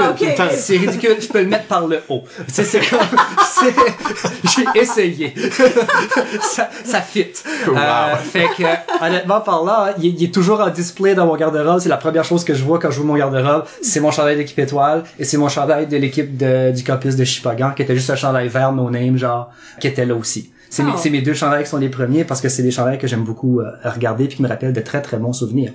C'est 0.56 0.76
ridicule. 0.76 1.16
Je 1.20 1.26
peux 1.28 1.40
le 1.40 1.46
mettre 1.48 1.64
par 1.66 1.86
le 1.86 2.00
haut. 2.08 2.22
C'est, 2.48 2.64
c'est 2.64 2.80
comme, 2.88 2.98
j'ai 4.44 4.80
essayé. 4.80 5.34
ça, 6.42 6.68
ça 6.84 7.00
fit. 7.00 7.26
Wow. 7.66 7.76
Euh, 7.76 8.16
fait 8.16 8.46
que, 8.56 9.04
honnêtement, 9.04 9.40
par 9.40 9.64
là, 9.64 9.94
il, 9.98 10.06
est- 10.06 10.14
il 10.18 10.24
est 10.24 10.34
toujours 10.34 10.60
en 10.60 10.70
display 10.70 11.14
dans 11.14 11.26
mon 11.26 11.36
garde-robe. 11.36 11.80
C'est 11.80 11.88
la 11.88 11.96
première 11.96 12.24
chose 12.28 12.44
que 12.44 12.54
je 12.54 12.62
vois 12.62 12.78
quand 12.78 12.90
je 12.90 12.96
vois 12.98 13.06
mon 13.06 13.16
garde-robe. 13.16 13.64
C'est 13.82 14.00
mon 14.00 14.10
chandail 14.10 14.36
d'équipe 14.36 14.58
étoile 14.58 15.04
et 15.18 15.24
c'est 15.24 15.36
mon 15.38 15.48
chandail 15.48 15.86
de 15.86 15.96
l'équipe 15.96 16.36
de, 16.36 16.72
du 16.72 16.84
campus 16.84 17.16
de 17.16 17.24
Chipagan 17.24 17.72
qui 17.74 17.82
était 17.82 17.94
juste 17.94 18.10
un 18.10 18.16
chandail 18.16 18.48
vert 18.48 18.72
no 18.72 18.90
name, 18.90 19.16
genre, 19.16 19.50
qui 19.80 19.86
était 19.86 20.06
là 20.06 20.14
aussi. 20.14 20.52
C'est, 20.70 20.82
mes, 20.82 20.92
Oh. 20.94 20.98
c'est 20.98 21.10
mes 21.10 21.22
deux 21.22 21.34
chandails 21.34 21.64
qui 21.64 21.70
sont 21.70 21.78
les 21.78 21.88
premiers 21.88 22.24
parce 22.24 22.40
que 22.40 22.48
c'est 22.48 22.62
des 22.62 22.70
chandails 22.70 22.98
que 22.98 23.06
j'aime 23.06 23.24
beaucoup 23.24 23.60
euh, 23.60 23.70
regarder 23.84 24.26
puis 24.26 24.36
qui 24.36 24.42
me 24.42 24.48
rappellent 24.48 24.74
de 24.74 24.80
très 24.80 25.00
très 25.00 25.16
bons 25.16 25.32
souvenirs. 25.32 25.72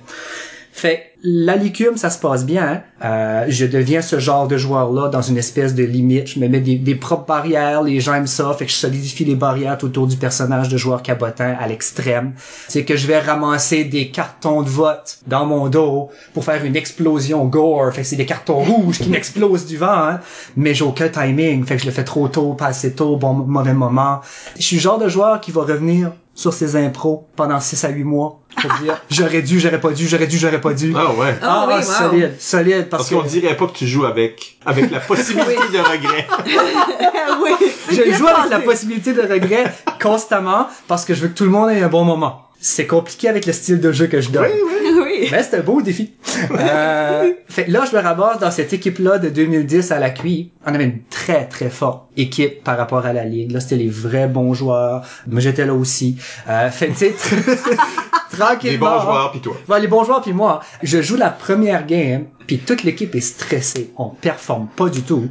Fait 0.72 1.13
la 1.26 1.56
licume, 1.56 1.96
ça 1.96 2.10
se 2.10 2.18
passe 2.18 2.44
bien. 2.44 2.82
Euh, 3.02 3.46
je 3.48 3.64
deviens 3.64 4.02
ce 4.02 4.18
genre 4.18 4.46
de 4.46 4.58
joueur-là 4.58 5.08
dans 5.08 5.22
une 5.22 5.38
espèce 5.38 5.74
de 5.74 5.82
limite. 5.82 6.26
Je 6.28 6.38
me 6.38 6.48
mets 6.48 6.60
des, 6.60 6.76
des 6.76 6.94
propres 6.94 7.24
barrières. 7.24 7.82
Les 7.82 7.98
gens 7.98 8.12
aiment 8.14 8.26
ça. 8.26 8.52
Fait 8.52 8.66
que 8.66 8.70
je 8.70 8.76
solidifie 8.76 9.24
les 9.24 9.34
barrières 9.34 9.78
autour 9.82 10.06
du 10.06 10.18
personnage 10.18 10.68
de 10.68 10.76
joueur 10.76 11.02
cabotin 11.02 11.56
à 11.58 11.66
l'extrême. 11.66 12.34
C'est 12.68 12.84
que 12.84 12.94
je 12.96 13.06
vais 13.06 13.18
ramasser 13.18 13.84
des 13.84 14.10
cartons 14.10 14.60
de 14.60 14.68
vote 14.68 15.18
dans 15.26 15.46
mon 15.46 15.70
dos 15.70 16.10
pour 16.34 16.44
faire 16.44 16.62
une 16.62 16.76
explosion 16.76 17.46
gore. 17.46 17.90
Fait 17.94 18.02
que 18.02 18.06
c'est 18.06 18.16
des 18.16 18.26
cartons 18.26 18.58
rouges 18.58 18.98
qui 18.98 19.08
m'explosent 19.08 19.64
du 19.64 19.78
vent. 19.78 19.86
Hein. 19.86 20.20
Mais 20.56 20.74
j'ai 20.74 20.84
aucun 20.84 21.08
timing. 21.08 21.64
Fait 21.64 21.76
que 21.76 21.80
je 21.80 21.86
le 21.86 21.92
fais 21.92 22.04
trop 22.04 22.28
tôt, 22.28 22.52
pas 22.52 22.66
assez 22.66 22.92
tôt, 22.92 23.16
bon 23.16 23.32
mauvais 23.32 23.72
moment. 23.72 24.20
Je 24.56 24.62
suis 24.62 24.76
le 24.76 24.82
genre 24.82 24.98
de 24.98 25.08
joueur 25.08 25.40
qui 25.40 25.52
va 25.52 25.62
revenir 25.62 26.12
sur 26.34 26.52
ses 26.52 26.76
impros 26.76 27.28
pendant 27.36 27.60
6 27.60 27.84
à 27.84 27.88
8 27.90 28.04
mois 28.04 28.40
pour 28.60 28.70
dire 28.82 29.00
j'aurais 29.10 29.42
dû, 29.42 29.60
j'aurais 29.60 29.80
pas 29.80 29.92
dû, 29.92 30.06
j'aurais 30.08 30.26
dû, 30.26 30.38
j'aurais 30.38 30.60
pas 30.60 30.74
dû. 30.74 30.92
Ah 30.96 31.12
ouais. 31.12 31.34
Ah 31.42 31.66
oui, 31.68 31.74
wow. 31.74 31.82
solide, 31.82 32.32
solide 32.38 32.88
parce, 32.88 33.08
Parce 33.08 33.10
qu'on 33.10 33.26
que 33.26 33.28
dirait 33.32 33.56
pas 33.56 33.66
que 33.66 33.72
tu 33.76 33.86
joues 33.86 34.04
avec, 34.04 34.58
avec 34.66 34.90
la 34.90 35.00
possibilité 35.00 35.54
de 35.72 35.78
regret. 35.78 36.26
oui. 37.42 37.68
je 37.90 38.12
joue 38.12 38.26
avec 38.26 38.50
la 38.50 38.60
possibilité 38.60 39.12
de 39.12 39.22
regret 39.22 39.72
constamment 40.02 40.68
parce 40.88 41.04
que 41.04 41.14
je 41.14 41.22
veux 41.22 41.28
que 41.28 41.34
tout 41.34 41.44
le 41.44 41.50
monde 41.50 41.70
ait 41.70 41.82
un 41.82 41.88
bon 41.88 42.04
moment. 42.04 42.48
C'est 42.60 42.86
compliqué 42.86 43.28
avec 43.28 43.46
le 43.46 43.52
style 43.52 43.80
de 43.80 43.92
jeu 43.92 44.06
que 44.06 44.20
je 44.20 44.30
donne. 44.30 44.44
oui. 44.46 44.90
Mais 45.30 45.42
c'est 45.42 45.56
un 45.58 45.60
beau 45.60 45.82
défi. 45.82 46.12
Euh, 46.50 47.32
fait 47.48 47.66
là, 47.68 47.84
je 47.90 47.96
me 47.96 48.02
ramasse 48.02 48.38
dans 48.38 48.50
cette 48.50 48.72
équipe-là 48.72 49.18
de 49.18 49.28
2010 49.28 49.92
à 49.92 49.98
la 49.98 50.10
QI. 50.10 50.50
On 50.66 50.74
avait 50.74 50.84
une 50.84 51.02
très, 51.10 51.46
très 51.46 51.70
forte 51.70 52.04
équipe 52.16 52.62
par 52.64 52.76
rapport 52.76 53.06
à 53.06 53.12
la 53.12 53.24
ligue. 53.24 53.52
Là, 53.52 53.60
c'était 53.60 53.76
les 53.76 53.88
vrais 53.88 54.28
bons 54.28 54.54
joueurs. 54.54 55.06
Moi, 55.26 55.40
j'étais 55.40 55.66
là 55.66 55.74
aussi. 55.74 56.16
Euh, 56.48 56.70
fait 56.70 56.88
tu 56.88 56.94
sais, 56.94 57.14
tranquillement. 58.30 58.72
Les 58.72 58.78
bons 58.78 59.00
joueurs 59.02 59.32
pis 59.32 59.40
toi. 59.40 59.56
Ouais, 59.68 59.80
les 59.80 59.88
bons 59.88 60.04
joueurs 60.04 60.22
puis 60.22 60.32
moi, 60.32 60.60
je 60.82 61.02
joue 61.02 61.16
la 61.16 61.30
première 61.30 61.86
game, 61.86 62.26
puis 62.46 62.58
toute 62.58 62.82
l'équipe 62.82 63.14
est 63.14 63.20
stressée. 63.20 63.92
On 63.96 64.08
performe 64.08 64.68
pas 64.76 64.88
du 64.88 65.02
tout. 65.02 65.28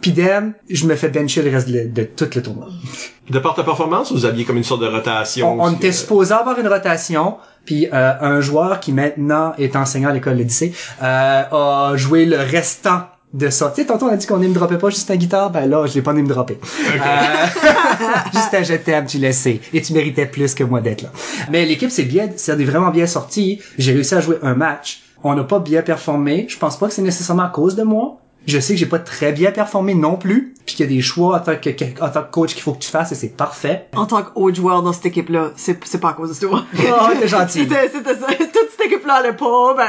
Puis 0.00 0.12
Dan, 0.12 0.52
je 0.70 0.86
me 0.86 0.94
fais 0.94 1.08
bencher 1.08 1.42
le 1.42 1.50
reste 1.50 1.68
de, 1.68 1.88
de 1.88 2.04
tout 2.04 2.28
le 2.34 2.42
tournoi. 2.42 2.68
De 3.30 3.38
par 3.38 3.54
ta 3.54 3.64
performance, 3.64 4.12
vous 4.12 4.24
aviez 4.24 4.44
comme 4.44 4.56
une 4.56 4.64
sorte 4.64 4.80
de 4.80 4.86
rotation. 4.86 5.60
On, 5.60 5.64
on 5.64 5.72
était 5.72 5.88
euh, 5.88 5.92
supposé 5.92 6.32
avoir 6.32 6.58
une 6.58 6.68
rotation, 6.68 7.36
puis 7.68 7.86
euh, 7.92 8.12
un 8.22 8.40
joueur 8.40 8.80
qui 8.80 8.94
maintenant 8.94 9.52
est 9.58 9.76
enseignant 9.76 10.08
à 10.08 10.14
l'école 10.14 10.36
lycée 10.36 10.72
euh, 11.02 11.42
a 11.52 11.92
joué 11.96 12.24
le 12.24 12.38
restant 12.38 13.02
de 13.34 13.50
ça. 13.50 13.70
Tu 13.76 13.82
sais, 13.82 13.86
tantôt 13.86 14.06
on 14.06 14.08
a 14.08 14.16
dit 14.16 14.26
qu'on 14.26 14.38
ne 14.38 14.48
me 14.48 14.54
droppait 14.54 14.78
pas 14.78 14.88
juste 14.88 15.10
la 15.10 15.18
guitare, 15.18 15.50
ben 15.50 15.68
là, 15.68 15.84
je 15.84 15.92
l'ai 15.92 16.00
pas 16.00 16.14
me 16.14 16.26
dropper. 16.26 16.58
Euh, 16.94 16.96
juste 18.32 18.54
un 18.54 18.62
je 18.62 18.72
t'aime, 18.72 19.04
tu. 19.04 19.18
Et 19.74 19.82
tu 19.82 19.92
méritais 19.92 20.24
plus 20.24 20.54
que 20.54 20.64
moi 20.64 20.80
d'être 20.80 21.02
là. 21.02 21.10
Mais 21.50 21.66
l'équipe 21.66 21.90
c'est 21.90 22.04
bien, 22.04 22.30
c'est 22.36 22.54
vraiment 22.54 22.88
bien 22.88 23.06
sorti. 23.06 23.60
J'ai 23.76 23.92
réussi 23.92 24.14
à 24.14 24.22
jouer 24.22 24.38
un 24.40 24.54
match. 24.54 25.02
On 25.22 25.34
n'a 25.34 25.44
pas 25.44 25.58
bien 25.58 25.82
performé. 25.82 26.46
Je 26.48 26.56
pense 26.56 26.78
pas 26.78 26.88
que 26.88 26.94
c'est 26.94 27.02
nécessairement 27.02 27.42
à 27.42 27.50
cause 27.50 27.76
de 27.76 27.82
moi. 27.82 28.18
Je 28.48 28.58
sais 28.58 28.72
que 28.72 28.80
j'ai 28.80 28.86
pas 28.86 28.98
très 28.98 29.32
bien 29.32 29.50
performé 29.52 29.94
non 29.94 30.16
plus, 30.16 30.54
puis 30.64 30.74
qu'il 30.74 30.86
y 30.90 30.92
a 30.92 30.96
des 30.96 31.02
choix 31.02 31.36
en 31.36 31.40
tant 31.40 31.56
que, 31.56 31.68
en 32.02 32.08
tant 32.08 32.22
que 32.22 32.30
coach 32.30 32.54
qu'il 32.54 32.62
faut 32.62 32.72
que 32.72 32.78
tu 32.78 32.88
fasses 32.90 33.12
et 33.12 33.14
c'est 33.14 33.28
parfait. 33.36 33.86
En 33.94 34.06
tant 34.06 34.22
qu'autre 34.22 34.56
joueur 34.56 34.82
dans 34.82 34.92
cette 34.94 35.04
équipe-là, 35.06 35.50
c'est, 35.56 35.78
c'est 35.84 36.00
pas 36.00 36.10
à 36.10 36.12
cause 36.14 36.38
de 36.40 36.46
toi. 36.46 36.64
Oh, 36.78 37.08
t'es 37.20 37.28
gentil. 37.28 37.60
C'était, 37.68 37.88
c'était 37.92 38.14
ça. 38.14 38.26
Toute 38.38 38.70
cette 38.76 38.86
équipe-là 38.86 39.14
allait 39.16 39.34
pas, 39.34 39.74
ben. 39.76 39.86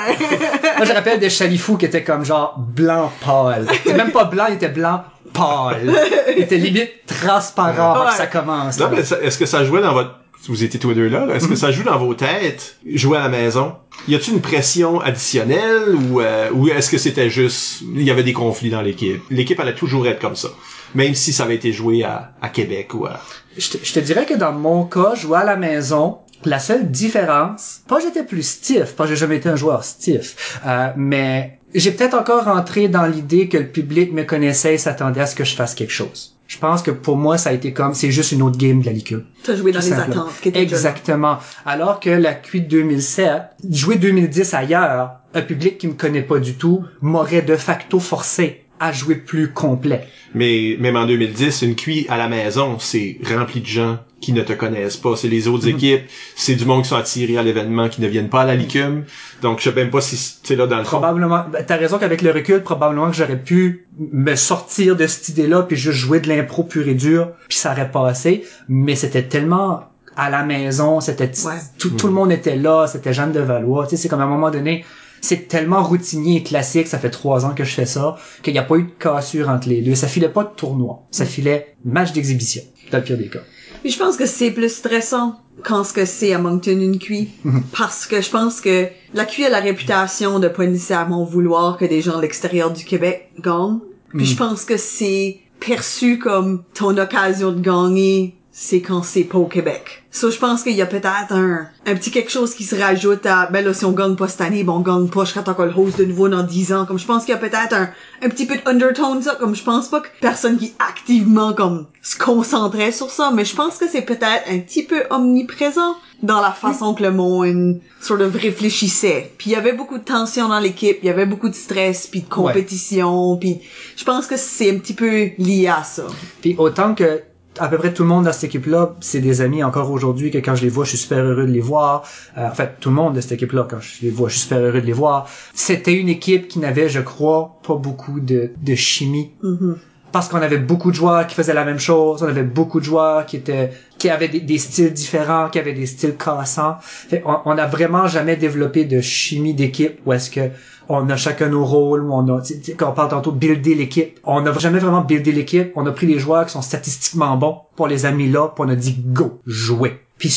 Moi, 0.77 0.85
je 0.85 0.91
rappelle 0.93 1.19
des 1.19 1.29
chalifous 1.29 1.77
qui 1.77 1.85
étaient 1.85 2.03
comme 2.03 2.25
genre 2.25 2.55
blanc 2.59 3.09
pâle. 3.25 3.65
C'était 3.71 3.93
même 3.95 4.11
pas 4.11 4.25
blanc, 4.25 4.45
il 4.49 4.55
était 4.55 4.67
blanc 4.69 5.03
pâle. 5.33 5.93
Il 6.35 6.43
était 6.43 6.57
limite 6.57 6.91
transparent 7.07 7.93
avant 7.93 8.05
que 8.05 8.09
Ouais. 8.11 8.15
ça 8.17 8.27
commence. 8.27 8.77
Non, 8.79 8.89
mais 8.91 9.03
ça- 9.03 9.21
est-ce 9.21 9.37
que 9.37 9.45
ça 9.45 9.63
jouait 9.63 9.81
dans 9.81 9.93
votre... 9.93 10.15
Vous 10.47 10.63
étiez 10.63 10.79
tous 10.79 10.89
les 10.89 10.95
deux 10.95 11.09
là, 11.09 11.25
là. 11.25 11.35
est-ce 11.35 11.47
que 11.47 11.55
ça 11.55 11.71
joue 11.71 11.83
dans 11.83 11.97
vos 11.97 12.13
têtes, 12.13 12.77
jouer 12.93 13.17
à 13.17 13.23
la 13.23 13.29
maison? 13.29 13.73
Y 14.07 14.15
a-t-il 14.15 14.35
une 14.35 14.41
pression 14.41 14.99
additionnelle 14.99 15.95
ou, 15.95 16.21
euh, 16.21 16.49
ou 16.51 16.69
est-ce 16.69 16.89
que 16.89 16.97
c'était 16.97 17.29
juste... 17.29 17.81
Il 17.81 18.03
y 18.03 18.09
avait 18.09 18.23
des 18.23 18.33
conflits 18.33 18.69
dans 18.69 18.81
l'équipe? 18.81 19.21
L'équipe 19.29 19.59
allait 19.59 19.75
toujours 19.75 20.07
être 20.07 20.19
comme 20.19 20.37
ça. 20.37 20.49
Même 20.95 21.13
si 21.13 21.33
ça 21.33 21.43
avait 21.43 21.55
été 21.55 21.71
joué 21.73 22.03
à, 22.03 22.31
à 22.41 22.49
Québec 22.49 22.93
ou 22.93 23.05
à... 23.05 23.19
Je 23.57 23.69
te, 23.69 23.77
je 23.83 23.93
te 23.93 23.99
dirais 23.99 24.25
que 24.25 24.33
dans 24.33 24.53
mon 24.53 24.85
cas, 24.85 25.13
jouer 25.13 25.39
à 25.39 25.43
la 25.43 25.57
maison, 25.57 26.19
la 26.45 26.59
seule 26.59 26.89
différence, 26.89 27.81
pas 27.87 27.97
que 27.97 28.03
j'étais 28.03 28.23
plus 28.23 28.43
stiff, 28.43 28.95
pas 28.95 29.05
j'ai 29.05 29.15
jamais 29.15 29.37
été 29.37 29.49
un 29.49 29.55
joueur 29.55 29.83
stiff, 29.83 30.59
euh, 30.65 30.87
mais 30.95 31.59
j'ai 31.75 31.91
peut-être 31.91 32.13
encore 32.13 32.45
rentré 32.45 32.87
dans 32.87 33.05
l'idée 33.05 33.49
que 33.49 33.57
le 33.57 33.67
public 33.67 34.13
me 34.13 34.23
connaissait 34.23 34.75
et 34.75 34.77
s'attendait 34.77 35.21
à 35.21 35.25
ce 35.27 35.35
que 35.35 35.43
je 35.43 35.55
fasse 35.55 35.75
quelque 35.75 35.91
chose. 35.91 36.38
Je 36.49 36.57
pense 36.57 36.81
que 36.81 36.89
pour 36.89 37.15
moi, 37.15 37.37
ça 37.37 37.51
a 37.51 37.53
été 37.53 37.73
comme, 37.73 37.93
c'est 37.93 38.09
juste 38.09 38.31
une 38.31 38.41
autre 38.41 38.57
game 38.57 38.81
de 38.81 38.87
la 38.87 38.91
liqueur. 38.91 39.21
T'as 39.43 39.55
joué 39.55 39.71
dans 39.71 39.79
les 39.79 39.85
simplement. 39.85 40.23
attentes. 40.23 40.41
qui. 40.41 40.49
Exactement. 40.49 41.37
Alors 41.63 41.99
que 41.99 42.09
la 42.09 42.33
cuite 42.33 42.67
2007, 42.67 43.43
jouer 43.69 43.97
2010 43.97 44.55
ailleurs, 44.55 45.11
un 45.35 45.41
public 45.43 45.77
qui 45.77 45.87
me 45.87 45.93
connaît 45.93 46.23
pas 46.23 46.39
du 46.39 46.55
tout, 46.55 46.83
m'aurait 47.01 47.43
de 47.43 47.55
facto 47.55 47.99
forcé 47.99 48.65
à 48.79 48.91
jouer 48.91 49.15
plus 49.15 49.51
complet. 49.51 50.07
Mais 50.33 50.77
même 50.79 50.95
en 50.95 51.05
2010, 51.05 51.61
une 51.63 51.75
cuit 51.75 52.05
à 52.09 52.17
la 52.17 52.27
maison, 52.29 52.77
c'est 52.79 53.17
rempli 53.25 53.61
de 53.61 53.65
gens 53.65 53.97
qui 54.21 54.33
ne 54.33 54.41
te 54.41 54.53
connaissent 54.53 54.97
pas. 54.97 55.15
C'est 55.15 55.27
les 55.29 55.47
autres 55.47 55.67
Mhm. 55.67 55.75
équipes, 55.75 56.01
c'est 56.35 56.55
du 56.55 56.65
monde 56.65 56.83
qui 56.83 56.89
sont 56.89 56.95
attirés 56.97 57.37
à 57.37 57.43
l'événement, 57.43 57.87
qui 57.89 58.01
ne 58.01 58.07
viennent 58.07 58.29
pas 58.29 58.41
à 58.41 58.45
la 58.45 58.55
licume. 58.55 59.05
Donc, 59.41 59.59
je 59.59 59.69
sais 59.69 59.75
même 59.75 59.89
pas 59.89 60.01
si 60.01 60.17
c'est 60.43 60.55
là 60.55 60.67
dans 60.67 60.77
le 60.77 60.83
fond. 60.83 60.97
Probablement, 60.99 61.45
ben, 61.51 61.63
t'as 61.65 61.77
raison 61.77 61.97
qu'avec 61.99 62.21
le 62.21 62.31
recul, 62.31 62.61
probablement 62.61 63.09
que 63.09 63.15
j'aurais 63.15 63.39
pu 63.41 63.85
me 63.97 64.35
sortir 64.35 64.95
de 64.97 65.07
cette 65.07 65.29
idée-là 65.29 65.63
puis 65.63 65.77
juste 65.77 65.97
jouer 65.97 66.19
de 66.19 66.27
l'impro 66.27 66.63
pur 66.63 66.87
et 66.87 66.95
dur 66.95 67.29
puis 67.47 67.57
ça 67.57 67.71
aurait 67.71 67.91
passé. 67.91 68.43
Mais 68.67 68.95
c'était 68.95 69.23
tellement 69.23 69.85
à 70.17 70.29
la 70.29 70.43
maison, 70.43 70.99
c'était 70.99 71.31
Ouais. 71.45 71.53
tout, 71.77 71.91
tout 71.91 72.07
le 72.07 72.13
monde 72.13 72.31
était 72.33 72.57
là, 72.57 72.87
c'était 72.87 73.13
Jeanne 73.13 73.31
de 73.31 73.39
Valois. 73.39 73.85
Tu 73.85 73.91
sais, 73.91 74.01
c'est 74.03 74.09
comme 74.09 74.19
à 74.19 74.25
un 74.25 74.27
moment 74.27 74.51
donné, 74.51 74.83
c'est 75.21 75.47
tellement 75.47 75.83
routinier 75.83 76.37
et 76.37 76.43
classique, 76.43 76.87
ça 76.87 76.99
fait 76.99 77.09
trois 77.09 77.45
ans 77.45 77.53
que 77.53 77.63
je 77.63 77.73
fais 77.73 77.85
ça, 77.85 78.17
qu'il 78.43 78.53
n'y 78.53 78.59
a 78.59 78.63
pas 78.63 78.77
eu 78.77 78.83
de 78.83 78.91
cassure 78.99 79.49
entre 79.49 79.69
les 79.69 79.81
deux. 79.81 79.95
Ça 79.95 80.07
filait 80.07 80.29
pas 80.29 80.43
de 80.43 80.49
tournoi, 80.55 81.03
ça 81.11 81.25
filait 81.25 81.75
match 81.83 82.13
d'exhibition, 82.13 82.63
dans 82.91 82.99
le 82.99 83.03
pire 83.03 83.17
des 83.17 83.27
cas. 83.27 83.39
Puis 83.81 83.91
je 83.91 83.97
pense 83.97 84.17
que 84.17 84.25
c'est 84.25 84.51
plus 84.51 84.73
stressant 84.73 85.39
quand 85.63 85.83
ce 85.83 85.93
que 85.93 86.05
c'est 86.05 86.33
à 86.33 86.39
Moncton 86.39 86.79
une 86.79 86.99
QI. 86.99 87.29
Parce 87.77 88.05
que 88.05 88.21
je 88.21 88.29
pense 88.29 88.61
que 88.61 88.87
la 89.13 89.25
QI 89.25 89.45
a 89.45 89.49
la 89.49 89.59
réputation 89.59 90.39
de 90.39 90.47
pas 90.47 90.65
nécessairement 90.65 91.23
vouloir 91.23 91.77
que 91.77 91.85
des 91.85 92.01
gens 92.01 92.17
de 92.17 92.21
l'extérieur 92.21 92.71
du 92.71 92.83
Québec 92.83 93.31
gagnent. 93.39 93.79
Puis 94.09 94.25
je 94.25 94.35
pense 94.35 94.65
que 94.65 94.77
c'est 94.77 95.39
perçu 95.59 96.17
comme 96.17 96.63
ton 96.73 96.97
occasion 96.97 97.51
de 97.51 97.59
gagner 97.59 98.35
c'est 98.61 98.81
quand 98.81 99.03
c'est 99.03 99.23
pas 99.23 99.37
au 99.37 99.45
Québec. 99.45 100.03
So, 100.11 100.31
je 100.31 100.37
pense 100.37 100.63
qu'il 100.63 100.75
y 100.75 100.81
a 100.81 100.85
peut-être 100.85 101.31
un, 101.31 101.67
un 101.85 101.95
petit 101.95 102.11
quelque 102.11 102.29
chose 102.29 102.53
qui 102.53 102.65
se 102.65 102.75
rajoute 102.75 103.25
à, 103.25 103.45
ben 103.45 103.63
là, 103.63 103.73
si 103.73 103.85
on 103.85 103.93
gagne 103.93 104.17
pas 104.17 104.27
cette 104.27 104.41
année, 104.41 104.65
ben 104.65 104.73
on 104.73 104.81
gagne 104.81 105.07
pas, 105.07 105.23
je 105.23 105.29
serai 105.29 105.49
encore 105.49 105.65
le 105.65 105.73
host 105.73 105.97
de 105.97 106.03
nouveau 106.03 106.27
dans 106.27 106.43
10 106.43 106.73
ans. 106.73 106.85
Comme 106.85 106.99
je 106.99 107.05
pense 107.05 107.23
qu'il 107.23 107.33
y 107.33 107.37
a 107.37 107.39
peut-être 107.39 107.73
un, 107.73 107.89
un 108.21 108.27
petit 108.27 108.45
peu 108.45 108.57
d'undertone, 108.57 109.21
ça. 109.21 109.35
Comme 109.35 109.55
je 109.55 109.63
pense 109.63 109.87
pas 109.87 110.01
que 110.01 110.09
personne 110.19 110.57
qui 110.57 110.73
activement, 110.77 111.53
comme, 111.53 111.87
se 112.01 112.17
concentrait 112.17 112.91
sur 112.91 113.11
ça, 113.11 113.31
mais 113.33 113.45
je 113.45 113.55
pense 113.55 113.77
que 113.77 113.87
c'est 113.87 114.01
peut-être 114.01 114.43
un 114.49 114.59
petit 114.59 114.83
peu 114.83 115.03
omniprésent 115.09 115.95
dans 116.21 116.41
la 116.41 116.51
façon 116.51 116.93
que 116.93 117.03
le 117.03 117.11
monde 117.11 117.79
sort 118.01 118.19
of 118.19 118.35
réfléchissait. 118.35 119.31
Puis 119.37 119.51
il 119.51 119.53
y 119.53 119.55
avait 119.55 119.71
beaucoup 119.71 119.97
de 119.97 120.03
tension 120.03 120.49
dans 120.49 120.59
l'équipe, 120.59 120.97
il 121.01 121.05
y 121.05 121.09
avait 121.09 121.25
beaucoup 121.25 121.47
de 121.47 121.55
stress, 121.55 122.07
puis 122.07 122.21
de 122.21 122.27
compétition, 122.27 123.37
puis 123.37 123.61
je 123.95 124.03
pense 124.03 124.27
que 124.27 124.35
c'est 124.35 124.69
un 124.69 124.79
petit 124.79 124.93
peu 124.93 125.29
lié 125.37 125.67
à 125.67 125.85
ça. 125.85 126.07
Puis 126.41 126.55
autant 126.57 126.93
que 126.93 127.21
à 127.59 127.67
peu 127.67 127.77
près 127.77 127.93
tout 127.93 128.03
le 128.03 128.09
monde 128.09 128.25
dans 128.25 128.31
cette 128.31 128.45
équipe-là, 128.45 128.95
c'est 129.01 129.19
des 129.19 129.41
amis 129.41 129.63
encore 129.63 129.91
aujourd'hui 129.91 130.31
que 130.31 130.37
quand 130.37 130.55
je 130.55 130.63
les 130.63 130.69
vois, 130.69 130.85
je 130.85 130.89
suis 130.89 130.97
super 130.97 131.19
heureux 131.19 131.45
de 131.45 131.51
les 131.51 131.59
voir. 131.59 132.03
Euh, 132.37 132.47
en 132.47 132.53
fait, 132.53 132.77
tout 132.79 132.89
le 132.89 132.95
monde 132.95 133.15
de 133.15 133.21
cette 133.21 133.33
équipe-là, 133.33 133.67
quand 133.69 133.79
je 133.79 134.01
les 134.03 134.09
vois, 134.09 134.29
je 134.29 134.33
suis 134.33 134.43
super 134.43 134.59
heureux 134.59 134.81
de 134.81 134.85
les 134.85 134.93
voir. 134.93 135.27
C'était 135.53 135.93
une 135.93 136.09
équipe 136.09 136.47
qui 136.47 136.59
n'avait, 136.59 136.89
je 136.89 137.01
crois, 137.01 137.59
pas 137.67 137.75
beaucoup 137.75 138.19
de, 138.19 138.51
de 138.61 138.75
chimie. 138.75 139.31
Mm-hmm. 139.43 139.75
Parce 140.11 140.27
qu'on 140.27 140.41
avait 140.41 140.57
beaucoup 140.57 140.89
de 140.89 140.95
joueurs 140.95 141.27
qui 141.27 141.35
faisaient 141.35 141.53
la 141.53 141.65
même 141.65 141.77
chose, 141.77 142.23
on 142.23 142.27
avait 142.27 142.41
beaucoup 142.41 142.79
de 142.79 142.85
joueurs 142.85 143.27
qui 143.27 143.35
étaient 143.35 143.71
qui 143.99 144.09
avaient 144.09 144.29
des, 144.29 144.39
des 144.39 144.57
styles 144.57 144.91
différents, 144.91 145.49
qui 145.49 145.59
avaient 145.59 145.73
des 145.73 145.85
styles 145.85 146.15
cassants. 146.15 146.77
Fait, 146.81 147.21
on, 147.25 147.35
on 147.45 147.57
a 147.57 147.67
vraiment 147.67 148.07
jamais 148.07 148.35
développé 148.35 148.85
de 148.85 149.01
chimie 149.01 149.53
d'équipe 149.53 149.99
où 150.05 150.13
est-ce 150.13 150.31
que 150.31 150.49
on 150.89 151.07
a 151.09 151.15
chacun 151.15 151.49
nos 151.49 151.63
rôles, 151.63 152.09
on 152.09 152.27
a, 152.35 152.41
quand 152.75 152.89
on 152.89 152.93
parle 152.93 153.09
tantôt 153.09 153.31
builder 153.31 153.75
l'équipe, 153.75 154.19
on 154.23 154.41
n'a 154.41 154.51
jamais 154.53 154.79
vraiment 154.79 155.01
buildé 155.01 155.31
l'équipe, 155.31 155.71
on 155.75 155.85
a 155.85 155.91
pris 155.91 156.07
les 156.07 156.17
joueurs 156.17 156.45
qui 156.47 156.51
sont 156.51 156.63
statistiquement 156.63 157.37
bons 157.37 157.59
pour 157.75 157.87
les 157.87 158.05
amis 158.05 158.27
là, 158.27 158.47
puis 158.47 158.65
on 158.65 158.69
a 158.69 158.75
dit 158.75 158.95
go, 158.97 159.39
jouer. 159.45 160.01
Puis 160.17 160.35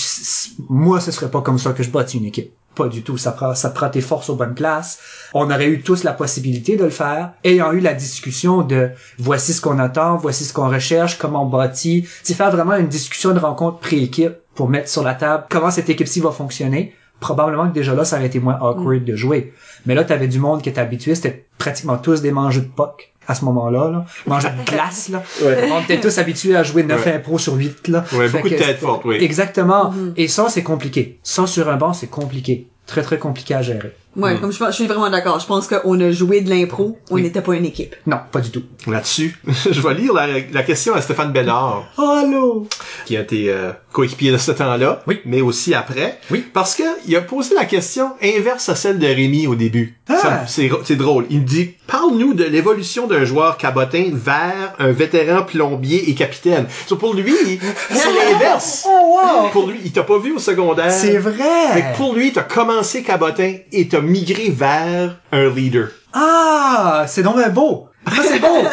moi, 0.68 1.00
ce 1.00 1.10
serait 1.10 1.30
pas 1.30 1.40
comme 1.40 1.58
ça 1.58 1.72
que 1.72 1.82
je 1.82 1.90
bâtis 1.90 2.18
une 2.18 2.26
équipe. 2.26 2.52
Pas 2.74 2.88
du 2.88 3.02
tout. 3.02 3.18
Ça 3.18 3.32
prend, 3.32 3.54
ça 3.54 3.68
prend 3.68 3.90
tes 3.90 4.00
forces 4.00 4.30
aux 4.30 4.36
bonnes 4.36 4.54
places. 4.54 4.98
On 5.34 5.50
aurait 5.50 5.68
eu 5.68 5.82
tous 5.82 6.04
la 6.04 6.12
possibilité 6.12 6.76
de 6.76 6.84
le 6.84 6.90
faire, 6.90 7.32
ayant 7.44 7.72
eu 7.72 7.80
la 7.80 7.92
discussion 7.92 8.62
de 8.62 8.90
voici 9.18 9.52
ce 9.52 9.60
qu'on 9.60 9.78
attend, 9.78 10.16
voici 10.16 10.44
ce 10.44 10.52
qu'on 10.52 10.70
recherche, 10.70 11.18
comment 11.18 11.42
on 11.42 11.46
bâtit. 11.46 12.06
C'est 12.22 12.34
faire 12.34 12.50
vraiment 12.50 12.76
une 12.76 12.88
discussion 12.88 13.32
de 13.34 13.38
rencontre 13.38 13.78
pré-équipe 13.78 14.36
pour 14.54 14.68
mettre 14.68 14.88
sur 14.88 15.02
la 15.02 15.14
table 15.14 15.44
comment 15.50 15.70
cette 15.70 15.90
équipe-ci 15.90 16.20
va 16.20 16.30
fonctionner. 16.30 16.94
Probablement 17.22 17.68
que 17.68 17.72
déjà 17.74 17.94
là, 17.94 18.04
ça 18.04 18.16
aurait 18.16 18.26
été 18.26 18.40
moins 18.40 18.58
awkward 18.60 19.04
de 19.04 19.16
jouer. 19.16 19.52
Mais 19.86 19.94
là, 19.94 20.04
t'avais 20.04 20.26
du 20.28 20.38
monde 20.38 20.60
qui 20.60 20.68
était 20.68 20.80
habitué, 20.80 21.14
c'était 21.14 21.46
pratiquement 21.56 21.96
tous 21.96 22.20
des 22.20 22.32
mangeux 22.32 22.60
de 22.62 22.66
POC 22.66 23.12
à 23.28 23.34
ce 23.36 23.44
moment-là, 23.44 23.90
là. 23.90 24.04
Mangeux 24.26 24.48
de 24.50 24.70
glace, 24.70 25.08
là. 25.08 25.22
Ouais. 25.44 25.70
On 25.72 25.80
était 25.80 26.00
tous 26.00 26.18
habitués 26.18 26.56
à 26.56 26.64
jouer 26.64 26.82
9 26.82 27.06
Ouais. 27.06 27.12
impro 27.14 27.38
sur 27.38 27.54
8, 27.54 27.88
là. 27.88 28.04
Ouais, 28.12 28.28
Fait 28.28 28.38
beaucoup 28.38 28.48
de 28.50 28.56
c'était- 28.56 28.74
fortes, 28.74 29.04
oui. 29.04 29.16
Exactement. 29.20 29.94
Et 30.16 30.26
ça, 30.28 30.46
c'est 30.48 30.64
compliqué. 30.64 31.20
Ça, 31.22 31.46
sur 31.46 31.68
un 31.70 31.76
banc, 31.76 31.92
c'est 31.92 32.08
compliqué. 32.08 32.66
Très, 32.86 33.02
très 33.02 33.18
compliqué 33.18 33.54
à 33.54 33.62
gérer. 33.62 33.92
Ouais, 34.14 34.36
comme 34.38 34.52
je, 34.52 34.58
pense- 34.58 34.68
je 34.70 34.74
suis 34.74 34.86
vraiment 34.86 35.08
d'accord. 35.08 35.40
Je 35.40 35.46
pense 35.46 35.66
qu'on 35.68 35.98
a 36.00 36.10
joué 36.10 36.42
de 36.42 36.50
l'impro, 36.50 36.98
on 37.10 37.14
Oui. 37.14 37.22
n'était 37.22 37.40
pas 37.40 37.54
une 37.54 37.64
équipe. 37.64 37.96
Non, 38.06 38.18
pas 38.30 38.40
du 38.40 38.50
tout. 38.50 38.62
Là-dessus, 38.86 39.38
je 39.70 39.80
vais 39.80 39.94
lire 39.94 40.12
la, 40.12 40.26
la 40.52 40.62
question 40.62 40.94
à 40.94 41.00
Stéphane 41.00 41.32
Bellard, 41.32 41.84
Allô? 41.96 42.66
qui 43.06 43.16
a 43.16 43.20
été 43.20 43.48
euh, 43.48 43.72
coéquipier 43.92 44.30
de 44.32 44.36
ce 44.36 44.52
temps-là, 44.52 45.02
Oui. 45.06 45.20
mais 45.24 45.40
aussi 45.40 45.72
après. 45.74 46.18
Oui. 46.30 46.44
Parce 46.52 46.74
que 46.74 46.82
il 47.06 47.16
a 47.16 47.22
posé 47.22 47.54
la 47.54 47.64
question 47.64 48.10
inverse 48.22 48.68
à 48.68 48.74
celle 48.74 48.98
de 48.98 49.06
Rémi 49.06 49.46
au 49.46 49.54
début. 49.54 49.96
Ah. 50.08 50.44
C'est 50.46 50.96
drôle. 50.96 51.24
Il 51.30 51.40
me 51.40 51.46
dit 51.46 51.70
Parle-nous 51.86 52.34
de 52.34 52.44
l'évolution 52.44 53.06
d'un 53.06 53.24
joueur 53.24 53.56
cabotin 53.56 54.10
vers 54.12 54.74
un 54.78 54.92
vétéran 54.92 55.42
plombier 55.42 56.10
et 56.10 56.14
capitaine. 56.14 56.66
So, 56.86 56.96
pour 56.96 57.14
lui, 57.14 57.32
c'est 57.90 58.12
l'inverse. 58.12 58.86
Oh, 58.88 59.16
wow! 59.42 59.48
Pour 59.50 59.68
lui, 59.68 59.78
il 59.84 59.92
t'a 59.92 60.02
pas 60.02 60.18
vu 60.18 60.32
au 60.34 60.38
secondaire. 60.38 60.90
C'est 60.92 61.12
Fait 61.12 61.18
vrai! 61.18 61.92
que 61.92 61.96
pour 61.96 62.14
lui, 62.14 62.32
t'as 62.32 62.42
commencé 62.42 63.02
cabotin 63.02 63.54
et 63.72 63.88
t'as 63.88 64.00
migré 64.02 64.50
vers 64.50 65.16
un 65.32 65.48
leader. 65.48 65.88
Ah! 66.12 67.04
C'est 67.08 67.22
donc 67.22 67.36
bien 67.36 67.48
beau! 67.48 67.88
Ah, 68.06 68.10
c'est 68.24 68.40
beau! 68.40 68.64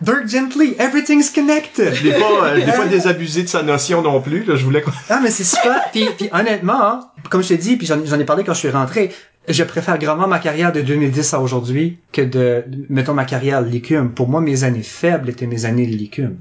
Dirk 0.00 0.28
Gently, 0.28 0.76
everything's 0.78 1.30
connected! 1.30 1.94
Je 1.94 2.04
l'ai 2.04 2.12
pas, 2.12 2.54
je 2.54 2.64
l'ai 2.64 2.72
pas 2.72 2.86
désabusé 2.86 3.42
de 3.42 3.48
sa 3.48 3.62
notion 3.62 4.02
non 4.02 4.20
plus. 4.20 4.44
Là, 4.44 4.56
je 4.56 4.64
voulais 4.64 4.84
Ah, 5.10 5.20
mais 5.22 5.30
c'est 5.30 5.44
super. 5.44 5.90
Puis, 5.92 6.06
puis 6.16 6.28
honnêtement, 6.32 6.82
hein, 6.82 7.00
comme 7.30 7.42
je 7.42 7.48
t'ai 7.48 7.56
dit, 7.56 7.76
puis 7.76 7.86
j'en 7.86 8.04
j'en 8.04 8.18
ai 8.18 8.24
parlé 8.24 8.44
quand 8.44 8.54
je 8.54 8.60
suis 8.60 8.70
rentré, 8.70 9.10
je 9.48 9.62
préfère 9.62 9.98
grandement 9.98 10.26
ma 10.26 10.38
carrière 10.38 10.72
de 10.72 10.80
2010 10.80 11.34
à 11.34 11.40
aujourd'hui 11.40 11.98
que 12.12 12.22
de, 12.22 12.64
mettons, 12.88 13.14
ma 13.14 13.24
carrière 13.24 13.64
de 13.64 13.68
l'écume. 13.68 14.10
Pour 14.10 14.28
moi, 14.28 14.40
mes 14.40 14.64
années 14.64 14.82
faibles 14.82 15.30
étaient 15.30 15.46
mes 15.46 15.64
années 15.64 15.86
de 15.86 15.96
l'écume. 15.96 16.36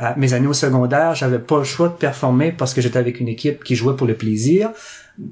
Euh, 0.00 0.10
mes 0.16 0.32
années 0.32 0.48
au 0.48 0.52
secondaire, 0.54 1.14
j'avais 1.14 1.38
pas 1.38 1.58
le 1.58 1.64
choix 1.64 1.88
de 1.88 1.94
performer 1.94 2.52
parce 2.52 2.74
que 2.74 2.80
j'étais 2.80 2.98
avec 2.98 3.20
une 3.20 3.28
équipe 3.28 3.62
qui 3.62 3.76
jouait 3.76 3.96
pour 3.96 4.06
le 4.06 4.14
plaisir, 4.14 4.70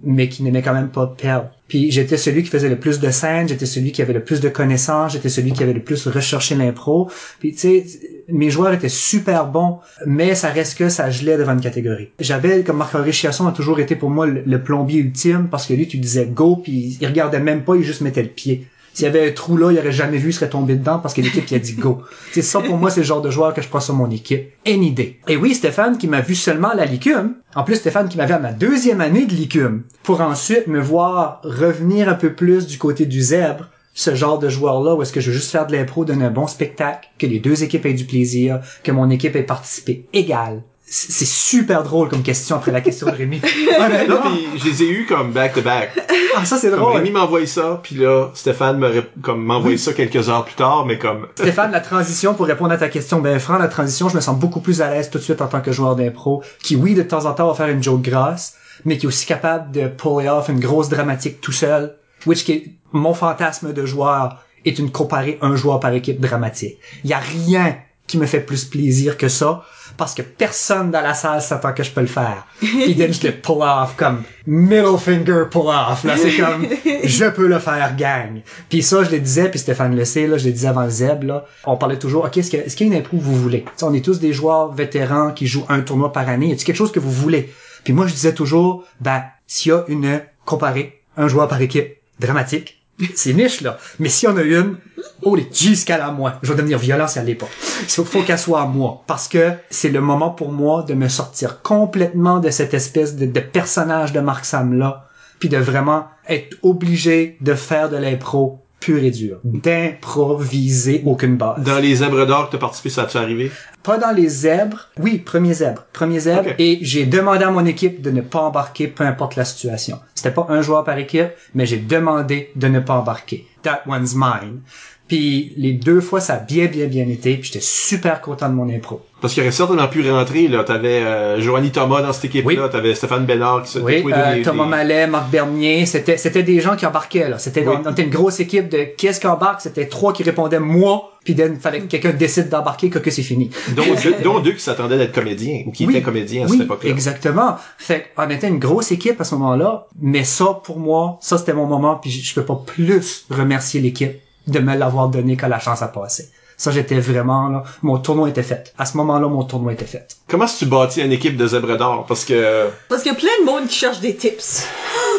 mais 0.05 0.29
qui 0.29 0.43
n'aimait 0.43 0.63
quand 0.63 0.75
même 0.75 0.89
pas 0.89 1.07
perdre. 1.07 1.51
Puis 1.69 1.91
j'étais 1.91 2.17
celui 2.17 2.43
qui 2.43 2.51
faisait 2.51 2.69
le 2.69 2.79
plus 2.79 3.01
de 3.01 3.11
scènes, 3.11 3.49
j'étais 3.49 3.67
celui 3.67 3.93
qui 3.93 4.03
avait 4.03 4.13
le 4.13 4.23
plus 4.23 4.41
de 4.41 4.49
connaissances, 4.49 5.13
j'étais 5.13 5.29
celui 5.29 5.53
qui 5.53 5.63
avait 5.63 5.73
le 5.73 5.83
plus 5.83 6.07
recherché 6.07 6.55
l'impro. 6.55 7.11
Puis 7.41 7.53
tu 7.53 7.59
sais, 7.59 7.87
mes 8.29 8.51
joueurs 8.51 8.73
étaient 8.73 8.89
super 8.89 9.47
bons, 9.47 9.79
mais 10.07 10.35
ça 10.35 10.49
reste 10.49 10.79
que 10.79 10.89
ça 10.89 11.11
gelait 11.11 11.37
devant 11.37 11.55
une 11.55 11.61
catégorie. 11.61 12.11
J'avais, 12.21 12.63
comme 12.63 12.77
Marc-Henri 12.77 13.13
Chiasson 13.13 13.47
a 13.47 13.53
toujours 13.53 13.81
été 13.81 13.97
pour 13.97 14.11
moi 14.11 14.27
le, 14.27 14.43
le 14.47 14.63
plombier 14.63 15.01
ultime, 15.01 15.49
parce 15.51 15.67
que 15.67 15.75
lui, 15.75 15.89
tu 15.89 15.99
disais 15.99 16.27
go, 16.27 16.57
puis 16.57 16.99
il 17.01 17.07
regardait 17.07 17.41
même 17.41 17.65
pas, 17.65 17.75
il 17.77 17.83
juste 17.83 18.01
mettait 18.01 18.23
le 18.23 18.29
pied. 18.29 18.67
S'il 18.97 19.05
y 19.05 19.09
avait 19.09 19.29
un 19.29 19.33
trou 19.33 19.59
là, 19.59 19.71
il 19.71 19.79
aurait 19.79 19.93
jamais 19.93 20.17
vu, 20.17 20.31
il 20.31 20.33
serait 20.33 20.49
tombé 20.49 20.75
dedans 20.75 20.99
parce 20.99 21.13
que 21.13 21.21
l'équipe 21.21 21.45
qui 21.45 21.55
a 21.55 21.59
dit 21.59 21.75
go. 21.75 22.01
C'est 22.33 22.41
ça 22.41 22.61
pour 22.61 22.79
moi, 22.79 22.89
c'est 22.89 23.01
le 23.01 23.07
genre 23.07 23.21
de 23.21 23.29
joueur 23.31 23.53
que 23.53 23.61
je 23.61 23.69
prends 23.69 23.79
sur 23.79 23.93
mon 23.93 24.11
équipe. 24.11 24.49
Any 24.67 24.91
day. 24.91 25.19
Et 25.29 25.37
oui, 25.37 25.55
Stéphane 25.55 25.99
qui 25.99 26.09
m'a 26.09 26.23
vu 26.23 26.35
seulement 26.35 26.71
à 26.71 26.75
la 26.75 26.87
licume. 26.87 27.35
En 27.55 27.63
plus, 27.63 27.75
Stéphane 27.75 28.09
qui 28.09 28.17
m'avait 28.17 28.33
à 28.33 28.39
ma 28.39 28.53
deuxième 28.53 29.03
année 29.03 29.27
de 29.27 29.35
licume. 29.35 29.83
Pour 30.03 30.23
ensuite 30.23 30.67
me 30.67 30.81
voir 30.81 31.43
revenir 31.45 32.09
un 32.09 32.15
peu 32.15 32.33
plus 32.33 32.67
du 32.67 32.79
côté 32.79 33.05
du 33.05 33.21
zèbre. 33.21 33.69
Ce 33.93 34.15
genre 34.15 34.39
de 34.39 34.49
joueur-là 34.49 34.95
où 34.95 35.03
est-ce 35.03 35.13
que 35.13 35.21
je 35.21 35.31
veux 35.31 35.37
juste 35.37 35.51
faire 35.51 35.67
de 35.67 35.77
l'impro, 35.77 36.07
donner 36.07 36.25
un 36.25 36.31
bon 36.31 36.47
spectacle, 36.47 37.11
que 37.19 37.27
les 37.27 37.39
deux 37.39 37.65
équipes 37.65 37.85
aient 37.85 37.93
du 37.93 38.07
plaisir, 38.07 38.61
que 38.83 38.93
mon 38.93 39.11
équipe 39.11 39.37
ait 39.37 39.43
participé 39.43 40.07
égal. 40.15 40.63
C'est 40.89 41.27
super 41.27 41.83
drôle 41.83 42.09
comme 42.09 42.23
question 42.23 42.55
après 42.55 42.71
la 42.71 42.81
question 42.81 43.09
de 43.09 43.13
Rémi. 43.13 43.41
Non, 44.09 44.21
puis 44.23 44.47
je 44.57 44.65
les 44.69 44.83
ai 44.85 44.89
eus 44.89 45.07
comme 45.07 45.33
back 45.33 45.55
to 45.55 45.61
back. 45.61 45.91
Ah, 46.37 46.45
ça 46.45 46.59
c'est 46.59 46.71
drôle. 46.71 46.97
Rémi 46.97 47.11
m'envoie 47.11 47.45
ça, 47.47 47.81
puis 47.83 47.97
là, 47.97 48.31
Stéphane 48.35 48.79
me 48.79 49.03
comme 49.21 49.45
m'envoie 49.45 49.77
ça 49.79 49.93
quelques 49.93 50.29
heures 50.29 50.45
plus 50.45 50.55
tard, 50.55 50.87
mais 50.87 50.97
comme 50.97 51.27
Stéphane, 51.35 51.73
la 51.73 51.81
transition, 51.81 52.35
pour 52.35 52.47
répondre 52.47 52.71
à 52.71 52.79
ta 52.79 52.89
question, 52.89 53.21
ben 53.21 53.41
franc, 53.41 53.59
la 53.59 53.67
transition, 53.67 54.09
je 54.09 54.15
me 54.15 54.21
sens 54.21 54.39
beaucoup 54.39 54.61
plus 54.61 54.81
à 54.81 54.91
l'aise 54.91 55.11
tout 55.11 55.19
de 55.19 55.25
suite 55.25 55.43
en 55.43 55.49
tant 55.49 55.61
que 55.61 55.73
joueur 55.73 55.97
d'impro, 55.97 56.45
qui 56.63 56.77
oui, 56.77 56.95
de 56.95 57.03
temps 57.03 57.27
en 57.27 57.33
temps 57.33 57.49
va 57.49 57.55
faire 57.55 57.69
une 57.69 57.83
joke 57.83 58.03
grasse, 58.03 58.55
mais 58.85 58.97
qui 58.97 59.07
est 59.07 59.09
aussi 59.09 59.27
capable 59.27 59.73
de 59.73 59.89
pull 59.89 60.29
off 60.29 60.49
une 60.49 60.61
grosse 60.61 60.89
dramatique 60.89 61.41
tout 61.41 61.53
seul, 61.53 61.97
which 62.27 62.45
qui 62.45 62.53
est 62.53 62.73
mon 62.93 63.13
fantasme 63.13 63.73
de 63.73 63.85
joueur 63.85 64.45
est 64.65 64.79
une 64.79 64.91
comparer 64.91 65.39
un 65.43 65.57
joueur 65.57 65.81
par 65.81 65.93
équipe 65.93 66.21
dramatique. 66.21 66.79
Il 67.03 67.11
y 67.11 67.13
a 67.13 67.19
rien 67.19 67.77
qui 68.07 68.19
me 68.19 68.27
fait 68.27 68.41
plus 68.41 68.65
plaisir 68.65 69.17
que 69.17 69.29
ça, 69.29 69.65
parce 69.97 70.15
que 70.15 70.23
personne 70.23 70.91
dans 70.91 71.01
la 71.01 71.15
salle 71.15 71.41
s'attend 71.43 71.73
que 71.73 71.83
je 71.83 71.91
peux 71.91 72.01
le 72.01 72.07
faire. 72.07 72.47
Puis 72.61 72.97
then 72.97 73.13
je 73.13 73.27
le 73.27 73.33
pull 73.33 73.63
off 73.63 73.95
comme 73.97 74.23
middle 74.47 74.99
finger 74.99 75.45
pull 75.51 75.69
off. 75.69 76.05
Là, 76.05 76.17
c'est 76.17 76.37
comme 76.37 76.67
je 77.05 77.25
peux 77.31 77.47
le 77.47 77.59
faire, 77.59 77.97
gang. 77.97 78.41
Puis 78.69 78.83
ça, 78.83 79.05
je 79.05 79.11
le 79.11 79.21
disais, 79.21 79.51
puis 79.51 79.59
Stéphane 79.59 79.97
le 79.97 80.05
sait, 80.05 80.27
là, 80.27 80.39
je 80.39 80.47
le 80.47 80.53
disais 80.53 80.69
avant 80.69 80.85
le 80.85 80.91
Zeb, 80.91 81.25
là. 81.25 81.45
On 81.65 81.77
parlait 81.77 81.99
toujours, 81.99 82.25
OK, 82.25 82.37
est-ce 82.37 82.51
qu'il 82.51 82.87
y 82.87 82.91
a 82.91 82.93
une 82.93 83.01
impro 83.01 83.17
que 83.17 83.23
vous 83.23 83.37
voulez? 83.37 83.63
Tu 83.63 83.71
sais, 83.77 83.85
on 83.85 83.95
est 83.95 84.05
tous 84.05 84.21
des 84.21 84.33
joueurs 84.33 84.73
vétérans 84.73 85.33
qui 85.33 85.47
jouent 85.47 85.67
un 85.69 85.81
tournoi 85.81 86.13
par 86.13 86.29
année. 86.29 86.49
Y 86.49 86.53
a-t-il 86.53 86.65
quelque 86.65 86.77
chose 86.77 86.93
que 86.93 87.01
vous 87.01 87.13
voulez? 87.13 87.53
Puis 87.85 87.93
moi, 87.93 88.07
je 88.07 88.15
disais 88.15 88.35
toujours, 88.35 88.85
ben, 89.01 89.25
s'il 89.47 89.71
y 89.71 89.75
a 89.75 89.85
une 89.89 90.21
comparée, 90.45 91.03
un 91.17 91.29
joueur 91.29 91.49
par 91.49 91.61
équipe 91.61 91.97
dramatique, 92.19 92.83
c'est 93.15 93.35
niche, 93.35 93.61
là. 93.61 93.79
Mais 93.99 94.09
s'il 94.09 94.29
y 94.29 94.33
en 94.33 94.37
a 94.37 94.43
une, 94.43 94.77
oh 95.23 95.37
les 95.37 95.49
G's 95.51 95.85
qu'elle 95.85 96.01
a 96.01 96.09
à 96.09 96.13
moi. 96.13 96.39
Je 96.43 96.51
vais 96.51 96.57
devenir 96.57 96.79
violent 96.79 97.09
si 97.09 97.19
elle 97.19 97.27
l'est 97.27 97.35
pas. 97.35 97.49
Il 97.83 97.89
faut, 97.89 98.23
qu'elle 98.23 98.39
soit 98.39 98.63
à 98.63 98.67
moi. 98.67 99.03
Parce 99.07 99.29
que 99.29 99.53
c'est 99.71 99.91
le 99.91 100.01
moment 100.01 100.31
pour 100.31 100.53
moi 100.53 100.83
de 100.83 100.95
me 100.95 101.09
sortir 101.09 101.63
complètement 101.63 102.39
de 102.39 102.51
cette 102.51 102.75
espèce 102.75 103.17
de, 103.17 103.27
de 103.27 103.41
personnage 103.41 104.13
de 104.13 104.21
Mark 104.21 104.45
Sam 104.45 104.79
là. 104.79 105.09
Puis 105.39 105.49
de 105.51 105.59
vraiment 105.59 106.07
être 106.29 106.57
obligé 106.63 107.37
de 107.43 107.55
faire 107.55 107.91
de 107.91 107.97
l'impro 107.97 108.66
pur 108.87 109.03
et 109.03 109.11
dur. 109.11 109.41
D'improviser 109.43 111.03
aucune 111.05 111.37
base. 111.37 111.61
dans 111.65 111.81
les 111.81 111.97
zèbres 111.97 112.25
d'or 112.25 112.47
que 112.47 112.53
t'as 112.53 112.59
participé, 112.59 112.89
ça 112.89 113.03
a-tu 113.03 113.17
arrivé? 113.17 113.51
Pas 113.83 113.99
dans 113.99 114.13
les 114.13 114.29
zèbres. 114.29 114.91
Oui, 115.01 115.19
premier 115.19 115.55
zèbre. 115.55 115.85
Premier 115.93 116.21
zèbre. 116.21 116.51
Et 116.61 116.79
j'ai 116.83 117.05
demandé 117.05 117.43
à 117.43 117.51
mon 117.51 117.67
équipe 117.67 118.01
de 118.01 118.13
ne 118.13 118.21
pas 118.21 118.43
embarquer, 118.43 118.87
peu 118.87 119.03
importe 119.03 119.35
la 119.35 119.45
situation. 119.45 119.99
C'était 120.15 120.31
pas 120.31 120.47
un 120.51 120.63
joueur 120.63 120.85
par 120.85 120.97
équipe, 120.99 121.31
mais 121.55 121.67
j'ai 121.67 121.79
demandé 121.79 122.53
de 122.55 122.69
ne 122.69 122.79
pas 122.79 122.95
embarquer. 122.95 123.49
That 123.65 123.83
one's 123.89 124.15
mine. 124.15 124.61
Puis 125.09 125.53
les 125.57 125.73
deux 125.73 126.01
fois, 126.01 126.21
ça 126.21 126.35
a 126.35 126.39
bien, 126.39 126.67
bien, 126.67 126.87
bien 126.87 127.07
été. 127.09 127.35
Puis 127.37 127.45
j'étais 127.53 127.65
super 127.65 128.21
content 128.21 128.49
de 128.49 128.55
mon 128.55 128.69
impro. 128.69 129.01
Parce 129.21 129.33
qu'il 129.35 129.43
aurait 129.45 129.53
certainement 129.53 129.87
pu 129.89 130.09
rentrer, 130.11 130.47
là. 130.49 130.63
T'avais 130.65 131.01
euh, 131.01 131.41
Joanie 131.41 131.71
Thomas 131.71 132.03
dans 132.03 132.13
cette 132.13 132.27
équipe-là, 132.27 132.65
Oui. 132.65 132.71
t'avais 132.71 132.95
Stéphane 132.95 133.25
Bellard 133.25 133.63
qui 133.63 133.71
se 133.73 133.79
Oui, 133.79 134.05
euh, 134.13 134.43
Thomas 134.45 134.67
Mallet, 134.67 135.07
Marc 135.07 135.31
Bernier, 135.31 135.87
c'était 135.87 136.17
c'était 136.17 136.43
des 136.43 136.61
gens 136.61 136.77
qui 136.77 136.85
embarquaient 136.87 137.29
là. 137.29 137.39
C'était 137.39 137.67
Oui. 137.67 137.77
on 137.87 137.91
était 137.93 138.03
une 138.03 138.11
grosse 138.11 138.41
équipe 138.41 138.69
de 138.69 138.85
qu'est-ce 138.99 139.21
qui 139.21 139.27
embarque, 139.27 139.61
c'était 139.63 139.87
trois 139.87 140.13
qui 140.13 140.23
répondaient 140.23 140.61
moi, 140.61 141.13
Puis 141.25 141.35
then, 141.35 141.57
fallait 141.57 141.81
que 141.81 141.87
quelqu'un 141.87 142.13
décide 142.13 142.49
d'embarquer 142.51 142.91
que, 142.91 142.99
que 142.99 143.11
c'est 143.11 143.23
fini. 143.23 143.51
dont, 143.75 143.83
deux, 144.03 144.15
dont 144.23 144.39
deux 144.41 144.53
qui 144.53 144.61
s'attendaient 144.63 144.99
d'être 144.99 145.15
comédiens 145.15 145.63
ou 145.67 145.71
qui 145.73 145.87
Oui. 145.87 145.95
étaient 145.95 146.03
comédiens 146.03 146.45
à 146.45 146.49
cette 146.49 146.61
époque-là. 146.63 146.91
exactement. 146.91 147.57
Fait 147.79 148.07
qu'on 148.15 148.29
était 148.29 148.49
une 148.49 148.59
grosse 148.59 148.93
équipe 148.93 149.21
à 149.21 149.25
ce 149.25 149.35
moment-là, 149.37 149.87
mais 150.01 150.25
ça, 150.25 150.61
pour 150.63 150.79
moi, 150.79 151.19
ça 151.21 151.39
c'était 151.39 151.55
mon 151.55 151.67
moment, 151.67 151.95
puis 151.97 152.11
je, 152.11 152.25
je 152.25 152.35
peux 152.35 152.45
pas 152.45 152.61
plus 152.67 153.25
remercier 153.31 153.81
l'équipe 153.81 154.13
de 154.47 154.59
me 154.59 154.77
l'avoir 154.77 155.09
donné 155.09 155.37
que 155.37 155.47
la 155.47 155.59
chance 155.59 155.83
a 155.83 155.89
passé. 155.89 156.29
Ça, 156.59 156.71
j'étais 156.71 156.99
vraiment 156.99 157.49
là, 157.49 157.65
mon 157.83 157.99
tournoi 157.99 158.31
était 158.31 158.43
fait. 158.43 158.73
À 158.79 158.87
ce 158.87 158.97
moment-là, 158.97 159.29
mon 159.29 159.45
tournoi 159.45 159.75
était 159.75 159.85
fait. 159.85 160.17
Comment 160.27 160.45
est-ce 160.47 160.55
que 160.55 160.59
tu 160.61 160.67
bâtis 160.67 161.03
une 161.03 161.13
équipe 161.13 161.37
de 161.37 161.47
zèbres 161.47 161.77
d'or? 161.77 162.07
Parce 162.09 162.25
que, 162.25 162.69
Parce 162.89 163.03
qu'il 163.03 163.13
y 163.13 163.15
a 163.15 163.19
plein 163.19 163.29
de 163.41 163.45
monde 163.45 163.67
qui 163.69 163.75
cherche 163.77 164.01
des 164.01 164.15
tips. 164.17 164.67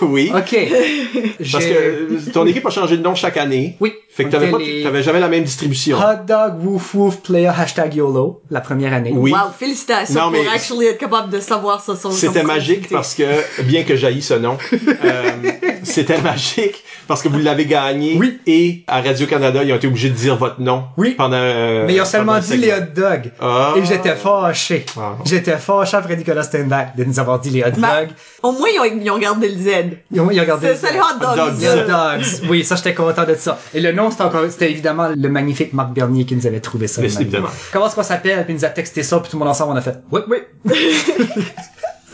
oui. 0.02 0.32
Ok. 0.36 0.56
Parce 1.38 1.64
J'ai- 1.64 1.70
que 1.74 2.32
ton 2.32 2.46
équipe 2.48 2.66
a 2.66 2.72
changé 2.72 2.98
de 2.98 3.04
nom 3.04 3.14
chaque 3.14 3.38
année. 3.38 3.78
oui. 3.80 3.94
Fait 4.18 4.24
que 4.26 4.30
t'avais 4.30 4.50
pas, 4.50 4.58
les 4.58 4.82
t'avais 4.84 5.04
jamais 5.04 5.20
la 5.20 5.28
même 5.28 5.44
distribution. 5.44 5.98
Hot 6.00 6.26
dog 6.28 6.64
woof 6.66 6.96
woof 6.96 7.18
player 7.22 7.52
hashtag 7.56 7.94
YOLO 7.94 8.42
la 8.50 8.62
première 8.62 8.92
année. 8.94 9.14
Oui. 9.16 9.32
Wow, 9.32 9.52
félicitations 9.58 10.20
Non, 10.20 10.32
mais- 10.32 10.44
pour 10.44 10.52
actually 10.54 10.88
être 10.88 10.98
capable 10.98 11.30
de 11.32 11.40
savoir 11.40 11.82
ça. 11.82 11.96
son- 11.96 12.10
C'était 12.10 12.42
magique 12.42 12.90
parce 12.90 13.14
que, 13.14 13.24
bien 13.64 13.84
que 13.84 13.96
j'haïs 13.96 14.24
ce 14.24 14.34
nom, 14.34 14.58
euh, 14.74 15.22
c'était 15.84 16.20
magique 16.20 16.84
parce 17.08 17.22
que 17.22 17.30
vous 17.30 17.38
l'avez 17.40 17.66
gagné. 17.66 18.16
Oui. 18.18 18.40
Et 18.48 18.84
à 18.88 19.02
Radio-Canada, 19.02 19.64
ils 19.64 19.72
ont 19.72 19.76
été 19.76 19.86
obligés 19.88 20.10
de 20.10 20.16
dire 20.16 20.36
votre 20.36 20.60
nom. 20.60 20.86
Oui. 20.98 21.12
Pendant, 21.12 21.38
euh, 21.40 21.86
Mais 21.86 21.94
ils 21.94 22.02
ont 22.02 22.06
seulement 22.06 22.36
le 22.36 22.42
dit 22.42 22.58
les 22.58 22.74
hot 22.74 22.88
dogs. 22.96 23.32
Ah. 23.40 23.76
Et 23.78 23.86
j'étais 23.86 24.16
fâché. 24.16 24.86
Ah. 25.00 25.14
J'étais 25.26 25.58
fâché 25.58 25.96
après 25.96 26.18
Nicolas 26.18 26.42
Steinbach 26.44 26.96
de 26.98 27.04
nous 27.04 27.20
avoir 27.20 27.40
dit 27.40 27.52
les 27.52 27.64
hot 27.64 27.70
dogs. 27.78 28.10
Au 28.44 28.52
moins, 28.52 28.68
ils 28.74 28.80
ont, 28.80 29.00
ils 29.04 29.12
ont 29.12 29.18
gardé 29.20 29.48
le 29.50 29.56
Z. 29.62 29.68
Ils 30.12 30.20
ont, 30.22 30.32
ils 30.32 30.40
ont 30.40 30.42
regardé. 30.42 30.68
C'est 30.70 30.88
c'est 30.88 30.94
les 30.94 31.00
hot 31.00 31.20
dogs. 31.22 31.30
Hot 31.34 31.36
dogs. 31.52 31.62
Les 31.62 31.68
hot 31.70 31.88
dogs. 31.88 32.50
Oui, 32.50 32.64
ça, 32.66 32.76
j'étais 32.76 32.94
content 32.94 33.24
de 33.26 33.36
ça. 33.36 33.60
Et 33.74 33.80
le 33.80 33.92
nom, 33.92 34.07
c'était 34.12 34.24
encore, 34.24 34.50
c'était 34.50 34.72
évidemment 34.72 35.10
le 35.16 35.30
magnifique 35.30 35.74
Marc 35.74 35.94
Bernier 35.94 36.26
qui 36.26 36.36
nous 36.36 36.48
avait 36.48 36.60
trouvé 36.60 36.88
ça. 36.88 37.02
Mais 37.02 37.08
le 37.08 37.14
c'est 37.14 37.20
même. 37.20 37.28
évidemment. 37.28 37.50
Comment 37.72 37.88
est-ce 37.88 37.96
qu'on 37.96 38.04
s'appelle? 38.04 38.44
Puis 38.46 38.54
il 38.54 38.58
nous 38.58 38.66
a 38.66 38.70
texté 38.70 39.04
ça, 39.04 39.20
puis 39.20 39.30
tout 39.30 39.38
le 39.38 39.40
monde 39.40 39.50
ensemble, 39.50 39.74
on 39.74 39.76
a 39.76 39.82
fait, 39.82 39.98
oui, 40.12 40.22
oui. 40.28 40.38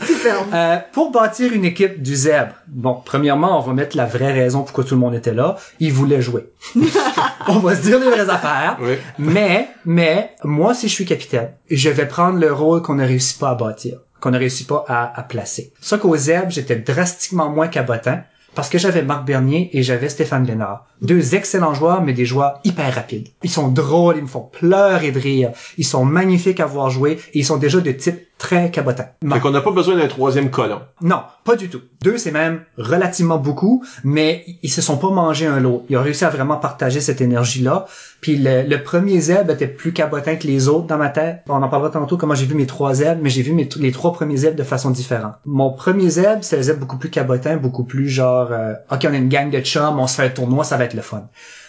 Superbe. 0.06 0.46
Euh, 0.52 0.78
pour 0.92 1.12
bâtir 1.12 1.52
une 1.52 1.64
équipe 1.64 2.02
du 2.02 2.14
zèbre, 2.14 2.54
bon, 2.66 3.00
premièrement, 3.04 3.58
on 3.58 3.62
va 3.62 3.72
mettre 3.72 3.96
la 3.96 4.06
vraie 4.06 4.32
raison 4.32 4.62
pourquoi 4.62 4.84
tout 4.84 4.94
le 4.94 5.00
monde 5.00 5.14
était 5.14 5.32
là. 5.32 5.56
Ils 5.80 5.92
voulaient 5.92 6.20
jouer. 6.20 6.46
on 7.48 7.58
va 7.58 7.76
se 7.76 7.82
dire 7.82 7.98
les 8.00 8.10
vraies 8.10 8.28
affaires. 8.28 8.76
Oui. 8.80 8.94
Mais, 9.18 9.68
mais, 9.84 10.34
moi, 10.42 10.74
si 10.74 10.88
je 10.88 10.92
suis 10.92 11.04
capitaine, 11.04 11.52
je 11.70 11.88
vais 11.90 12.06
prendre 12.06 12.38
le 12.38 12.52
rôle 12.52 12.82
qu'on 12.82 12.94
ne 12.94 13.06
réussit 13.06 13.38
pas 13.38 13.50
à 13.50 13.54
bâtir, 13.54 14.00
qu'on 14.20 14.32
ne 14.32 14.38
réussit 14.38 14.66
pas 14.66 14.84
à, 14.88 15.18
à 15.18 15.22
placer. 15.22 15.72
Ça 15.80 15.96
qu'au 15.96 16.16
zèbre, 16.16 16.50
j'étais 16.50 16.76
drastiquement 16.76 17.48
moins 17.48 17.68
cabotant 17.68 18.20
parce 18.54 18.68
que 18.68 18.78
j'avais 18.78 19.02
Marc 19.02 19.24
Bernier 19.24 19.70
et 19.72 19.82
j'avais 19.82 20.08
Stéphane 20.08 20.46
Lénard. 20.46 20.86
Deux 21.02 21.34
excellents 21.34 21.74
joueurs, 21.74 22.02
mais 22.02 22.12
des 22.12 22.24
joueurs 22.24 22.60
hyper 22.64 22.94
rapides. 22.94 23.28
Ils 23.42 23.50
sont 23.50 23.68
drôles, 23.68 24.16
ils 24.16 24.22
me 24.22 24.28
font 24.28 24.48
pleurer 24.52 25.12
de 25.12 25.20
rire. 25.20 25.50
Ils 25.78 25.84
sont 25.84 26.04
magnifiques 26.04 26.60
à 26.60 26.66
voir 26.66 26.90
jouer 26.90 27.18
et 27.32 27.40
ils 27.40 27.44
sont 27.44 27.56
déjà 27.56 27.80
de 27.80 27.92
type 27.92 28.20
très 28.38 28.70
cabotant. 28.70 29.08
Fait 29.32 29.40
qu'on 29.40 29.50
n'a 29.50 29.60
pas 29.60 29.70
besoin 29.70 29.96
d'un 29.96 30.08
troisième 30.08 30.50
colon. 30.50 30.80
Non, 31.00 31.22
pas 31.44 31.56
du 31.56 31.68
tout. 31.68 31.80
Deux, 32.02 32.18
c'est 32.18 32.32
même 32.32 32.62
relativement 32.76 33.38
beaucoup, 33.38 33.84
mais 34.02 34.44
ils 34.62 34.70
se 34.70 34.82
sont 34.82 34.98
pas 34.98 35.10
mangés 35.10 35.46
un 35.46 35.60
l'autre. 35.60 35.84
Ils 35.88 35.96
ont 35.96 36.02
réussi 36.02 36.24
à 36.24 36.30
vraiment 36.30 36.56
partager 36.56 37.00
cette 37.00 37.20
énergie-là. 37.20 37.86
Puis 38.20 38.36
le, 38.36 38.62
le 38.62 38.82
premier 38.82 39.20
zèbre 39.20 39.52
était 39.52 39.68
plus 39.68 39.92
cabotin 39.92 40.36
que 40.36 40.46
les 40.46 40.68
autres 40.68 40.86
dans 40.86 40.98
ma 40.98 41.08
tête. 41.08 41.42
On 41.48 41.62
en 41.62 41.68
parlera 41.68 41.90
tantôt 41.90 42.16
comment 42.16 42.34
j'ai 42.34 42.46
vu 42.46 42.54
mes 42.54 42.66
trois 42.66 42.94
zèbres, 42.94 43.20
mais 43.22 43.30
j'ai 43.30 43.42
vu 43.42 43.52
mes, 43.52 43.68
les 43.76 43.92
trois 43.92 44.12
premiers 44.12 44.36
zèbres 44.38 44.56
de 44.56 44.62
façon 44.64 44.90
différente. 44.90 45.34
Mon 45.46 45.72
premier 45.72 46.10
zèbre, 46.10 46.42
c'est 46.42 46.56
le 46.56 46.62
zèbre 46.62 46.80
beaucoup 46.80 46.98
plus 46.98 47.10
cabotin, 47.10 47.56
beaucoup 47.56 47.84
plus 47.84 48.08
genre, 48.08 48.48
euh, 48.50 48.74
ok, 48.90 49.06
on 49.08 49.14
a 49.14 49.16
une 49.16 49.28
gang 49.28 49.50
de 49.50 49.60
chums, 49.60 49.98
on 49.98 50.06
se 50.06 50.16
fait 50.16 50.24
un 50.24 50.30
tournoi, 50.30 50.64
ça 50.64 50.76
va 50.76 50.84
être 50.84 50.94
le 50.94 51.02
fun. 51.02 51.28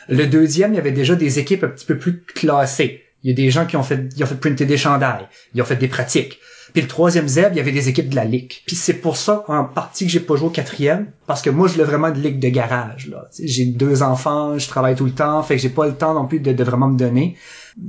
Le 0.09 0.26
deuxième, 0.28 0.74
il 0.74 0.76
y 0.76 0.80
avait 0.80 0.91
déjà 0.91 1.16
des 1.16 1.39
équipes 1.39 1.63
un 1.63 1.70
petit 1.70 1.86
peu 1.86 1.97
plus 1.97 2.22
classées. 2.22 3.03
Il 3.24 3.30
y 3.30 3.34
a 3.34 3.36
des 3.36 3.49
gens 3.49 3.66
qui 3.66 3.76
ont 3.76 3.84
fait, 3.84 4.09
ils 4.16 4.24
ont 4.24 4.28
fait 4.28 4.36
printer 4.36 4.66
des 4.66 4.78
chandails, 4.78 5.28
ils 5.53 5.61
ont 5.61 5.66
fait 5.66 5.76
des 5.76 5.88
pratiques. 5.88 6.39
Puis 6.76 6.82
le 6.82 6.89
troisième 6.89 7.30
zèbre, 7.30 7.51
il 7.53 7.57
y 7.57 7.59
avait 7.61 7.71
des 7.71 7.88
équipes 7.88 8.09
de 8.09 8.17
la 8.17 8.26
ligue. 8.26 8.51
Puis 8.67 8.76
c'est 8.76 8.95
pour 8.95 9.15
ça, 9.15 9.45
en 9.47 9.63
partie, 9.63 10.05
que 10.05 10.11
j'ai 10.11 10.19
pas 10.19 10.36
joué 10.36 10.47
au 10.47 10.51
quatrième, 10.51 11.07
parce 11.26 11.41
que 11.41 11.49
moi, 11.49 11.69
je 11.69 11.78
l'ai 11.78 11.86
vraiment 11.86 12.11
de 12.11 12.19
ligue 12.19 12.38
de 12.38 12.49
garage. 12.49 13.09
J'ai 13.41 13.63
deux 13.63 14.03
enfants, 14.03 14.59
je 14.59 14.67
travaille 14.67 14.95
tout 14.95 15.05
le 15.05 15.13
temps, 15.13 15.41
fait 15.41 15.55
que 15.55 15.61
j'ai 15.61 15.69
pas 15.69 15.88
le 15.88 15.93
temps 15.93 16.13
non 16.13 16.28
plus 16.28 16.41
de 16.41 16.63
vraiment 16.65 16.89
me 16.89 16.97
donner. 16.97 17.38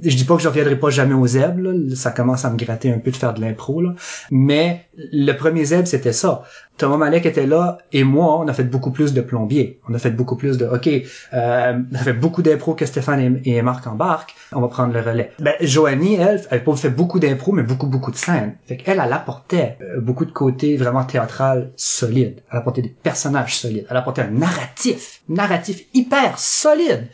Je 0.03 0.16
dis 0.16 0.24
pas 0.24 0.37
que 0.37 0.43
je 0.43 0.49
reviendrai 0.49 0.76
pas 0.76 0.91
jamais 0.91 1.14
au 1.14 1.26
zèbre, 1.26 1.61
là. 1.61 1.95
ça 1.95 2.11
commence 2.11 2.45
à 2.45 2.51
me 2.51 2.57
gratter 2.57 2.93
un 2.93 2.99
peu 2.99 3.11
de 3.11 3.16
faire 3.16 3.34
de 3.34 3.41
l'impro, 3.41 3.80
là. 3.80 3.95
mais 4.30 4.87
le 4.97 5.32
premier 5.32 5.64
zèbre, 5.64 5.87
c'était 5.87 6.12
ça. 6.12 6.43
Thomas 6.76 6.97
Malek 6.99 7.24
était 7.24 7.47
là, 7.47 7.78
et 7.93 8.05
moi, 8.05 8.39
on 8.39 8.49
a 8.49 8.53
fait 8.53 8.64
beaucoup 8.64 8.91
plus 8.91 9.14
de 9.14 9.20
plombier. 9.20 9.80
On 9.89 9.95
a 9.95 9.99
fait 9.99 10.11
beaucoup 10.11 10.37
plus 10.37 10.59
de, 10.59 10.66
OK, 10.66 10.89
euh, 10.89 11.78
on 11.91 11.95
a 11.95 11.99
fait 11.99 12.12
beaucoup 12.12 12.43
d'impro 12.43 12.74
que 12.74 12.84
Stéphane 12.84 13.41
et, 13.45 13.62
Marc 13.62 13.87
embarquent, 13.87 14.34
on 14.53 14.61
va 14.61 14.68
prendre 14.68 14.93
le 14.93 15.01
relais. 15.01 15.32
Ben, 15.39 15.55
Joanie, 15.61 16.16
elle, 16.16 16.43
elle 16.51 16.64
pas 16.64 16.76
fait 16.76 16.91
beaucoup 16.91 17.18
d'impro, 17.18 17.53
mais 17.53 17.62
beaucoup, 17.62 17.87
beaucoup 17.87 18.11
de 18.11 18.16
scènes. 18.16 18.57
Fait 18.66 18.76
qu'elle, 18.76 19.01
elle 19.03 19.12
apportait 19.12 19.78
euh, 19.80 20.01
beaucoup 20.01 20.24
de 20.24 20.32
côté 20.32 20.76
vraiment 20.76 21.05
théâtral 21.05 21.70
solide. 21.76 22.43
Elle 22.51 22.59
apportait 22.59 22.82
des 22.82 22.95
personnages 23.03 23.57
solides. 23.57 23.87
Elle 23.89 23.97
apportait 23.97 24.22
un 24.22 24.30
narratif, 24.30 25.22
narratif 25.28 25.82
hyper 25.95 26.39
solide. 26.39 27.09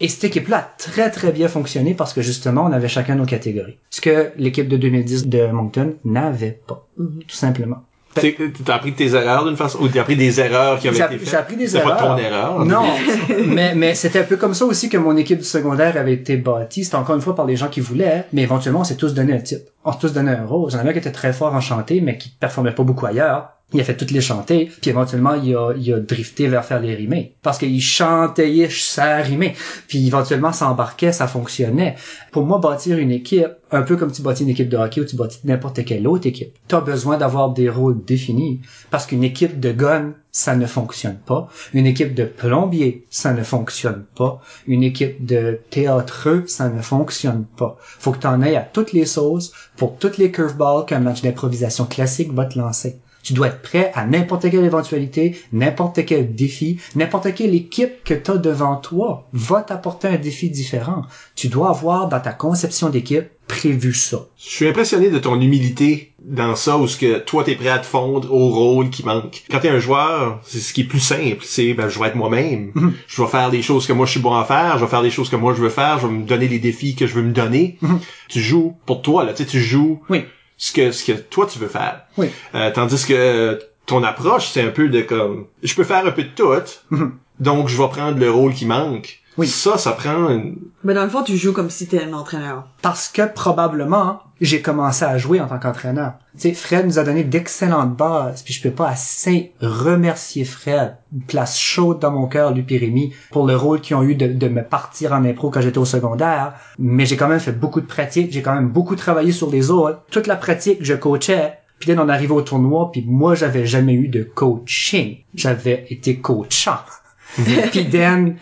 Et 0.00 0.08
cette 0.08 0.24
équipe-là 0.24 0.56
a 0.56 0.70
très 0.78 1.10
très 1.10 1.30
bien 1.30 1.48
fonctionné 1.48 1.94
parce 1.94 2.12
que 2.14 2.22
justement, 2.22 2.64
on 2.64 2.72
avait 2.72 2.88
chacun 2.88 3.16
nos 3.16 3.26
catégories. 3.26 3.76
Ce 3.90 4.00
que 4.00 4.30
l'équipe 4.36 4.66
de 4.68 4.76
2010 4.78 5.28
de 5.28 5.46
Moncton 5.48 5.94
n'avait 6.04 6.58
pas. 6.66 6.86
Tout 6.96 7.36
simplement. 7.36 7.84
T'as 8.12 8.74
appris 8.74 8.90
de 8.90 8.96
tes 8.96 9.14
erreurs 9.14 9.44
d'une 9.44 9.56
façon, 9.56 9.78
ou 9.80 9.88
t'as 9.88 10.00
appris 10.00 10.16
des 10.16 10.40
erreurs 10.40 10.80
qui 10.80 10.88
avaient 10.88 10.98
été 10.98 11.18
faites? 11.18 11.30
j'ai 11.30 11.36
appris 11.36 11.56
des 11.56 11.68
C'est 11.68 11.78
erreurs. 11.78 11.96
pas 11.96 12.06
ton 12.08 12.16
erreur. 12.16 12.64
Non, 12.64 12.82
mais, 13.46 13.74
mais 13.76 13.94
c'était 13.94 14.18
un 14.20 14.24
peu 14.24 14.36
comme 14.36 14.54
ça 14.54 14.64
aussi 14.64 14.88
que 14.88 14.96
mon 14.96 15.16
équipe 15.16 15.38
du 15.38 15.44
secondaire 15.44 15.96
avait 15.96 16.14
été 16.14 16.36
bâtie. 16.36 16.84
C'était 16.84 16.96
encore 16.96 17.14
une 17.14 17.20
fois 17.22 17.36
par 17.36 17.46
les 17.46 17.54
gens 17.54 17.68
qui 17.68 17.80
voulaient, 17.80 18.24
mais 18.32 18.42
éventuellement, 18.42 18.80
on 18.80 18.84
s'est 18.84 18.96
tous 18.96 19.14
donné 19.14 19.34
un 19.34 19.38
type. 19.40 19.62
On 19.84 19.92
s'est 19.92 19.98
tous 20.00 20.12
donné 20.12 20.32
un 20.32 20.44
rôle. 20.44 20.70
J'en 20.72 20.78
avais 20.78 20.88
un 20.90 20.92
qui 20.92 20.98
était 20.98 21.12
très 21.12 21.32
fort 21.32 21.54
en 21.54 21.60
chanter, 21.60 22.00
mais 22.00 22.18
qui 22.18 22.30
performait 22.30 22.72
pas 22.74 22.82
beaucoup 22.82 23.06
ailleurs. 23.06 23.50
Il 23.72 23.80
a 23.80 23.84
fait 23.84 23.96
toutes 23.96 24.10
les 24.10 24.20
chanter, 24.20 24.70
puis 24.80 24.90
éventuellement, 24.90 25.34
il 25.34 25.54
a, 25.54 25.72
il 25.76 26.04
drifté 26.04 26.48
vers 26.48 26.64
faire 26.64 26.80
les 26.80 26.94
rimés. 26.94 27.34
Parce 27.42 27.58
qu'il 27.58 27.80
chantait, 27.80 28.68
ça 28.68 29.16
rimait. 29.18 29.54
Puis 29.86 30.06
éventuellement, 30.06 30.52
ça 30.52 30.68
embarquait, 30.68 31.12
ça 31.12 31.28
fonctionnait. 31.28 31.94
Pour 32.32 32.44
moi, 32.44 32.58
bâtir 32.58 32.98
une 32.98 33.12
équipe, 33.12 33.52
un 33.70 33.82
peu 33.82 33.96
comme 33.96 34.10
tu 34.10 34.22
bâtis 34.22 34.42
une 34.42 34.48
équipe 34.48 34.68
de 34.68 34.76
hockey 34.76 35.00
ou 35.00 35.04
tu 35.04 35.16
bâtis 35.16 35.38
n'importe 35.44 35.84
quelle 35.84 36.08
autre 36.08 36.26
équipe, 36.26 36.52
t'as 36.66 36.80
besoin 36.80 37.16
d'avoir 37.16 37.50
des 37.50 37.68
rôles 37.68 38.04
définis. 38.04 38.60
Parce 38.90 39.06
qu'une 39.06 39.22
équipe 39.22 39.60
de 39.60 39.70
gun, 39.70 40.14
ça 40.32 40.56
ne 40.56 40.66
fonctionne 40.66 41.18
pas. 41.18 41.48
Une 41.72 41.86
équipe 41.86 42.14
de 42.14 42.24
plombier, 42.24 43.04
ça 43.10 43.32
ne 43.32 43.42
fonctionne 43.42 44.04
pas. 44.16 44.40
Une 44.66 44.82
équipe 44.82 45.24
de 45.24 45.60
théâtreux, 45.70 46.44
ça 46.46 46.68
ne 46.68 46.82
fonctionne 46.82 47.44
pas. 47.56 47.76
Faut 47.80 48.12
que 48.12 48.18
t'en 48.18 48.42
aies 48.42 48.56
à 48.56 48.62
toutes 48.62 48.92
les 48.92 49.06
sauces 49.06 49.52
pour 49.76 49.96
toutes 49.96 50.18
les 50.18 50.30
curveballs 50.30 50.86
qu'un 50.86 51.00
match 51.00 51.22
d'improvisation 51.22 51.84
classique 51.84 52.32
va 52.32 52.46
te 52.46 52.58
lancer. 52.58 53.00
Tu 53.22 53.32
dois 53.32 53.48
être 53.48 53.62
prêt 53.62 53.92
à 53.94 54.06
n'importe 54.06 54.50
quelle 54.50 54.64
éventualité, 54.64 55.36
n'importe 55.52 56.04
quel 56.06 56.34
défi, 56.34 56.78
n'importe 56.94 57.34
quelle 57.34 57.54
équipe 57.54 58.02
que 58.04 58.14
tu 58.14 58.30
as 58.30 58.36
devant 58.36 58.76
toi 58.76 59.28
va 59.32 59.62
t'apporter 59.62 60.08
un 60.08 60.16
défi 60.16 60.50
différent. 60.50 61.02
Tu 61.34 61.48
dois 61.48 61.70
avoir 61.70 62.08
dans 62.08 62.20
ta 62.20 62.32
conception 62.32 62.88
d'équipe 62.88 63.28
prévu 63.50 63.92
ça. 63.92 64.26
Je 64.38 64.48
suis 64.48 64.68
impressionné 64.68 65.10
de 65.10 65.18
ton 65.18 65.40
humilité 65.40 66.12
dans 66.22 66.54
ça, 66.54 66.78
où 66.78 66.86
ce 66.86 66.96
que 66.96 67.18
toi 67.18 67.42
t'es 67.42 67.56
prêt 67.56 67.68
à 67.68 67.78
te 67.78 67.86
fondre 67.86 68.32
au 68.32 68.50
rôle 68.50 68.90
qui 68.90 69.04
manque. 69.04 69.42
Quand 69.50 69.58
t'es 69.58 69.68
un 69.68 69.80
joueur, 69.80 70.40
c'est 70.44 70.60
ce 70.60 70.72
qui 70.72 70.82
est 70.82 70.84
plus 70.84 71.00
simple, 71.00 71.38
c'est 71.42 71.74
ben 71.74 71.88
je 71.88 71.98
vais 71.98 72.06
être 72.06 72.14
moi-même. 72.14 72.70
Mhm. 72.74 72.92
Je 73.08 73.22
vais 73.22 73.28
faire 73.28 73.50
des 73.50 73.62
choses 73.62 73.86
que 73.86 73.92
moi 73.92 74.06
je 74.06 74.12
suis 74.12 74.20
bon 74.20 74.34
à 74.34 74.44
faire, 74.44 74.78
je 74.78 74.84
vais 74.84 74.90
faire 74.90 75.02
des 75.02 75.10
choses 75.10 75.28
que 75.28 75.36
moi 75.36 75.54
je 75.54 75.60
veux 75.60 75.68
faire, 75.68 75.98
je 75.98 76.06
vais 76.06 76.12
me 76.12 76.24
donner 76.24 76.46
les 76.46 76.58
défis 76.58 76.94
que 76.94 77.06
je 77.06 77.14
veux 77.14 77.22
me 77.22 77.32
donner. 77.32 77.76
Mhm. 77.82 77.98
Tu 78.28 78.40
joues 78.40 78.76
pour 78.86 79.02
toi 79.02 79.24
là, 79.24 79.32
tu 79.32 79.42
sais, 79.42 79.48
tu 79.48 79.60
joues 79.60 80.00
Oui. 80.08 80.24
Ce 80.60 80.72
que 80.72 80.92
ce 80.92 81.04
que 81.04 81.12
toi 81.18 81.46
tu 81.46 81.58
veux 81.58 81.68
faire. 81.68 82.02
Oui. 82.18 82.30
Euh, 82.54 82.70
tandis 82.70 83.04
que 83.04 83.58
ton 83.86 84.04
approche 84.04 84.50
c'est 84.50 84.62
un 84.62 84.70
peu 84.70 84.88
de 84.88 85.00
comme 85.00 85.46
je 85.62 85.74
peux 85.74 85.84
faire 85.84 86.06
un 86.06 86.12
peu 86.12 86.22
de 86.22 86.28
tout, 86.28 86.52
donc 87.40 87.68
je 87.68 87.76
vais 87.76 87.88
prendre 87.88 88.18
le 88.18 88.30
rôle 88.30 88.54
qui 88.54 88.66
manque. 88.66 89.19
Oui. 89.38 89.46
Ça, 89.46 89.78
ça 89.78 89.92
prend 89.92 90.28
une... 90.30 90.56
Mais 90.82 90.94
dans 90.94 91.04
le 91.04 91.10
fond, 91.10 91.22
tu 91.22 91.36
joues 91.36 91.52
comme 91.52 91.70
si 91.70 91.86
t'étais 91.86 92.04
un 92.04 92.12
entraîneur. 92.12 92.66
Parce 92.82 93.08
que 93.08 93.22
probablement, 93.22 94.20
j'ai 94.40 94.60
commencé 94.60 95.04
à 95.04 95.18
jouer 95.18 95.40
en 95.40 95.46
tant 95.46 95.58
qu'entraîneur. 95.58 96.14
Tu 96.34 96.48
sais, 96.48 96.52
Fred 96.54 96.86
nous 96.86 96.98
a 96.98 97.04
donné 97.04 97.22
d'excellentes 97.22 97.96
bases, 97.96 98.42
puis 98.42 98.52
je 98.54 98.62
peux 98.62 98.70
pas 98.70 98.88
assez 98.88 99.52
remercier 99.60 100.44
Fred. 100.44 100.96
Une 101.12 101.22
place 101.22 101.58
chaude 101.58 102.00
dans 102.00 102.10
mon 102.10 102.26
cœur, 102.26 102.52
lui 102.52 102.64
et 102.68 102.78
Rémi, 102.78 103.12
pour 103.30 103.46
le 103.46 103.56
rôle 103.56 103.80
qu'ils 103.80 103.96
ont 103.96 104.02
eu 104.02 104.14
de, 104.14 104.26
de 104.26 104.48
me 104.48 104.62
partir 104.62 105.12
en 105.12 105.24
impro 105.24 105.50
quand 105.50 105.60
j'étais 105.60 105.78
au 105.78 105.84
secondaire. 105.84 106.54
Mais 106.78 107.06
j'ai 107.06 107.16
quand 107.16 107.28
même 107.28 107.40
fait 107.40 107.52
beaucoup 107.52 107.80
de 107.80 107.86
pratiques, 107.86 108.32
j'ai 108.32 108.42
quand 108.42 108.54
même 108.54 108.70
beaucoup 108.70 108.96
travaillé 108.96 109.32
sur 109.32 109.50
les 109.50 109.70
autres. 109.70 110.02
Toute 110.10 110.26
la 110.26 110.36
pratique, 110.36 110.78
je 110.80 110.94
coachais. 110.94 111.54
Puis 111.78 111.90
là, 111.90 112.02
on 112.02 112.08
arrivait 112.08 112.34
au 112.34 112.42
tournoi, 112.42 112.90
puis 112.92 113.04
moi, 113.06 113.34
j'avais 113.34 113.64
jamais 113.64 113.94
eu 113.94 114.08
de 114.08 114.22
coaching. 114.22 115.18
J'avais 115.34 115.86
été 115.88 116.18
coachant. 116.18 116.80
puis 117.70 117.88
then, 117.88 118.36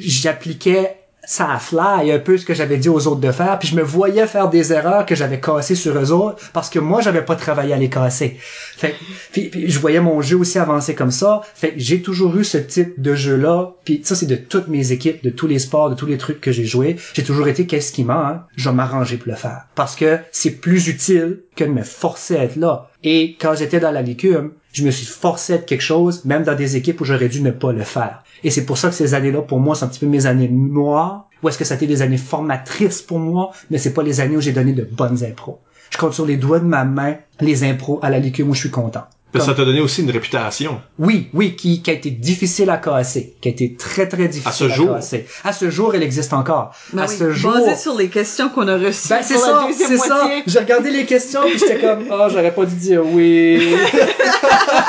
j'appliquais 0.00 0.96
ça 1.28 1.52
a 1.52 1.58
fly 1.58 2.10
un 2.10 2.18
peu 2.18 2.38
ce 2.38 2.46
que 2.46 2.54
j'avais 2.54 2.78
dit 2.78 2.88
aux 2.88 3.06
autres 3.06 3.20
de 3.20 3.30
faire, 3.30 3.58
puis 3.58 3.68
je 3.68 3.76
me 3.76 3.82
voyais 3.82 4.26
faire 4.26 4.48
des 4.48 4.72
erreurs 4.72 5.04
que 5.04 5.14
j'avais 5.14 5.40
cassées 5.40 5.74
sur 5.74 5.94
eux 5.98 6.10
autres 6.10 6.50
parce 6.54 6.70
que 6.70 6.78
moi 6.78 7.02
j'avais 7.02 7.22
pas 7.22 7.36
travaillé 7.36 7.74
à 7.74 7.76
les 7.76 7.90
casser. 7.90 8.38
Fait 8.40 8.94
puis, 9.30 9.50
puis 9.50 9.70
je 9.70 9.78
voyais 9.78 10.00
mon 10.00 10.22
jeu 10.22 10.38
aussi 10.38 10.58
avancer 10.58 10.94
comme 10.94 11.10
ça. 11.10 11.42
Fait 11.54 11.74
j'ai 11.76 12.00
toujours 12.00 12.34
eu 12.34 12.44
ce 12.44 12.56
type 12.56 12.98
de 12.98 13.14
jeu 13.14 13.36
là, 13.36 13.74
puis 13.84 14.00
ça 14.04 14.14
c'est 14.14 14.24
de 14.24 14.36
toutes 14.36 14.68
mes 14.68 14.90
équipes, 14.90 15.22
de 15.22 15.28
tous 15.28 15.46
les 15.46 15.58
sports, 15.58 15.90
de 15.90 15.94
tous 15.94 16.06
les 16.06 16.16
trucs 16.16 16.40
que 16.40 16.50
j'ai 16.50 16.64
joué. 16.64 16.96
J'ai 17.12 17.24
toujours 17.24 17.48
été 17.48 17.66
qu'est-ce 17.66 17.92
qui 17.92 18.04
ment, 18.04 18.14
hein? 18.14 18.44
je 18.56 18.70
vais 18.70 18.74
m'arranger 18.74 19.18
pour 19.18 19.28
le 19.28 19.36
faire 19.36 19.66
parce 19.74 19.96
que 19.96 20.20
c'est 20.32 20.52
plus 20.52 20.88
utile 20.88 21.40
que 21.56 21.64
de 21.64 21.70
me 21.70 21.82
forcer 21.82 22.38
à 22.38 22.44
être 22.44 22.56
là. 22.56 22.90
Et 23.04 23.36
quand 23.38 23.54
j'étais 23.54 23.80
dans 23.80 23.92
la 23.92 24.00
licume, 24.00 24.52
je 24.72 24.84
me 24.84 24.90
suis 24.90 25.06
forcé 25.06 25.52
à 25.52 25.56
être 25.56 25.66
quelque 25.66 25.82
chose, 25.82 26.24
même 26.24 26.44
dans 26.44 26.54
des 26.54 26.76
équipes 26.76 27.00
où 27.00 27.04
j'aurais 27.04 27.28
dû 27.28 27.40
ne 27.40 27.50
pas 27.50 27.72
le 27.72 27.82
faire. 27.82 28.22
Et 28.44 28.50
c'est 28.50 28.64
pour 28.64 28.78
ça 28.78 28.88
que 28.88 28.94
ces 28.94 29.14
années-là, 29.14 29.42
pour 29.42 29.60
moi, 29.60 29.74
c'est 29.74 29.84
un 29.84 29.88
petit 29.88 30.00
peu 30.00 30.06
mes 30.06 30.26
années 30.26 30.48
noires, 30.48 31.28
ou 31.42 31.48
est-ce 31.48 31.58
que 31.58 31.64
ça 31.64 31.74
a 31.74 31.76
été 31.76 31.86
des 31.86 32.02
années 32.02 32.18
formatrices 32.18 33.02
pour 33.02 33.18
moi, 33.18 33.52
mais 33.70 33.78
c'est 33.78 33.94
pas 33.94 34.02
les 34.02 34.20
années 34.20 34.36
où 34.36 34.40
j'ai 34.40 34.52
donné 34.52 34.72
de 34.72 34.84
bonnes 34.84 35.24
impros. 35.24 35.60
Je 35.90 35.98
compte 35.98 36.12
sur 36.12 36.26
les 36.26 36.36
doigts 36.36 36.60
de 36.60 36.64
ma 36.64 36.84
main 36.84 37.16
les 37.40 37.64
impros 37.64 37.98
à 38.02 38.10
la 38.10 38.18
licume 38.18 38.50
où 38.50 38.54
je 38.54 38.60
suis 38.60 38.70
content. 38.70 39.06
Comme- 39.32 39.42
ça 39.42 39.54
t'a 39.54 39.64
donné 39.64 39.80
aussi 39.80 40.00
une 40.02 40.10
réputation. 40.10 40.80
oui, 40.98 41.28
oui, 41.34 41.54
qui, 41.54 41.82
qui 41.82 41.90
a 41.90 41.92
été 41.92 42.10
difficile 42.10 42.70
à 42.70 42.78
casser, 42.78 43.34
qui 43.42 43.48
a 43.48 43.50
été 43.50 43.74
très 43.74 44.08
très 44.08 44.26
difficile 44.26 44.48
À 44.48 44.52
ce 44.52 44.68
jour? 44.68 44.94
casser. 44.94 45.26
À 45.44 45.52
ce 45.52 45.68
jour, 45.70 45.94
elle 45.94 46.02
existe 46.02 46.32
encore. 46.32 46.74
Ben 46.94 47.02
à 47.02 47.06
oui, 47.06 47.14
ce 47.16 47.32
jour, 47.32 47.52
Basé 47.52 47.76
sur 47.76 47.94
les 47.96 48.08
questions 48.08 48.48
qu'on 48.48 48.66
a 48.68 48.76
reçues 48.78 49.08
ben, 49.10 49.20
c'est 49.22 49.36
ça, 49.36 49.68
c'est 49.76 49.98
ça. 49.98 50.28
J'ai 50.46 50.58
regardé 50.60 50.90
les 50.90 51.04
questions 51.04 51.42
puis 51.44 51.58
j'étais 51.58 51.78
comme, 51.78 52.04
oh, 52.10 52.26
j'aurais 52.30 52.54
pas 52.54 52.64
dû 52.64 52.74
dire 52.76 53.02
oui. 53.04 53.74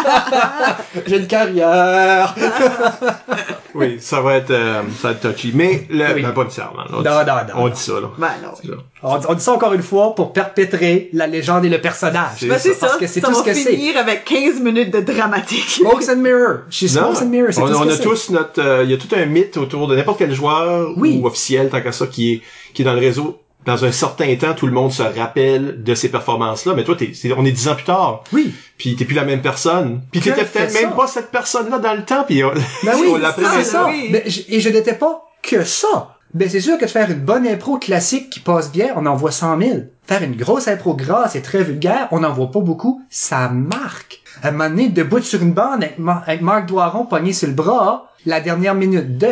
J'ai 1.06 1.18
une 1.18 1.28
carrière. 1.28 2.36
Oui, 3.76 3.98
ça 4.00 4.22
va 4.22 4.36
être, 4.38 4.52
euh, 4.52 4.82
ça 5.02 5.10
va 5.10 5.14
être 5.14 5.22
touchy. 5.32 5.52
Mais, 5.54 5.86
le, 5.90 6.14
Oui. 6.16 6.22
ben, 6.24 6.32
pas 6.32 6.44
nécessairement. 6.44 6.84
là. 6.84 6.90
On, 6.92 6.96
Non, 6.98 7.02
dit, 7.02 7.08
non, 7.10 7.24
non, 7.26 7.54
on 7.56 7.68
non. 7.68 7.70
dit 7.70 7.80
ça, 7.80 7.94
là. 7.94 8.08
Ben 8.18 8.28
non. 8.44 8.56
Ça. 8.56 8.74
On, 9.04 9.32
on 9.32 9.34
dit 9.36 9.44
ça 9.44 9.54
encore 9.54 9.74
une 9.74 9.82
fois 9.84 10.16
pour 10.16 10.34
perpétrer 10.34 11.10
la 11.14 11.28
légende 11.28 11.66
et 11.66 11.70
le 11.70 11.80
personnage. 11.80 12.32
C'est 12.40 12.48
Ben 12.48 12.58
c'est 12.60 12.78
Parce 12.80 12.94
ça, 12.94 13.00
que 13.00 13.08
c'est 13.08 13.20
ça 13.22 13.28
tout 13.28 13.34
ce 13.36 13.40
va 13.40 13.46
que 13.46 13.54
c'est. 13.54 13.70
finir 13.76 13.98
avec 13.98 14.26
15 14.26 14.60
minutes 14.62 14.92
de 14.94 15.02
dramatique. 15.02 15.70
Smokes 15.70 16.10
and 16.10 16.18
Mirror. 16.18 16.60
She's 16.70 16.96
Non, 16.96 17.14
Smokes 17.14 17.22
and 17.24 17.30
Mirror, 17.30 17.54
c'est 17.54 17.62
on, 17.62 17.68
tout 17.68 17.74
ce 17.74 17.80
on 17.80 17.86
que 17.86 17.92
a 17.94 17.98
tous 17.98 18.30
notre, 18.32 18.62
euh, 18.62 18.84
il 18.84 18.92
y 18.92 18.94
a 18.94 18.98
tout 18.98 19.16
un 19.16 19.26
mythe 19.26 19.58
autour 19.58 19.88
de 19.88 19.96
n'importe 19.96 20.18
quel 20.20 20.34
joueur 20.34 20.90
Oui. 20.98 21.20
ou 21.22 21.28
officiel, 21.28 21.70
tant 21.70 21.82
qu'à 21.82 21.92
ça, 21.92 22.08
qui 22.08 22.34
est, 22.34 22.42
qui 22.74 22.82
est 22.82 22.86
dans 22.86 22.94
le 22.94 23.00
réseau. 23.00 23.40
Dans 23.66 23.84
un 23.86 23.92
certain 23.92 24.34
temps, 24.36 24.54
tout 24.54 24.66
le 24.68 24.72
monde 24.72 24.92
se 24.94 25.04
rappelle 25.04 25.84
de 25.84 25.94
ces 25.94 26.10
performances-là, 26.10 26.74
mais 26.76 26.84
toi, 26.86 26.96
t'es, 26.98 27.12
c'est- 27.14 27.34
on 27.34 27.44
est 27.46 27.52
dix 27.52 27.68
ans 27.68 27.76
plus 27.76 27.84
tard, 27.84 28.24
Oui. 28.32 28.54
puis 28.78 28.96
t'es 28.96 29.04
plus 29.06 29.16
la 29.16 29.26
même 29.26 29.42
personne. 29.42 30.02
Puis 30.12 30.22
Que 30.22 30.30
t'étais 30.30 30.46
peut-être 30.46 30.74
même 30.74 30.94
pas 30.96 31.08
cette 31.08 31.30
personne-là 31.30 31.78
dans 31.80 31.94
le 31.94 32.04
temps, 32.04 32.24
puis 32.26 32.44
on, 32.44 32.52
Ben 32.84 32.94
oui, 33.00 33.08
on 33.14 33.64
ça, 33.64 33.86
oui. 33.88 34.10
Ben, 34.12 34.22
je- 34.26 34.42
et 34.48 34.60
je 34.62 34.70
n'étais 34.70 34.94
pas 34.94 35.24
que 35.44 35.64
ça. 35.66 36.16
Ben, 36.34 36.48
c'est 36.48 36.62
sûr 36.62 36.78
que 36.78 36.86
de 36.86 36.90
faire 36.90 37.10
une 37.12 37.20
bonne 37.20 37.46
impro 37.48 37.78
classique 37.80 38.30
qui 38.30 38.40
passe 38.40 38.72
bien, 38.72 38.94
on 38.96 39.06
en 39.08 39.16
voit 39.16 39.32
100 39.32 39.60
000. 39.60 39.74
Faire 40.08 40.22
une 40.24 40.36
grosse 40.36 40.68
impro 40.68 40.94
grasse 40.94 41.36
et 41.36 41.42
très 41.42 41.64
vulgaire, 41.64 42.08
on 42.12 42.20
n'en 42.20 42.32
voit 42.32 42.52
pas 42.52 42.60
beaucoup, 42.62 43.02
ça 43.10 43.50
marque. 43.50 44.22
À 44.44 44.50
un 44.50 44.52
moment 44.52 44.70
donné, 44.70 44.90
debout 44.90 45.22
sur 45.22 45.42
une 45.42 45.54
bande 45.54 45.84
avec, 45.84 45.98
Ma- 46.00 46.24
avec 46.26 46.42
Marc 46.42 46.68
Doiron 46.68 47.06
pogné 47.06 47.34
sur 47.34 47.48
le 47.48 47.54
bras, 47.56 48.10
la 48.26 48.40
dernière 48.42 48.76
minute 48.76 49.18
de, 49.18 49.32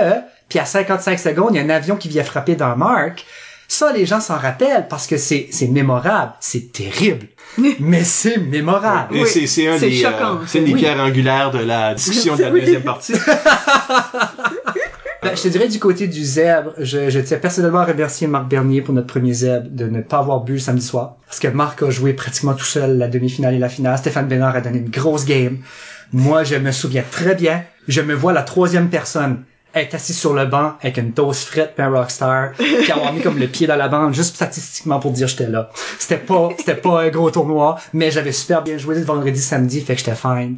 puis 0.50 0.58
à 0.60 0.66
55 0.66 1.20
secondes, 1.20 1.50
il 1.54 1.58
y 1.58 1.60
a 1.60 1.64
un 1.64 1.70
avion 1.70 1.96
qui 1.98 2.10
vient 2.10 2.24
frapper 2.24 2.56
dans 2.56 2.76
Marc. 2.76 3.26
Ça, 3.70 3.92
les 3.92 4.06
gens 4.06 4.20
s'en 4.22 4.38
rappellent 4.38 4.88
parce 4.90 5.08
que 5.08 5.18
c'est, 5.18 5.48
c'est 5.52 5.68
mémorable. 5.68 6.32
C'est 6.40 6.72
terrible. 6.72 7.28
mais 7.80 8.04
c'est 8.04 8.38
mémorable. 8.38 9.16
Et 9.16 9.22
Oui, 9.24 9.28
c'est, 9.30 9.46
c'est 9.48 9.68
un 9.68 9.78
c'est 9.78 9.90
des, 9.90 9.98
choquant. 9.98 10.36
euh, 10.36 10.46
c'est 10.48 10.60
une 10.60 10.66
des 10.66 10.74
Oui. 10.74 10.80
pierres 10.80 11.00
angulaires 11.02 11.52
de 11.52 11.60
la 11.60 11.94
discussion 11.94 12.36
de 12.36 12.44
la 12.44 12.50
Oui. 12.52 12.62
deuxième 12.62 12.84
partie. 12.84 13.14
Ben, 15.24 15.36
je 15.36 15.42
te 15.42 15.48
dirais 15.48 15.68
du 15.68 15.80
côté 15.80 16.08
du 16.08 16.24
zèbre, 16.24 16.74
je, 16.78 17.10
je 17.10 17.20
tiens 17.20 17.38
personnellement 17.40 17.80
à 17.80 17.86
remercier 17.86 18.28
Marc 18.28 18.48
Bernier 18.48 18.84
pour 18.84 18.94
notre 18.94 19.08
premier 19.08 19.34
zèbre 19.34 19.66
de 19.72 19.86
ne 19.88 20.02
pas 20.02 20.20
avoir 20.20 20.42
bu 20.42 20.54
le 20.54 20.60
samedi 20.60 20.86
soir. 20.86 21.16
Parce 21.26 21.40
que 21.40 21.48
Marc 21.48 21.82
a 21.82 21.90
joué 21.90 22.14
pratiquement 22.14 22.54
tout 22.54 22.64
seul 22.64 23.00
la 23.00 23.08
demi-finale 23.08 23.56
et 23.56 23.60
la 23.60 23.68
finale. 23.68 23.98
Stéphane 23.98 24.28
Bénard 24.28 24.56
a 24.56 24.62
donné 24.62 24.78
une 24.78 24.92
grosse 24.92 25.26
game. 25.26 25.58
Moi, 26.14 26.44
je 26.44 26.56
me 26.56 26.72
souviens 26.72 27.04
très 27.10 27.34
bien. 27.34 27.64
Je 27.88 28.02
me 28.02 28.14
vois 28.14 28.32
la 28.32 28.44
troisième 28.44 28.90
personne 28.90 29.44
être 29.82 29.96
assis 29.96 30.14
sur 30.14 30.34
le 30.34 30.46
banc 30.46 30.74
avec 30.82 30.98
une 30.98 31.14
toast 31.14 31.48
frette 31.48 31.74
puis 31.76 31.84
un 31.84 31.90
rockstar 31.90 32.52
puis 32.54 32.92
avoir 32.92 33.14
mis 33.14 33.22
comme 33.22 33.38
le 33.38 33.48
pied 33.48 33.68
dans 33.68 33.76
la 33.76 33.88
bande 33.88 34.14
juste 34.14 34.36
statistiquement 34.36 35.00
pour 35.00 35.12
dire 35.12 35.28
j'étais 35.28 35.48
là. 35.48 35.70
C'était 36.00 36.18
pas 36.18 36.50
c'était 36.58 36.76
pas 36.76 37.02
un 37.02 37.10
gros 37.10 37.32
tournoi, 37.32 37.78
mais 37.94 38.12
j'avais 38.12 38.32
super 38.32 38.64
bien 38.64 38.78
joué 38.78 38.96
le 38.96 39.04
vendredi 39.04 39.42
samedi 39.42 39.82
fait 39.82 39.94
que 39.94 40.00
j'étais 40.00 40.16
fine. 40.16 40.58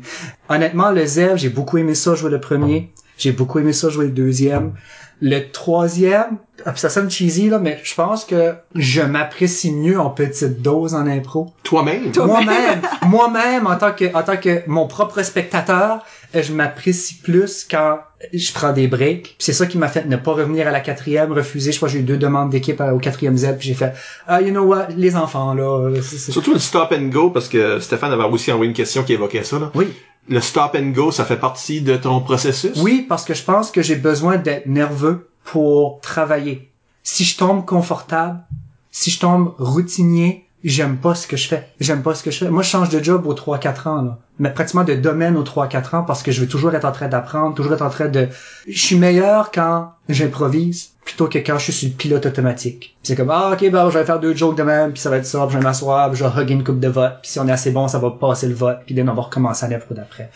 Honnêtement, 0.49 0.91
le 0.91 1.05
zèbre, 1.05 1.38
j'ai 1.38 1.49
beaucoup 1.49 1.78
aimé 1.78 1.95
ça 1.95 2.15
jouer 2.15 2.32
le 2.32 2.39
premier. 2.39 2.91
J'ai 3.17 3.32
beaucoup 3.34 3.59
aimé 3.59 3.74
ça 3.74 3.89
jouer 3.89 4.05
le 4.05 4.11
deuxième. 4.11 4.74
Le 5.22 5.51
troisième, 5.51 6.38
ah, 6.65 6.76
ça 6.76 6.89
sonne 6.89 7.09
cheesy 7.09 7.49
là, 7.49 7.59
mais 7.59 7.80
je 7.84 7.93
pense 7.93 8.24
que 8.24 8.53
je 8.76 9.01
m'apprécie 9.01 9.72
mieux 9.72 9.99
en 9.99 10.09
petite 10.09 10.61
dose 10.61 10.93
en 10.93 11.07
impro. 11.07 11.51
Toi-même. 11.63 12.11
Moi-même, 12.15 12.82
moi-même 13.07 13.67
en 13.67 13.76
tant 13.76 13.91
que 13.91 14.13
en 14.13 14.24
tant 14.24 14.38
que 14.38 14.61
mon 14.67 14.88
propre 14.88 15.22
spectateur, 15.24 16.05
je 16.34 16.53
m'apprécie 16.53 17.15
plus 17.15 17.67
quand 17.70 17.99
je 18.34 18.53
prends 18.53 18.72
des 18.72 18.88
breaks. 18.88 19.24
Puis 19.24 19.36
C'est 19.39 19.53
ça 19.53 19.65
qui 19.65 19.78
m'a 19.78 19.88
fait 19.88 20.05
ne 20.05 20.15
pas 20.15 20.32
revenir 20.32 20.67
à 20.67 20.72
la 20.72 20.80
quatrième, 20.80 21.32
refuser. 21.34 21.72
Je 21.72 21.78
crois 21.78 21.89
que 21.89 21.93
j'ai 21.93 21.99
eu 21.99 22.03
deux 22.03 22.17
demandes 22.17 22.49
d'équipe 22.49 22.82
au 22.82 22.99
quatrième 22.99 23.38
Z, 23.38 23.57
puis 23.57 23.67
j'ai 23.67 23.74
fait 23.74 23.93
ah 24.28 24.41
you 24.41 24.51
know 24.51 24.63
what, 24.63 24.88
les 24.95 25.15
enfants 25.15 25.53
là, 25.53 25.89
euh, 25.89 26.01
Surtout 26.01 26.53
le 26.53 26.59
stop 26.59 26.93
and 26.93 27.07
go, 27.07 27.30
parce 27.30 27.49
que 27.49 27.80
Stéphane 27.80 28.11
avait 28.11 28.24
aussi 28.24 28.51
envoyé 28.51 28.70
une 28.70 28.76
question 28.76 29.03
qui 29.03 29.13
évoquait 29.13 29.43
ça. 29.43 29.59
Là. 29.59 29.72
oui. 29.76 29.88
Le 30.28 30.41
stop 30.41 30.76
and 30.76 30.89
go, 30.89 31.11
ça 31.11 31.26
fait 31.26 31.39
partie 31.39 31.82
de 31.82 31.97
ton 31.97 32.22
processus? 32.22 32.78
Oui, 32.82 33.05
parce 33.07 33.26
que 33.26 33.34
je 33.34 33.43
pense 33.43 33.72
que 33.72 33.82
j'ai 33.82 33.95
besoin 33.95 34.38
d'être 34.38 34.67
nerveux 34.67 35.30
pour 35.43 35.99
travailler. 36.01 36.70
Si 37.03 37.24
je 37.24 37.38
tombe 37.38 37.65
confortable, 37.65 38.43
si 38.91 39.09
je 39.09 39.20
tombe 39.20 39.55
routinier, 39.57 40.48
j'aime 40.64 40.97
pas 40.97 41.16
ce 41.16 41.28
que 41.28 41.38
je 41.38 41.47
fais. 41.47 41.68
J'aime 41.80 42.01
pas 42.01 42.16
ce 42.16 42.24
que 42.24 42.32
je 42.32 42.38
fais. 42.39 42.49
Moi, 42.49 42.64
je 42.64 42.70
change 42.70 42.89
de 42.89 43.03
job 43.03 43.26
aux 43.26 43.34
3-4 43.34 43.88
ans, 43.88 44.01
là. 44.01 44.18
Mais 44.39 44.51
pratiquement 44.51 44.84
de 44.84 44.93
domaine 44.93 45.36
aux 45.36 45.43
3-4 45.43 45.97
ans 45.97 46.03
parce 46.03 46.24
que 46.24 46.32
je 46.32 46.41
veux 46.41 46.47
toujours 46.47 46.74
être 46.74 46.86
en 46.86 46.91
train 46.91 47.10
d'apprendre, 47.10 47.55
toujours 47.55 47.74
être 47.74 47.82
en 47.82 47.89
train 47.89 48.07
de... 48.07 48.30
Je 48.68 48.80
suis 48.80 48.95
meilleur 48.95 49.51
quand 49.51 49.91
j'improvise 50.07 50.91
plutôt 51.03 51.28
que 51.28 51.39
quand 51.39 51.57
je 51.57 51.64
suis 51.64 51.74
sur 51.74 51.89
le 51.89 51.95
pilote 51.95 52.26
automatique. 52.26 52.95
C'est 53.03 53.16
comme, 53.16 53.32
ah, 53.32 53.51
ok, 53.53 53.70
ben, 53.72 53.89
je 53.89 53.97
vais 53.97 54.05
faire 54.05 54.20
deux 54.20 54.36
jokes 54.36 54.55
de 54.55 54.64
même, 54.64 54.91
puis 54.93 55.01
ça 55.01 55.10
va 55.10 55.18
être 55.18 55.26
ça, 55.26 55.39
puis 55.45 55.53
je 55.53 55.57
vais 55.57 55.64
m'asseoir, 55.64 56.12
puis 56.12 56.20
je 56.20 56.24
vais 56.24 56.41
hugger 56.41 56.53
une 56.53 56.64
coupe 56.64 56.80
de 56.80 56.88
vote, 56.88 57.14
puis 57.22 57.32
si 57.32 57.39
on 57.39 57.47
est 57.47 57.51
assez 57.51 57.72
bon, 57.72 57.88
ça 57.88 57.97
va 57.97 58.12
passer 58.12 58.47
le 58.47 58.53
vote, 58.53 58.78
puis 58.86 58.93
then 58.93 59.10
on 59.10 59.16
va 59.16 59.24
recommencer 59.24 59.66
à 59.66 59.70
l'impro 59.70 59.95
d'après. 59.95 60.30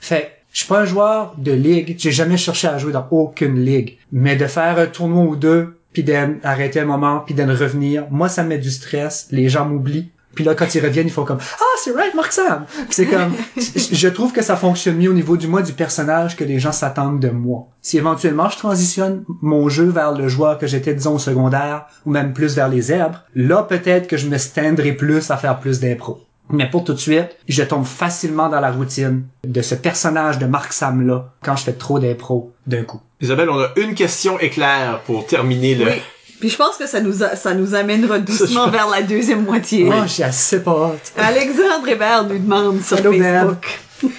Fait, 0.00 0.30
je 0.52 0.58
suis 0.58 0.68
pas 0.68 0.80
un 0.80 0.84
joueur 0.84 1.34
de 1.36 1.50
ligue, 1.50 1.96
j'ai 1.98 2.12
jamais 2.12 2.36
cherché 2.36 2.68
à 2.68 2.78
jouer 2.78 2.92
dans 2.92 3.06
aucune 3.10 3.58
ligue, 3.58 3.98
mais 4.12 4.36
de 4.36 4.46
faire 4.46 4.78
un 4.78 4.86
tournoi 4.86 5.24
ou 5.24 5.36
deux, 5.36 5.79
puis 5.92 6.04
d'arrêter 6.04 6.80
un 6.80 6.84
moment, 6.84 7.20
puis 7.20 7.34
d'en 7.34 7.48
revenir, 7.48 8.06
moi 8.10 8.28
ça 8.28 8.42
me 8.42 8.50
met 8.50 8.58
du 8.58 8.70
stress, 8.70 9.28
les 9.30 9.48
gens 9.48 9.66
m'oublient. 9.66 10.10
Puis 10.34 10.44
là, 10.44 10.54
quand 10.54 10.74
ils 10.74 10.80
reviennent, 10.80 11.08
ils 11.08 11.12
font 11.12 11.24
comme 11.24 11.40
Ah, 11.40 11.76
c'est 11.82 11.92
right, 11.92 12.14
Mark 12.14 12.32
Sam. 12.32 12.64
C'est 12.88 13.06
comme, 13.06 13.32
je 13.56 13.94
je 13.94 14.08
trouve 14.08 14.32
que 14.32 14.42
ça 14.42 14.56
fonctionne 14.56 14.96
mieux 14.96 15.10
au 15.10 15.14
niveau 15.14 15.36
du 15.36 15.48
moi 15.48 15.62
du 15.62 15.72
personnage 15.72 16.36
que 16.36 16.44
les 16.44 16.58
gens 16.58 16.72
s'attendent 16.72 17.20
de 17.20 17.30
moi. 17.30 17.66
Si 17.82 17.98
éventuellement 17.98 18.48
je 18.48 18.56
transitionne 18.56 19.24
mon 19.42 19.68
jeu 19.68 19.86
vers 19.86 20.12
le 20.12 20.28
joueur 20.28 20.58
que 20.58 20.66
j'étais 20.66 20.94
disons 20.94 21.16
au 21.16 21.18
secondaire 21.18 21.86
ou 22.06 22.10
même 22.10 22.32
plus 22.32 22.54
vers 22.54 22.68
les 22.68 22.82
zèbres, 22.82 23.24
là 23.34 23.64
peut-être 23.64 24.06
que 24.06 24.16
je 24.16 24.28
me 24.28 24.38
standerai 24.38 24.92
plus 24.92 25.30
à 25.30 25.36
faire 25.36 25.58
plus 25.58 25.80
d'impro. 25.80 26.20
Mais 26.48 26.68
pour 26.68 26.84
tout 26.84 26.94
de 26.94 26.98
suite, 26.98 27.36
je 27.48 27.62
tombe 27.62 27.84
facilement 27.84 28.48
dans 28.48 28.60
la 28.60 28.72
routine 28.72 29.24
de 29.46 29.62
ce 29.62 29.74
personnage 29.74 30.38
de 30.38 30.46
Mark 30.46 30.72
Sam 30.72 31.06
là 31.06 31.32
quand 31.42 31.56
je 31.56 31.64
fais 31.64 31.72
trop 31.72 31.98
d'impro 31.98 32.52
d'un 32.66 32.82
coup. 32.82 33.00
Isabelle, 33.20 33.50
on 33.50 33.58
a 33.58 33.68
une 33.76 33.94
question 33.94 34.38
éclair 34.38 35.00
pour 35.06 35.26
terminer 35.26 35.74
le... 35.74 35.84
Oui. 35.86 35.92
Puis 36.40 36.48
je 36.48 36.56
pense 36.56 36.76
que 36.78 36.86
ça 36.86 37.00
nous, 37.00 37.22
a- 37.22 37.36
ça 37.36 37.52
nous 37.52 37.74
amènera 37.74 38.18
doucement 38.18 38.68
vers 38.68 38.88
la 38.88 39.02
deuxième 39.02 39.44
moitié. 39.44 39.86
Oh, 39.90 40.04
j'ai 40.06 40.24
assez 40.24 40.62
pas 40.62 40.92
hâte. 40.94 41.12
Alexandre 41.18 41.86
Hébert 41.86 42.24
nous 42.24 42.38
demande 42.38 42.82
sur 42.82 42.96
Hello, 42.98 43.12
Facebook. 43.12 43.78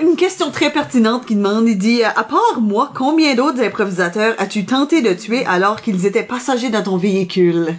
Une 0.00 0.16
question 0.16 0.50
très 0.50 0.70
pertinente 0.72 1.26
qui 1.26 1.34
demande, 1.36 1.68
il 1.68 1.76
dit, 1.76 2.02
à 2.02 2.24
part 2.24 2.58
moi, 2.62 2.90
combien 2.96 3.34
d'autres 3.34 3.60
improvisateurs 3.62 4.34
as-tu 4.38 4.64
tenté 4.64 5.02
de 5.02 5.12
tuer 5.12 5.44
alors 5.44 5.82
qu'ils 5.82 6.06
étaient 6.06 6.22
passagers 6.22 6.70
dans 6.70 6.82
ton 6.82 6.96
véhicule? 6.96 7.74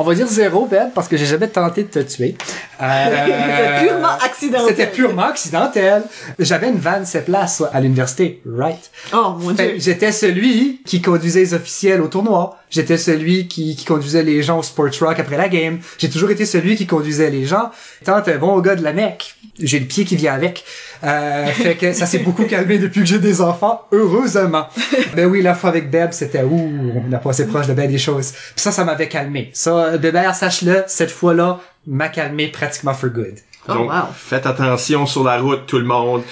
On 0.00 0.02
va 0.02 0.14
dire 0.14 0.26
zéro, 0.26 0.64
Ben, 0.64 0.90
parce 0.94 1.08
que 1.08 1.18
j'ai 1.18 1.26
jamais 1.26 1.48
tenté 1.48 1.82
de 1.82 1.88
te 1.88 1.98
tuer. 1.98 2.34
Euh, 2.80 3.04
C'était 3.26 3.86
purement 3.86 4.16
accidentel. 4.24 4.68
C'était 4.68 4.86
purement 4.86 5.24
accidentel. 5.24 6.02
J'avais 6.38 6.70
une 6.70 6.78
van 6.78 7.04
sept 7.04 7.26
places 7.26 7.62
à 7.70 7.80
l'université, 7.82 8.40
right? 8.46 8.90
Oh 9.12 9.34
mon 9.38 9.54
Fait 9.54 9.72
dieu. 9.72 9.74
J'étais 9.78 10.10
celui 10.10 10.80
qui 10.86 11.02
conduisait 11.02 11.40
les 11.40 11.52
officiels 11.52 12.00
au 12.00 12.08
tournoi. 12.08 12.56
J'étais 12.70 12.96
celui 12.96 13.48
qui, 13.48 13.76
qui 13.76 13.84
conduisait 13.84 14.22
les 14.22 14.42
gens 14.42 14.58
au 14.58 14.62
Sports 14.62 14.90
Rock 15.00 15.18
après 15.18 15.36
la 15.36 15.48
game. 15.48 15.80
J'ai 15.98 16.08
toujours 16.08 16.30
été 16.30 16.46
celui 16.46 16.76
qui 16.76 16.86
conduisait 16.86 17.30
les 17.30 17.44
gens. 17.44 17.70
Tant 18.04 18.22
un 18.24 18.38
bon 18.38 18.58
gars 18.60 18.76
de 18.76 18.82
la 18.82 18.92
Mecque. 18.92 19.34
J'ai 19.58 19.80
le 19.80 19.86
pied 19.86 20.04
qui 20.04 20.16
vient 20.16 20.34
avec. 20.34 20.64
Euh, 21.02 21.46
fait 21.52 21.74
que 21.74 21.92
ça 21.92 22.06
s'est 22.06 22.20
beaucoup 22.20 22.44
calmé 22.44 22.78
depuis 22.78 23.00
que 23.00 23.06
j'ai 23.06 23.18
des 23.18 23.40
enfants, 23.40 23.86
heureusement. 23.92 24.68
ben 25.16 25.26
oui, 25.26 25.42
la 25.42 25.54
fois 25.54 25.70
avec 25.70 25.90
Beb, 25.90 26.12
c'était 26.12 26.42
ouh, 26.42 27.02
on 27.06 27.12
a 27.12 27.18
passé 27.18 27.46
proche 27.46 27.66
de 27.66 27.74
bien 27.74 27.86
des 27.86 27.98
choses. 27.98 28.32
Puis 28.32 28.62
ça, 28.62 28.72
ça 28.72 28.84
m'avait 28.84 29.08
calmé. 29.08 29.50
Ça, 29.52 29.98
Bébert, 29.98 30.34
sache-le, 30.34 30.84
cette 30.86 31.10
fois-là, 31.10 31.60
m'a 31.86 32.08
calmé 32.08 32.48
pratiquement 32.48 32.94
for 32.94 33.10
good. 33.10 33.34
Oh, 33.68 33.74
Donc, 33.74 33.90
wow. 33.90 33.96
faites 34.14 34.46
attention 34.46 35.06
sur 35.06 35.22
la 35.22 35.38
route, 35.38 35.66
tout 35.66 35.78
le 35.78 35.84
monde. 35.84 36.22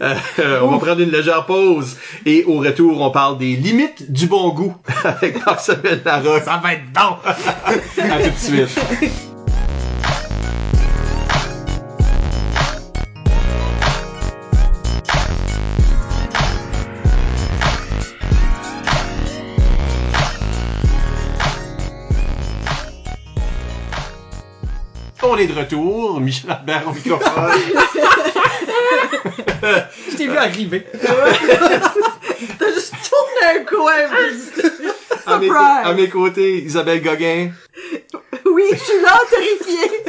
Euh, 0.00 0.60
on 0.62 0.68
va 0.72 0.78
prendre 0.78 1.00
une 1.00 1.10
légère 1.10 1.46
pause 1.46 1.96
et 2.26 2.44
au 2.44 2.58
retour, 2.58 3.00
on 3.00 3.10
parle 3.10 3.38
des 3.38 3.54
limites 3.56 4.10
du 4.10 4.26
bon 4.26 4.48
goût 4.50 4.74
avec 5.04 5.44
Marcel 5.46 6.02
Larocque. 6.04 6.42
Ça 6.44 6.60
va 6.62 6.72
être 6.74 6.92
bon! 6.92 7.16
À 8.02 8.18
tout 8.22 8.30
de 8.30 8.36
suite. 8.36 9.22
On 25.34 25.36
est 25.38 25.46
de 25.46 25.54
retour, 25.58 26.20
Michel 26.26 26.50
Albert 26.50 26.82
au 26.88 26.92
microphone. 26.92 27.52
Je 30.10 30.16
t'ai 30.16 30.26
vu 30.28 30.36
arriver. 30.36 30.86
T'as 32.58 32.72
juste 32.74 32.92
tourné 33.08 33.60
un 33.60 33.64
coin. 33.64 33.92
à, 35.26 35.38
mes, 35.38 35.46
Surprise. 35.46 35.84
à 35.84 35.92
mes 35.94 36.08
côtés, 36.10 36.58
Isabelle 36.64 37.00
Gauguin 37.02 37.50
Oui, 38.44 38.64
je 38.72 38.76
suis 38.76 39.00
là, 39.00 39.18
terrifiée. 39.30 40.04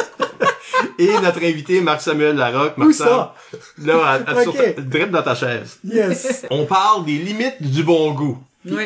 et 1.00 1.20
notre 1.22 1.38
invité 1.44 1.80
Marc-Samuel 1.80 2.36
Larocque. 2.36 2.74
Où 2.78 2.82
Marc-Sam, 2.82 3.08
ça? 3.08 3.36
Là, 3.82 3.96
à, 4.06 4.32
à- 4.32 4.42
sur 4.42 4.52
Ok. 4.54 4.76
ta- 4.76 4.82
direct 4.82 5.12
dans 5.12 5.22
ta 5.24 5.36
chaise. 5.36 5.78
Yes. 5.86 6.46
On 6.50 6.66
parle 6.66 7.06
des 7.06 7.14
limites 7.18 7.62
du 7.62 7.84
bon 7.84 8.12
goût. 8.12 8.38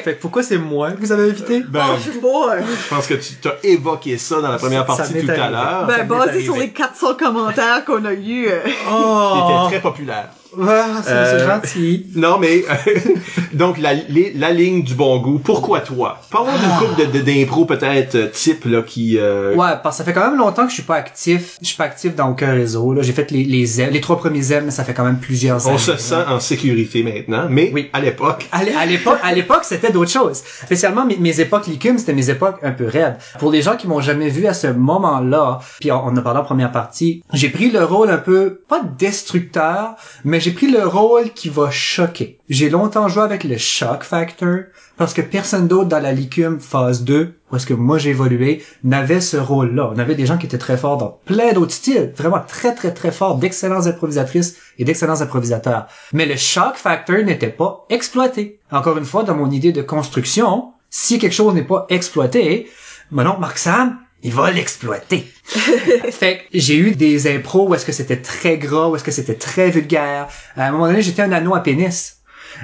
Fait 0.03 0.15
que 0.15 0.21
pourquoi 0.21 0.41
c'est 0.41 0.57
moi 0.57 0.91
que 0.91 0.99
vous 0.99 1.11
avez 1.11 1.29
invité? 1.29 1.63
Ben, 1.67 1.83
oh, 1.91 1.97
je 2.03 2.09
euh, 2.09 2.61
pense 2.89 3.05
que 3.05 3.13
tu 3.13 3.35
t'as 3.35 3.53
évoqué 3.63 4.17
ça 4.17 4.41
dans 4.41 4.49
la 4.51 4.57
première 4.57 4.87
Ça- 4.87 4.95
ça 4.95 5.03
partie 5.03 5.25
tout 5.25 5.31
à 5.31 5.49
l'heure. 5.49 5.85
Ben, 5.85 6.07
basé 6.07 6.43
sur 6.43 6.55
les 6.57 6.71
400 6.71 7.13
commentaires 7.15 7.85
qu'on 7.85 8.03
a 8.05 8.13
eu. 8.13 8.47
euh, 8.47 8.59
Oh! 8.91 9.67
C'était 9.69 9.79
très 9.79 9.81
populaire. 9.81 10.29
Ah, 10.61 11.01
c'est 11.03 11.11
Euh, 11.11 11.47
gentil. 11.47 12.05
Non, 12.15 12.37
mais 12.39 12.63
donc 13.53 13.77
la, 13.77 13.93
les- 13.93 14.33
la 14.35 14.51
ligne 14.51 14.83
du 14.83 14.93
bon 14.93 15.19
goût. 15.19 15.39
Pourquoi 15.39 15.81
toi? 15.81 16.19
Parlons 16.31 16.51
d'une 16.51 16.69
Ah. 16.71 16.79
couple 16.79 17.01
de, 17.11 17.17
de- 17.19 17.23
d'impro 17.23 17.65
peut-être 17.65 18.15
euh, 18.15 18.27
type 18.31 18.65
là 18.65 18.81
qui. 18.81 19.17
euh, 19.17 19.55
Ouais, 19.55 19.71
parce 19.83 19.95
que 19.97 19.97
ça 19.99 20.03
fait 20.03 20.13
quand 20.13 20.29
même 20.29 20.37
longtemps 20.37 20.63
que 20.63 20.69
je 20.69 20.75
suis 20.75 20.83
pas 20.83 20.95
actif. 20.95 21.57
Je 21.61 21.67
suis 21.67 21.77
pas 21.77 21.85
actif 21.85 22.15
dans 22.15 22.29
aucun 22.29 22.51
réseau. 22.53 22.93
Là, 22.93 23.01
j'ai 23.01 23.13
fait 23.13 23.29
les 23.31 23.43
les 23.43 23.65
zèbres, 23.65 23.93
les 23.93 24.01
trois 24.01 24.17
premiers 24.17 24.41
zèbres, 24.41 24.65
mais 24.65 24.71
ça 24.71 24.83
fait 24.83 24.93
quand 24.93 25.05
même 25.05 25.19
plusieurs 25.19 25.65
années. 25.67 25.75
On 25.75 25.79
se 25.79 25.97
sent 25.97 26.15
en 26.27 26.39
sécurité 26.39 27.03
maintenant, 27.03 27.47
mais 27.49 27.71
Oui. 27.73 27.89
à 27.93 27.99
l'époque. 28.01 28.47
À 28.51 28.63
l'é- 28.63 28.73
à 28.75 28.85
l'époque, 28.85 29.19
à 29.23 29.33
l'époque, 29.33 29.61
c'était 29.63 29.91
d'autres 29.91 30.11
choses. 30.11 30.41
Spécialement 30.65 31.05
mes, 31.05 31.17
mes 31.17 31.39
époques 31.39 31.67
licumes, 31.67 31.97
c'était 31.97 32.13
mes 32.13 32.29
époques 32.29 32.57
un 32.63 32.71
peu 32.71 32.85
raides. 32.87 33.17
Pour 33.39 33.51
les 33.51 33.61
gens 33.61 33.75
qui 33.75 33.87
m'ont 33.87 34.01
jamais 34.01 34.29
vu 34.29 34.47
à 34.47 34.53
ce 34.53 34.67
moment-là, 34.67 35.59
puis 35.79 35.91
on, 35.91 36.05
on 36.05 36.15
a 36.17 36.21
parlé 36.21 36.39
en 36.39 36.43
première 36.43 36.71
partie, 36.71 37.23
j'ai 37.33 37.49
pris 37.49 37.69
le 37.71 37.83
rôle 37.83 38.09
un 38.09 38.17
peu 38.17 38.61
pas 38.67 38.81
destructeur, 38.97 39.95
mais 40.23 40.39
j'ai 40.47 40.53
pris 40.53 40.71
le 40.71 40.87
rôle 40.87 41.31
qui 41.31 41.49
va 41.49 41.69
choquer. 41.71 42.39
J'ai 42.47 42.69
longtemps 42.69 43.09
joué 43.09 43.23
avec 43.23 43.43
le 43.43 43.57
shock 43.57 44.03
factor 44.03 44.59
parce 44.95 45.13
que 45.13 45.21
personne 45.21 45.67
d'autre 45.67 45.89
dans 45.89 45.99
la 45.99 46.13
licume 46.13 46.61
phase 46.61 47.03
2, 47.03 47.33
où 47.51 47.55
est-ce 47.57 47.65
que 47.65 47.73
moi 47.73 47.97
j'ai 47.97 48.11
évolué, 48.11 48.63
n'avait 48.81 49.19
ce 49.19 49.35
rôle-là. 49.35 49.91
On 49.93 49.99
avait 49.99 50.15
des 50.15 50.25
gens 50.25 50.37
qui 50.37 50.45
étaient 50.45 50.57
très 50.57 50.77
forts 50.77 50.99
dans 50.99 51.19
plein 51.25 51.51
d'autres 51.51 51.73
styles, 51.73 52.13
vraiment 52.15 52.39
très 52.39 52.73
très 52.73 52.93
très 52.93 53.11
forts, 53.11 53.39
d'excellentes 53.39 53.87
improvisatrices 53.87 54.55
et 54.79 54.85
d'excellents 54.85 55.19
improvisateurs. 55.19 55.87
Mais 56.13 56.25
le 56.25 56.37
shock 56.37 56.77
factor 56.77 57.17
n'était 57.25 57.49
pas 57.49 57.85
exploité. 57.89 58.61
Encore 58.71 58.97
une 58.97 59.03
fois, 59.03 59.23
dans 59.23 59.35
mon 59.35 59.51
idée 59.51 59.73
de 59.73 59.81
construction, 59.81 60.71
si 60.89 61.19
quelque 61.19 61.33
chose 61.33 61.55
n'est 61.55 61.63
pas 61.63 61.87
exploité, 61.89 62.69
mon 63.11 63.27
oncle 63.27 63.41
Marc 63.41 63.57
Sam, 63.57 63.97
il 64.27 64.33
va 64.33 64.51
l'exploiter. 64.51 65.25
fait 66.11 66.41
j'ai 66.53 66.75
eu 66.75 66.91
des 66.91 67.33
impros 67.33 67.69
où 67.69 67.73
est-ce 67.73 67.85
que 67.85 67.93
c'était 67.93 68.21
très 68.21 68.57
gras, 68.57 68.89
où 68.89 68.95
est-ce 68.97 69.03
que 69.05 69.11
c'était 69.11 69.35
très 69.35 69.69
vulgaire. 69.69 70.27
À 70.57 70.67
un 70.67 70.71
moment 70.71 70.87
donné, 70.87 71.01
j'étais 71.01 71.21
un 71.21 71.31
anneau 71.31 71.55
à 71.55 71.61
pénis. 71.63 72.16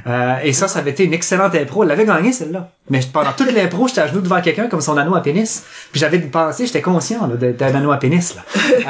Euh, 0.08 0.36
et 0.44 0.54
ça, 0.54 0.68
ça 0.68 0.80
avait 0.80 0.92
été 0.92 1.04
une 1.04 1.14
excellente 1.14 1.56
impro. 1.56 1.84
Elle 1.84 1.90
l'avait 1.90 2.06
gagné, 2.06 2.32
celle-là. 2.34 2.70
Mais 2.90 3.00
pendant 3.14 3.32
toute 3.32 3.52
l'impro, 3.54 3.88
j'étais 3.88 4.02
à 4.02 4.08
genoux 4.08 4.22
devant 4.22 4.42
quelqu'un 4.42 4.68
comme 4.68 4.82
son 4.82 4.98
anneau 4.98 5.16
à 5.16 5.22
pénis. 5.22 5.64
Puis 5.92 6.00
j'avais 6.02 6.20
pensé, 6.20 6.66
j'étais 6.66 6.82
conscient 6.82 7.28
d'un 7.28 7.76
anneau 7.76 7.92
à 7.92 7.98
pénis. 7.98 8.36
Là. 8.36 8.42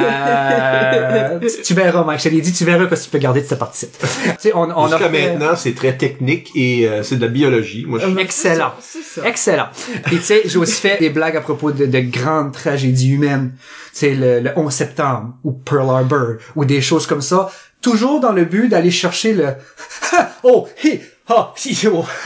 Euh, 0.02 1.40
tu, 1.40 1.62
tu 1.62 1.74
verras, 1.74 2.04
Mike. 2.04 2.20
Je 2.20 2.30
te 2.30 2.34
l'ai 2.34 2.42
dit, 2.42 2.52
tu 2.54 2.66
verras 2.66 2.86
que 2.86 2.96
tu 2.96 3.10
peux 3.10 3.18
garder 3.18 3.42
de 3.42 3.46
cette 3.48 3.60
partie. 3.60 3.88
tu 3.90 4.08
sais, 4.40 4.52
on, 4.56 4.62
on 4.64 4.86
a 4.86 4.90
Jusqu'à 4.98 5.10
fait- 5.10 5.30
maintenant, 5.36 5.56
c'est 5.56 5.74
très 5.76 5.96
technique 5.98 6.50
et 6.56 6.88
euh, 6.88 7.04
c'est 7.04 7.16
de 7.18 7.22
la 7.22 7.28
biologie. 7.28 7.86
Moi, 7.88 8.00
je... 8.00 8.18
Excellent. 8.20 8.74
Ça. 8.80 9.22
Excellent. 9.28 9.68
Puis 10.06 10.18
tu 10.18 10.24
sais, 10.24 10.42
j'ai 10.46 10.58
aussi 10.58 10.80
fait 10.82 10.98
des 11.00 11.10
blagues 11.10 11.38
à 11.38 11.42
propos 11.42 11.72
de, 11.72 11.86
de 11.86 12.00
grandes 12.00 12.52
tragédies 12.54 13.12
humaines. 13.12 13.52
C'est 13.92 14.16
le, 14.16 14.40
le 14.40 14.52
11 14.56 14.74
septembre 14.74 15.34
ou 15.44 15.52
Pearl 15.52 15.90
Harbor 15.90 16.36
ou 16.56 16.66
des 16.66 16.82
choses 16.82 17.06
comme 17.06 17.22
ça. 17.22 17.50
Toujours 17.84 18.20
dans 18.20 18.32
le 18.32 18.46
but 18.46 18.70
d'aller 18.70 18.92
chercher 18.92 19.34
le 19.34 19.50
oh 20.44 20.68
hi 20.84 21.00
ha 21.30 21.54
hi 21.64 21.88
oh. 21.92 22.06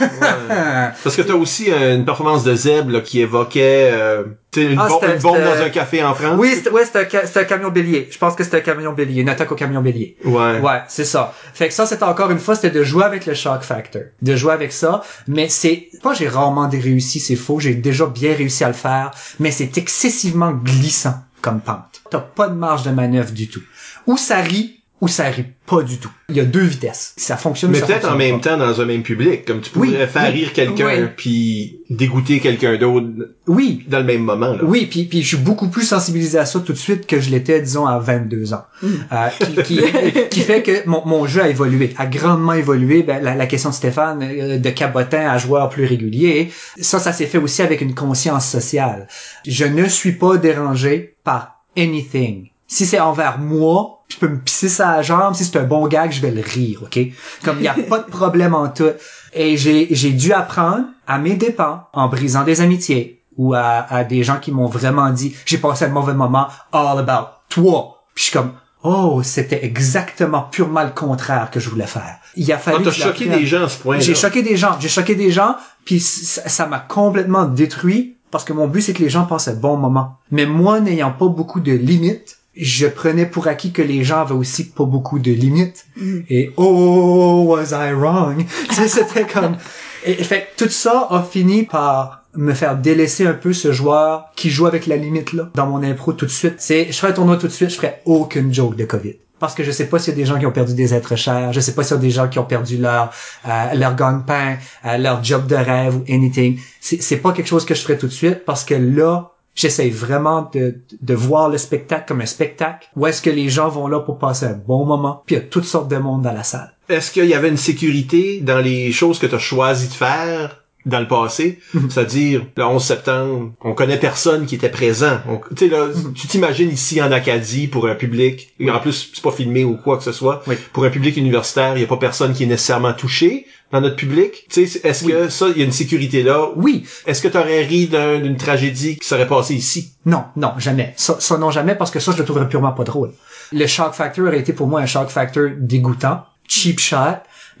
Parce 1.04 1.16
que 1.16 1.22
t'as 1.22 1.34
aussi 1.34 1.70
euh, 1.70 1.96
une 1.96 2.04
performance 2.04 2.44
de 2.44 2.54
Zeb 2.54 2.90
là, 2.90 3.00
qui 3.00 3.20
évoquait 3.20 3.90
euh, 3.92 4.24
une, 4.56 4.78
Ah, 4.78 4.88
bombe- 4.88 5.04
une 5.14 5.20
bombe 5.20 5.38
dans 5.38 5.62
un 5.62 5.68
café 5.68 6.02
en 6.02 6.14
France. 6.14 6.36
Oui, 6.38 6.52
c'était 6.54 6.70
ouais, 6.70 6.84
un, 6.94 7.40
un 7.40 7.44
camion 7.44 7.68
bélier. 7.70 8.08
Je 8.10 8.18
pense 8.18 8.34
que 8.34 8.44
c'était 8.44 8.58
un 8.58 8.60
camion 8.60 8.92
bélier, 8.92 9.20
une 9.22 9.28
attaque 9.28 9.52
au 9.52 9.54
camion 9.54 9.80
bélier. 9.80 10.16
Ouais. 10.24 10.60
Ouais, 10.60 10.82
c'est 10.88 11.04
ça. 11.04 11.34
Fait 11.54 11.68
que 11.68 11.74
ça, 11.74 11.86
c'était 11.86 12.04
encore 12.04 12.30
une 12.30 12.38
fois, 12.38 12.54
c'était 12.54 12.70
de 12.70 12.82
jouer 12.82 13.04
avec 13.04 13.26
le 13.26 13.34
shock 13.34 13.62
factor. 13.62 14.02
De 14.22 14.36
jouer 14.36 14.52
avec 14.52 14.72
ça. 14.72 15.02
Mais 15.26 15.48
c'est, 15.48 15.88
pas 16.02 16.14
j'ai 16.14 16.28
rarement 16.28 16.68
réussi, 16.68 17.20
c'est 17.20 17.36
faux. 17.36 17.60
J'ai 17.60 17.74
déjà 17.74 18.06
bien 18.06 18.34
réussi 18.34 18.64
à 18.64 18.68
le 18.68 18.74
faire. 18.74 19.10
Mais 19.38 19.50
c'est 19.50 19.76
excessivement 19.78 20.52
glissant 20.52 21.14
comme 21.42 21.60
pente. 21.60 22.02
T'as 22.10 22.20
pas 22.20 22.48
de 22.48 22.54
marge 22.54 22.82
de 22.84 22.90
manœuvre 22.90 23.32
du 23.32 23.48
tout. 23.48 23.62
Ou 24.06 24.16
ça 24.16 24.38
rit, 24.38 24.77
ou 25.00 25.06
ça 25.08 25.24
rit 25.24 25.44
pas 25.64 25.82
du 25.82 25.98
tout. 25.98 26.10
Il 26.28 26.36
y 26.36 26.40
a 26.40 26.44
deux 26.44 26.62
vitesses. 26.62 27.14
Ça 27.16 27.36
fonctionne 27.36 27.70
Mais 27.70 27.80
peut-être 27.80 28.10
en 28.10 28.16
même 28.16 28.40
pas. 28.40 28.50
temps 28.50 28.56
dans 28.56 28.80
un 28.80 28.84
même 28.84 29.02
public, 29.02 29.44
comme 29.44 29.60
tu 29.60 29.70
pourrais 29.70 29.88
Oui, 29.88 29.94
faire 30.08 30.32
oui, 30.32 30.40
rire 30.40 30.52
quelqu'un 30.52 30.86
oui. 30.86 31.08
puis 31.16 31.80
dégoûter 31.88 32.40
quelqu'un 32.40 32.76
d'autre 32.78 33.06
Oui. 33.46 33.84
dans 33.86 33.98
le 33.98 34.04
même 34.04 34.22
moment. 34.22 34.54
Là. 34.54 34.58
Oui, 34.64 34.86
puis, 34.90 35.04
puis 35.04 35.22
je 35.22 35.28
suis 35.28 35.36
beaucoup 35.36 35.68
plus 35.68 35.84
sensibilisé 35.86 36.38
à 36.38 36.46
ça 36.46 36.58
tout 36.60 36.72
de 36.72 36.78
suite 36.78 37.06
que 37.06 37.20
je 37.20 37.30
l'étais, 37.30 37.60
disons, 37.60 37.86
à 37.86 37.98
22 37.98 38.54
ans. 38.54 38.64
Euh, 38.82 39.28
qui, 39.38 39.62
qui, 39.62 39.80
qui 40.30 40.40
fait 40.40 40.62
que 40.62 40.88
mon, 40.88 41.06
mon 41.06 41.26
jeu 41.26 41.42
a 41.42 41.48
évolué, 41.48 41.94
a 41.96 42.06
grandement 42.06 42.54
évolué. 42.54 43.02
Ben, 43.04 43.22
la, 43.22 43.34
la 43.36 43.46
question 43.46 43.70
de 43.70 43.74
Stéphane, 43.74 44.22
euh, 44.22 44.58
de 44.58 44.70
cabotin 44.70 45.28
à 45.30 45.38
joueur 45.38 45.68
plus 45.68 45.84
régulier, 45.84 46.50
ça, 46.80 46.98
ça 46.98 47.12
s'est 47.12 47.26
fait 47.26 47.38
aussi 47.38 47.62
avec 47.62 47.80
une 47.82 47.94
conscience 47.94 48.46
sociale. 48.48 49.06
Je 49.46 49.64
ne 49.64 49.86
suis 49.86 50.12
pas 50.12 50.38
dérangé 50.38 51.14
par 51.24 51.62
anything. 51.76 52.48
Si 52.66 52.84
c'est 52.84 53.00
envers 53.00 53.38
moi, 53.38 53.97
je 54.08 54.16
peux 54.16 54.28
me 54.28 54.38
pisser 54.38 54.68
ça 54.68 54.90
à 54.90 54.96
la 54.96 55.02
jambe. 55.02 55.34
Si 55.34 55.44
c'est 55.44 55.58
un 55.58 55.64
bon 55.64 55.86
gag, 55.86 56.10
je 56.12 56.20
vais 56.20 56.30
le 56.30 56.40
rire, 56.40 56.82
ok? 56.82 56.98
Comme 57.44 57.58
il 57.58 57.62
n'y 57.62 57.68
a 57.68 57.74
pas 57.74 57.98
de 57.98 58.10
problème 58.10 58.54
en 58.54 58.68
tout. 58.68 58.90
Et 59.34 59.56
j'ai, 59.56 59.88
j'ai 59.90 60.10
dû 60.10 60.32
apprendre 60.32 60.84
à 61.06 61.18
mes 61.18 61.34
dépens, 61.34 61.84
en 61.92 62.08
brisant 62.08 62.44
des 62.44 62.60
amitiés, 62.60 63.22
ou 63.36 63.54
à, 63.54 63.86
à 63.88 64.04
des 64.04 64.22
gens 64.24 64.38
qui 64.38 64.50
m'ont 64.50 64.66
vraiment 64.66 65.10
dit, 65.10 65.34
j'ai 65.46 65.58
passé 65.58 65.84
un 65.84 65.88
mauvais 65.88 66.14
moment, 66.14 66.48
all 66.72 66.98
about 66.98 67.28
toi. 67.48 68.02
Puis 68.14 68.24
je 68.24 68.30
suis 68.30 68.32
comme, 68.32 68.52
oh, 68.82 69.20
c'était 69.22 69.64
exactement 69.64 70.42
purement 70.42 70.82
le 70.82 70.90
contraire 70.90 71.50
que 71.50 71.60
je 71.60 71.68
voulais 71.68 71.86
faire. 71.86 72.16
Il 72.36 72.50
a 72.52 72.58
fallu 72.58 72.78
Ah, 72.80 72.84
t'as 72.84 72.90
choqué 72.90 73.26
des 73.28 73.46
gens 73.46 73.64
à 73.64 73.68
ce 73.68 73.78
point. 73.78 73.98
J'ai 74.00 74.14
choqué 74.14 74.42
des 74.42 74.56
gens, 74.56 74.76
j'ai 74.80 74.88
choqué 74.88 75.14
des 75.14 75.30
gens, 75.30 75.56
puis 75.84 76.00
ça 76.00 76.48
ça 76.48 76.66
m'a 76.66 76.80
complètement 76.80 77.44
détruit 77.44 78.16
parce 78.30 78.44
que 78.44 78.52
mon 78.52 78.66
but 78.66 78.82
c'est 78.82 78.92
que 78.92 79.02
les 79.02 79.08
gens 79.08 79.24
passent 79.24 79.48
un 79.48 79.54
bon 79.54 79.76
moment. 79.76 80.18
Mais 80.30 80.46
moi 80.46 80.80
n'ayant 80.80 81.12
pas 81.12 81.28
beaucoup 81.28 81.60
de 81.60 81.72
limites, 81.72 82.37
je 82.58 82.86
prenais 82.86 83.26
pour 83.26 83.46
acquis 83.46 83.72
que 83.72 83.82
les 83.82 84.04
gens 84.04 84.20
avaient 84.20 84.34
aussi 84.34 84.68
pas 84.68 84.84
beaucoup 84.84 85.18
de 85.18 85.30
limites. 85.30 85.86
Et 86.28 86.52
oh, 86.56 87.44
was 87.48 87.70
I 87.72 87.92
wrong? 87.92 88.44
C'était 88.88 89.26
comme 89.26 89.56
et, 90.04 90.14
fait 90.24 90.48
tout 90.56 90.68
ça 90.68 91.06
a 91.10 91.22
fini 91.22 91.64
par 91.64 92.24
me 92.34 92.52
faire 92.54 92.76
délaisser 92.76 93.26
un 93.26 93.34
peu 93.34 93.52
ce 93.52 93.72
joueur 93.72 94.30
qui 94.36 94.50
joue 94.50 94.66
avec 94.66 94.86
la 94.86 94.96
limite 94.96 95.32
là 95.32 95.50
dans 95.54 95.66
mon 95.66 95.82
impro 95.82 96.12
tout 96.12 96.26
de 96.26 96.30
suite. 96.30 96.56
C'est 96.58 96.86
je 96.90 96.96
ferais 96.96 97.12
un 97.12 97.14
tournoi 97.14 97.36
tout 97.36 97.48
de 97.48 97.52
suite, 97.52 97.70
je 97.70 97.76
ferais 97.76 98.02
aucune 98.04 98.52
joke 98.52 98.76
de 98.76 98.84
Covid. 98.84 99.16
Parce 99.38 99.54
que 99.54 99.62
je 99.62 99.70
sais 99.70 99.86
pas 99.86 100.00
s'il 100.00 100.14
y 100.14 100.16
a 100.16 100.16
des 100.16 100.24
gens 100.24 100.38
qui 100.38 100.46
ont 100.46 100.52
perdu 100.52 100.74
des 100.74 100.94
êtres 100.94 101.14
chers, 101.14 101.52
je 101.52 101.60
sais 101.60 101.72
pas 101.72 101.84
s'il 101.84 101.96
y 101.96 101.98
a 101.98 102.02
des 102.02 102.10
gens 102.10 102.28
qui 102.28 102.40
ont 102.40 102.44
perdu 102.44 102.76
leur 102.76 103.12
euh, 103.46 103.74
leur 103.74 103.94
gagne-pain, 103.94 104.56
euh, 104.84 104.98
leur 104.98 105.22
job 105.22 105.46
de 105.46 105.54
rêve 105.54 105.96
ou 105.96 106.04
anything. 106.12 106.58
C'est 106.80 107.00
c'est 107.00 107.18
pas 107.18 107.32
quelque 107.32 107.46
chose 107.46 107.64
que 107.64 107.74
je 107.74 107.80
ferais 107.80 107.98
tout 107.98 108.08
de 108.08 108.12
suite 108.12 108.44
parce 108.44 108.64
que 108.64 108.74
là, 108.74 109.32
j'essaie 109.58 109.90
vraiment 109.90 110.48
de, 110.54 110.76
de 111.02 111.14
voir 111.14 111.48
le 111.48 111.58
spectacle 111.58 112.04
comme 112.06 112.20
un 112.20 112.26
spectacle. 112.26 112.88
Où 112.96 113.06
est-ce 113.06 113.20
que 113.20 113.30
les 113.30 113.48
gens 113.48 113.68
vont 113.68 113.88
là 113.88 114.00
pour 114.00 114.18
passer 114.18 114.46
un 114.46 114.54
bon 114.54 114.84
moment, 114.84 115.22
puis 115.26 115.34
il 115.34 115.38
y 115.38 115.42
a 115.42 115.44
toutes 115.44 115.64
sortes 115.64 115.88
de 115.88 115.96
monde 115.96 116.22
dans 116.22 116.32
la 116.32 116.44
salle. 116.44 116.72
Est-ce 116.88 117.10
qu'il 117.10 117.26
y 117.26 117.34
avait 117.34 117.48
une 117.48 117.56
sécurité 117.56 118.40
dans 118.40 118.60
les 118.60 118.92
choses 118.92 119.18
que 119.18 119.26
tu 119.26 119.34
as 119.34 119.40
choisi 119.40 119.88
de 119.88 119.92
faire? 119.92 120.64
Dans 120.88 121.00
le 121.00 121.06
passé? 121.08 121.58
Mhm. 121.74 121.90
C'est-à-dire, 121.90 122.46
le 122.56 122.64
11 122.64 122.82
septembre, 122.84 123.52
on 123.62 123.74
connaît 123.74 123.98
personne 123.98 124.46
qui 124.46 124.54
était 124.54 124.68
présent. 124.68 125.18
On- 125.28 125.40
là, 125.66 125.86
Mhm. 125.86 126.12
tu 126.14 126.26
t'imagines 126.26 126.70
ici 126.70 127.00
en 127.02 127.12
Acadie 127.12 127.66
pour 127.68 127.86
un 127.86 127.94
public, 127.94 128.54
et 128.58 128.70
en 128.70 128.78
plus, 128.80 129.10
c'est 129.14 129.22
pas 129.22 129.30
filmé 129.32 129.64
ou 129.64 129.76
quoi 129.76 129.96
que 129.98 130.02
ce 130.04 130.12
soit. 130.12 130.42
Oui. 130.46 130.56
Pour 130.72 130.84
un 130.84 130.90
public 130.90 131.16
universitaire, 131.16 131.76
il 131.76 131.80
y 131.80 131.84
a 131.84 131.86
pas 131.88 131.96
personne 131.96 132.32
qui 132.32 132.42
est 132.44 132.46
nécessairement 132.46 132.92
touché 132.92 133.46
dans 133.70 133.80
notre 133.82 133.96
public. 133.96 134.46
Tu 134.50 134.66
sais, 134.66 134.80
est-ce 134.82 135.04
Oui. 135.04 135.12
que 135.12 135.28
ça, 135.28 135.46
il 135.50 135.58
y 135.58 135.62
a 135.62 135.64
une 135.64 135.72
sécurité 135.72 136.22
là? 136.22 136.48
Oui, 136.56 136.84
Est-ce 137.06 137.20
que 137.22 137.28
tu 137.28 137.36
aurais 137.36 137.62
ri 137.64 137.86
d'un- 137.86 138.18
d'une 138.20 138.36
tragédie 138.36 138.96
qui 138.98 139.06
serait 139.06 139.26
passée 139.28 139.54
ici? 139.54 139.92
Non, 140.06 140.24
non, 140.36 140.52
jamais. 140.58 140.94
Ça, 140.96 141.16
ça 141.20 141.36
non, 141.38 141.50
jamais, 141.50 141.74
parce 141.74 141.90
que 141.90 142.00
ça, 142.00 142.12
je 142.12 142.18
le 142.18 142.24
trouverais 142.24 142.48
purement 142.48 142.72
pas 142.72 142.84
drôle. 142.84 143.12
Le 143.52 143.66
shock 143.66 143.92
factor 143.94 144.26
aurait 144.26 144.40
été 144.40 144.52
pour 144.52 144.66
moi 144.68 144.80
un 144.80 144.86
shock 144.86 145.08
factor 145.10 145.48
dégoûtant, 145.58 146.24
cheap 146.48 146.80
shot. 146.80 146.96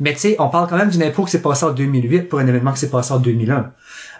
Mais 0.00 0.12
tu 0.14 0.20
sais, 0.20 0.36
on 0.38 0.48
parle 0.48 0.68
quand 0.68 0.76
même 0.76 0.90
d'une 0.90 1.02
impro 1.02 1.24
qui 1.24 1.30
s'est 1.32 1.42
passée 1.42 1.64
en 1.64 1.70
2008 1.70 2.28
pour 2.28 2.38
un 2.38 2.46
événement 2.46 2.72
qui 2.72 2.78
s'est 2.80 2.90
passé 2.90 3.12
en 3.12 3.18
2001. 3.18 3.70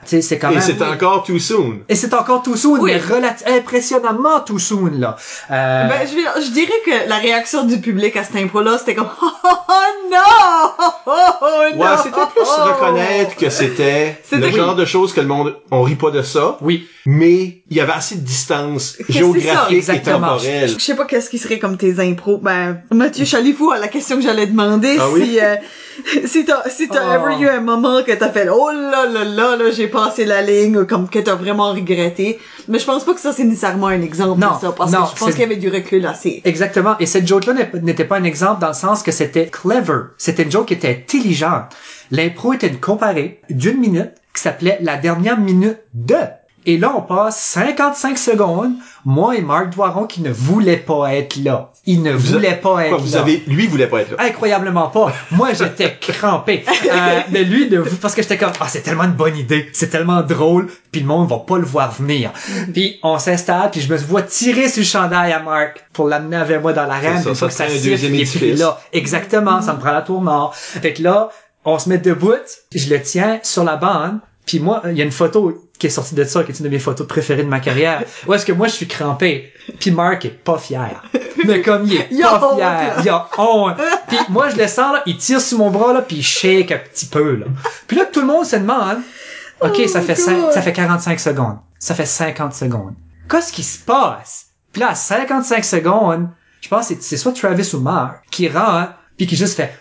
Tu 0.03 0.09
sais, 0.11 0.23
c'est 0.23 0.39
quand 0.39 0.51
Et 0.51 0.55
même... 0.55 0.63
c'est 0.63 0.81
encore 0.83 1.25
too 1.25 1.39
soon. 1.39 1.81
Et 1.89 1.95
c'est 1.95 2.15
encore 2.15 2.43
tout 2.43 2.57
soon, 2.57 2.79
Oui. 2.81 2.93
mais 2.93 2.99
relati- 2.99 3.45
impressionnamment 3.49 4.41
tout 4.41 4.59
soon, 4.59 4.91
là. 4.99 5.17
Euh, 5.51 5.89
Ben, 5.89 6.07
je, 6.07 6.43
je 6.47 6.51
dirais 6.53 6.73
que 6.87 7.09
la 7.09 7.17
réaction 7.19 7.65
du 7.65 7.81
public 7.81 8.17
à 8.17 8.23
cette 8.25 8.37
impro-là, 8.37 8.79
c'était 8.79 8.95
comme, 8.95 9.09
oh, 9.23 9.27
oh, 9.45 9.49
oh, 9.69 9.73
non! 10.11 10.71
Oh, 10.79 10.83
oh, 11.07 11.13
oh, 11.43 11.47
Ouais, 11.63 11.75
non! 11.77 11.97
c'était 12.03 12.27
plus 12.33 12.43
reconnaître 12.43 13.37
que 13.37 13.51
c'était 13.51 14.21
C'était- 14.23 14.51
le 14.51 14.57
genre 14.57 14.75
de 14.77 14.85
choses 14.85 15.13
que 15.13 15.21
le 15.21 15.27
monde, 15.27 15.57
on 15.71 15.83
rit 15.83 15.97
pas 15.97 16.11
de 16.11 16.23
ça, 16.23 16.59
oui. 16.61 16.87
Mais 17.11 17.63
il 17.71 17.77
y 17.79 17.81
avait 17.81 17.93
assez 17.95 18.17
de 18.17 18.21
distance 18.21 18.97
ça, 18.99 19.05
géographique 19.09 19.89
et 19.89 20.03
temporelle. 20.03 20.69
Je 20.69 20.79
sais 20.79 20.95
pas 20.95 21.07
qu'est-ce 21.07 21.31
qui 21.31 21.39
serait 21.39 21.59
comme 21.59 21.79
tes 21.79 22.01
impros. 22.01 22.37
Ben, 22.37 22.83
Mathieu 22.91 23.25
Chalifou 23.25 23.71
a 23.71 23.79
la 23.79 23.89
question 23.89 24.17
que 24.17 24.23
j'allais 24.23 24.47
demander. 24.47 24.99
Ah 25.01 25.09
oui? 25.11 25.23
Si, 25.25 25.41
euh, 25.41 25.57
si 26.27 26.45
t'as, 26.45 26.69
si 26.69 26.87
t'as 26.87 26.99
Oh. 27.19 27.27
ever 27.31 27.43
eu 27.43 27.49
un 27.49 27.63
moment 27.63 28.03
que 28.03 28.13
t'as 28.13 28.29
fait, 28.29 28.51
oh 28.51 28.71
là 28.71 29.07
là 29.07 29.25
là 29.25 29.57
là, 29.57 29.71
j'ai 29.71 29.89
passé 29.89 30.27
la 30.27 30.43
ligne, 30.43 30.77
ou 30.77 30.85
comme 30.87 31.09
que 31.09 31.19
t'as 31.19 31.35
vraiment 31.35 31.73
regretté. 31.73 32.39
Mais 32.69 32.79
je 32.79 32.85
pense 32.85 33.05
pas 33.05 33.15
que 33.15 33.21
ça 33.21 33.33
c'est 33.33 33.45
nécessairement 33.45 33.87
un 33.87 34.03
exemple 34.03 34.39
Non, 34.41 34.57
de 34.57 34.61
ça, 34.61 34.73
parce 34.73 34.93
non, 34.93 35.05
que 35.05 35.15
je 35.15 35.19
pense 35.19 35.31
qu'il 35.31 35.41
y 35.41 35.45
avait 35.45 35.57
du 35.57 35.71
recul 35.71 36.05
assez. 36.05 36.43
Exactement. 36.45 36.95
Et 37.01 37.07
cette 37.07 37.27
joke-là 37.27 37.55
n'est- 37.55 37.71
n'était 37.81 38.05
pas 38.05 38.19
un 38.19 38.25
exemple 38.25 38.61
dans 38.61 38.69
le 38.69 38.75
sens 38.75 39.03
que 39.03 39.13
c'était 39.13 39.47
clever. 39.47 40.01
C'était 40.19 40.43
une 40.43 40.53
joke 40.53 40.67
qui 40.67 40.75
était 40.75 40.91
intelligente. 40.91 41.73
L'impro 42.11 42.53
était 42.53 42.69
une 42.69 42.81
comparée 42.81 43.41
d'une 43.49 43.79
minute 43.79 44.11
qui 44.35 44.43
s'appelait 44.43 44.79
la 44.83 44.97
dernière 44.99 45.41
minute 45.41 45.79
de. 45.95 46.17
Et 46.69 46.77
là, 46.77 46.93
on 46.95 47.01
passe 47.01 47.41
55 47.41 48.19
secondes, 48.19 48.73
moi 49.07 49.35
et 49.35 49.41
Marc 49.41 49.71
Doiron 49.71 50.05
qui 50.05 50.21
ne 50.21 50.31
voulait 50.31 50.77
pas 50.77 51.15
être 51.15 51.37
là. 51.37 51.71
Il 51.87 52.03
ne 52.03 52.13
Vous 52.13 52.35
voulait 52.35 52.57
pas 52.57 52.85
être 52.85 52.91
Quoi, 52.91 52.99
vous 52.99 53.15
là. 53.15 53.21
avez, 53.21 53.43
lui 53.47 53.67
voulait 53.67 53.87
pas 53.87 54.03
être 54.03 54.11
là. 54.11 54.17
Incroyablement 54.23 54.89
pas. 54.89 55.11
Moi, 55.31 55.55
j'étais 55.55 55.97
crampé. 56.01 56.67
Euh, 56.69 57.21
mais 57.31 57.45
lui, 57.45 57.71
de 57.71 57.83
parce 58.03 58.15
que 58.15 58.21
j'étais 58.21 58.37
comme, 58.37 58.53
ah, 58.61 58.67
c'est 58.69 58.83
tellement 58.83 59.05
une 59.05 59.13
bonne 59.13 59.39
idée, 59.39 59.71
c'est 59.73 59.89
tellement 59.89 60.21
drôle, 60.21 60.69
puis 60.93 61.01
le 61.01 61.07
monde 61.07 61.27
va 61.31 61.39
pas 61.39 61.57
le 61.57 61.65
voir 61.65 61.91
venir. 61.91 62.33
Puis 62.75 62.99
on 63.03 63.19
s'installe, 63.19 63.71
puis 63.71 63.81
je 63.81 63.91
me 63.91 63.97
vois 63.97 64.21
tirer 64.21 64.69
sur 64.69 64.81
le 64.83 64.87
chandail 64.87 65.33
à 65.33 65.41
Marc 65.41 65.87
pour 65.95 66.07
l'amener 66.07 66.37
avec 66.37 66.61
moi 66.61 66.75
dans 66.75 66.85
l'arène, 66.85 67.23
ça, 67.23 67.35
ça 67.35 67.49
ça 67.49 67.67
deuxième 67.67 68.13
édifice. 68.15 68.59
là. 68.61 68.79
Exactement, 68.93 69.63
ça 69.63 69.73
me 69.73 69.79
prend 69.79 69.93
la 69.93 70.03
tour 70.03 70.21
nord. 70.21 70.55
Fait 70.55 70.93
que 70.93 71.03
là, 71.03 71.31
on 71.65 71.79
se 71.79 71.89
met 71.89 71.97
debout, 71.97 72.35
je 72.75 72.91
le 72.91 73.01
tiens 73.01 73.41
sur 73.43 73.65
la 73.65 73.77
bande, 73.77 74.19
puis 74.49 74.61
moi, 74.61 74.81
il 74.87 74.97
y 74.97 75.03
a 75.03 75.05
une 75.05 75.13
photo 75.13 75.63
qui 75.79 75.89
est 75.89 75.91
sortie 75.91 76.15
de 76.15 76.25
ça, 76.25 76.43
qui 76.43 76.53
est 76.53 76.59
une 76.59 76.65
de 76.65 76.71
mes 76.71 76.79
photos 76.79 77.07
préférées 77.07 77.43
de 77.45 77.49
ma 77.49 77.61
carrière, 77.61 78.03
où 78.27 78.33
est-ce 78.33 78.47
que 78.47 78.53
moi, 78.53 78.67
je 78.67 78.73
suis 78.73 78.89
crampé, 78.89 79.53
puis 79.79 79.91
Marc 79.91 80.25
est 80.25 80.31
pas 80.31 80.57
fier. 80.59 81.03
Mais 81.45 81.61
comme 81.61 81.85
il 81.85 81.97
est 81.97 82.09
pas 82.23 82.55
fier, 82.57 82.95
il 83.05 83.09
a 83.11 83.29
honte. 83.37 83.77
Puis 84.09 84.17
moi, 84.31 84.49
je 84.49 84.57
le 84.57 84.67
sens, 84.67 84.95
là, 84.95 85.03
il 85.05 85.19
tire 85.19 85.41
sur 85.43 85.59
mon 85.59 85.71
bras, 85.71 85.93
là, 85.93 86.01
puis 86.01 86.17
il 86.17 86.23
shake 86.25 86.73
un 86.73 86.79
petit 86.79 87.05
peu, 87.07 87.37
là. 87.37 87.47
Puis 87.87 87.97
là, 87.99 88.07
tout 88.11 88.21
le 88.21 88.27
monde 88.27 88.47
se 88.47 88.57
demande, 88.57 88.99
OK, 89.61 89.77
ça 89.87 89.99
Oh 90.01 90.07
fait 90.07 90.15
my 90.15 90.21
cinq- 90.21 90.41
God. 90.41 90.53
ça 90.53 90.63
fait 90.63 90.73
45 90.73 91.21
secondes. 91.21 91.59
Ça 91.79 91.95
fait 91.95 92.07
50 92.07 92.55
secondes. 92.55 92.95
Qu'est-ce 93.31 93.53
qui 93.53 93.63
se 93.63 93.79
passe? 93.79 94.47
Puis 94.73 94.81
là, 94.81 94.91
à 94.91 94.95
55 94.95 95.63
secondes, 95.65 96.29
je 96.63 96.69
pense 96.69 96.89
que 96.89 96.95
c'est- 96.95 97.03
c'est 97.03 97.17
soit 97.19 97.33
Travis 97.33 97.71
ou 97.75 97.81
Mark 97.81 98.25
qui 98.31 98.49
rentre, 98.49 98.93
puis 99.19 99.27
qui 99.27 99.37
juste 99.37 99.57
fait 99.57 99.73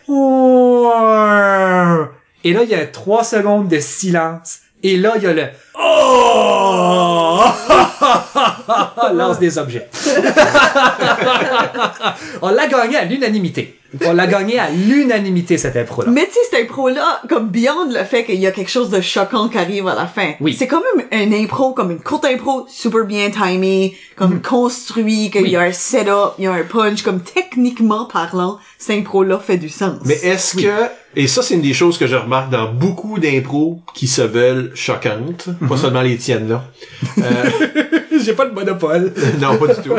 et 2.48 2.54
là, 2.54 2.64
il 2.64 2.70
y 2.70 2.76
a 2.76 2.86
3 2.86 3.26
secondes 3.26 3.68
de 3.68 3.82
silence. 3.82 4.60
Et 4.82 4.96
là, 4.96 5.16
il 5.18 5.24
y 5.24 5.28
a 5.28 5.34
le 5.34 5.48
Oh! 5.80 7.44
Lance 9.14 9.40
des 9.40 9.58
objets. 9.58 9.88
On 12.42 12.50
l'a 12.50 12.68
gagné 12.68 12.98
à 12.98 13.06
l'unanimité. 13.06 13.74
On 14.06 14.12
l'a 14.14 14.28
gagné 14.28 14.60
à 14.60 14.70
l'unanimité, 14.70 15.58
cette 15.58 15.78
impro-là. 15.78 16.12
Mais 16.12 16.26
tu 16.26 16.34
sais, 16.34 16.40
cette 16.52 16.66
impro-là, 16.66 17.22
comme 17.30 17.48
beyond 17.48 17.86
le 17.90 18.04
fait 18.04 18.26
qu'il 18.26 18.36
y 18.36 18.46
a 18.46 18.52
quelque 18.52 18.70
chose 18.70 18.90
de 18.90 19.00
choquant 19.00 19.48
qui 19.48 19.58
arrive 19.58 19.88
à 19.88 19.96
la 19.96 20.06
fin. 20.08 20.34
Oui. 20.42 20.54
C'est 20.60 20.68
quand 20.68 20.82
même 20.98 21.06
une 21.24 21.34
impro, 21.34 21.72
comme 21.72 21.92
une 21.92 22.02
courte 22.02 22.26
impro, 22.26 22.66
super 22.70 23.06
bien 23.06 23.30
timée, 23.32 23.96
comme 24.18 24.42
construit, 24.42 25.32
qu'il. 25.32 25.44
Oui. 25.44 25.52
y 25.52 25.56
a 25.56 25.62
un 25.62 25.72
setup, 25.72 26.34
il 26.38 26.44
y 26.44 26.48
a 26.48 26.52
un 26.54 26.64
punch, 26.64 27.02
comme 27.02 27.22
techniquement 27.22 28.06
parlant, 28.12 28.60
cette 28.78 28.98
impro-là 29.00 29.40
fait 29.40 29.58
du 29.58 29.70
sens. 29.70 30.00
Mais 30.04 30.16
est-ce 30.16 30.58
que, 30.58 30.90
et 31.16 31.28
ça 31.28 31.42
c'est 31.42 31.54
une 31.54 31.62
des 31.62 31.74
choses 31.74 31.98
que 31.98 32.08
je 32.08 32.16
remarque 32.18 32.50
dans 32.50 32.70
beaucoup 32.74 33.20
d'impros 33.20 33.80
qui 33.94 34.08
se 34.08 34.22
veulent 34.22 34.72
choquantes, 34.76 35.48
Mhm. 35.62 35.67
Pas 35.68 35.78
seulement 35.78 36.02
les 36.02 36.18
tiennes 36.18 36.50
là. 36.50 36.64
Euh, 37.20 37.50
J'ai 38.24 38.34
pas 38.34 38.46
le 38.46 38.52
monopole. 38.52 39.14
non, 39.40 39.58
pas 39.58 39.74
du 39.76 39.82
tout. 39.82 39.94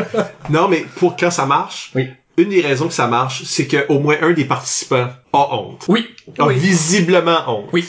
Non, 0.49 0.67
mais 0.67 0.85
pour 0.97 1.15
quand 1.15 1.31
ça 1.31 1.45
marche, 1.45 1.91
Oui. 1.95 2.07
une 2.37 2.49
des 2.49 2.61
raisons 2.61 2.87
que 2.87 2.93
ça 2.93 3.07
marche, 3.07 3.43
c'est 3.45 3.65
que 3.67 3.85
au 3.89 3.99
moins 3.99 4.15
un 4.21 4.31
des 4.33 4.45
participants 4.45 5.07
a 5.33 5.55
honte. 5.55 5.85
Oui. 5.87 6.07
A 6.37 6.47
Oui. 6.47 6.55
visiblement 6.55 7.39
honte. 7.47 7.69
Oui. 7.73 7.85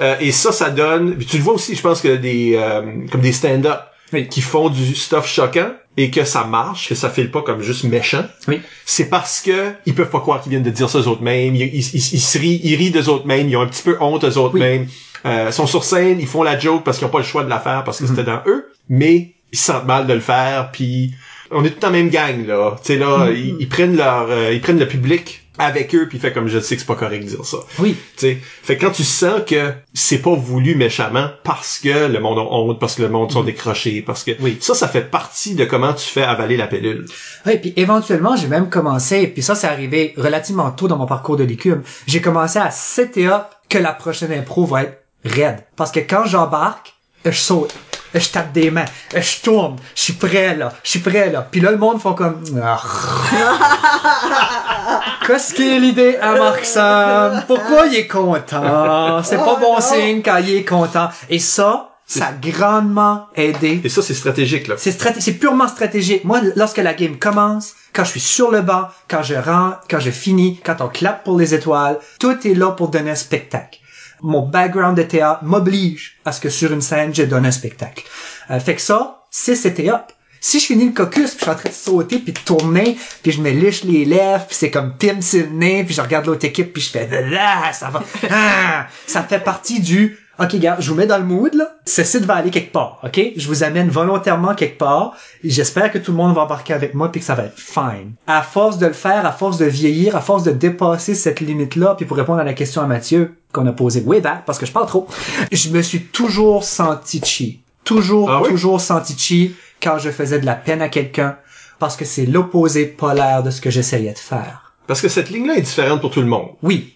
Euh, 0.00 0.16
et 0.20 0.32
ça, 0.32 0.52
ça 0.52 0.70
donne. 0.70 1.18
Tu 1.18 1.36
le 1.38 1.42
vois 1.42 1.54
aussi, 1.54 1.74
je 1.76 1.82
pense 1.82 2.00
que 2.00 2.16
des 2.16 2.54
euh, 2.56 2.80
comme 3.10 3.20
des 3.20 3.32
stand-up 3.32 3.80
Oui. 4.12 4.28
qui 4.28 4.40
font 4.40 4.70
du 4.70 4.94
stuff 4.94 5.26
choquant 5.26 5.72
et 5.98 6.10
que 6.10 6.24
ça 6.24 6.44
marche, 6.44 6.88
que 6.88 6.94
ça 6.94 7.10
file 7.10 7.30
pas 7.30 7.42
comme 7.42 7.60
juste 7.60 7.84
méchant. 7.84 8.24
Oui. 8.48 8.60
C'est 8.86 9.10
parce 9.10 9.40
que 9.42 9.72
ils 9.84 9.94
peuvent 9.94 10.08
pas 10.10 10.20
croire 10.20 10.40
qu'ils 10.40 10.50
viennent 10.50 10.62
de 10.62 10.70
dire 10.70 10.88
ça 10.88 10.98
eux 11.00 11.08
autres 11.08 11.22
mêmes. 11.22 11.54
Ils, 11.54 11.62
ils, 11.74 11.74
ils, 11.94 12.14
ils 12.14 12.20
se 12.20 12.38
rient, 12.38 12.60
ils 12.64 12.76
rient 12.76 12.90
d'eux 12.90 13.08
autres 13.10 13.26
mêmes. 13.26 13.48
Ils 13.48 13.56
ont 13.56 13.60
un 13.62 13.66
petit 13.66 13.82
peu 13.82 13.96
honte 14.00 14.24
eux 14.24 14.38
autres 14.38 14.54
Oui. 14.54 14.60
mêmes. 14.60 14.86
Euh, 15.24 15.46
ils 15.48 15.52
sont 15.52 15.66
sur 15.66 15.84
scène, 15.84 16.18
ils 16.20 16.26
font 16.26 16.42
la 16.42 16.58
joke 16.58 16.84
parce 16.84 16.98
qu'ils 16.98 17.06
ont 17.06 17.10
pas 17.10 17.18
le 17.18 17.24
choix 17.24 17.44
de 17.44 17.50
la 17.50 17.60
faire 17.60 17.84
parce 17.84 17.98
que 17.98 18.06
c'était 18.06 18.24
dans 18.24 18.42
eux. 18.46 18.66
Mais 18.88 19.34
ils 19.52 19.58
se 19.58 19.66
sentent 19.66 19.86
mal 19.86 20.06
de 20.06 20.12
le 20.14 20.20
faire. 20.20 20.70
Puis 20.72 21.14
on 21.50 21.64
est 21.64 21.70
tout 21.70 21.86
en 21.86 21.90
même 21.90 22.08
gang 22.10 22.46
là. 22.46 22.76
Tu 22.82 22.94
sais 22.94 22.96
là, 22.98 23.28
ils, 23.30 23.56
ils 23.60 23.68
prennent 23.68 23.96
leur, 23.96 24.26
euh, 24.30 24.52
ils 24.52 24.60
prennent 24.60 24.78
le 24.80 24.88
public 24.88 25.38
avec 25.58 25.94
eux 25.94 26.08
puis 26.08 26.18
fait 26.18 26.32
comme 26.32 26.48
je 26.48 26.58
sais 26.58 26.76
que 26.76 26.80
c'est 26.80 26.86
pas 26.86 26.94
correct 26.96 27.24
de 27.24 27.28
dire 27.28 27.44
ça. 27.44 27.58
Oui. 27.78 27.94
Tu 28.16 28.20
sais, 28.26 28.38
fait 28.62 28.78
que 28.78 28.86
quand 28.86 28.90
tu 28.90 29.04
sens 29.04 29.42
que 29.46 29.70
c'est 29.92 30.18
pas 30.22 30.34
voulu 30.34 30.74
méchamment 30.74 31.28
parce 31.44 31.78
que 31.78 32.06
le 32.10 32.18
monde 32.20 32.38
a 32.38 32.42
honte, 32.42 32.80
parce 32.80 32.94
que 32.94 33.02
le 33.02 33.10
monde 33.10 33.30
sont 33.30 33.42
décrochés, 33.44 34.00
parce 34.00 34.24
que 34.24 34.30
Oui. 34.40 34.56
ça, 34.62 34.74
ça 34.74 34.88
fait 34.88 35.10
partie 35.10 35.54
de 35.54 35.66
comment 35.66 35.92
tu 35.92 36.08
fais 36.08 36.22
avaler 36.22 36.56
la 36.56 36.66
pilule. 36.68 37.04
Ouais, 37.44 37.58
puis 37.58 37.74
éventuellement, 37.76 38.34
j'ai 38.34 38.48
même 38.48 38.70
commencé, 38.70 39.26
puis 39.26 39.42
ça, 39.42 39.54
c'est 39.54 39.66
arrivé 39.66 40.14
relativement 40.16 40.70
tôt 40.70 40.88
dans 40.88 40.96
mon 40.96 41.06
parcours 41.06 41.36
de 41.36 41.44
l'écume. 41.44 41.82
J'ai 42.06 42.22
commencé 42.22 42.58
à 42.58 42.70
setter 42.70 43.26
up 43.26 43.44
que 43.68 43.76
la 43.76 43.92
prochaine 43.92 44.32
impro 44.32 44.64
va 44.64 44.84
être 44.84 45.01
raide. 45.24 45.64
Parce 45.76 45.92
que 45.92 46.00
quand 46.00 46.24
j'embarque, 46.26 46.94
je 47.24 47.30
saute, 47.30 47.74
je 48.14 48.28
tape 48.28 48.52
des 48.52 48.70
mains, 48.70 48.84
je 49.14 49.40
tourne, 49.42 49.76
je 49.94 50.02
suis 50.02 50.12
prêt 50.14 50.54
là, 50.56 50.72
je 50.82 50.90
suis 50.90 50.98
prêt 51.00 51.30
là. 51.30 51.46
Puis 51.50 51.60
là, 51.60 51.70
le 51.70 51.78
monde 51.78 52.00
font 52.00 52.14
comme... 52.14 52.42
Ah. 52.62 52.80
Qu'est-ce 55.26 55.54
qui 55.54 55.76
est 55.76 55.78
l'idée 55.78 56.16
à 56.16 56.34
Mark 56.34 56.64
Sam? 56.64 57.44
Pourquoi 57.46 57.86
il 57.86 57.94
est 57.96 58.06
content? 58.08 59.22
C'est 59.22 59.36
pas 59.36 59.56
bon 59.56 59.80
signe 59.80 60.22
quand 60.22 60.38
il 60.38 60.56
est 60.56 60.64
content. 60.64 61.08
Et 61.30 61.38
ça, 61.38 61.90
ça 62.06 62.26
a 62.26 62.32
grandement 62.32 63.26
aidé 63.36 63.80
Et 63.84 63.88
ça, 63.88 64.02
c'est 64.02 64.14
stratégique, 64.14 64.66
là. 64.68 64.74
c'est 64.76 64.90
straté- 64.90 65.20
c'est 65.20 65.34
purement 65.34 65.68
stratégique. 65.68 66.24
Moi, 66.24 66.40
lorsque 66.56 66.78
la 66.78 66.94
game 66.94 67.18
commence, 67.18 67.72
quand 67.94 68.04
je 68.04 68.10
suis 68.10 68.20
sur 68.20 68.50
le 68.50 68.62
banc, 68.62 68.88
quand 69.08 69.22
je 69.22 69.34
rentre, 69.34 69.78
quand 69.88 70.00
je 70.00 70.10
finis, 70.10 70.60
quand 70.64 70.80
on 70.80 70.88
clappe 70.88 71.22
pour 71.24 71.38
les 71.38 71.54
étoiles, 71.54 71.98
tout 72.18 72.36
est 72.46 72.54
là 72.54 72.72
pour 72.72 72.88
donner 72.88 73.12
un 73.12 73.16
spectacle. 73.16 73.78
Mon 74.22 74.42
background 74.46 74.96
de 74.96 75.02
théâtre 75.02 75.42
m'oblige 75.42 76.18
à 76.24 76.32
ce 76.32 76.40
que 76.40 76.48
sur 76.48 76.72
une 76.72 76.80
scène, 76.80 77.14
je 77.14 77.24
donne 77.24 77.44
un 77.44 77.50
spectacle. 77.50 78.04
Euh, 78.50 78.60
fait 78.60 78.76
que 78.76 78.80
ça, 78.80 79.26
c'est 79.30 79.56
c'était 79.56 79.90
up. 79.90 80.12
Si 80.40 80.58
je 80.58 80.66
finis 80.66 80.86
le 80.86 80.92
caucus, 80.92 81.30
puis 81.30 81.38
je 81.38 81.44
suis 81.44 81.50
en 81.50 81.54
train 81.54 81.68
de 81.68 81.74
sauter, 81.74 82.18
puis 82.18 82.32
de 82.32 82.38
tourner, 82.40 82.96
puis 83.22 83.30
je 83.30 83.40
me 83.40 83.50
liche 83.50 83.84
les 83.84 84.04
lèvres, 84.04 84.44
puis 84.46 84.56
c'est 84.56 84.72
comme 84.72 84.96
Tim 84.98 85.20
nez, 85.52 85.84
puis 85.84 85.94
je 85.94 86.00
regarde 86.00 86.26
l'autre 86.26 86.44
équipe, 86.44 86.72
puis 86.72 86.82
je 86.82 86.90
fais 86.90 87.08
ah, 87.38 87.72
ça 87.72 87.90
va, 87.90 88.02
ah, 88.30 88.86
ça 89.06 89.22
fait 89.22 89.38
partie 89.38 89.80
du 89.80 90.18
OK, 90.40 90.56
gars, 90.56 90.76
je 90.80 90.88
vous 90.90 90.94
mets 90.96 91.06
dans 91.06 91.18
le 91.18 91.24
mood, 91.24 91.52
là. 91.54 91.76
Ce 91.84 92.02
site 92.04 92.24
va 92.24 92.34
aller 92.36 92.50
quelque 92.50 92.72
part, 92.72 92.98
OK? 93.04 93.20
Je 93.36 93.46
vous 93.46 93.64
amène 93.64 93.88
volontairement 93.90 94.54
quelque 94.54 94.78
part. 94.78 95.14
J'espère 95.44 95.92
que 95.92 95.98
tout 95.98 96.10
le 96.12 96.16
monde 96.16 96.34
va 96.34 96.42
embarquer 96.42 96.72
avec 96.72 96.94
moi 96.94 97.12
puis 97.12 97.20
que 97.20 97.26
ça 97.26 97.34
va 97.34 97.44
être 97.44 97.58
fine. 97.58 98.12
À 98.26 98.42
force 98.42 98.78
de 98.78 98.86
le 98.86 98.92
faire, 98.94 99.26
à 99.26 99.32
force 99.32 99.58
de 99.58 99.66
vieillir, 99.66 100.16
à 100.16 100.20
force 100.22 100.42
de 100.42 100.50
dépasser 100.50 101.14
cette 101.14 101.40
limite-là, 101.40 101.94
puis 101.96 102.06
pour 102.06 102.16
répondre 102.16 102.40
à 102.40 102.44
la 102.44 102.54
question 102.54 102.80
à 102.82 102.86
Mathieu 102.86 103.36
qu'on 103.52 103.66
a 103.66 103.72
posée 103.72 104.00
way 104.06 104.20
back, 104.20 104.44
parce 104.46 104.58
que 104.58 104.64
je 104.66 104.72
parle 104.72 104.86
trop, 104.86 105.06
je 105.52 105.68
me 105.68 105.82
suis 105.82 106.00
toujours 106.04 106.64
senti 106.64 107.20
chi. 107.22 107.60
Toujours, 107.84 108.30
Ah 108.30 108.40
oui? 108.42 108.48
toujours 108.48 108.80
senti 108.80 109.14
chi 109.18 109.54
quand 109.82 109.98
je 109.98 110.10
faisais 110.10 110.38
de 110.40 110.46
la 110.46 110.54
peine 110.54 110.80
à 110.80 110.88
quelqu'un, 110.88 111.36
parce 111.78 111.96
que 111.96 112.04
c'est 112.06 112.24
l'opposé 112.26 112.86
polaire 112.86 113.42
de 113.42 113.50
ce 113.50 113.60
que 113.60 113.68
j'essayais 113.70 114.12
de 114.14 114.18
faire. 114.18 114.72
Parce 114.86 115.00
que 115.02 115.08
cette 115.08 115.28
ligne-là 115.30 115.56
est 115.56 115.62
différente 115.62 116.00
pour 116.00 116.10
tout 116.10 116.20
le 116.20 116.26
monde. 116.26 116.48
Oui. 116.62 116.94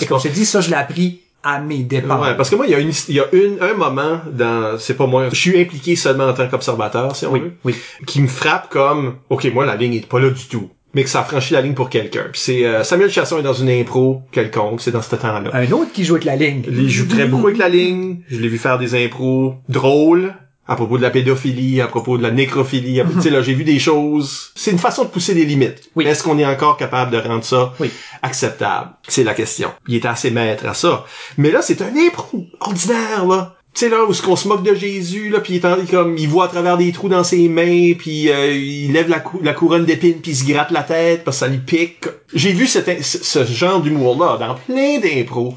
Et 0.00 0.06
comme 0.06 0.18
je 0.18 0.28
te 0.28 0.32
dis, 0.34 0.46
ça, 0.46 0.60
je 0.60 0.70
l'ai 0.70 0.76
appris 0.76 1.20
à 1.42 1.60
mes 1.60 1.78
dépens. 1.78 2.20
Ouais, 2.20 2.36
parce 2.36 2.50
que 2.50 2.56
moi, 2.56 2.66
il 2.66 2.72
y 2.72 2.74
a 2.74 2.78
une, 2.78 2.92
il 3.08 3.14
y 3.14 3.20
a 3.20 3.26
une, 3.32 3.58
un 3.60 3.74
moment 3.74 4.20
dans, 4.32 4.78
c'est 4.78 4.94
pas 4.94 5.06
moi, 5.06 5.28
je 5.30 5.34
suis 5.34 5.58
impliqué 5.60 5.96
seulement 5.96 6.26
en 6.28 6.34
tant 6.34 6.46
qu'observateur, 6.48 7.16
si 7.16 7.26
on 7.26 7.32
Oui, 7.32 7.40
veut, 7.40 7.52
oui. 7.64 7.74
qui 8.06 8.20
me 8.20 8.28
frappe 8.28 8.68
comme, 8.68 9.16
ok, 9.30 9.50
moi, 9.54 9.64
la 9.64 9.76
ligne 9.76 9.94
est 9.94 10.06
pas 10.06 10.20
là 10.20 10.30
du 10.30 10.44
tout. 10.46 10.70
Mais 10.92 11.04
que 11.04 11.08
ça 11.08 11.20
a 11.20 11.24
franchi 11.24 11.52
la 11.54 11.60
ligne 11.62 11.74
pour 11.74 11.88
quelqu'un. 11.88 12.24
Puis 12.32 12.40
c'est, 12.40 12.66
euh, 12.66 12.82
Samuel 12.82 13.10
Chasson 13.10 13.38
est 13.38 13.42
dans 13.42 13.52
une 13.54 13.70
impro 13.70 14.22
quelconque, 14.32 14.80
c'est 14.80 14.90
dans 14.90 15.02
ce 15.02 15.14
temps-là. 15.14 15.50
Un 15.52 15.70
autre 15.70 15.92
qui 15.92 16.04
joue 16.04 16.14
avec 16.14 16.24
la 16.24 16.34
ligne. 16.34 16.64
Il 16.68 16.90
joue 16.90 17.06
très 17.06 17.26
beaucoup 17.26 17.46
avec 17.46 17.58
la 17.58 17.68
ligne. 17.68 18.22
Je 18.28 18.38
l'ai 18.40 18.48
vu 18.48 18.58
faire 18.58 18.76
des 18.76 19.04
impros 19.04 19.54
drôles, 19.68 20.34
à 20.68 20.76
propos 20.76 20.98
de 20.98 21.02
la 21.02 21.10
pédophilie, 21.10 21.80
à 21.80 21.88
propos 21.88 22.16
de 22.16 22.22
la 22.22 22.30
nécrophilie. 22.30 23.00
à- 23.00 23.04
tu 23.04 23.20
sais, 23.22 23.30
là, 23.30 23.42
j'ai 23.42 23.54
vu 23.54 23.64
des 23.64 23.78
choses. 23.78 24.50
C'est 24.54 24.70
une 24.70 24.78
façon 24.78 25.04
de 25.04 25.08
pousser 25.08 25.34
des 25.34 25.44
limites. 25.44 25.90
Oui. 25.96 26.06
Est-ce 26.06 26.22
qu'on 26.22 26.38
est 26.38 26.46
encore 26.46 26.76
capable 26.76 27.10
de 27.10 27.18
rendre 27.18 27.44
ça 27.44 27.72
Oui. 27.80 27.90
acceptable? 28.22 28.90
C'est 29.08 29.24
la 29.24 29.34
question. 29.34 29.70
Il 29.88 29.96
est 29.96 30.06
assez 30.06 30.30
maître 30.30 30.66
à 30.66 30.74
ça. 30.74 31.04
Mais 31.38 31.50
là, 31.50 31.60
c'est 31.62 31.82
un 31.82 31.92
impro 32.06 32.44
ordinaire, 32.60 33.26
là. 33.26 33.56
Tu 33.72 33.80
sais, 33.84 33.88
là, 33.88 34.04
où 34.04 34.12
ce 34.12 34.20
qu'on 34.20 34.34
se 34.34 34.48
moque 34.48 34.64
de 34.64 34.74
Jésus, 34.74 35.28
là, 35.30 35.38
puis 35.38 35.54
il 35.54 35.56
est 35.58 35.64
en- 35.64 35.76
comme, 35.88 36.18
il 36.18 36.28
voit 36.28 36.46
à 36.46 36.48
travers 36.48 36.76
des 36.76 36.90
trous 36.90 37.08
dans 37.08 37.22
ses 37.22 37.48
mains, 37.48 37.92
puis 37.96 38.28
euh, 38.28 38.52
il 38.52 38.92
lève 38.92 39.08
la, 39.08 39.20
cou- 39.20 39.38
la 39.44 39.54
couronne 39.54 39.84
d'épines, 39.84 40.20
puis 40.20 40.32
il 40.32 40.36
se 40.36 40.44
gratte 40.44 40.72
la 40.72 40.82
tête, 40.82 41.22
parce 41.22 41.36
que 41.36 41.44
ça 41.46 41.48
lui 41.48 41.58
pique. 41.58 42.04
J'ai 42.34 42.50
vu 42.52 42.66
ce, 42.66 43.44
genre 43.44 43.80
d'humour-là 43.80 44.38
dans 44.38 44.54
plein 44.56 44.98
d'impros. 44.98 45.54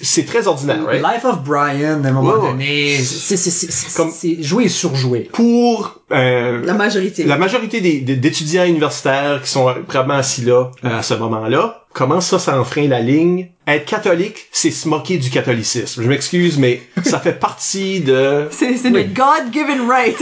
C'est 0.00 0.24
très 0.24 0.46
ordinaire, 0.46 0.84
right? 0.86 1.02
Life 1.02 1.24
of 1.24 1.42
Brian, 1.42 2.02
à 2.04 2.08
un 2.08 2.12
moment 2.12 2.38
donné, 2.38 2.98
c'est 2.98 3.36
c'est- 3.36 3.50
c'est- 3.50 3.70
c'est- 3.70 3.96
Comme- 3.96 4.12
c'est 4.12 4.42
joué 4.42 4.64
et 4.64 4.68
surjoué. 4.68 5.28
Pour 5.32 6.00
euh, 6.12 6.64
La 6.64 6.74
majorité. 6.74 7.24
la 7.24 7.36
majorité 7.36 7.80
des, 7.80 8.00
des- 8.00 8.16
d'étudiants 8.16 8.64
universitaires 8.64 9.40
qui 9.42 9.50
sont 9.50 9.64
probablement 9.88 10.18
assis 10.18 10.42
là 10.44 10.70
euh, 10.84 10.98
à 10.98 11.02
ce 11.02 11.14
moment-là, 11.14 11.84
comment 11.92 12.20
ça 12.20 12.38
s'enfreint 12.38 12.86
la 12.88 13.00
ligne? 13.00 13.48
Être 13.66 13.84
catholique, 13.84 14.46
c'est 14.50 14.70
se 14.70 14.88
moquer 14.88 15.18
du 15.18 15.28
catholicisme. 15.28 16.02
Je 16.02 16.08
m'excuse, 16.08 16.56
mais 16.58 16.80
ça 17.04 17.18
fait 17.20 17.38
partie 17.38 18.00
de... 18.00 18.46
C'est 18.50 18.78
c'est 18.78 18.88
notre 18.88 19.12
God-given 19.12 19.86
right. 19.86 20.16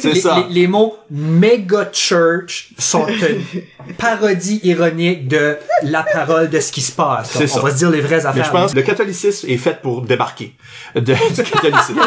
C'est 0.00 0.12
les, 0.14 0.20
ça. 0.20 0.44
les- 0.48 0.62
les 0.62 0.66
mots 0.66 0.96
mega 1.08 1.88
church 1.92 2.70
sont 2.78 3.06
une 3.06 3.94
parodie 3.96 4.60
ironique 4.64 5.28
de 5.28 5.56
la 5.84 6.02
parole 6.02 6.50
de 6.50 6.58
ce 6.58 6.72
qui 6.72 6.80
se 6.80 6.90
passe. 6.92 7.30
C'est 7.32 7.44
On 7.44 7.46
ça. 7.46 7.60
va 7.60 7.70
se 7.70 7.76
dire 7.76 7.90
les 7.90 8.00
vraies 8.00 8.18
Mais 8.22 8.26
affaires. 8.26 8.44
je 8.46 8.50
pense 8.50 8.70
que 8.72 8.76
le 8.76 8.82
catholicisme 8.82 9.09
est 9.10 9.56
fait 9.56 9.82
pour 9.82 10.02
débarquer 10.02 10.54
de, 10.94 11.00
du 11.34 11.42
catholicisme. 11.42 12.00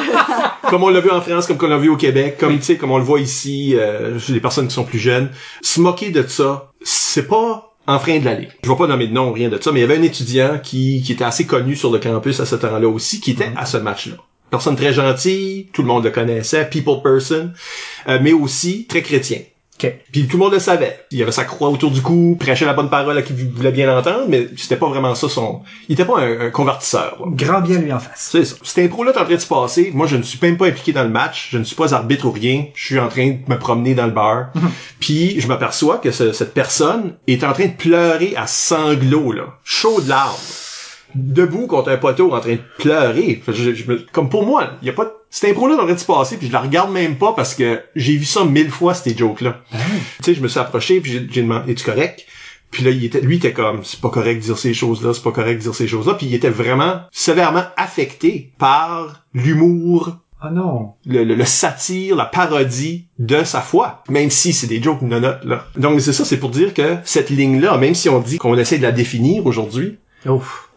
comme 0.70 0.84
on 0.84 0.90
l'a 0.90 1.00
vu 1.00 1.12
en 1.12 1.22
France, 1.22 1.48
comme 1.48 1.58
on 1.62 1.68
l'a 1.68 1.78
vu 1.78 1.90
au 1.90 1.98
Québec, 1.98 2.38
comme 2.40 2.58
tu 2.58 2.64
sais, 2.64 2.78
comme 2.78 2.92
on 2.92 2.98
le 2.98 3.04
voit 3.04 3.20
ici, 3.20 3.76
euh, 3.76 4.20
chez 4.20 4.34
les 4.34 4.40
personnes 4.40 4.68
qui 4.68 4.74
sont 4.74 4.84
plus 4.84 5.00
jeunes. 5.00 5.30
Se 5.62 5.80
moquer 5.80 6.10
de 6.10 6.26
ça, 6.28 6.72
c'est 6.82 7.28
pas 7.28 7.74
en 7.86 8.00
frein 8.00 8.20
de 8.20 8.26
la 8.26 8.36
ligne. 8.36 8.50
Je 8.64 8.70
vais 8.70 8.76
pas 8.76 8.88
nommer 8.88 9.08
de 9.08 9.14
nom, 9.14 9.32
rien 9.32 9.50
de 9.50 9.62
ça, 9.62 9.72
mais 9.72 9.80
il 9.80 9.82
y 9.82 9.86
avait 9.86 9.98
un 9.98 10.04
étudiant 10.04 10.60
qui, 10.62 11.02
qui 11.04 11.12
était 11.12 11.24
assez 11.24 11.46
connu 11.46 11.76
sur 11.76 11.92
le 11.92 12.00
campus 12.00 12.40
à 12.40 12.46
ce 12.46 12.56
temps-là 12.56 12.88
aussi, 12.88 13.20
qui 13.20 13.32
était 13.32 13.52
à 13.56 13.66
ce 13.66 13.78
match-là. 13.78 14.16
Personne 14.50 14.76
très 14.76 14.94
gentille, 14.94 15.70
tout 15.74 15.82
le 15.82 15.88
monde 15.88 16.04
le 16.04 16.12
connaissait, 16.12 16.70
people 16.70 17.02
person, 17.02 17.52
euh, 18.08 18.20
mais 18.22 18.34
aussi 18.34 18.86
très 18.88 19.02
chrétien. 19.02 19.40
Puis 20.12 20.28
tout 20.28 20.38
le 20.38 20.44
monde 20.44 20.54
le 20.54 20.60
savait. 20.60 21.00
Il 21.12 21.22
avait 21.22 21.32
sa 21.32 21.44
croix 21.46 21.70
autour 21.70 21.92
du 21.92 22.02
cou, 22.02 22.38
prêchait 22.40 22.66
la 22.66 22.74
bonne 22.74 22.90
parole 22.90 23.18
à 23.18 23.22
qui 23.22 23.34
voulait 23.34 23.72
bien 23.72 23.88
l'entendre, 23.88 24.26
mais 24.28 24.48
c'était 24.58 24.76
pas 24.78 24.88
vraiment 24.90 25.16
ça 25.16 25.30
son... 25.30 25.62
Il 25.90 25.94
était 25.94 26.06
pas 26.06 26.20
un, 26.20 26.48
un 26.48 26.50
convertisseur. 26.50 27.18
là. 27.20 27.26
Grand 27.32 27.62
bien 27.62 27.80
lui 27.80 27.92
en 27.94 28.00
face. 28.00 28.30
C'est 28.32 28.46
ça. 28.46 28.56
Cette 28.64 28.86
impro-là 28.86 29.12
est 29.12 29.18
en 29.20 29.26
train 29.26 29.34
de 29.36 29.40
se 29.40 29.48
passer. 29.48 29.92
Moi, 29.94 30.08
je 30.08 30.16
ne 30.18 30.24
suis 30.24 30.40
même 30.42 30.58
pas 30.58 30.68
impliqué 30.68 30.92
dans 30.94 31.04
le 31.04 31.10
match. 31.10 31.50
Je 31.52 31.58
ne 31.58 31.64
suis 31.64 31.76
pas 31.76 31.94
arbitre 31.94 32.26
ou 32.26 32.32
rien. 32.32 32.66
Je 32.76 32.86
suis 32.86 33.00
en 33.00 33.08
train 33.10 33.30
de 33.32 33.38
me 33.52 33.58
promener 33.58 33.96
dans 33.96 34.06
le 34.06 34.12
bar. 34.12 34.48
Puis, 35.00 35.40
je 35.40 35.48
m'aperçois 35.48 35.98
que 35.98 36.12
ce- 36.12 36.32
cette 36.34 36.54
personne 36.54 37.16
est 37.28 37.44
en 37.44 37.54
train 37.54 37.66
de 37.66 37.74
pleurer 37.74 38.34
à 38.38 38.48
sanglots, 38.48 39.32
là. 39.32 39.44
Chaud 39.64 40.02
de 40.02 40.10
larmes. 40.10 40.38
Debout 41.16 41.68
contre 41.68 41.90
un 41.90 41.98
poteau 41.98 42.34
en 42.34 42.40
train 42.40 42.54
de 42.54 42.62
pleurer. 42.80 43.42
Je- 43.48 43.74
je 43.74 43.84
comme 44.12 44.30
pour 44.30 44.46
moi, 44.46 44.72
il 44.82 44.88
y 44.88 44.90
a 44.90 44.94
pas. 44.94 45.12
Cette 45.30 45.50
impro-là 45.52 45.76
est 45.76 45.80
en 45.80 45.86
train 45.86 45.94
de 45.94 46.00
se 46.00 46.06
passer, 46.06 46.38
puis 46.38 46.48
je 46.48 46.54
la 46.54 46.60
regarde 46.62 46.92
même 46.92 47.18
pas 47.18 47.34
parce 47.34 47.56
que 47.56 47.82
j'ai 47.96 48.16
vu 48.18 48.26
ça 48.26 48.46
mille 48.46 48.70
fois, 48.70 48.94
ces 48.94 49.16
jokes-là. 49.18 49.62
Tu 49.72 49.78
sais, 50.24 50.34
je 50.36 50.42
me 50.42 50.48
suis 50.48 50.60
approché, 50.60 51.02
puis 51.02 51.12
j'ai- 51.32 51.42
demandé, 51.42 51.72
es-tu 51.72 51.84
correct? 51.84 52.26
Puis 52.70 52.84
là, 52.84 52.92
il 52.92 53.04
était, 53.06 53.22
lui, 53.22 53.38
était 53.38 53.54
comme, 53.54 53.84
c'est 53.84 54.00
pas 54.02 54.10
correct 54.10 54.36
de 54.38 54.42
dire 54.42 54.58
ces 54.58 54.74
choses-là, 54.74 55.14
c'est 55.14 55.24
pas 55.24 55.32
correct 55.32 55.58
de 55.58 55.62
dire 55.62 55.76
ces 55.76 55.88
choses-là. 55.88 56.14
Puis 56.16 56.26
il 56.28 56.34
était 56.36 56.50
vraiment 56.50 57.02
sévèrement 57.12 57.64
affecté 57.78 58.52
par 58.58 59.24
l'humour, 59.34 60.18
Oh 60.46 60.50
non. 60.52 60.94
le, 61.06 61.24
le, 61.24 61.36
le 61.36 61.46
satire, 61.46 62.16
la 62.16 62.26
parodie 62.26 63.08
de 63.18 63.44
sa 63.44 63.62
foi. 63.62 64.04
Même 64.10 64.30
si 64.30 64.52
c'est 64.54 64.68
des 64.68 64.82
jokes 64.84 65.02
nonotes, 65.02 65.44
là. 65.46 65.66
Donc 65.78 66.02
c'est 66.02 66.14
ça, 66.14 66.26
c'est 66.26 66.38
pour 66.38 66.50
dire 66.50 66.74
que 66.74 66.98
cette 67.06 67.30
ligne-là, 67.30 67.78
même 67.78 67.96
si 67.96 68.10
on 68.10 68.20
dit 68.20 68.38
qu'on 68.40 68.58
essaie 68.58 68.78
de 68.78 68.84
la 68.84 68.92
définir 68.92 69.46
aujourd'hui. 69.46 69.98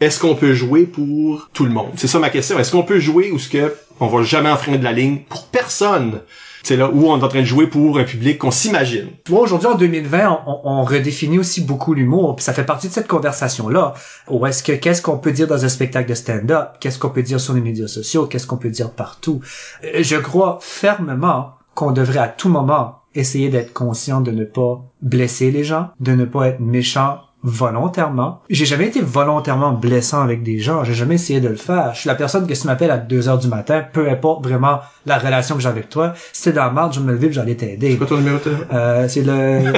Est-ce 0.01 0.21
qu'on 0.21 0.35
peut 0.35 0.53
jouer 0.55 0.85
pour 0.85 1.49
tout 1.53 1.65
le 1.65 1.71
monde? 1.71 1.91
C'est 1.97 2.09
ça 2.09 2.19
ma 2.19 2.31
question. 2.31 2.59
Est-ce 2.59 2.73
qu'on 2.73 2.83
peut 2.83 2.99
jouer 3.01 3.31
ou 3.31 3.37
est-ce 3.37 3.49
que 3.49 3.75
on 4.01 4.09
va 4.09 4.23
jamais 4.23 4.51
enfreindre 4.51 4.83
la 4.85 4.93
ligne 4.93 5.21
pour 5.29 5.47
personne? 5.47 6.21
C'est 6.63 6.77
là 6.77 6.91
où 6.93 7.09
on 7.09 7.19
est 7.21 7.23
en 7.23 7.29
train 7.29 7.41
de 7.43 7.47
jouer 7.47 7.69
pour 7.69 7.97
un 7.97 8.03
public 8.03 8.39
qu'on 8.39 8.51
s'imagine. 8.51 9.11
Tu 9.25 9.31
vois, 9.31 9.43
aujourd'hui, 9.43 9.69
en 9.69 9.77
2020, 9.77 10.43
on, 10.49 10.61
on 10.65 10.83
redéfinit 10.85 11.39
aussi 11.39 11.61
beaucoup 11.61 11.95
l'humour, 11.95 12.35
puis 12.35 12.45
ça 12.45 12.53
fait 12.53 12.65
partie 12.65 12.89
de 12.89 12.93
cette 12.93 13.07
conversation-là. 13.07 13.95
Ou 14.29 14.45
est-ce 14.47 14.65
que, 14.65 14.73
qu'est-ce 14.73 15.01
qu'on 15.01 15.17
peut 15.19 15.31
dire 15.31 15.47
dans 15.47 15.65
un 15.65 15.69
spectacle 15.69 16.09
de 16.09 16.15
stand-up? 16.15 16.71
Qu'est-ce 16.81 16.99
qu'on 16.99 17.11
peut 17.11 17.23
dire 17.23 17.39
sur 17.39 17.55
les 17.55 17.61
médias 17.61 17.87
sociaux? 17.87 18.27
Qu'est-ce 18.27 18.49
qu'on 18.49 18.57
peut 18.57 18.71
dire 18.71 18.91
partout? 18.91 19.41
Euh, 19.85 20.03
Je 20.03 20.17
crois 20.17 20.59
fermement 20.61 21.53
qu'on 21.77 21.93
devrait 21.93 22.19
à 22.19 22.29
tout 22.29 22.49
moment 22.49 22.97
essayer 23.15 23.49
d'être 23.49 23.73
conscient 23.73 24.21
de 24.21 24.33
ne 24.33 24.45
pas 24.45 24.83
blesser 25.03 25.53
les 25.53 25.63
gens, 25.63 25.91
de 26.01 26.13
ne 26.13 26.25
pas 26.25 26.49
être 26.49 26.61
méchant 26.61 27.21
volontairement. 27.47 28.43
J'ai 28.51 28.67
jamais 28.67 28.87
été 28.89 29.01
volontairement 29.01 29.71
blessant 29.73 30.21
avec 30.21 30.43
des 30.43 30.59
gens. 30.59 30.85
J'ai 30.85 30.95
jamais 30.95 31.15
essayé 31.15 31.41
de 31.41 31.49
le 31.49 31.55
faire. 31.57 31.93
Je 31.95 32.01
suis 32.01 32.09
la 32.09 32.15
personne 32.17 32.47
que 32.47 32.55
si 32.55 32.63
tu 32.63 32.67
m'appelles 32.67 32.91
à 32.91 32.99
2 32.99 33.29
heures 33.29 33.39
du 33.39 33.49
matin, 33.49 33.83
peu 33.93 34.09
importe 34.11 34.45
vraiment 34.45 34.81
la 35.07 35.19
relation 35.19 35.55
que 35.55 35.63
j'ai 35.63 35.69
avec 35.69 35.89
toi, 35.89 36.13
si 36.33 36.43
t'es 36.43 36.53
dans 36.53 36.65
la 36.65 36.71
merde, 36.71 36.93
je 36.93 37.01
me 37.01 37.13
lever 37.13 37.31
j'allais 37.33 37.55
t'aider. 37.55 37.93
C'est 37.93 37.97
quoi 37.99 38.07
ton 38.09 38.17
numéro 38.19 38.39
de 38.39 38.43
téléphone? 38.43 38.67
Euh, 38.73 39.09
c'est 39.09 39.23
le. 39.23 39.33
euh, 39.33 39.73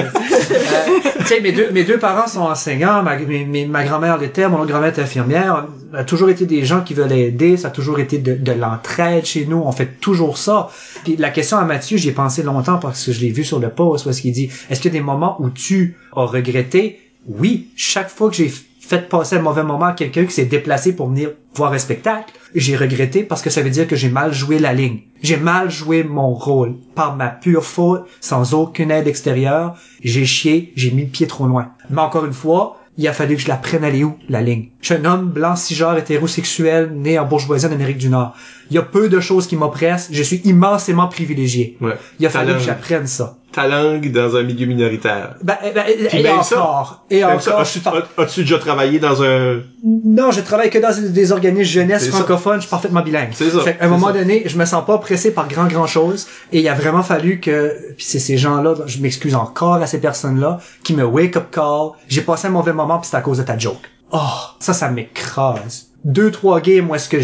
tu 1.19 1.25
sais, 1.25 1.41
mes 1.41 1.51
deux, 1.51 1.69
mes 1.71 1.83
deux 1.83 1.99
parents 1.99 2.27
sont 2.27 2.41
enseignants, 2.41 3.03
ma, 3.03 3.15
mes- 3.17 3.65
ma 3.67 3.83
grand-mère 3.83 4.17
l'était, 4.17 4.47
mon 4.47 4.57
autre 4.59 4.69
grand-mère 4.71 4.97
est 4.97 5.01
infirmière. 5.01 5.67
On 5.93 5.97
a 5.97 6.03
toujours 6.03 6.29
été 6.29 6.45
des 6.45 6.65
gens 6.65 6.81
qui 6.81 6.93
veulent 6.93 7.11
aider, 7.11 7.57
ça 7.57 7.67
a 7.67 7.71
toujours 7.71 7.99
été 7.99 8.17
de, 8.17 8.33
de 8.35 8.51
l'entraide 8.51 9.25
chez 9.25 9.45
nous, 9.45 9.57
on 9.63 9.71
fait 9.71 9.99
toujours 9.99 10.37
ça. 10.37 10.69
Puis 11.03 11.15
la 11.17 11.29
question 11.29 11.57
à 11.57 11.65
Mathieu, 11.65 11.97
j'y 11.97 12.09
ai 12.09 12.13
pensé 12.13 12.41
longtemps 12.43 12.77
parce 12.77 13.05
que 13.05 13.11
je 13.11 13.21
l'ai 13.21 13.31
vu 13.31 13.43
sur 13.43 13.59
le 13.59 13.69
post, 13.69 14.05
où 14.05 14.09
est-ce 14.09 14.21
qu'il 14.21 14.31
dit, 14.31 14.49
est-ce 14.69 14.79
qu'il 14.81 14.91
y 14.93 14.95
a 14.95 14.99
des 14.99 15.05
moments 15.05 15.35
où 15.39 15.49
tu 15.49 15.97
as 16.15 16.21
regretté? 16.25 16.99
Oui, 17.29 17.69
chaque 17.75 18.09
fois 18.09 18.31
que 18.31 18.35
j'ai 18.35 18.51
fait 18.81 19.07
passer 19.07 19.35
un 19.35 19.43
mauvais 19.43 19.61
moment 19.61 19.85
à 19.85 19.93
quelqu'un 19.93 20.25
qui 20.25 20.31
s'est 20.31 20.45
déplacé 20.45 20.95
pour 20.95 21.09
venir 21.09 21.29
voir 21.53 21.73
un 21.73 21.77
spectacle, 21.77 22.33
j'ai 22.55 22.75
regretté 22.75 23.21
parce 23.21 23.43
que 23.43 23.51
ça 23.51 23.61
veut 23.61 23.69
dire 23.69 23.87
que 23.87 23.95
j'ai 23.95 24.09
mal 24.09 24.33
joué 24.33 24.57
la 24.57 24.73
ligne. 24.73 25.01
J'ai 25.21 25.37
mal 25.37 25.69
joué 25.69 26.03
mon 26.03 26.33
rôle. 26.33 26.75
Par 26.95 27.15
ma 27.15 27.27
pure 27.27 27.63
faute, 27.63 28.07
sans 28.19 28.55
aucune 28.55 28.89
aide 28.89 29.07
extérieure, 29.07 29.75
j'ai 30.03 30.25
chié, 30.25 30.73
j'ai 30.75 30.89
mis 30.89 31.03
le 31.03 31.09
pied 31.09 31.27
trop 31.27 31.45
loin. 31.45 31.73
Mais 31.91 32.01
encore 32.01 32.25
une 32.25 32.33
fois, 32.33 32.79
il 32.97 33.07
a 33.07 33.13
fallu 33.13 33.35
que 33.35 33.41
je 33.43 33.47
la 33.47 33.57
prenne 33.57 33.83
aller 33.83 34.03
où, 34.03 34.17
la 34.27 34.41
ligne? 34.41 34.69
Je 34.81 34.93
suis 34.93 34.95
un 34.95 35.05
homme 35.05 35.29
blanc, 35.29 35.55
cisgenre, 35.55 35.97
hétérosexuel, 35.97 36.91
né 36.95 37.19
en 37.19 37.25
bourgeoisie 37.25 37.67
en 37.67 37.71
Amérique 37.71 37.99
du 37.99 38.09
Nord. 38.09 38.35
Il 38.69 38.75
y 38.75 38.77
a 38.77 38.83
peu 38.83 39.09
de 39.09 39.19
choses 39.19 39.47
qui 39.47 39.55
m'oppressent. 39.55 40.09
Je 40.11 40.21
suis 40.23 40.41
immensément 40.45 41.07
privilégié. 41.07 41.77
Ouais. 41.81 41.97
Il 42.19 42.25
a 42.25 42.29
fallu 42.29 42.53
que 42.53 42.59
j'apprenne 42.59 43.07
ça. 43.07 43.35
Ta 43.51 43.67
langue 43.67 44.11
dans 44.11 44.35
un 44.35 44.43
milieu 44.43 44.67
minoritaire. 44.67 45.33
Ben, 45.41 45.57
ben, 45.73 45.83
et 45.87 46.21
même 46.21 46.43
ça, 46.43 46.57
encore. 46.61 47.05
et 47.09 47.21
Même 47.21 47.29
encore. 47.29 47.41
ça, 47.41 47.59
As-tu 47.61 47.79
as- 47.87 48.21
as-tu 48.21 48.41
déjà 48.41 48.59
travaillé 48.59 48.99
dans 48.99 49.23
un... 49.23 49.61
Non, 49.83 50.29
je 50.29 50.41
travaille 50.41 50.69
que 50.69 50.77
dans 50.77 50.93
des 51.11 51.31
organismes 51.31 51.63
jeunesse 51.63 52.03
C'est 52.03 52.11
ça. 52.11 52.17
francophones, 52.17 52.57
je 52.57 52.61
suis 52.61 52.69
parfaitement 52.69 53.01
bilingue. 53.01 53.29
C'est 53.33 53.49
ça, 53.49 53.59
Fait 53.61 53.75
qu'à 53.75 53.85
un 53.85 53.87
moment 53.87 54.07
ça. 54.07 54.13
donné, 54.13 54.43
je 54.45 54.55
me 54.55 54.65
sens 54.65 54.85
pas 54.85 54.99
pressé 54.99 55.31
par 55.31 55.47
grand 55.47 55.65
grand 55.65 55.87
chose 55.87 56.27
et 56.51 56.59
il 56.59 56.69
a 56.69 56.75
vraiment 56.75 57.01
fallu 57.01 57.39
que 57.39 57.75
puis 57.97 58.05
c'est 58.07 58.19
ces 58.19 58.37
gens-là, 58.37 58.75
je 58.85 58.99
m'excuse 59.01 59.33
encore 59.33 59.75
à 59.75 59.87
ces 59.87 59.99
personnes-là 59.99 60.59
qui 60.83 60.93
me 60.93 61.03
wake 61.03 61.35
up 61.35 61.45
call, 61.51 61.93
j'ai 62.07 62.21
passé 62.21 62.47
un 62.47 62.51
mauvais 62.51 62.73
moment 62.73 62.99
puis 62.99 63.09
c'est 63.09 63.17
à 63.17 63.21
cause 63.21 63.39
de 63.39 63.43
ta 63.43 63.57
joke. 63.57 63.81
Oh, 64.11 64.19
ça 64.59 64.73
ça 64.73 64.89
m'écrase. 64.89 65.87
Deux 66.05 66.31
trois 66.31 66.61
games 66.61 66.89
où 66.89 66.95
est-ce 66.95 67.09
que 67.09 67.19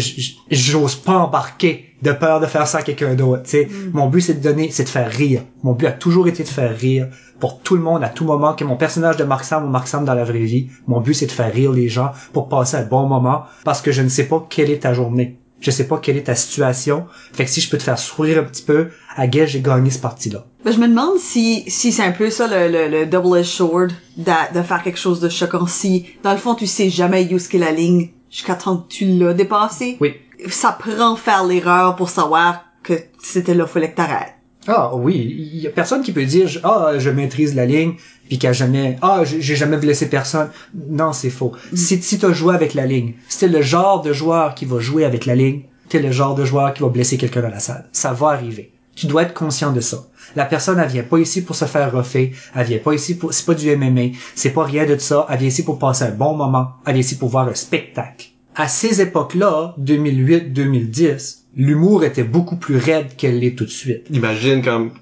j'ose 0.50 0.96
pas 0.96 1.16
embarquer 1.18 1.94
de 2.02 2.12
peur 2.12 2.40
de 2.40 2.46
faire 2.46 2.66
ça 2.66 2.78
à 2.78 2.82
quelqu'un 2.82 3.14
d'autre, 3.14 3.44
tu 3.44 3.50
sais. 3.50 3.68
Mon 3.92 4.08
but 4.08 4.20
c'est 4.20 4.34
de 4.34 4.42
donner, 4.42 4.70
c'est 4.70 4.84
de 4.84 4.88
faire 4.88 5.10
rire. 5.10 5.42
Mon 5.62 5.72
but 5.72 5.86
a 5.86 5.92
toujours 5.92 6.28
été 6.28 6.42
de 6.42 6.48
faire 6.48 6.76
rire 6.76 7.08
pour 7.40 7.60
tout 7.60 7.74
le 7.74 7.82
monde 7.82 8.04
à 8.04 8.08
tout 8.08 8.24
moment 8.24 8.54
que 8.54 8.64
mon 8.64 8.76
personnage 8.76 9.16
de 9.16 9.24
Mark 9.24 9.44
Sam 9.44 9.64
ou 9.64 9.68
Mark 9.68 9.88
Sam 9.88 10.04
dans 10.04 10.14
la 10.14 10.24
vraie 10.24 10.44
vie. 10.44 10.68
Mon 10.86 11.00
but 11.00 11.14
c'est 11.14 11.26
de 11.26 11.32
faire 11.32 11.52
rire 11.52 11.72
les 11.72 11.88
gens 11.88 12.12
pour 12.34 12.48
passer 12.48 12.76
un 12.76 12.84
bon 12.84 13.06
moment 13.06 13.44
parce 13.64 13.80
que 13.80 13.92
je 13.92 14.02
ne 14.02 14.08
sais 14.08 14.24
pas 14.24 14.46
quelle 14.48 14.70
est 14.70 14.80
ta 14.80 14.92
journée. 14.92 15.38
Je 15.58 15.70
sais 15.70 15.88
pas 15.88 15.96
quelle 15.96 16.18
est 16.18 16.24
ta 16.24 16.34
situation. 16.34 17.06
Fait 17.32 17.46
que 17.46 17.50
si 17.50 17.62
je 17.62 17.70
peux 17.70 17.78
te 17.78 17.82
faire 17.82 17.98
sourire 17.98 18.38
un 18.40 18.42
petit 18.44 18.62
peu, 18.62 18.88
à 19.16 19.26
guess 19.26 19.48
j'ai 19.48 19.62
gagné 19.62 19.90
ce 19.90 19.98
parti-là. 19.98 20.44
Ben, 20.66 20.70
je 20.70 20.78
me 20.78 20.86
demande 20.86 21.18
si, 21.18 21.64
si 21.68 21.92
c'est 21.92 22.02
un 22.02 22.12
peu 22.12 22.28
ça 22.28 22.46
le, 22.46 22.70
le, 22.70 22.88
le 22.88 23.06
double-edged 23.06 23.46
sword 23.46 23.88
de, 24.18 24.54
de 24.54 24.62
faire 24.62 24.82
quelque 24.82 24.98
chose 24.98 25.18
de 25.18 25.30
choquant. 25.30 25.66
Si, 25.66 26.04
dans 26.22 26.32
le 26.32 26.38
fond, 26.38 26.54
tu 26.54 26.66
sais 26.66 26.90
jamais 26.90 27.26
où 27.32 27.36
est 27.36 27.58
la 27.58 27.72
ligne 27.72 28.10
jusqu'à 28.36 28.54
temps 28.54 28.76
que 28.76 28.88
tu 28.88 29.06
l'as 29.06 29.32
dépassé. 29.32 29.96
Oui. 29.98 30.14
Ça 30.48 30.76
prend 30.78 31.16
faire 31.16 31.46
l'erreur 31.46 31.96
pour 31.96 32.10
savoir 32.10 32.64
que 32.82 32.92
c'était 33.18 33.54
là, 33.54 33.66
fallait 33.66 33.90
que 33.90 33.96
t'arrêtes. 33.96 34.34
Ah 34.68 34.94
oui, 34.94 35.50
il 35.54 35.60
y 35.60 35.66
a 35.66 35.70
personne 35.70 36.02
qui 36.02 36.12
peut 36.12 36.24
dire 36.24 36.48
ah 36.64 36.92
je 36.98 37.08
maîtrise 37.08 37.54
la 37.54 37.66
ligne 37.66 37.94
puis 38.28 38.44
a 38.44 38.52
jamais 38.52 38.98
ah 39.00 39.22
j'ai 39.24 39.40
j'ai 39.40 39.56
jamais 39.56 39.76
blessé 39.76 40.10
personne. 40.10 40.50
Non, 40.74 41.12
c'est 41.12 41.30
faux. 41.30 41.52
Si 41.72 42.02
si 42.02 42.18
tu 42.18 42.34
joué 42.34 42.54
avec 42.54 42.74
la 42.74 42.84
ligne, 42.84 43.14
si 43.28 43.38
t'es 43.38 43.48
le 43.48 43.62
genre 43.62 44.02
de 44.02 44.12
joueur 44.12 44.54
qui 44.54 44.64
va 44.66 44.80
jouer 44.80 45.04
avec 45.04 45.24
la 45.24 45.36
ligne, 45.36 45.62
t'es 45.88 46.00
le 46.00 46.10
genre 46.10 46.34
de 46.34 46.44
joueur 46.44 46.74
qui 46.74 46.82
va 46.82 46.88
blesser 46.88 47.16
quelqu'un 47.16 47.42
dans 47.42 47.48
la 47.48 47.60
salle. 47.60 47.88
Ça 47.92 48.12
va 48.12 48.30
arriver. 48.30 48.72
Tu 48.96 49.06
dois 49.06 49.22
être 49.22 49.34
conscient 49.34 49.72
de 49.72 49.80
ça. 49.80 49.98
La 50.34 50.44
personne, 50.44 50.78
elle 50.80 50.88
vient 50.88 51.02
pas 51.04 51.18
ici 51.18 51.42
pour 51.44 51.54
se 51.54 51.66
faire 51.66 51.92
refaire. 51.92 52.30
Elle 52.54 52.66
vient 52.66 52.78
pas 52.78 52.94
ici 52.94 53.16
pour, 53.16 53.32
c'est 53.32 53.46
pas 53.46 53.54
du 53.54 53.74
MMA. 53.76 54.16
C'est 54.34 54.50
pas 54.50 54.64
rien 54.64 54.86
de 54.86 54.98
ça. 54.98 55.26
Elle 55.30 55.38
vient 55.38 55.48
ici 55.48 55.64
pour 55.64 55.78
passer 55.78 56.04
un 56.04 56.10
bon 56.10 56.34
moment. 56.34 56.72
Elle 56.86 56.94
vient 56.94 57.00
ici 57.00 57.16
pour 57.16 57.28
voir 57.28 57.46
un 57.46 57.54
spectacle. 57.54 58.30
À 58.54 58.68
ces 58.68 59.02
époques-là, 59.02 59.76
2008-2010, 59.80 61.40
l'humour 61.56 62.04
était 62.04 62.24
beaucoup 62.24 62.56
plus 62.56 62.78
raide 62.78 63.14
qu'elle 63.16 63.38
l'est 63.38 63.54
tout 63.54 63.66
de 63.66 63.70
suite. 63.70 64.06
Imagine 64.10 64.62
comme, 64.62 64.92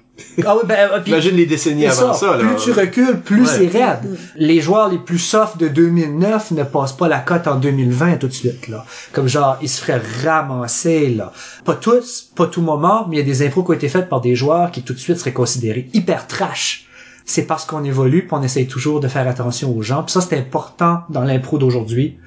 Ah 0.45 0.55
oui, 0.55 0.61
ben, 0.65 0.77
euh, 0.93 0.99
imagine 1.05 1.35
les 1.35 1.45
décennies 1.45 1.87
avant 1.87 2.13
ça, 2.13 2.27
ça, 2.27 2.37
là. 2.37 2.43
plus 2.45 2.63
tu 2.63 2.71
recules, 2.71 3.19
plus 3.19 3.41
Ouais. 3.41 3.47
c'est 3.47 3.67
raide. 3.67 4.17
Les 4.37 4.61
joueurs 4.61 4.89
les 4.89 4.97
plus 4.97 5.19
soft 5.19 5.57
de 5.57 5.67
2009 5.67 6.51
ne 6.51 6.63
passent 6.63 6.95
pas 6.95 7.07
la 7.09 7.19
cote 7.19 7.47
en 7.47 7.55
2020 7.55 8.15
tout 8.17 8.27
de 8.27 8.33
suite, 8.33 8.67
là. 8.69 8.85
Comme 9.11 9.27
genre, 9.27 9.57
ils 9.61 9.67
se 9.69 9.81
feraient 9.83 10.01
ramasser, 10.23 11.09
là. 11.09 11.33
Pas 11.65 11.73
tous, 11.75 12.29
pas 12.35 12.47
tout 12.47 12.61
moment, 12.61 13.07
mais 13.09 13.17
il 13.17 13.19
y 13.19 13.21
a 13.21 13.25
des 13.25 13.45
impros 13.45 13.63
qui 13.63 13.71
ont 13.71 13.73
été 13.73 13.89
faites 13.89 14.07
par 14.07 14.21
des 14.21 14.35
joueurs 14.35 14.71
qui 14.71 14.83
tout 14.83 14.93
de 14.93 14.99
suite 14.99 15.17
seraient 15.19 15.33
considérés 15.33 15.89
hyper 15.93 16.27
trash. 16.27 16.87
C'est 17.25 17.43
parce 17.43 17.65
qu'on 17.65 17.83
évolue 17.83 18.21
puis 18.21 18.29
on 18.33 18.43
essaye 18.43 18.67
toujours 18.67 18.99
de 18.99 19.07
faire 19.07 19.27
attention 19.27 19.75
aux 19.75 19.81
gens. 19.81 20.03
Puis 20.03 20.13
ça, 20.13 20.21
c'est 20.21 20.37
important 20.37 21.01
dans 21.09 21.23
l'impro 21.23 21.57
d'aujourd'hui. 21.57 22.17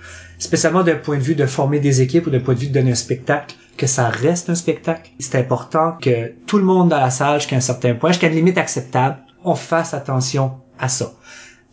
Spécialement 0.40 0.82
d'un 0.82 0.96
point 0.96 1.16
de 1.16 1.22
vue 1.22 1.34
de 1.36 1.46
former 1.46 1.78
des 1.80 2.00
équipes 2.02 2.26
ou 2.26 2.30
d'un 2.30 2.40
point 2.40 2.54
de 2.54 2.58
vue 2.60 2.66
de 2.68 2.74
donner 2.74 2.90
un 2.92 2.96
spectacle, 2.96 3.54
que 3.78 3.86
ça 3.86 4.08
reste 4.08 4.50
un 4.50 4.54
spectacle. 4.54 5.10
C'est 5.18 5.36
important 5.36 5.96
que 6.02 6.32
tout 6.46 6.58
le 6.58 6.64
monde 6.64 6.90
dans 6.90 6.98
la 7.00 7.10
salle, 7.10 7.40
jusqu'à 7.40 7.56
un 7.56 7.60
certain 7.60 7.94
point, 7.94 8.10
jusqu'à 8.12 8.26
une 8.28 8.34
limite 8.34 8.58
acceptable, 8.58 9.16
on 9.44 9.54
fasse 9.54 9.94
attention 9.94 10.52
à 10.78 10.88
ça. 10.88 11.14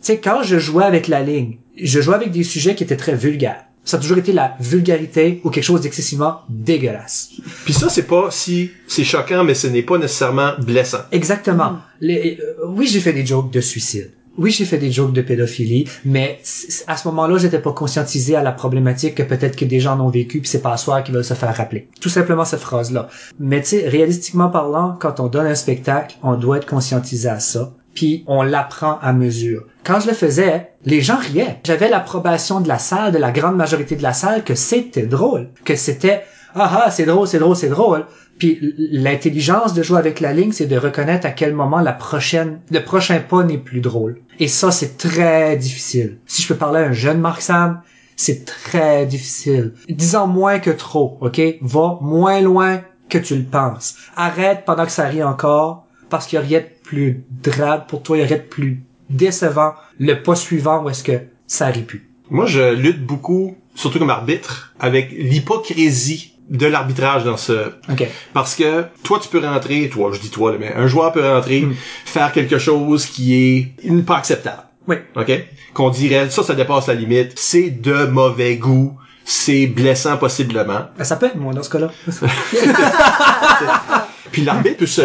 Tu 0.00 0.12
sais, 0.12 0.18
quand 0.20 0.42
je 0.42 0.58
jouais 0.58 0.84
avec 0.84 1.08
la 1.08 1.20
ligne, 1.22 1.58
je 1.76 2.00
jouais 2.00 2.14
avec 2.14 2.30
des 2.30 2.44
sujets 2.44 2.74
qui 2.74 2.84
étaient 2.84 2.96
très 2.96 3.14
vulgaires. 3.16 3.64
Ça 3.84 3.98
a 3.98 4.00
toujours 4.00 4.18
été 4.18 4.32
la 4.32 4.56
vulgarité 4.58 5.40
ou 5.44 5.50
quelque 5.50 5.62
chose 5.64 5.80
d'excessivement 5.82 6.40
dégueulasse. 6.48 7.30
Puis 7.64 7.72
ça, 7.72 7.88
c'est 7.88 8.02
pas 8.06 8.30
si, 8.32 8.70
c'est 8.88 9.04
choquant, 9.04 9.44
mais 9.44 9.54
ce 9.54 9.68
n'est 9.68 9.82
pas 9.82 9.96
nécessairement 9.98 10.52
blessant. 10.58 11.02
Exactement. 11.12 11.78
Les- 12.00 12.38
euh, 12.40 12.66
oui, 12.66 12.86
j'ai 12.88 12.98
fait 13.00 13.12
des 13.12 13.24
jokes 13.24 13.52
de 13.52 13.60
suicide. 13.60 14.10
Oui, 14.38 14.50
j'ai 14.50 14.64
fait 14.64 14.78
des 14.78 14.92
jokes 14.92 15.12
de 15.12 15.22
pédophilie, 15.22 15.88
mais 16.04 16.40
à 16.86 16.96
ce 16.96 17.08
moment-là, 17.08 17.38
j'étais 17.38 17.58
pas 17.58 17.72
conscientisé 17.72 18.36
à 18.36 18.42
la 18.42 18.52
problématique 18.52 19.14
que 19.14 19.22
peut-être 19.22 19.56
que 19.56 19.64
des 19.64 19.80
gens 19.80 19.98
en 19.98 20.06
ont 20.06 20.10
vécu, 20.10 20.40
puis 20.40 20.48
c'est 20.48 20.60
pas 20.60 20.72
à 20.72 20.76
soi 20.76 21.02
qui 21.02 21.12
veulent 21.12 21.24
se 21.24 21.34
faire 21.34 21.54
rappeler. 21.56 21.88
Tout 22.00 22.08
simplement 22.08 22.44
cette 22.44 22.60
phrase-là. 22.60 23.08
Mais 23.38 23.62
tu 23.62 23.68
sais, 23.68 23.88
réalistiquement 23.88 24.50
parlant, 24.50 24.96
quand 25.00 25.20
on 25.20 25.28
donne 25.28 25.46
un 25.46 25.54
spectacle, 25.54 26.16
on 26.22 26.34
doit 26.34 26.58
être 26.58 26.66
conscientisé 26.66 27.28
à 27.28 27.40
ça, 27.40 27.72
puis 27.94 28.24
on 28.26 28.42
l'apprend 28.42 28.98
à 29.00 29.12
mesure. 29.12 29.64
Quand 29.84 30.00
je 30.00 30.08
le 30.08 30.14
faisais, 30.14 30.72
les 30.84 31.00
gens 31.00 31.18
riaient. 31.18 31.60
J'avais 31.64 31.88
l'approbation 31.88 32.60
de 32.60 32.68
la 32.68 32.78
salle, 32.78 33.12
de 33.12 33.18
la 33.18 33.32
grande 33.32 33.56
majorité 33.56 33.96
de 33.96 34.02
la 34.02 34.12
salle, 34.12 34.44
que 34.44 34.54
c'était 34.54 35.06
drôle, 35.06 35.48
que 35.64 35.76
c'était 35.76 36.24
ah 36.58 36.84
ah, 36.86 36.90
c'est 36.90 37.04
drôle, 37.04 37.28
c'est 37.28 37.38
drôle, 37.38 37.54
c'est 37.54 37.68
drôle. 37.68 38.06
Puis 38.38 38.74
l'intelligence 38.76 39.74
de 39.74 39.82
jouer 39.82 39.98
avec 39.98 40.20
la 40.20 40.32
ligne, 40.32 40.52
c'est 40.52 40.66
de 40.66 40.76
reconnaître 40.76 41.26
à 41.26 41.30
quel 41.30 41.54
moment 41.54 41.80
la 41.80 41.92
prochaine, 41.92 42.60
le 42.70 42.80
prochain 42.80 43.20
pas 43.20 43.44
n'est 43.44 43.58
plus 43.58 43.80
drôle. 43.80 44.20
Et 44.38 44.48
ça, 44.48 44.70
c'est 44.70 44.98
très 44.98 45.56
difficile. 45.56 46.18
Si 46.26 46.42
je 46.42 46.48
peux 46.48 46.56
parler 46.56 46.80
à 46.80 46.88
un 46.88 46.92
jeune 46.92 47.20
Mark 47.20 47.40
Sam, 47.40 47.80
c'est 48.16 48.44
très 48.44 49.06
difficile. 49.06 49.74
Disons 49.88 50.26
moins 50.26 50.58
que 50.58 50.70
trop, 50.70 51.18
ok? 51.20 51.40
Va 51.60 51.98
moins 52.00 52.40
loin 52.40 52.82
que 53.08 53.18
tu 53.18 53.36
le 53.36 53.44
penses. 53.44 53.96
Arrête 54.16 54.64
pendant 54.66 54.84
que 54.84 54.92
ça 54.92 55.06
rit 55.06 55.22
encore, 55.22 55.86
parce 56.08 56.26
qu'il 56.26 56.48
y 56.48 56.56
a 56.56 56.60
de 56.60 56.66
plus 56.82 57.24
drague 57.42 57.86
pour 57.86 58.02
toi, 58.02 58.16
il 58.18 58.28
y 58.28 58.32
a 58.32 58.36
de 58.36 58.42
plus 58.42 58.82
décevant. 59.10 59.74
Le 59.98 60.14
pas 60.14 60.34
suivant 60.34 60.82
où 60.82 60.90
est-ce 60.90 61.04
que 61.04 61.20
ça 61.46 61.66
rit 61.66 61.82
plus. 61.82 62.10
Moi, 62.30 62.46
je 62.46 62.74
lutte 62.74 63.04
beaucoup, 63.04 63.56
surtout 63.74 63.98
comme 63.98 64.10
arbitre, 64.10 64.74
avec 64.80 65.12
l'hypocrisie 65.12 66.35
de 66.50 66.66
l'arbitrage 66.66 67.24
dans 67.24 67.36
ce, 67.36 67.70
Ok. 67.90 68.06
Parce 68.32 68.54
que 68.54 68.84
toi, 69.02 69.18
tu 69.20 69.28
peux 69.28 69.44
rentrer, 69.44 69.88
toi, 69.88 70.10
je 70.12 70.20
dis 70.20 70.30
toi, 70.30 70.54
mais 70.58 70.72
un 70.74 70.86
joueur 70.86 71.12
peut 71.12 71.26
rentrer, 71.26 71.62
Mm. 71.62 71.74
faire 72.04 72.32
quelque 72.32 72.58
chose 72.58 73.06
qui 73.06 73.68
est 73.82 74.06
pas 74.06 74.16
acceptable. 74.16 74.62
Oui. 74.88 74.96
OK? 75.16 75.32
Qu'on 75.74 75.90
dirait, 75.90 76.30
ça, 76.30 76.42
ça 76.44 76.54
dépasse 76.54 76.86
la 76.86 76.94
limite. 76.94 77.32
C'est 77.36 77.70
de 77.70 78.06
mauvais 78.06 78.56
goût. 78.56 78.96
C'est 79.24 79.66
blessant 79.66 80.16
possiblement. 80.18 80.82
Ben, 80.96 81.02
ça 81.04 81.16
peut 81.16 81.26
être 81.26 81.34
moi 81.34 81.52
dans 81.52 81.64
ce 81.64 81.70
cas-là. 81.70 81.90
Puis 84.32 84.42
l'arbitre 84.42 84.76
peut 84.78 84.86
se... 84.86 85.02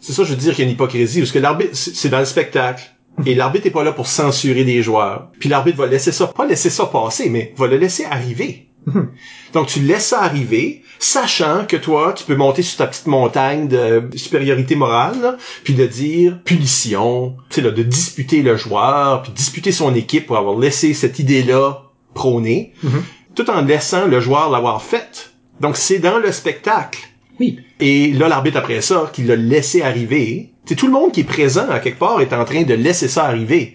C'est 0.00 0.12
ça, 0.12 0.24
je 0.24 0.30
veux 0.30 0.36
dire 0.36 0.54
qu'il 0.54 0.64
y 0.64 0.66
a 0.66 0.68
une 0.68 0.74
hypocrisie. 0.74 1.20
Parce 1.20 1.32
que 1.32 1.38
l'arbitre, 1.38 1.70
c'est 1.72 1.94
c'est 1.96 2.08
dans 2.10 2.18
le 2.18 2.24
spectacle. 2.26 2.82
Et 3.24 3.34
l'arbitre 3.34 3.66
est 3.66 3.70
pas 3.70 3.82
là 3.82 3.92
pour 3.92 4.06
censurer 4.06 4.64
des 4.64 4.82
joueurs. 4.82 5.28
Puis 5.40 5.48
l'arbitre 5.48 5.78
va 5.78 5.86
laisser 5.86 6.12
ça, 6.12 6.26
pas 6.26 6.44
laisser 6.46 6.68
ça 6.68 6.84
passer, 6.84 7.30
mais 7.30 7.54
va 7.56 7.66
le 7.66 7.78
laisser 7.78 8.04
arriver. 8.04 8.65
Donc 9.52 9.66
tu 9.66 9.80
laisses 9.80 10.06
ça 10.06 10.22
arriver, 10.22 10.82
sachant 10.98 11.64
que 11.66 11.76
toi, 11.76 12.12
tu 12.16 12.24
peux 12.24 12.36
monter 12.36 12.62
sur 12.62 12.78
ta 12.78 12.86
petite 12.86 13.06
montagne 13.06 13.68
de 13.68 14.08
supériorité 14.14 14.76
morale, 14.76 15.20
là, 15.20 15.36
puis 15.64 15.74
de 15.74 15.86
dire 15.86 16.38
punition, 16.44 17.36
tu 17.50 17.56
sais 17.56 17.62
là, 17.62 17.70
de 17.70 17.82
disputer 17.82 18.42
le 18.42 18.56
joueur, 18.56 19.22
puis 19.22 19.32
disputer 19.32 19.72
son 19.72 19.94
équipe 19.94 20.26
pour 20.26 20.36
avoir 20.36 20.58
laissé 20.58 20.94
cette 20.94 21.18
idée-là 21.18 21.82
prôner, 22.14 22.72
tout 23.34 23.50
en 23.50 23.62
laissant 23.62 24.06
le 24.06 24.20
joueur 24.20 24.50
l'avoir 24.50 24.82
faite. 24.82 25.32
Donc 25.60 25.76
c'est 25.76 25.98
dans 25.98 26.18
le 26.18 26.32
spectacle. 26.32 27.00
Oui. 27.38 27.60
Et 27.80 28.12
là, 28.12 28.28
l'arbitre 28.28 28.56
après 28.56 28.80
ça, 28.80 29.10
qui 29.12 29.22
l'a 29.22 29.36
laissé 29.36 29.82
arriver, 29.82 30.52
c'est 30.64 30.74
tout 30.74 30.86
le 30.86 30.92
monde 30.92 31.12
qui 31.12 31.20
est 31.20 31.24
présent 31.24 31.68
à 31.68 31.78
quelque 31.78 31.98
part 31.98 32.20
est 32.20 32.32
en 32.32 32.44
train 32.44 32.62
de 32.62 32.74
laisser 32.74 33.08
ça 33.08 33.24
arriver. 33.24 33.74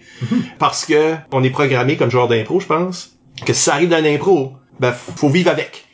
Parce 0.58 0.84
que 0.84 1.14
on 1.32 1.42
est 1.44 1.50
programmé 1.50 1.96
comme 1.96 2.10
joueur 2.10 2.28
d'impro, 2.28 2.60
je 2.60 2.66
pense, 2.66 3.16
que 3.46 3.52
si 3.52 3.62
ça 3.62 3.74
arrive 3.74 3.88
dans 3.88 4.02
l'impro, 4.02 4.54
ben 4.80 4.92
faut 4.92 5.28
vivre 5.28 5.50
avec. 5.50 5.84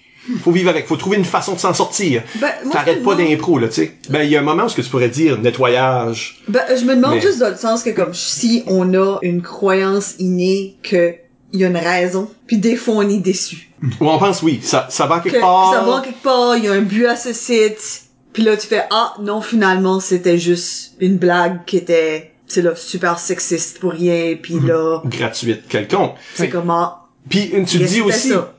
Faut 0.44 0.50
vivre 0.52 0.68
avec. 0.68 0.86
Faut 0.86 0.96
trouver 0.96 1.16
une 1.16 1.24
façon 1.24 1.54
de 1.54 1.58
s'en 1.58 1.72
sortir. 1.72 2.22
Ben, 2.40 2.48
moi, 2.64 2.72
T'arrêtes 2.74 3.02
pas 3.02 3.14
d'impro, 3.14 3.58
là, 3.58 3.68
tu 3.68 3.74
sais. 3.76 3.94
Ben, 4.10 4.22
il 4.24 4.30
y 4.30 4.36
a 4.36 4.40
un 4.40 4.42
moment 4.42 4.64
où 4.64 4.68
ce 4.68 4.76
que 4.76 4.82
tu 4.82 4.90
pourrais 4.90 5.08
dire 5.08 5.38
nettoyage. 5.38 6.42
Ben, 6.48 6.62
je 6.78 6.84
me 6.84 6.94
demande 6.96 7.14
Mais- 7.14 7.20
juste 7.22 7.38
dans 7.38 7.48
le 7.48 7.56
sens 7.56 7.82
que 7.82 7.90
comme 7.90 8.12
si 8.14 8.62
on 8.66 8.92
a 8.94 9.18
une 9.22 9.40
croyance 9.42 10.16
innée 10.18 10.76
que 10.82 11.14
il 11.54 11.60
y 11.60 11.64
a 11.64 11.68
une 11.68 11.78
raison, 11.78 12.30
puis 12.46 12.58
des 12.58 12.76
fois 12.76 12.96
on 12.96 13.08
est 13.08 13.16
déçu. 13.20 13.70
Ou 14.00 14.06
on 14.08 14.18
pense, 14.18 14.42
oui, 14.42 14.60
ça, 14.62 14.86
ça 14.90 15.06
va 15.06 15.20
Que 15.20 15.30
quelque 15.30 15.40
part. 15.40 15.72
ça 15.72 15.80
va 15.80 16.02
quelque 16.02 16.22
part, 16.22 16.56
il 16.58 16.64
y 16.64 16.68
a 16.68 16.72
un 16.72 16.82
but 16.82 17.06
à 17.06 17.16
ce 17.16 17.32
site, 17.32 18.02
puis 18.34 18.42
là 18.42 18.54
tu 18.58 18.66
fais 18.66 18.82
ah 18.90 19.14
non 19.22 19.40
finalement 19.40 19.98
c'était 19.98 20.36
juste 20.36 20.92
une 21.00 21.16
blague 21.16 21.64
qui 21.64 21.78
était 21.78 22.32
c'est 22.46 22.60
là 22.60 22.76
super 22.76 23.18
sexiste 23.18 23.78
pour 23.80 23.92
rien, 23.92 24.36
puis 24.42 24.56
Mhm. 24.56 24.66
là 24.68 25.00
gratuite 25.06 25.66
quelconque. 25.68 26.16
c'est 26.34 26.50
comme 26.50 26.68
ah 26.70 27.06
Puis 27.30 27.50
tu 27.66 27.78
dis 27.78 28.02
aussi, 28.02 28.28
ça. 28.28 28.52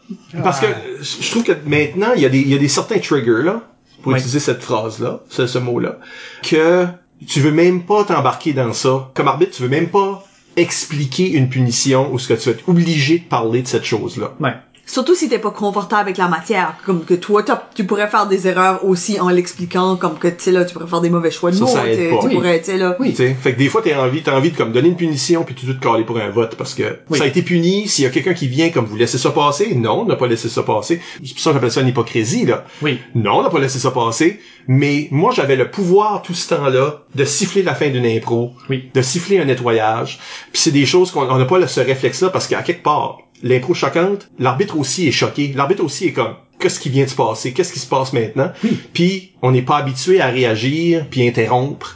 Parce 0.43 0.59
que 0.59 0.65
euh, 0.65 1.01
je 1.01 1.29
trouve 1.31 1.43
que 1.43 1.51
maintenant 1.65 2.13
il 2.15 2.21
y 2.21 2.25
a 2.25 2.29
des 2.29 2.39
il 2.39 2.49
y 2.49 2.55
a 2.55 2.57
des 2.57 2.67
certains 2.67 2.99
triggers 2.99 3.43
là 3.43 3.61
pour 4.01 4.11
Oui. 4.13 4.17
utiliser 4.19 4.39
cette 4.39 4.61
phrase 4.63 4.99
là, 4.99 5.21
ce, 5.29 5.45
ce 5.47 5.57
mot 5.57 5.79
là, 5.79 5.99
que 6.43 6.85
tu 7.27 7.41
veux 7.41 7.51
même 7.51 7.83
pas 7.83 8.03
t'embarquer 8.05 8.53
dans 8.53 8.71
ça. 8.73 9.11
Comme 9.13 9.27
arbitre, 9.27 9.51
tu 9.57 9.61
veux 9.63 9.69
même 9.69 9.89
pas 9.89 10.23
expliquer 10.55 11.31
une 11.31 11.49
punition 11.49 12.11
ou 12.13 12.19
ce 12.19 12.27
que 12.27 12.33
tu 12.33 12.49
vas 12.49 12.55
être 12.55 12.67
obligé 12.69 13.19
de 13.19 13.23
parler 13.25 13.61
de 13.61 13.67
cette 13.67 13.83
chose 13.85 14.17
là. 14.17 14.33
Ouais. 14.39 14.53
Surtout 14.91 15.13
si 15.13 15.29
t'es 15.29 15.37
pas 15.37 15.51
confortable 15.51 16.01
avec 16.01 16.17
la 16.17 16.27
matière, 16.27 16.73
comme 16.83 17.05
que 17.05 17.13
toi, 17.13 17.43
tu 17.75 17.85
pourrais 17.85 18.07
faire 18.07 18.25
des 18.27 18.47
erreurs 18.47 18.83
aussi 18.83 19.19
en 19.19 19.29
l'expliquant, 19.29 19.95
comme 19.95 20.17
que, 20.17 20.27
tu 20.27 20.35
sais, 20.39 20.51
là, 20.51 20.65
tu 20.65 20.73
pourrais 20.73 20.87
faire 20.87 20.99
des 21.01 21.11
mauvais 21.11 21.29
choix 21.29 21.51
de 21.51 21.55
Ça, 21.57 21.61
mots, 21.63 21.67
ça 21.69 21.87
aide 21.87 21.95
tu 21.97 22.03
sais, 22.05 22.09
pas. 22.09 22.19
tu 22.21 22.27
Oui. 22.27 22.33
pourrais, 22.33 22.59
tu 22.59 22.65
sais, 22.65 22.77
là. 22.77 22.97
Tu 22.99 23.13
sais, 23.15 23.35
fait 23.39 23.53
que 23.53 23.59
des 23.59 23.69
fois 23.69 23.81
t'as 23.83 24.01
envie, 24.03 24.23
t'as 24.23 24.35
envie 24.35 24.49
de 24.51 24.57
comme 24.57 24.71
donner 24.71 24.89
une 24.89 24.95
punition 24.95 25.43
puis 25.43 25.53
tout 25.53 25.67
de 25.67 25.73
caler 25.73 26.03
pour 26.05 26.17
un 26.17 26.29
vote 26.29 26.55
parce 26.55 26.73
que 26.73 26.97
Oui. 27.09 27.19
ça 27.19 27.25
a 27.25 27.27
été 27.27 27.43
puni. 27.43 27.87
S'il 27.87 28.03
y 28.03 28.07
a 28.07 28.09
quelqu'un 28.09 28.33
qui 28.33 28.47
vient 28.47 28.69
comme 28.71 28.85
vous 28.85 28.95
laissez 28.95 29.19
ça 29.19 29.29
passer, 29.29 29.75
non, 29.75 30.01
on 30.01 30.05
n'a 30.05 30.15
pas 30.15 30.25
laissé 30.27 30.49
ça 30.49 30.63
passer. 30.63 30.99
C'est 31.23 31.33
pour 31.33 31.39
ça 31.43 31.49
que 31.51 31.53
j'appelle 31.55 31.71
ça 31.71 31.81
une 31.81 31.87
hypocrisie 31.89 32.45
là. 32.47 32.65
Oui. 32.81 32.99
Non, 33.13 33.37
on 33.39 33.43
n'a 33.43 33.49
pas 33.49 33.59
laissé 33.59 33.77
ça 33.77 33.91
passer. 33.91 34.39
Mais 34.67 35.07
moi, 35.11 35.31
j'avais 35.35 35.55
le 35.55 35.69
pouvoir 35.71 36.21
tout 36.21 36.33
ce 36.35 36.49
temps-là 36.55 37.03
de 37.15 37.25
siffler 37.25 37.63
la 37.63 37.73
fin 37.73 37.89
d'une 37.89 38.05
impro, 38.05 38.53
Oui. 38.69 38.89
de 38.93 39.01
siffler 39.01 39.39
un 39.39 39.45
nettoyage. 39.45 40.19
Puis 40.51 40.61
c'est 40.61 40.71
des 40.71 40.85
choses 40.85 41.11
qu'on 41.11 41.27
on 41.29 41.37
n'a 41.37 41.45
pas 41.45 41.57
le- 41.59 41.67
ce 41.67 41.79
réflexe-là 41.79 42.29
parce 42.29 42.47
qu'à 42.47 42.61
quelque 42.61 42.83
part, 42.83 43.17
l'impro 43.43 43.73
choquante, 43.73 44.29
l'arbitre 44.39 44.77
aussi 44.77 45.07
est 45.07 45.11
choqué. 45.11 45.53
L'arbitre 45.55 45.83
aussi 45.83 46.07
est 46.07 46.13
comme 46.13 46.33
qu'est-ce 46.59 46.79
qui 46.79 46.89
vient 46.89 47.05
de 47.05 47.09
se 47.09 47.15
passer, 47.15 47.53
qu'est-ce 47.53 47.71
qui 47.73 47.79
se 47.79 47.87
passe 47.87 48.11
maintenant? 48.13 48.51
Puis 48.93 49.33
on 49.41 49.51
n'est 49.51 49.61
pas 49.61 49.77
habitué 49.77 50.19
à 50.21 50.27
réagir 50.27 51.05
puis 51.09 51.27
interrompre. 51.27 51.95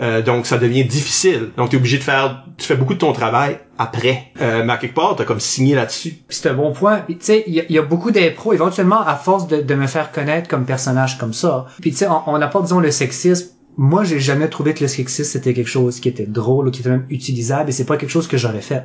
Euh, 0.00 0.22
donc 0.22 0.46
ça 0.46 0.56
devient 0.56 0.84
difficile. 0.84 1.50
Donc 1.58 1.68
tu 1.70 1.76
es 1.76 1.78
obligé 1.78 1.98
de 1.98 2.02
faire, 2.02 2.44
tu 2.56 2.66
fais 2.66 2.74
beaucoup 2.74 2.94
de 2.94 2.98
ton 2.98 3.12
travail 3.12 3.58
après. 3.76 4.32
Euh, 4.40 4.64
mais 4.64 4.72
à 4.72 4.78
quelque 4.78 4.94
part, 4.94 5.14
t'as 5.14 5.24
comme 5.24 5.40
signé 5.40 5.74
là-dessus. 5.74 6.14
C'est 6.30 6.48
un 6.48 6.54
bon 6.54 6.72
point. 6.72 7.00
Puis 7.00 7.18
tu 7.18 7.26
sais, 7.26 7.44
il 7.46 7.54
y, 7.54 7.60
a- 7.60 7.64
il 7.68 7.74
y 7.74 7.78
a 7.78 7.82
beaucoup 7.82 8.10
d'impro, 8.10 8.54
éventuellement, 8.54 9.00
à 9.06 9.14
force 9.16 9.46
de, 9.46 9.60
de 9.60 9.74
me 9.74 9.86
faire 9.86 10.10
connaître 10.10 10.48
comme 10.48 10.64
personnage 10.64 11.18
comme 11.18 11.34
ça. 11.34 11.66
Puis 11.82 11.90
tu 11.90 11.98
sais, 11.98 12.06
on, 12.08 12.22
on 12.28 12.40
apporte, 12.40 12.64
disons, 12.64 12.80
le 12.80 12.90
sexisme. 12.90 13.48
Moi, 13.76 14.04
j'ai 14.04 14.20
jamais 14.20 14.48
trouvé 14.48 14.74
que 14.74 14.80
le 14.80 14.88
sexisme, 14.88 15.30
c'était 15.30 15.54
quelque 15.54 15.68
chose 15.70 16.00
qui 16.00 16.08
était 16.08 16.26
drôle 16.26 16.68
ou 16.68 16.70
qui 16.70 16.80
était 16.80 16.90
même 16.90 17.06
utilisable, 17.10 17.68
et 17.70 17.72
c'est 17.72 17.84
pas 17.84 17.96
quelque 17.98 18.10
chose 18.10 18.26
que 18.26 18.36
j'aurais 18.36 18.60
fait. 18.62 18.84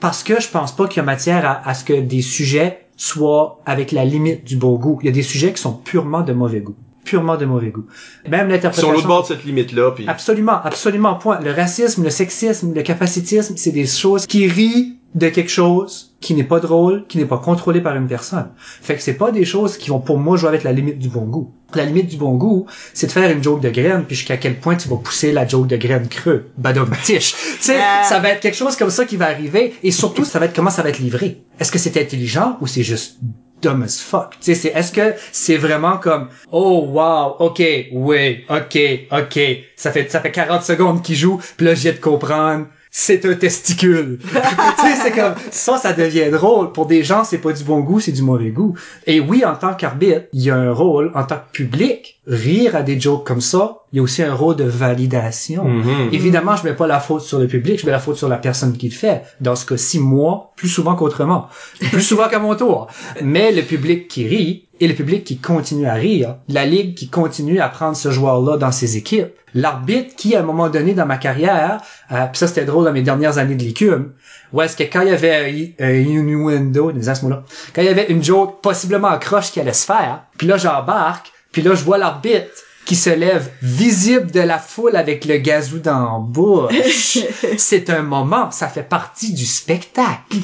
Parce 0.00 0.22
que 0.22 0.40
je 0.40 0.48
pense 0.48 0.74
pas 0.74 0.86
qu'il 0.88 0.98
y 0.98 1.00
a 1.00 1.04
matière 1.04 1.46
à, 1.46 1.68
à 1.68 1.74
ce 1.74 1.84
que 1.84 1.94
des 1.94 2.22
sujets 2.22 2.86
soient 2.96 3.60
avec 3.66 3.92
la 3.92 4.04
limite 4.04 4.44
du 4.44 4.56
bon 4.56 4.74
goût. 4.76 4.98
Il 5.02 5.06
y 5.06 5.08
a 5.08 5.12
des 5.12 5.22
sujets 5.22 5.52
qui 5.52 5.60
sont 5.60 5.72
purement 5.72 6.22
de 6.22 6.32
mauvais 6.32 6.60
goût. 6.60 6.76
Purement 7.04 7.36
de 7.36 7.44
mauvais 7.44 7.70
goût. 7.70 7.84
Même 8.28 8.46
Sur 8.46 8.48
l'interprétation... 8.48 8.92
l'autre 8.92 9.06
bord 9.06 9.22
de 9.22 9.28
cette 9.28 9.44
limite-là, 9.44 9.90
puis 9.90 10.08
Absolument, 10.08 10.62
absolument, 10.62 11.14
point. 11.16 11.38
Le 11.40 11.52
racisme, 11.52 12.02
le 12.02 12.10
sexisme, 12.10 12.72
le 12.72 12.82
capacitisme, 12.82 13.54
c'est 13.56 13.72
des 13.72 13.86
choses 13.86 14.26
qui 14.26 14.48
rient 14.48 14.98
de 15.14 15.28
quelque 15.28 15.50
chose 15.50 16.14
qui 16.20 16.34
n'est 16.34 16.42
pas 16.44 16.58
drôle, 16.58 17.04
qui 17.08 17.18
n'est 17.18 17.24
pas 17.24 17.38
contrôlé 17.38 17.80
par 17.80 17.94
une 17.96 18.08
personne. 18.08 18.48
Fait 18.82 18.96
que 18.96 19.02
c'est 19.02 19.14
pas 19.14 19.30
des 19.30 19.44
choses 19.44 19.76
qui 19.76 19.90
vont 19.90 20.00
pour 20.00 20.18
moi 20.18 20.36
jouer 20.36 20.48
avec 20.48 20.64
la 20.64 20.72
limite 20.72 20.98
du 20.98 21.08
bon 21.08 21.22
goût. 21.22 21.52
La 21.74 21.84
limite 21.84 22.08
du 22.08 22.16
bon 22.16 22.34
goût, 22.34 22.66
c'est 22.94 23.06
de 23.06 23.12
faire 23.12 23.30
une 23.30 23.42
joke 23.42 23.60
de 23.60 23.68
graine, 23.70 24.04
puis 24.06 24.16
jusqu'à 24.16 24.36
quel 24.36 24.58
point 24.58 24.74
tu 24.76 24.88
vas 24.88 24.96
pousser 24.96 25.32
la 25.32 25.46
joke 25.46 25.66
de 25.68 25.76
graine 25.76 26.08
creux. 26.08 26.50
Badum 26.58 26.90
tiche. 27.04 27.32
tu 27.34 27.38
sais, 27.60 27.76
Euh. 27.76 28.02
ça 28.08 28.18
va 28.20 28.30
être 28.30 28.40
quelque 28.40 28.56
chose 28.56 28.76
comme 28.76 28.90
ça 28.90 29.04
qui 29.04 29.16
va 29.16 29.26
arriver, 29.26 29.74
et 29.82 29.90
surtout, 29.90 30.24
ça 30.24 30.38
va 30.38 30.46
être 30.46 30.54
comment 30.54 30.70
ça 30.70 30.82
va 30.82 30.88
être 30.88 30.98
livré. 30.98 31.42
Est-ce 31.60 31.70
que 31.70 31.78
c'est 31.78 32.00
intelligent 32.00 32.56
ou 32.60 32.66
c'est 32.66 32.82
juste 32.82 33.18
dumb 33.62 33.82
as 33.82 34.00
fuck? 34.00 34.30
Tu 34.32 34.36
sais, 34.40 34.54
c'est, 34.54 34.68
est-ce 34.68 34.92
que 34.92 35.14
c'est 35.32 35.56
vraiment 35.56 35.98
comme, 35.98 36.28
oh 36.52 36.86
wow, 36.92 37.36
ok, 37.38 37.62
oui, 37.92 38.44
ok, 38.48 38.78
ok, 39.12 39.40
ça 39.76 39.90
fait, 39.92 40.10
ça 40.10 40.20
fait 40.20 40.30
40 40.32 40.62
secondes 40.62 41.02
qu'il 41.02 41.16
joue, 41.16 41.40
puis 41.56 41.66
là, 41.66 41.74
j'ai 41.74 41.92
de 41.92 41.98
comprendre, 42.00 42.66
c'est 42.96 43.26
un 43.26 43.34
testicule. 43.34 44.18
tu 44.22 44.28
sais, 44.28 44.94
c'est 45.02 45.10
comme, 45.10 45.34
ça, 45.50 45.78
ça 45.78 45.92
devient 45.92 46.30
drôle. 46.30 46.70
Pour 46.70 46.86
des 46.86 47.02
gens, 47.02 47.24
c'est 47.24 47.38
pas 47.38 47.52
du 47.52 47.64
bon 47.64 47.80
goût, 47.80 47.98
c'est 47.98 48.12
du 48.12 48.22
mauvais 48.22 48.50
goût. 48.50 48.76
Et 49.08 49.18
oui, 49.18 49.44
en 49.44 49.56
tant 49.56 49.74
qu'arbitre, 49.74 50.26
il 50.32 50.42
y 50.42 50.50
a 50.50 50.54
un 50.54 50.70
rôle, 50.70 51.10
en 51.16 51.24
tant 51.24 51.38
que 51.38 51.50
public, 51.50 52.20
rire 52.26 52.74
à 52.74 52.82
des 52.82 52.98
jokes 52.98 53.26
comme 53.26 53.40
ça, 53.40 53.78
il 53.92 53.96
y 53.96 54.00
a 54.00 54.02
aussi 54.02 54.22
un 54.22 54.34
rôle 54.34 54.56
de 54.56 54.64
validation. 54.64 55.64
Mhm. 55.64 56.08
Évidemment, 56.12 56.56
je 56.56 56.64
mets 56.64 56.74
pas 56.74 56.86
la 56.86 57.00
faute 57.00 57.22
sur 57.22 57.38
le 57.38 57.46
public, 57.46 57.80
je 57.80 57.86
mets 57.86 57.92
la 57.92 57.98
faute 57.98 58.16
sur 58.16 58.28
la 58.28 58.38
personne 58.38 58.76
qui 58.76 58.88
le 58.88 58.94
fait. 58.94 59.22
Dans 59.40 59.56
ce 59.56 59.66
cas-ci, 59.66 59.98
moi, 59.98 60.52
plus 60.56 60.68
souvent 60.68 60.94
qu'autrement. 60.94 61.48
Plus 61.92 62.02
souvent 62.02 62.28
qu'à 62.28 62.38
mon 62.38 62.54
tour. 62.54 62.88
Mais 63.22 63.52
le 63.52 63.62
public 63.62 64.08
qui 64.08 64.26
rit, 64.26 64.64
et 64.80 64.88
le 64.88 64.94
public 64.94 65.24
qui 65.24 65.38
continue 65.38 65.86
à 65.86 65.94
rire, 65.94 66.36
la 66.48 66.66
ligue 66.66 66.94
qui 66.94 67.08
continue 67.08 67.60
à 67.60 67.68
prendre 67.68 67.96
ce 67.96 68.10
joueur-là 68.10 68.56
dans 68.56 68.72
ses 68.72 68.96
équipes, 68.96 69.32
l'arbitre 69.54 70.16
qui, 70.16 70.34
à 70.34 70.40
un 70.40 70.42
moment 70.42 70.68
donné 70.68 70.94
dans 70.94 71.06
ma 71.06 71.16
carrière, 71.16 71.80
euh, 72.10 72.26
pis 72.26 72.38
ça 72.40 72.48
c'était 72.48 72.64
drôle 72.64 72.84
dans 72.84 72.92
mes 72.92 73.02
dernières 73.02 73.38
années 73.38 73.54
de 73.54 73.62
l'écume, 73.62 74.12
où 74.52 74.60
est-ce 74.60 74.76
que 74.76 74.82
quand 74.82 75.02
il 75.02 75.08
y 75.08 75.12
avait 75.12 75.74
un 75.78 75.92
innuendo, 75.92 76.90
disons 76.90 77.14
ce 77.14 77.24
mot-là, 77.24 77.44
quand 77.72 77.82
il 77.82 77.86
y 77.86 77.90
avait 77.90 78.06
une 78.08 78.22
joke 78.22 78.60
possiblement 78.62 79.08
en 79.08 79.18
croche 79.18 79.52
qui 79.52 79.60
allait 79.60 79.72
se 79.72 79.86
faire, 79.86 80.24
puis 80.36 80.48
là 80.48 80.56
j'embarque, 80.56 81.30
puis 81.54 81.62
là 81.62 81.74
je 81.74 81.82
vois 81.84 81.96
l'arbitre 81.96 82.50
qui 82.84 82.96
se 82.96 83.08
lève 83.08 83.50
visible 83.62 84.30
de 84.30 84.40
la 84.40 84.58
foule 84.58 84.94
avec 84.96 85.24
le 85.24 85.38
gazou 85.38 85.78
dans 85.78 86.04
la 86.04 86.18
bouche. 86.18 87.16
C'est 87.56 87.88
un 87.88 88.02
moment, 88.02 88.50
ça 88.50 88.68
fait 88.68 88.82
partie 88.82 89.32
du 89.32 89.46
spectacle. 89.46 90.36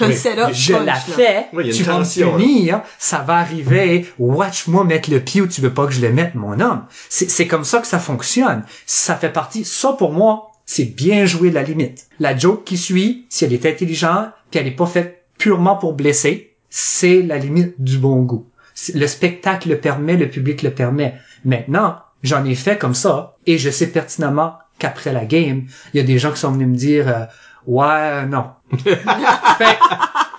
Le 0.00 0.06
Oui. 0.06 0.16
setup. 0.16 0.48
Je 0.52 0.72
punch, 0.72 0.86
la 0.86 0.92
là. 0.94 1.00
fais, 1.00 1.46
Oui, 1.52 1.70
tu 1.70 1.82
vas 1.82 1.98
me 1.98 2.04
là. 2.04 2.36
punir, 2.36 2.80
ça 2.98 3.18
va 3.18 3.34
arriver, 3.36 4.06
watch-moi 4.18 4.82
mettre 4.84 5.10
le 5.10 5.20
pied 5.20 5.42
où 5.42 5.46
tu 5.46 5.60
veux 5.60 5.74
pas 5.74 5.86
que 5.86 5.92
je 5.92 6.00
le 6.00 6.10
mette, 6.10 6.34
mon 6.34 6.58
homme. 6.58 6.86
C'est 7.10 7.30
c'est 7.30 7.46
comme 7.46 7.64
ça 7.64 7.80
que 7.80 7.86
ça 7.86 7.98
fonctionne. 7.98 8.64
Ça 8.86 9.14
fait 9.14 9.28
partie, 9.30 9.64
ça 9.64 9.92
pour 9.92 10.10
moi, 10.12 10.52
c'est 10.66 10.86
bien 10.86 11.26
jouer 11.26 11.50
la 11.50 11.62
limite. 11.62 12.06
La 12.18 12.34
joke 12.36 12.64
qui 12.64 12.78
suit, 12.78 13.26
si 13.28 13.44
elle 13.44 13.52
est 13.52 13.66
intelligente, 13.66 14.30
puis 14.50 14.58
elle 14.58 14.66
est 14.66 14.70
pas 14.70 14.86
faite 14.86 15.26
purement 15.38 15.76
pour 15.76 15.92
blesser, 15.92 16.54
c'est 16.70 17.20
la 17.22 17.36
limite 17.38 17.74
du 17.78 17.98
bon 17.98 18.22
goût. 18.22 18.46
Le 18.94 19.06
spectacle 19.06 19.68
le 19.68 19.78
permet, 19.78 20.16
le 20.16 20.28
public 20.28 20.62
le 20.62 20.70
permet. 20.70 21.14
Maintenant, 21.44 21.98
j'en 22.22 22.44
ai 22.44 22.54
fait 22.54 22.78
comme 22.78 22.94
ça, 22.94 23.36
et 23.46 23.58
je 23.58 23.70
sais 23.70 23.88
pertinemment 23.88 24.58
qu'après 24.78 25.12
la 25.12 25.24
game, 25.24 25.66
il 25.92 25.98
y 25.98 26.00
a 26.00 26.06
des 26.06 26.18
gens 26.18 26.32
qui 26.32 26.40
sont 26.40 26.52
venus 26.52 26.68
me 26.68 26.76
dire, 26.76 27.08
euh, 27.08 27.24
ouais, 27.66 28.26
non, 28.26 28.50
fait, 28.78 29.78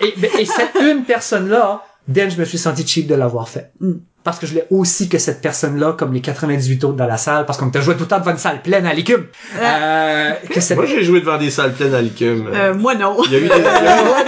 et, 0.00 0.40
et 0.40 0.44
cette 0.44 0.74
une 0.74 1.04
personne-là, 1.04 1.82
Dan, 2.08 2.30
je 2.30 2.38
me 2.38 2.44
suis 2.44 2.58
senti 2.58 2.86
cheap 2.86 3.06
de 3.06 3.14
l'avoir 3.14 3.48
fait. 3.48 3.70
Mm. 3.80 3.94
Parce 4.22 4.40
que 4.40 4.46
je 4.48 4.54
l'ai 4.54 4.64
aussi 4.70 5.08
que 5.08 5.18
cette 5.18 5.40
personne-là, 5.40 5.92
comme 5.92 6.12
les 6.12 6.20
98 6.20 6.82
autres 6.82 6.96
dans 6.96 7.06
la 7.06 7.16
salle, 7.16 7.46
parce 7.46 7.58
qu'on 7.58 7.70
t'a 7.70 7.80
joué 7.80 7.94
tout 7.94 8.02
le 8.02 8.08
temps 8.08 8.18
devant 8.18 8.32
une 8.32 8.38
salle 8.38 8.60
pleine 8.60 8.84
à 8.84 8.92
l'écume. 8.92 9.26
Euh, 9.60 10.32
que 10.50 10.60
cette... 10.60 10.76
Moi, 10.76 10.86
j'ai 10.86 11.04
joué 11.04 11.20
devant 11.20 11.38
des 11.38 11.48
salles 11.50 11.72
pleines 11.74 11.94
à 11.94 12.02
l'écume. 12.02 12.48
Euh, 12.52 12.74
moi 12.74 12.96
non. 12.96 13.16
Il 13.26 13.32
y 13.32 13.36
a 13.36 13.38
eu 13.38 13.42
des, 13.42 13.48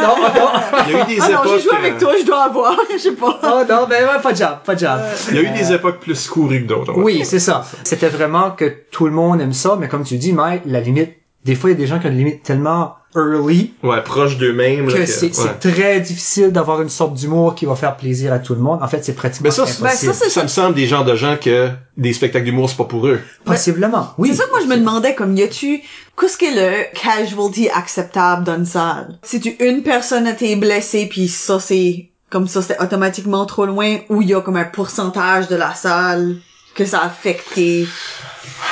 non, 0.00 0.16
non. 0.20 0.48
il 0.86 0.92
y 0.92 0.96
a 0.96 1.02
eu 1.02 1.06
des 1.06 1.20
Ah 1.20 1.28
non, 1.30 1.42
époques. 1.42 1.52
j'ai 1.56 1.62
joué 1.62 1.76
avec 1.78 1.94
euh, 1.94 1.98
toi, 1.98 2.12
je 2.20 2.24
dois 2.24 2.44
avoir, 2.44 2.76
je 2.92 2.98
sais 2.98 3.12
pas. 3.12 3.40
Oh 3.42 3.62
non, 3.68 3.86
ben 3.88 4.04
ouais, 4.04 4.22
pas 4.22 4.32
de 4.32 4.36
job, 4.36 4.58
pas 4.64 4.76
de 4.76 4.80
job. 4.80 5.00
Il 5.30 5.34
y 5.34 5.38
a 5.40 5.42
eu 5.42 5.50
des 5.58 5.72
époques 5.72 5.98
plus 5.98 6.28
courues 6.28 6.62
que 6.62 6.68
d'autres. 6.68 6.92
Oui, 6.96 7.22
c'est 7.24 7.40
ça. 7.40 7.64
C'était 7.82 8.08
vraiment 8.08 8.52
que 8.52 8.72
tout 8.92 9.06
le 9.06 9.12
monde 9.12 9.40
aime 9.40 9.52
ça, 9.52 9.76
mais 9.80 9.88
comme 9.88 10.04
tu 10.04 10.16
dis, 10.16 10.32
Mike, 10.32 10.62
la 10.66 10.80
limite, 10.80 11.10
des 11.44 11.56
fois, 11.56 11.70
il 11.70 11.72
y 11.72 11.76
a 11.76 11.78
des 11.78 11.88
gens 11.88 11.98
qui 11.98 12.06
ont 12.06 12.10
une 12.10 12.18
limite 12.18 12.44
tellement 12.44 12.97
early 13.16 13.72
Ouais, 13.82 14.02
proche 14.02 14.36
d'eux-mêmes. 14.36 14.86
que 14.88 14.92
que- 14.98 15.06
c'est 15.06 15.36
ouais. 15.38 15.54
très 15.60 16.00
difficile 16.00 16.52
d'avoir 16.52 16.82
une 16.82 16.88
sorte 16.88 17.14
d'humour 17.14 17.54
qui 17.54 17.64
va 17.66 17.74
faire 17.74 17.96
plaisir 17.96 18.32
à 18.32 18.38
tout 18.38 18.54
le 18.54 18.60
monde. 18.60 18.80
En 18.82 18.88
fait, 18.88 19.04
c'est 19.04 19.14
pratiquement 19.14 19.46
Mais 19.48 19.50
ça, 19.50 19.62
impossible. 19.62 20.12
Ben, 20.12 20.28
ça, 20.30 20.42
me 20.42 20.48
semble 20.48 20.74
des 20.74 20.86
genres 20.86 21.04
de 21.04 21.14
gens 21.16 21.36
que 21.40 21.70
des 21.96 22.12
spectacles 22.12 22.44
d'humour, 22.44 22.68
c'est 22.68 22.76
pas 22.76 22.84
pour 22.84 23.06
eux. 23.06 23.20
Possiblement, 23.44 24.12
oui. 24.18 24.28
C'est 24.30 24.36
ça 24.36 24.44
que 24.44 24.50
moi 24.50 24.60
je 24.60 24.66
me 24.66 24.76
demandais 24.76 25.14
comme 25.14 25.36
y 25.36 25.42
a-tu 25.42 25.80
qu'est-ce 26.20 26.36
qu'est 26.36 26.54
le 26.54 26.84
casualty 26.98 27.68
acceptable 27.70 28.44
dans 28.44 28.56
une 28.56 28.66
salle 28.66 29.18
Si 29.22 29.40
tu 29.40 29.50
une 29.60 29.82
personne 29.82 30.26
a 30.26 30.32
été 30.32 30.54
blessée 30.56 31.06
puis 31.10 31.28
ça 31.28 31.58
c'est 31.60 32.10
comme 32.30 32.46
ça 32.46 32.60
c'était 32.62 32.80
automatiquement 32.82 33.46
trop 33.46 33.64
loin 33.64 33.96
ou 34.10 34.20
il 34.22 34.28
y 34.28 34.34
a 34.34 34.40
comme 34.42 34.56
un 34.56 34.64
pourcentage 34.64 35.48
de 35.48 35.56
la 35.56 35.74
salle 35.74 36.36
que 36.74 36.84
ça 36.84 36.98
a 37.00 37.06
affecté? 37.06 37.86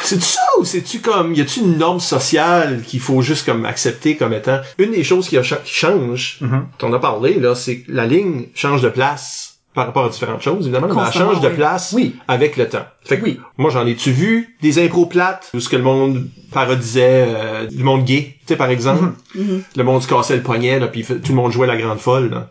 C'est 0.02 0.22
ça 0.22 0.40
ou 0.58 0.64
c'est-tu 0.64 1.00
comme, 1.00 1.34
y 1.34 1.40
a-tu 1.40 1.60
une 1.60 1.78
norme 1.78 2.00
sociale 2.00 2.82
qu'il 2.86 3.00
faut 3.00 3.22
juste 3.22 3.44
comme 3.46 3.64
accepter 3.66 4.16
comme 4.16 4.32
étant? 4.32 4.60
Une 4.78 4.92
des 4.92 5.04
choses 5.04 5.28
qui, 5.28 5.36
a 5.38 5.42
cha- 5.42 5.56
qui 5.64 5.74
change, 5.74 6.38
Mhm. 6.40 6.66
t'en 6.78 6.92
as 6.92 6.98
parlé 6.98 7.34
là, 7.40 7.54
c'est 7.54 7.78
que 7.80 7.92
la 7.92 8.06
ligne 8.06 8.46
change 8.54 8.82
de 8.82 8.88
place 8.88 9.54
par 9.74 9.86
rapport 9.86 10.06
à 10.06 10.08
différentes 10.08 10.40
choses 10.42 10.64
évidemment, 10.66 10.88
mais 10.94 11.02
elle 11.06 11.12
change 11.12 11.40
de 11.42 11.48
oui. 11.48 11.54
place 11.54 11.92
Oui. 11.94 12.16
avec 12.28 12.56
le 12.56 12.66
temps. 12.68 12.86
Fait 13.04 13.18
que 13.18 13.24
Oui. 13.24 13.40
moi 13.58 13.70
j'en 13.70 13.86
ai-tu 13.86 14.10
vu 14.10 14.56
des 14.62 14.82
impros 14.82 15.04
plates 15.06 15.50
où 15.52 15.60
ce 15.60 15.68
que 15.68 15.76
le 15.76 15.82
monde 15.82 16.28
parodisait 16.50 17.26
euh, 17.28 17.66
du 17.66 17.82
monde 17.82 18.04
gay, 18.04 18.36
tu 18.40 18.46
sais 18.48 18.56
par 18.56 18.70
exemple, 18.70 19.12
Mhm. 19.34 19.62
le 19.76 19.84
monde 19.84 20.02
se 20.02 20.08
cassait 20.08 20.36
le 20.36 20.42
poignet 20.42 20.78
là 20.78 20.86
puis 20.88 21.04
tout 21.04 21.18
le 21.28 21.34
monde 21.34 21.52
jouait 21.52 21.66
la 21.66 21.76
grande 21.76 21.98
folle. 21.98 22.30
Là. 22.30 22.48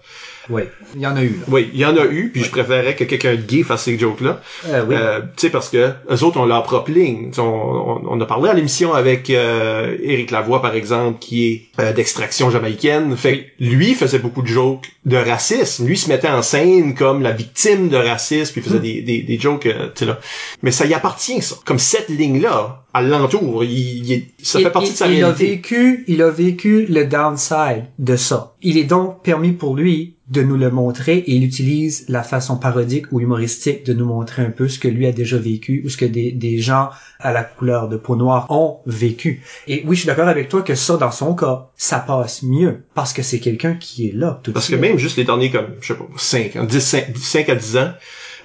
Oui. 0.49 0.63
Il 0.95 1.01
y 1.01 1.07
en 1.07 1.15
a 1.15 1.23
eu, 1.23 1.29
là. 1.29 1.45
Oui, 1.47 1.69
il 1.73 1.79
y 1.79 1.85
en 1.85 1.95
a 1.97 2.05
eu, 2.05 2.29
puis 2.31 2.43
je 2.43 2.49
préférais 2.51 2.95
que 2.95 3.03
quelqu'un 3.03 3.35
de 3.35 3.41
gay 3.41 3.63
fasse 3.63 3.83
ces 3.83 3.97
jokes-là. 3.97 4.41
Euh, 4.67 4.83
oui. 4.87 4.95
Euh, 4.97 5.21
tu 5.21 5.27
sais, 5.47 5.49
parce 5.49 5.69
que 5.69 5.91
eux 6.09 6.23
autres 6.23 6.39
ont 6.39 6.45
leur 6.45 6.63
propre 6.63 6.91
ligne. 6.91 7.31
On, 7.37 7.41
on, 7.41 8.01
on 8.07 8.21
a 8.21 8.25
parlé 8.25 8.49
à 8.49 8.53
l'émission 8.53 8.93
avec 8.93 9.29
euh, 9.29 9.97
Éric 10.01 10.31
Lavoie, 10.31 10.61
par 10.61 10.75
exemple, 10.75 11.19
qui 11.19 11.47
est 11.47 11.61
euh, 11.79 11.93
d'extraction 11.93 12.49
jamaïcaine. 12.49 13.15
Fait 13.17 13.47
lui 13.59 13.93
faisait 13.93 14.19
beaucoup 14.19 14.41
de 14.41 14.47
jokes 14.47 14.85
de 15.05 15.17
racisme. 15.17 15.87
Lui 15.87 15.97
se 15.97 16.09
mettait 16.09 16.29
en 16.29 16.41
scène 16.41 16.95
comme 16.95 17.21
la 17.21 17.31
victime 17.31 17.89
de 17.89 17.97
racisme, 17.97 18.53
puis 18.53 18.61
il 18.61 18.67
faisait 18.67 18.79
des, 18.79 19.01
des, 19.01 19.21
des 19.21 19.39
jokes, 19.39 19.65
euh, 19.65 19.87
tu 19.95 19.99
sais 19.99 20.05
là. 20.05 20.19
Mais 20.63 20.71
ça 20.71 20.85
y 20.85 20.93
appartient, 20.93 21.41
ça. 21.41 21.55
Comme 21.65 21.79
cette 21.79 22.09
ligne-là, 22.09 22.83
à 22.93 23.01
l'entour, 23.01 23.63
il, 23.63 24.09
il 24.09 24.23
ça 24.41 24.59
fait 24.59 24.69
partie 24.69 24.91
de 24.91 24.95
sa 24.95 25.07
il 25.07 25.23
a 25.23 25.27
réalité. 25.27 25.47
vécu, 25.47 26.03
il 26.07 26.21
a 26.21 26.29
vécu 26.29 26.85
le 26.85 27.05
downside 27.05 27.85
de 27.99 28.15
ça. 28.15 28.53
Il 28.61 28.77
est 28.77 28.85
donc 28.85 29.21
permis 29.21 29.51
pour 29.51 29.75
lui 29.75 30.14
de 30.29 30.41
nous 30.41 30.57
le 30.57 30.71
montrer 30.71 31.17
et 31.17 31.31
il 31.35 31.43
utilise 31.43 32.05
la 32.09 32.23
façon 32.23 32.57
parodique 32.57 33.05
ou 33.11 33.19
humoristique 33.21 33.85
de 33.85 33.93
nous 33.93 34.05
montrer 34.05 34.41
un 34.43 34.49
peu 34.49 34.67
ce 34.67 34.79
que 34.79 34.87
lui 34.87 35.05
a 35.05 35.11
déjà 35.11 35.37
vécu 35.37 35.83
ou 35.85 35.89
ce 35.89 35.97
que 35.97 36.05
des, 36.05 36.31
des 36.31 36.57
gens 36.57 36.89
à 37.19 37.31
la 37.31 37.43
couleur 37.43 37.89
de 37.89 37.97
peau 37.97 38.15
noire 38.15 38.47
ont 38.49 38.79
vécu. 38.87 39.43
Et 39.67 39.83
oui, 39.85 39.95
je 39.95 40.01
suis 40.01 40.07
d'accord 40.07 40.27
avec 40.27 40.49
toi 40.49 40.63
que 40.63 40.73
ça, 40.75 40.97
dans 40.97 41.11
son 41.11 41.35
cas, 41.35 41.69
ça 41.77 41.99
passe 41.99 42.41
mieux 42.43 42.83
parce 42.95 43.13
que 43.13 43.21
c'est 43.21 43.39
quelqu'un 43.39 43.75
qui 43.75 44.09
est 44.09 44.13
là 44.13 44.39
tout 44.43 44.51
de 44.51 44.53
Parce 44.55 44.65
que 44.67 44.77
suite. 44.77 44.81
même 44.81 44.97
juste 44.97 45.17
les 45.17 45.23
derniers, 45.25 45.51
comme, 45.51 45.67
je 45.79 45.87
sais 45.93 45.99
pas, 45.99 46.07
5, 46.17 46.65
10, 46.67 46.79
5, 46.79 47.17
5 47.17 47.49
à 47.49 47.55
10 47.55 47.77
ans, 47.77 47.91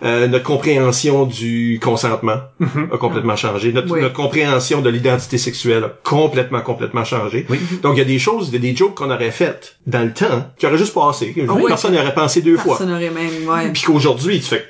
euh, 0.02 0.26
notre 0.28 0.44
compréhension 0.44 1.26
du 1.26 1.78
consentement 1.82 2.38
Mhm. 2.58 2.88
a 2.92 2.96
complètement 2.98 3.36
changé. 3.36 3.72
Notre, 3.72 3.92
Oui. 3.92 4.00
notre 4.00 4.14
compréhension 4.14 4.80
de 4.80 4.88
l'identité 4.90 5.38
sexuelle 5.38 5.84
a 5.84 5.92
complètement, 6.04 6.60
complètement 6.60 7.04
changé. 7.04 7.46
Oui. 7.50 7.58
Donc, 7.82 7.94
il 7.96 7.98
y 7.98 8.02
a 8.02 8.04
des 8.04 8.18
choses, 8.18 8.50
des, 8.50 8.58
des 8.58 8.74
jokes 8.74 8.94
qu'on 8.94 9.10
aurait 9.10 9.30
faites 9.30 9.76
dans 9.86 10.02
le 10.04 10.12
temps, 10.12 10.46
qui 10.58 10.66
auraient 10.66 10.78
juste 10.78 10.94
passé. 10.94 11.32
que 11.32 11.40
oui. 11.42 11.64
Personne 11.68 11.94
n'aurait 11.94 12.14
pensé 12.14 12.40
deux 12.42 12.56
fois. 12.56 12.76
Personne 12.78 12.92
aurait 12.94 13.10
même 13.10 13.48
ouais. 13.48 13.70
Puis 13.72 13.82
qu'aujourd'hui, 13.82 14.40
tu 14.40 14.46
fais. 14.46 14.64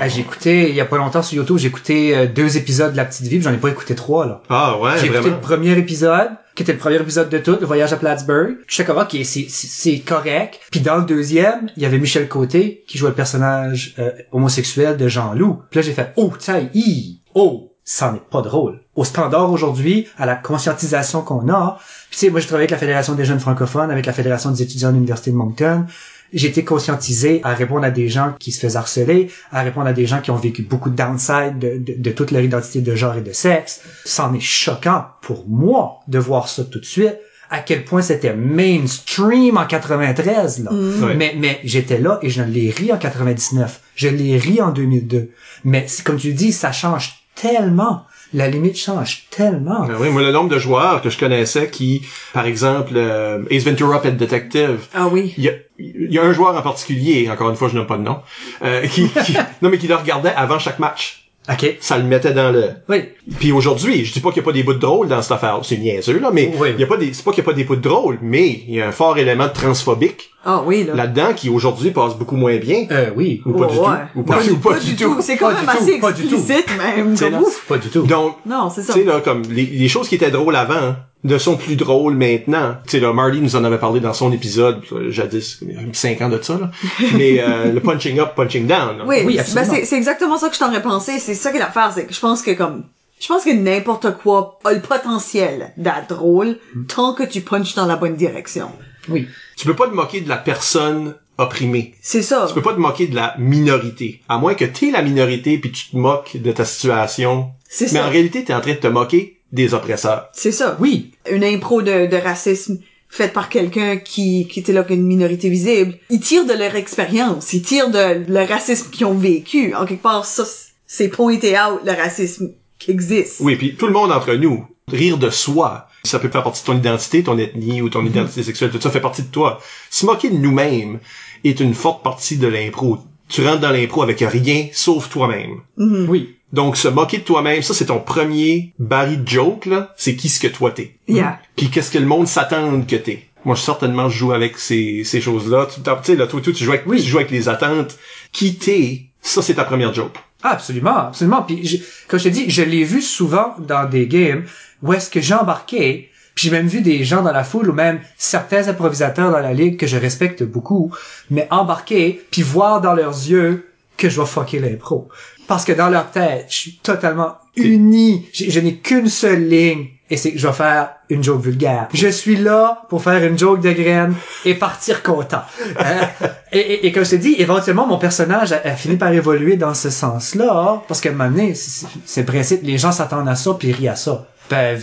Ah, 0.00 0.08
j'ai 0.08 0.20
écouté, 0.20 0.68
il 0.70 0.74
y 0.74 0.80
a 0.80 0.84
pas 0.84 0.96
longtemps 0.96 1.22
sur 1.22 1.36
YouTube, 1.36 1.58
j'ai 1.58 1.68
écouté 1.68 2.16
euh, 2.16 2.26
deux 2.26 2.56
épisodes 2.56 2.92
de 2.92 2.96
La 2.96 3.04
Petite 3.04 3.26
Vie, 3.26 3.36
puis 3.36 3.42
j'en 3.42 3.52
ai 3.52 3.58
pas 3.58 3.68
écouté 3.68 3.94
trois, 3.94 4.26
là. 4.26 4.42
ah 4.48 4.78
ouais, 4.80 4.90
J'ai 4.98 5.06
écouté 5.06 5.20
vraiment. 5.20 5.36
le 5.36 5.40
premier 5.42 5.78
épisode, 5.78 6.30
qui 6.54 6.62
était 6.62 6.72
le 6.72 6.78
premier 6.78 6.96
épisode 6.96 7.28
de 7.28 7.38
tout, 7.38 7.56
le 7.60 7.66
voyage 7.66 7.92
à 7.92 7.96
Plattsburgh. 7.96 8.56
Ok, 8.96 9.10
c'est, 9.24 9.46
c'est, 9.48 9.48
c'est 9.48 9.98
correct. 10.00 10.60
Puis 10.70 10.80
dans 10.80 10.96
le 10.96 11.04
deuxième, 11.04 11.70
il 11.76 11.82
y 11.82 11.86
avait 11.86 11.98
Michel 11.98 12.28
Côté, 12.28 12.84
qui 12.86 12.98
jouait 12.98 13.10
le 13.10 13.14
personnage 13.14 13.94
euh, 13.98 14.10
homosexuel 14.32 14.96
de 14.96 15.08
Jean-Loup. 15.08 15.62
Puis 15.70 15.80
là, 15.80 15.82
j'ai 15.82 15.92
fait, 15.92 16.12
oh, 16.16 16.32
tiens, 16.38 16.68
hi, 16.74 17.20
oh, 17.34 17.72
ça 17.84 18.12
n'est 18.12 18.22
pas 18.30 18.42
drôle. 18.42 18.80
Au 18.94 19.04
standard 19.04 19.50
aujourd'hui, 19.50 20.06
à 20.18 20.26
la 20.26 20.36
conscientisation 20.36 21.22
qu'on 21.22 21.48
a, 21.48 21.78
puis 22.10 22.18
tu 22.18 22.26
sais, 22.26 22.30
moi, 22.30 22.40
j'ai 22.40 22.46
travaillé 22.46 22.64
avec 22.64 22.70
la 22.70 22.78
Fédération 22.78 23.14
des 23.14 23.24
jeunes 23.24 23.40
francophones, 23.40 23.90
avec 23.90 24.06
la 24.06 24.12
Fédération 24.12 24.50
des 24.50 24.62
étudiants 24.62 24.90
de 24.90 24.94
l'Université 24.94 25.30
de 25.30 25.36
Moncton. 25.36 25.86
J'ai 26.32 26.48
été 26.48 26.64
conscientisé 26.64 27.40
à 27.44 27.54
répondre 27.54 27.84
à 27.84 27.90
des 27.90 28.08
gens 28.08 28.34
qui 28.38 28.52
se 28.52 28.60
faisaient 28.60 28.76
harceler, 28.76 29.30
à 29.50 29.62
répondre 29.62 29.86
à 29.86 29.92
des 29.92 30.06
gens 30.06 30.20
qui 30.20 30.30
ont 30.30 30.36
vécu 30.36 30.62
beaucoup 30.62 30.90
de 30.90 30.96
downside 30.96 31.58
de, 31.58 31.78
de, 31.78 31.94
de 32.00 32.10
toute 32.10 32.30
leur 32.30 32.42
identité 32.42 32.80
de 32.80 32.94
genre 32.94 33.16
et 33.16 33.20
de 33.20 33.32
sexe. 33.32 33.82
C'en 34.04 34.32
est 34.34 34.40
choquant 34.40 35.06
pour 35.20 35.46
moi 35.48 36.00
de 36.08 36.18
voir 36.18 36.48
ça 36.48 36.64
tout 36.64 36.80
de 36.80 36.84
suite, 36.84 37.18
à 37.50 37.60
quel 37.60 37.84
point 37.84 38.00
c'était 38.00 38.34
mainstream 38.34 39.58
en 39.58 39.66
93, 39.66 40.64
là. 40.64 40.72
Mm. 40.72 41.04
Ouais. 41.04 41.14
Mais, 41.14 41.34
mais 41.38 41.60
j'étais 41.64 41.98
là 41.98 42.18
et 42.22 42.30
je 42.30 42.42
l'ai 42.42 42.70
ri 42.70 42.92
en 42.92 42.98
99. 42.98 43.80
Je 43.94 44.08
l'ai 44.08 44.38
ri 44.38 44.62
en 44.62 44.70
2002. 44.70 45.30
Mais 45.64 45.86
comme 46.04 46.16
tu 46.16 46.32
dis, 46.32 46.52
ça 46.52 46.72
change 46.72 47.12
tellement. 47.34 48.04
La 48.34 48.48
limite 48.48 48.76
change 48.78 49.24
tellement. 49.30 49.86
Ben 49.86 49.96
oui, 50.00 50.08
moi, 50.08 50.22
le 50.22 50.32
nombre 50.32 50.48
de 50.48 50.58
joueurs 50.58 51.02
que 51.02 51.10
je 51.10 51.18
connaissais 51.18 51.68
qui, 51.68 52.02
par 52.32 52.46
exemple, 52.46 52.92
euh, 52.96 53.42
Ace 53.50 53.64
Ventura 53.64 54.00
Pet 54.00 54.16
Detective, 54.16 54.78
Ah 54.94 55.08
oui. 55.10 55.34
il 55.36 55.44
y 55.44 55.48
a, 55.48 55.52
il 55.78 56.10
y 56.12 56.18
a 56.18 56.22
un 56.22 56.32
joueur 56.32 56.56
en 56.56 56.62
particulier, 56.62 57.28
encore 57.30 57.50
une 57.50 57.56
fois, 57.56 57.68
je 57.68 57.76
n'aime 57.76 57.86
pas 57.86 57.98
de 57.98 58.02
nom, 58.02 58.20
euh, 58.64 58.86
qui, 58.86 59.08
qui- 59.08 59.36
non, 59.60 59.68
mais 59.68 59.78
qui 59.78 59.86
le 59.86 59.96
regardait 59.96 60.32
avant 60.34 60.58
chaque 60.58 60.78
match. 60.78 61.18
OK. 61.50 61.76
Ça 61.80 61.98
le 61.98 62.04
mettait 62.04 62.32
dans 62.32 62.52
le, 62.52 62.70
Oui. 62.88 63.02
Puis 63.40 63.50
aujourd'hui, 63.52 64.04
je 64.04 64.12
dis 64.12 64.20
pas 64.20 64.28
qu'il 64.30 64.38
y 64.38 64.44
a 64.44 64.44
pas 64.44 64.52
des 64.52 64.62
bouts 64.62 64.74
de 64.74 64.78
drôle 64.78 65.08
dans 65.08 65.20
cette 65.22 65.32
affaire, 65.32 65.58
c'est 65.64 65.76
niaiseux 65.76 66.18
là, 66.20 66.30
mais 66.32 66.52
Oui. 66.56 66.70
il 66.74 66.80
y 66.80 66.84
a 66.84 66.86
pas 66.86 66.96
des, 66.96 67.12
c'est 67.12 67.24
pas 67.24 67.32
qu'il 67.32 67.42
y 67.42 67.46
a 67.46 67.50
pas 67.50 67.52
des 67.56 67.64
bouts 67.64 67.76
de 67.76 67.80
drôle, 67.80 68.18
mais 68.22 68.48
il 68.48 68.74
y 68.74 68.80
a 68.80 68.86
un 68.88 68.92
fort 68.92 69.18
élément 69.18 69.48
de 69.48 69.52
transphobique 69.52 70.30
Ah 70.44 70.62
oui, 70.66 70.84
là. 70.84 70.94
là-dedans 70.94 71.34
qui 71.34 71.48
aujourd'hui 71.48 71.90
passe 71.92 72.14
beaucoup 72.16 72.36
moins 72.36 72.56
bien. 72.56 72.86
Euh, 72.90 73.10
oui. 73.14 73.40
Ou 73.46 73.52
pas 73.52 73.68
Oh, 73.68 73.72
du 73.72 73.78
ouais. 73.78 73.84
tout. 74.12 74.18
Ou 74.18 74.22
pas, 74.24 74.36
Non, 74.42 74.52
ou 74.52 74.56
pas 74.56 74.78
du 74.78 74.96
tout. 74.96 75.16
C'est 75.20 75.36
quand 75.36 75.50
Pas 75.50 75.54
même 75.54 75.64
tout, 75.66 75.82
assez 75.82 75.98
pas 75.98 76.12
du 76.12 76.26
tout. 76.26 76.34
explicite, 76.34 76.66
même. 76.78 77.16
C'est 77.16 77.24
comme 77.26 77.34
là. 77.34 77.40
ouf. 77.42 77.64
Pas 77.68 77.78
du 77.78 77.88
tout. 77.88 78.02
Donc, 78.02 78.36
Non, 78.44 78.68
c'est 78.70 78.82
ça. 78.82 78.92
tu 78.92 79.00
sais, 79.00 79.04
là, 79.04 79.20
comme 79.20 79.42
les, 79.50 79.64
les 79.66 79.88
choses 79.88 80.08
qui 80.08 80.16
étaient 80.16 80.30
drôles 80.32 80.56
avant 80.56 80.74
hein, 80.74 80.96
ne 81.22 81.38
sont 81.38 81.56
plus 81.56 81.76
drôles 81.76 82.14
maintenant. 82.14 82.74
Tu 82.84 82.90
sais, 82.90 83.00
là, 83.00 83.12
Marty 83.12 83.40
nous 83.40 83.54
en 83.54 83.62
avait 83.62 83.78
parlé 83.78 84.00
dans 84.00 84.12
son 84.14 84.32
épisode, 84.32 84.80
jadis, 85.10 85.58
il 85.62 85.72
y 85.72 85.76
a 85.76 85.80
cinq 85.92 86.20
ans 86.22 86.28
de 86.28 86.42
ça, 86.42 86.58
là. 86.58 86.70
Mais 87.16 87.38
euh, 87.40 87.70
le 87.72 87.78
punching 87.80 88.18
up, 88.18 88.30
punching 88.34 88.66
down. 88.66 88.98
là. 88.98 89.04
Oui, 89.06 89.18
Oui, 89.24 89.34
ben 89.36 89.40
absolument. 89.42 89.72
c'est, 89.72 89.84
c'est 89.84 89.96
exactement 89.96 90.38
ça 90.38 90.48
que 90.48 90.54
je 90.56 90.60
t'en 90.60 90.72
ai 90.72 90.80
pensé. 90.82 91.20
C'est 91.20 91.34
ça 91.34 91.50
qui 91.52 91.58
est 91.58 91.60
l'affaire, 91.60 91.92
c'est 91.94 92.06
que 92.06 92.12
je 92.14 92.18
pense 92.20 92.42
que 92.42 92.50
comme, 92.50 92.82
je 93.20 93.28
pense 93.28 93.44
que 93.44 93.50
n'importe 93.52 94.16
quoi 94.18 94.58
a 94.64 94.72
le 94.72 94.80
potentiel 94.80 95.72
d'être 95.76 96.08
drôle 96.08 96.56
tant 96.88 97.14
que 97.14 97.22
tu 97.22 97.40
punches 97.42 97.76
dans 97.76 97.86
la 97.86 97.94
bonne 97.94 98.16
direction. 98.16 98.68
Oui. 99.08 99.28
Tu 99.62 99.68
peux 99.68 99.76
pas 99.76 99.86
te 99.86 99.94
moquer 99.94 100.20
de 100.22 100.28
la 100.28 100.38
personne 100.38 101.14
opprimée. 101.38 101.94
C'est 102.02 102.22
ça. 102.22 102.46
Tu 102.48 102.54
peux 102.54 102.62
pas 102.62 102.74
te 102.74 102.80
moquer 102.80 103.06
de 103.06 103.14
la 103.14 103.36
minorité. 103.38 104.20
À 104.28 104.36
moins 104.38 104.54
que 104.54 104.64
t'es 104.64 104.90
la 104.90 105.02
minorité 105.02 105.56
puis 105.56 105.70
tu 105.70 105.90
te 105.90 105.96
moques 105.96 106.36
de 106.36 106.50
ta 106.50 106.64
situation. 106.64 107.50
C'est 107.68 107.92
Mais 107.92 108.00
ça. 108.00 108.06
en 108.08 108.10
réalité, 108.10 108.42
t'es 108.42 108.52
en 108.54 108.60
train 108.60 108.72
de 108.72 108.78
te 108.78 108.88
moquer 108.88 109.38
des 109.52 109.72
oppresseurs. 109.72 110.30
C'est 110.32 110.50
ça. 110.50 110.76
Oui. 110.80 111.12
Une 111.30 111.44
impro 111.44 111.80
de, 111.80 112.06
de 112.06 112.16
racisme 112.16 112.80
faite 113.08 113.32
par 113.32 113.48
quelqu'un 113.48 113.98
qui, 113.98 114.48
qui 114.48 114.58
était 114.58 114.72
là 114.72 114.82
qu'une 114.82 115.04
minorité 115.04 115.48
visible. 115.48 115.96
Ils 116.10 116.18
tirent 116.18 116.44
de 116.44 116.54
leur 116.54 116.74
expérience. 116.74 117.52
Ils 117.52 117.62
tirent 117.62 117.90
de 117.92 118.24
le 118.28 118.44
racisme 118.44 118.90
qu'ils 118.90 119.06
ont 119.06 119.14
vécu. 119.14 119.76
En 119.76 119.86
quelque 119.86 120.02
part, 120.02 120.24
ça, 120.26 120.42
c'est 120.88 121.06
pointé 121.08 121.52
out 121.52 121.82
le 121.86 121.92
racisme 121.92 122.50
qui 122.80 122.90
existe. 122.90 123.36
Oui, 123.38 123.54
puis 123.54 123.76
tout 123.76 123.86
le 123.86 123.92
monde 123.92 124.10
entre 124.10 124.34
nous, 124.34 124.66
rire 124.88 125.18
de 125.18 125.30
soi, 125.30 125.86
ça 126.04 126.18
peut 126.18 126.28
faire 126.28 126.42
partie 126.42 126.62
de 126.62 126.66
ton 126.66 126.76
identité, 126.76 127.22
ton 127.22 127.38
ethnie 127.38 127.80
ou 127.82 127.88
ton 127.88 128.04
identité 128.04 128.42
sexuelle, 128.42 128.70
tout 128.70 128.80
ça 128.80 128.90
fait 128.90 129.00
partie 129.00 129.22
de 129.22 129.28
toi. 129.30 129.60
Se 129.90 130.04
moquer 130.06 130.30
de 130.30 130.36
nous-mêmes 130.36 130.98
est 131.44 131.60
une 131.60 131.74
forte 131.74 132.02
partie 132.02 132.36
de 132.38 132.46
l'impro. 132.48 132.98
Tu 133.28 133.46
rentres 133.46 133.60
dans 133.60 133.70
l'impro 133.70 134.02
avec 134.02 134.20
rien 134.20 134.66
sauf 134.72 135.08
toi-même. 135.08 135.60
Oui. 135.78 136.36
Donc 136.52 136.76
se 136.76 136.88
moquer 136.88 137.18
de 137.18 137.22
toi-même, 137.24 137.62
ça 137.62 137.72
c'est 137.72 137.86
ton 137.86 137.98
premier 138.00 138.72
baril 138.78 139.24
de 139.24 139.28
joke 139.28 139.66
là, 139.66 139.94
c'est 139.96 140.16
qui 140.16 140.28
ce 140.28 140.38
que 140.40 140.48
toi 140.48 140.70
t'es. 140.70 140.96
Yeah. 141.08 141.38
Puis 141.56 141.70
qu'est-ce 141.70 141.90
que 141.90 141.98
le 141.98 142.04
monde 142.06 142.26
s'attend 142.26 142.82
que 142.82 142.96
t'es. 142.96 143.24
Moi, 143.44 143.56
je 143.56 143.60
certainement 143.62 144.08
je 144.08 144.18
joue 144.18 144.32
avec 144.32 144.56
ces, 144.58 145.02
ces 145.02 145.20
choses-là. 145.20 145.66
Tu 145.66 145.80
sais, 146.04 146.14
là, 146.14 146.26
toi, 146.28 146.40
toi, 146.40 146.52
tu 146.52 146.62
joues 146.62 146.70
avec, 146.72 146.86
Oui. 146.86 147.02
tu 147.02 147.08
joues 147.08 147.16
avec 147.18 147.32
les 147.32 147.48
attentes. 147.48 147.98
Qui 148.30 148.54
t'es, 148.54 149.06
ça, 149.20 149.42
c'est 149.42 149.54
ta 149.54 149.64
première 149.64 149.92
joke. 149.92 150.14
Ah, 150.44 150.50
absolument, 150.50 150.96
absolument. 151.08 151.42
Puis, 151.42 151.66
je- 151.66 151.78
comme 152.06 152.20
je 152.20 152.24
te 152.24 152.28
dis, 152.28 152.48
je 152.50 152.62
l'ai 152.62 152.84
vu 152.84 153.02
souvent 153.02 153.54
dans 153.58 153.88
des 153.88 154.06
games 154.06 154.44
où 154.82 154.92
est-ce 154.92 155.10
que 155.10 155.20
j'embarquais, 155.20 156.10
puis 156.34 156.48
j'ai 156.48 156.50
même 156.50 156.66
vu 156.66 156.80
des 156.80 157.04
gens 157.04 157.22
dans 157.22 157.32
la 157.32 157.44
foule 157.44 157.70
ou 157.70 157.72
même 157.72 158.00
certains 158.16 158.68
improvisateurs 158.68 159.30
dans 159.30 159.38
la 159.38 159.52
ligue 159.52 159.78
que 159.78 159.86
je 159.86 159.96
respecte 159.96 160.42
beaucoup, 160.42 160.92
mais 161.30 161.46
embarquer 161.50 162.22
puis 162.30 162.42
voir 162.42 162.80
dans 162.80 162.94
leurs 162.94 163.10
yeux 163.10 163.68
que 163.96 164.08
je 164.08 164.20
vais 164.20 164.26
fucker 164.26 164.58
l'impro. 164.58 165.08
Parce 165.46 165.64
que 165.64 165.72
dans 165.72 165.88
leur 165.88 166.10
tête, 166.10 166.46
je 166.48 166.56
suis 166.56 166.78
totalement 166.82 167.36
uni. 167.56 168.26
Je 168.32 168.58
n'ai 168.60 168.76
qu'une 168.76 169.08
seule 169.08 169.48
ligne. 169.48 169.88
Et 170.10 170.16
c'est 170.16 170.32
que 170.32 170.38
je 170.38 170.46
vais 170.46 170.52
faire 170.52 170.90
une 171.08 171.24
joke 171.24 171.42
vulgaire. 171.42 171.88
Je 171.94 172.08
suis 172.08 172.36
là 172.36 172.82
pour 172.90 173.02
faire 173.02 173.24
une 173.24 173.38
joke 173.38 173.60
de 173.62 173.72
graine 173.72 174.14
et 174.44 174.54
partir 174.54 175.02
content. 175.02 175.42
Hein? 175.78 176.08
et, 176.52 176.58
et, 176.58 176.86
et 176.86 176.92
comme 176.92 177.04
je 177.04 177.10
te 177.12 177.16
dis, 177.16 177.34
éventuellement, 177.38 177.86
mon 177.86 177.96
personnage 177.96 178.52
a, 178.52 178.60
a 178.62 178.74
fini 178.76 178.96
par 178.96 179.10
évoluer 179.12 179.56
dans 179.56 179.72
ce 179.72 179.88
sens-là. 179.88 180.82
Parce 180.86 181.00
qu'à 181.00 181.10
un 181.10 181.12
moment 181.12 181.30
donné, 181.30 181.54
c'est 181.54 182.20
le 182.20 182.26
principe, 182.26 182.60
les 182.62 182.76
gens 182.76 182.92
s'attendent 182.92 183.28
à 183.28 183.36
ça 183.36 183.54
puis 183.58 183.72
rient 183.72 183.88
à 183.88 183.96
ça. 183.96 184.26
Ben, 184.52 184.78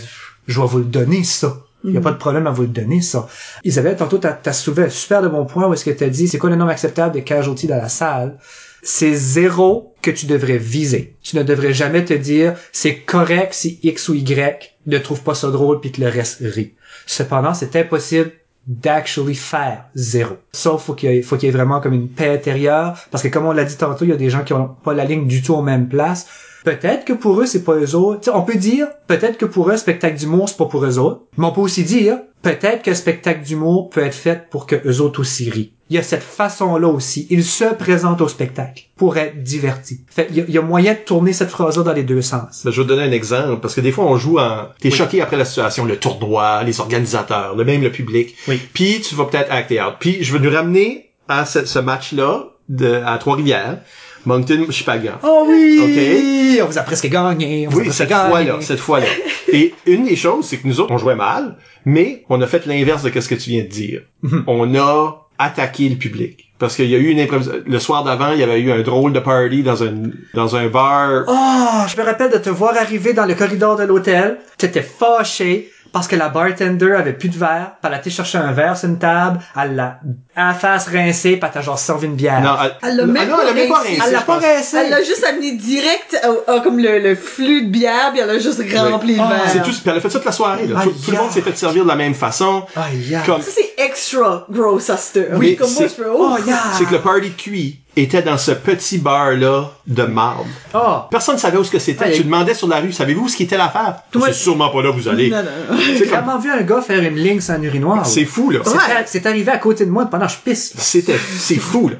je 0.48 0.60
vais 0.60 0.66
vous 0.66 0.78
le 0.78 0.84
donner, 0.84 1.22
ça. 1.22 1.58
Il 1.84 1.92
y 1.92 1.96
a 1.96 2.00
pas 2.00 2.10
de 2.10 2.18
problème 2.18 2.48
à 2.48 2.50
vous 2.50 2.62
le 2.62 2.68
donner, 2.68 3.00
ça. 3.00 3.28
Isabelle, 3.62 3.94
tantôt, 3.94 4.18
t'as 4.18 4.36
as 4.44 4.52
soulevé 4.52 4.82
un 4.82 4.88
super 4.90 5.22
de 5.22 5.28
bon 5.28 5.46
point 5.46 5.68
où 5.68 5.72
est-ce 5.72 5.84
que 5.84 5.92
t'as 5.92 6.08
dit, 6.08 6.26
c'est 6.26 6.38
quoi 6.38 6.50
le 6.50 6.56
nombre 6.56 6.72
acceptable 6.72 7.14
de 7.14 7.20
casualty 7.20 7.68
dans 7.68 7.76
la 7.76 7.88
salle? 7.88 8.36
C'est 8.82 9.14
zéro 9.14 9.94
que 10.02 10.10
tu 10.10 10.26
devrais 10.26 10.58
viser. 10.58 11.14
Tu 11.22 11.36
ne 11.36 11.44
devrais 11.44 11.72
jamais 11.72 12.04
te 12.04 12.14
dire, 12.14 12.54
c'est 12.72 12.96
correct 12.96 13.54
si 13.54 13.78
X 13.84 14.08
ou 14.08 14.14
Y 14.14 14.76
ne 14.86 14.98
trouve 14.98 15.22
pas 15.22 15.36
ça 15.36 15.52
drôle 15.52 15.80
puis 15.80 15.92
que 15.92 16.00
le 16.00 16.08
reste 16.08 16.38
rit. 16.40 16.74
Cependant, 17.06 17.54
c'est 17.54 17.76
impossible 17.76 18.32
d'actually 18.66 19.36
faire 19.36 19.84
zéro. 19.94 20.36
Ça, 20.50 20.76
faut 20.78 20.94
qu'il 20.94 21.12
y 21.12 21.18
ait, 21.18 21.22
faut 21.22 21.36
qu'il 21.36 21.46
y 21.46 21.48
ait 21.48 21.54
vraiment 21.54 21.80
comme 21.80 21.94
une 21.94 22.08
paix 22.08 22.34
intérieure, 22.34 22.98
parce 23.12 23.22
que 23.22 23.28
comme 23.28 23.46
on 23.46 23.52
l'a 23.52 23.64
dit 23.64 23.76
tantôt, 23.76 24.04
il 24.04 24.10
y 24.10 24.14
a 24.14 24.16
des 24.16 24.30
gens 24.30 24.42
qui 24.42 24.52
ont 24.52 24.66
pas 24.66 24.94
la 24.94 25.04
ligne 25.04 25.28
du 25.28 25.42
tout 25.42 25.54
aux 25.54 25.62
mêmes 25.62 25.88
places. 25.88 26.26
Peut-être 26.64 27.04
que 27.04 27.12
pour 27.12 27.40
eux, 27.40 27.46
c'est 27.46 27.64
pas 27.64 27.74
eux 27.74 27.94
autres. 27.94 28.30
On 28.34 28.42
peut 28.42 28.56
dire, 28.56 28.86
peut-être 29.06 29.38
que 29.38 29.46
pour 29.46 29.70
eux, 29.70 29.76
spectacle 29.76 30.18
d'humour, 30.18 30.48
c'est 30.48 30.56
pas 30.56 30.66
pour 30.66 30.84
eux 30.84 30.98
autres. 30.98 31.22
Mais 31.36 31.46
on 31.46 31.52
peut 31.52 31.60
aussi 31.60 31.84
dire, 31.84 32.18
peut-être 32.42 32.82
que 32.82 32.94
spectacle 32.94 33.42
d'humour 33.42 33.90
peut 33.90 34.02
être 34.02 34.14
fait 34.14 34.48
pour 34.50 34.66
que 34.66 34.76
eux 34.86 35.00
autres 35.00 35.20
aussi 35.20 35.48
rient. 35.50 35.72
Il 35.88 35.96
y 35.96 35.98
a 35.98 36.02
cette 36.04 36.22
façon-là 36.22 36.86
aussi. 36.86 37.26
Ils 37.30 37.44
se 37.44 37.64
présentent 37.74 38.20
au 38.20 38.28
spectacle 38.28 38.84
pour 38.96 39.16
être 39.16 39.42
divertis. 39.42 40.02
Fait, 40.08 40.28
il 40.30 40.36
y 40.36 40.40
a, 40.40 40.44
il 40.46 40.54
y 40.54 40.58
a 40.58 40.62
moyen 40.62 40.92
de 40.92 40.98
tourner 40.98 41.32
cette 41.32 41.50
phrase-là 41.50 41.82
dans 41.82 41.92
les 41.92 42.04
deux 42.04 42.22
sens. 42.22 42.62
Ben, 42.64 42.70
je 42.70 42.80
vais 42.80 42.86
te 42.86 42.92
donner 42.92 43.02
un 43.02 43.12
exemple, 43.12 43.60
parce 43.60 43.74
que 43.74 43.80
des 43.80 43.90
fois, 43.90 44.04
on 44.04 44.16
joue 44.16 44.38
en... 44.38 44.68
T'es 44.78 44.92
choqué 44.92 45.20
après 45.20 45.36
la 45.36 45.44
situation, 45.44 45.84
le 45.84 45.96
tournoi, 45.96 46.62
les 46.62 46.78
organisateurs, 46.78 47.56
le 47.56 47.64
même 47.64 47.82
le 47.82 47.90
public. 47.90 48.36
Oui. 48.46 48.60
Puis, 48.72 49.00
tu 49.00 49.16
vas 49.16 49.24
peut-être 49.24 49.50
acter 49.50 49.82
out. 49.82 49.94
Puis, 49.98 50.22
je 50.22 50.32
vais 50.32 50.38
nous 50.38 50.54
ramener 50.54 51.10
à 51.26 51.44
ce, 51.44 51.64
ce 51.64 51.80
match-là, 51.80 52.44
de, 52.68 53.02
à 53.04 53.18
Trois-Rivières, 53.18 53.78
Moncton-Chipagan. 54.26 55.18
Oh 55.22 55.44
oui! 55.48 56.58
On 56.62 56.66
vous 56.66 56.78
a 56.78 56.82
presque 56.82 57.08
gagné. 57.08 57.66
On 57.66 57.70
vous 57.70 57.80
a 57.80 57.82
Oui, 57.82 57.92
cette 57.92 58.08
gagné. 58.08 58.28
fois-là, 58.30 58.56
cette 58.60 58.78
fois-là. 58.80 59.06
Et 59.52 59.74
une 59.86 60.04
des 60.04 60.16
choses, 60.16 60.46
c'est 60.46 60.58
que 60.58 60.68
nous 60.68 60.80
autres, 60.80 60.92
on 60.92 60.98
jouait 60.98 61.14
mal, 61.16 61.56
mais 61.84 62.24
on 62.28 62.40
a 62.42 62.46
fait 62.46 62.66
l'inverse 62.66 63.02
de 63.02 63.20
ce 63.20 63.28
que 63.28 63.34
tu 63.34 63.50
viens 63.50 63.62
de 63.62 63.68
dire. 63.68 64.02
Mhm. 64.22 64.44
On 64.46 64.74
a 64.76 65.26
attaqué 65.38 65.88
le 65.88 65.96
public. 65.96 66.46
Parce 66.58 66.76
qu'il 66.76 66.90
y 66.90 66.94
a 66.94 66.98
eu 66.98 67.08
une 67.08 67.20
improvisation. 67.20 67.62
Le 67.66 67.78
soir 67.78 68.04
d'avant, 68.04 68.32
il 68.32 68.40
y 68.40 68.42
avait 68.42 68.60
eu 68.60 68.70
un 68.70 68.82
drôle 68.82 69.14
de 69.14 69.20
party 69.20 69.62
dans 69.62 69.82
un, 69.82 69.94
dans 70.34 70.56
un 70.56 70.68
bar. 70.68 71.24
Oh, 71.26 71.86
je 71.88 71.96
me 71.98 72.04
rappelle 72.04 72.30
de 72.30 72.36
te 72.36 72.50
voir 72.50 72.76
arriver 72.76 73.14
dans 73.14 73.24
le 73.24 73.34
corridor 73.34 73.76
de 73.76 73.84
l'hôtel. 73.84 74.36
T'étais 74.58 74.82
fâché 74.82 75.70
parce 75.92 76.06
que 76.06 76.16
la 76.16 76.28
bartender 76.28 76.92
avait 76.92 77.14
plus 77.14 77.30
de 77.30 77.38
verre. 77.38 77.72
Puis 77.80 77.88
elle 77.88 77.94
a 77.94 77.98
été 77.98 78.10
chercher 78.10 78.36
un 78.36 78.52
verre 78.52 78.76
sur 78.76 78.90
une 78.90 78.98
table. 78.98 79.38
Elle 79.58 79.74
l'a 79.76 80.00
à 80.40 80.48
la 80.48 80.54
face 80.54 80.86
rincé. 80.88 81.32
Puis 81.36 81.40
elle 81.42 81.50
t'a 81.50 81.60
genre 81.60 81.78
servi 81.78 82.06
une 82.06 82.14
bière. 82.14 82.40
Non, 82.40 82.54
elle, 82.62 82.76
Elle 82.90 82.96
l'a 82.96 83.06
même 83.06 83.28
ah 83.32 83.36
pas 83.36 83.42
elle 83.42 83.48
a 83.48 83.52
même 83.54 83.68
pas 83.68 83.78
rincé. 83.78 83.98
elle 84.06 84.12
l'a 84.12 84.20
pas 84.22 84.34
rincé. 84.38 84.76
Elle 84.78 84.90
l'a 84.90 85.02
juste 85.02 85.24
amené 85.24 85.52
direct 85.52 86.20
comme 86.62 86.78
le, 86.78 86.98
le 86.98 87.14
flux 87.14 87.62
de 87.62 87.68
bière, 87.70 88.10
puis 88.12 88.20
elle 88.20 88.30
a 88.30 88.38
juste 88.38 88.60
rempli 88.76 89.14
le 89.16 89.22
Ah, 89.22 89.28
verre. 89.28 89.40
C'est 89.52 89.62
tout, 89.62 89.70
puis 89.70 89.80
elle 89.86 89.96
a 89.96 90.00
fait 90.00 90.10
ça 90.10 90.18
toute 90.18 90.26
la 90.26 90.32
soirée, 90.32 90.66
là. 90.66 90.80
Tout, 90.82 90.90
tout 90.90 91.10
le 91.10 91.16
monde 91.18 91.30
s'est 91.30 91.42
fait 91.42 91.56
servir 91.56 91.84
de 91.84 91.88
la 91.88 91.96
même 91.96 92.14
façon. 92.14 92.64
Aïe, 92.76 93.14
aïe. 93.14 93.22
Comme, 93.26 93.42
Ça, 93.42 93.50
c'est 93.54 93.82
extra 93.82 94.46
gross 94.50 94.90
à 94.90 94.96
cette 94.96 95.30
Oui, 95.34 95.56
Comme 95.56 95.70
moi, 95.72 95.82
c'est- 95.82 95.88
je 95.88 96.02
fais, 96.02 96.08
oh, 96.12 96.30
Oh, 96.32 96.36
yeah. 96.46 96.58
c'est 96.76 96.84
que 96.84 96.92
le 96.92 97.00
party 97.00 97.30
de 97.30 97.34
cuit 97.34 97.78
était 97.96 98.22
dans 98.22 98.38
ce 98.38 98.52
petit 98.52 98.98
bar-là 98.98 99.70
de 99.86 100.02
marde. 100.04 100.46
Oh. 100.74 100.98
Personne 101.10 101.36
savait 101.38 101.58
où 101.58 101.64
ce 101.64 101.70
que 101.72 101.78
c'était. 101.80 102.12
Tu 102.12 102.22
demandais 102.22 102.54
sur 102.54 102.68
la 102.68 102.78
rue, 102.80 102.92
savez-vous 102.92 103.24
où 103.24 103.28
ce 103.28 103.36
qui 103.36 103.42
était 103.42 103.56
l'affaire? 103.56 103.96
Toi- 104.12 104.28
C'est 104.28 104.34
sûrement 104.34 104.68
pas 104.70 104.80
là 104.82 104.90
où 104.90 104.94
vous 104.94 105.08
allez. 105.08 105.28
Non, 105.28 105.38
non, 105.42 105.76
J'ai 105.78 105.98
comme- 106.06 106.08
vraiment 106.20 106.38
vu 106.38 106.50
un 106.50 106.60
gars 106.62 106.80
faire 106.82 107.00
une 107.02 107.16
ligne 107.16 107.40
sans 107.40 107.60
urinoir. 107.60 108.06
C'est 108.06 108.24
fou, 108.26 108.50
là. 108.50 108.60
C'est 108.64 108.70
Ouais. 108.70 109.04
C'est 109.06 109.26
arrivé 109.26 109.50
à 109.50 109.58
côté 109.58 109.84
de 109.86 109.90
moi 109.90 110.06
pendant 110.06 110.28
que 110.30 110.38
je 110.46 110.50
pisse. 110.50 110.74
C'était, 110.78 111.16
c'est 111.18 111.56
fou, 111.58 111.88
là. 111.88 111.96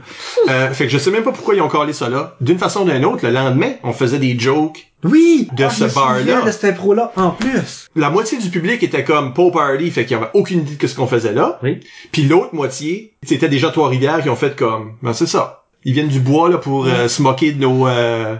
Euh, 0.49 0.71
fait 0.73 0.85
que 0.87 0.93
je 0.93 0.99
sais 0.99 1.11
même 1.11 1.23
pas 1.23 1.33
pourquoi 1.33 1.55
ils 1.55 1.61
ont 1.61 1.69
collé 1.69 1.93
ça 1.93 2.09
là. 2.09 2.37
D'une 2.41 2.59
façon 2.59 2.83
ou 2.83 2.91
d'une 2.91 3.05
autre, 3.05 3.27
le 3.27 3.33
lendemain, 3.33 3.73
on 3.83 3.93
faisait 3.93 4.19
des 4.19 4.39
jokes. 4.39 4.87
Oui! 5.05 5.49
De 5.57 5.65
Ah, 5.65 5.71
ce 5.71 5.85
bar-là. 5.95 6.43
de 6.43 6.51
cette 6.51 6.65
impro-là, 6.65 7.13
en 7.17 7.31
plus. 7.31 7.89
La 7.97 8.11
moitié 8.11 8.39
du 8.39 8.51
public 8.51 8.83
était 8.83 9.05
comme 9.05 9.33
Poe 9.35 9.51
Party, 9.51 9.91
fait 9.91 10.05
qu'il 10.05 10.17
y 10.17 10.21
avait 10.21 10.31
aucune 10.35 10.61
idée 10.61 10.77
de 10.77 10.87
ce 10.87 10.95
qu'on 10.95 11.07
faisait 11.07 11.33
là. 11.33 11.59
Oui. 11.63 11.81
Puis 12.13 12.23
l'autre 12.25 12.55
moitié, 12.55 13.15
c'était 13.23 13.49
des 13.49 13.59
gens 13.59 13.69
de 13.69 13.73
Trois-Rivières 13.73 14.23
qui 14.23 14.29
ont 14.29 14.37
fait 14.37 14.55
comme, 14.57 14.97
ben 15.03 15.13
c'est 15.15 15.27
ça. 15.27 15.65
Ils 15.85 15.95
viennent 15.95 16.09
du 16.09 16.21
bois, 16.21 16.51
là, 16.51 16.59
pour 16.59 16.85
euh, 16.87 17.09
se 17.09 17.23
moquer 17.23 17.53
de 17.53 17.61
nos, 17.61 17.87
euh... 17.89 18.37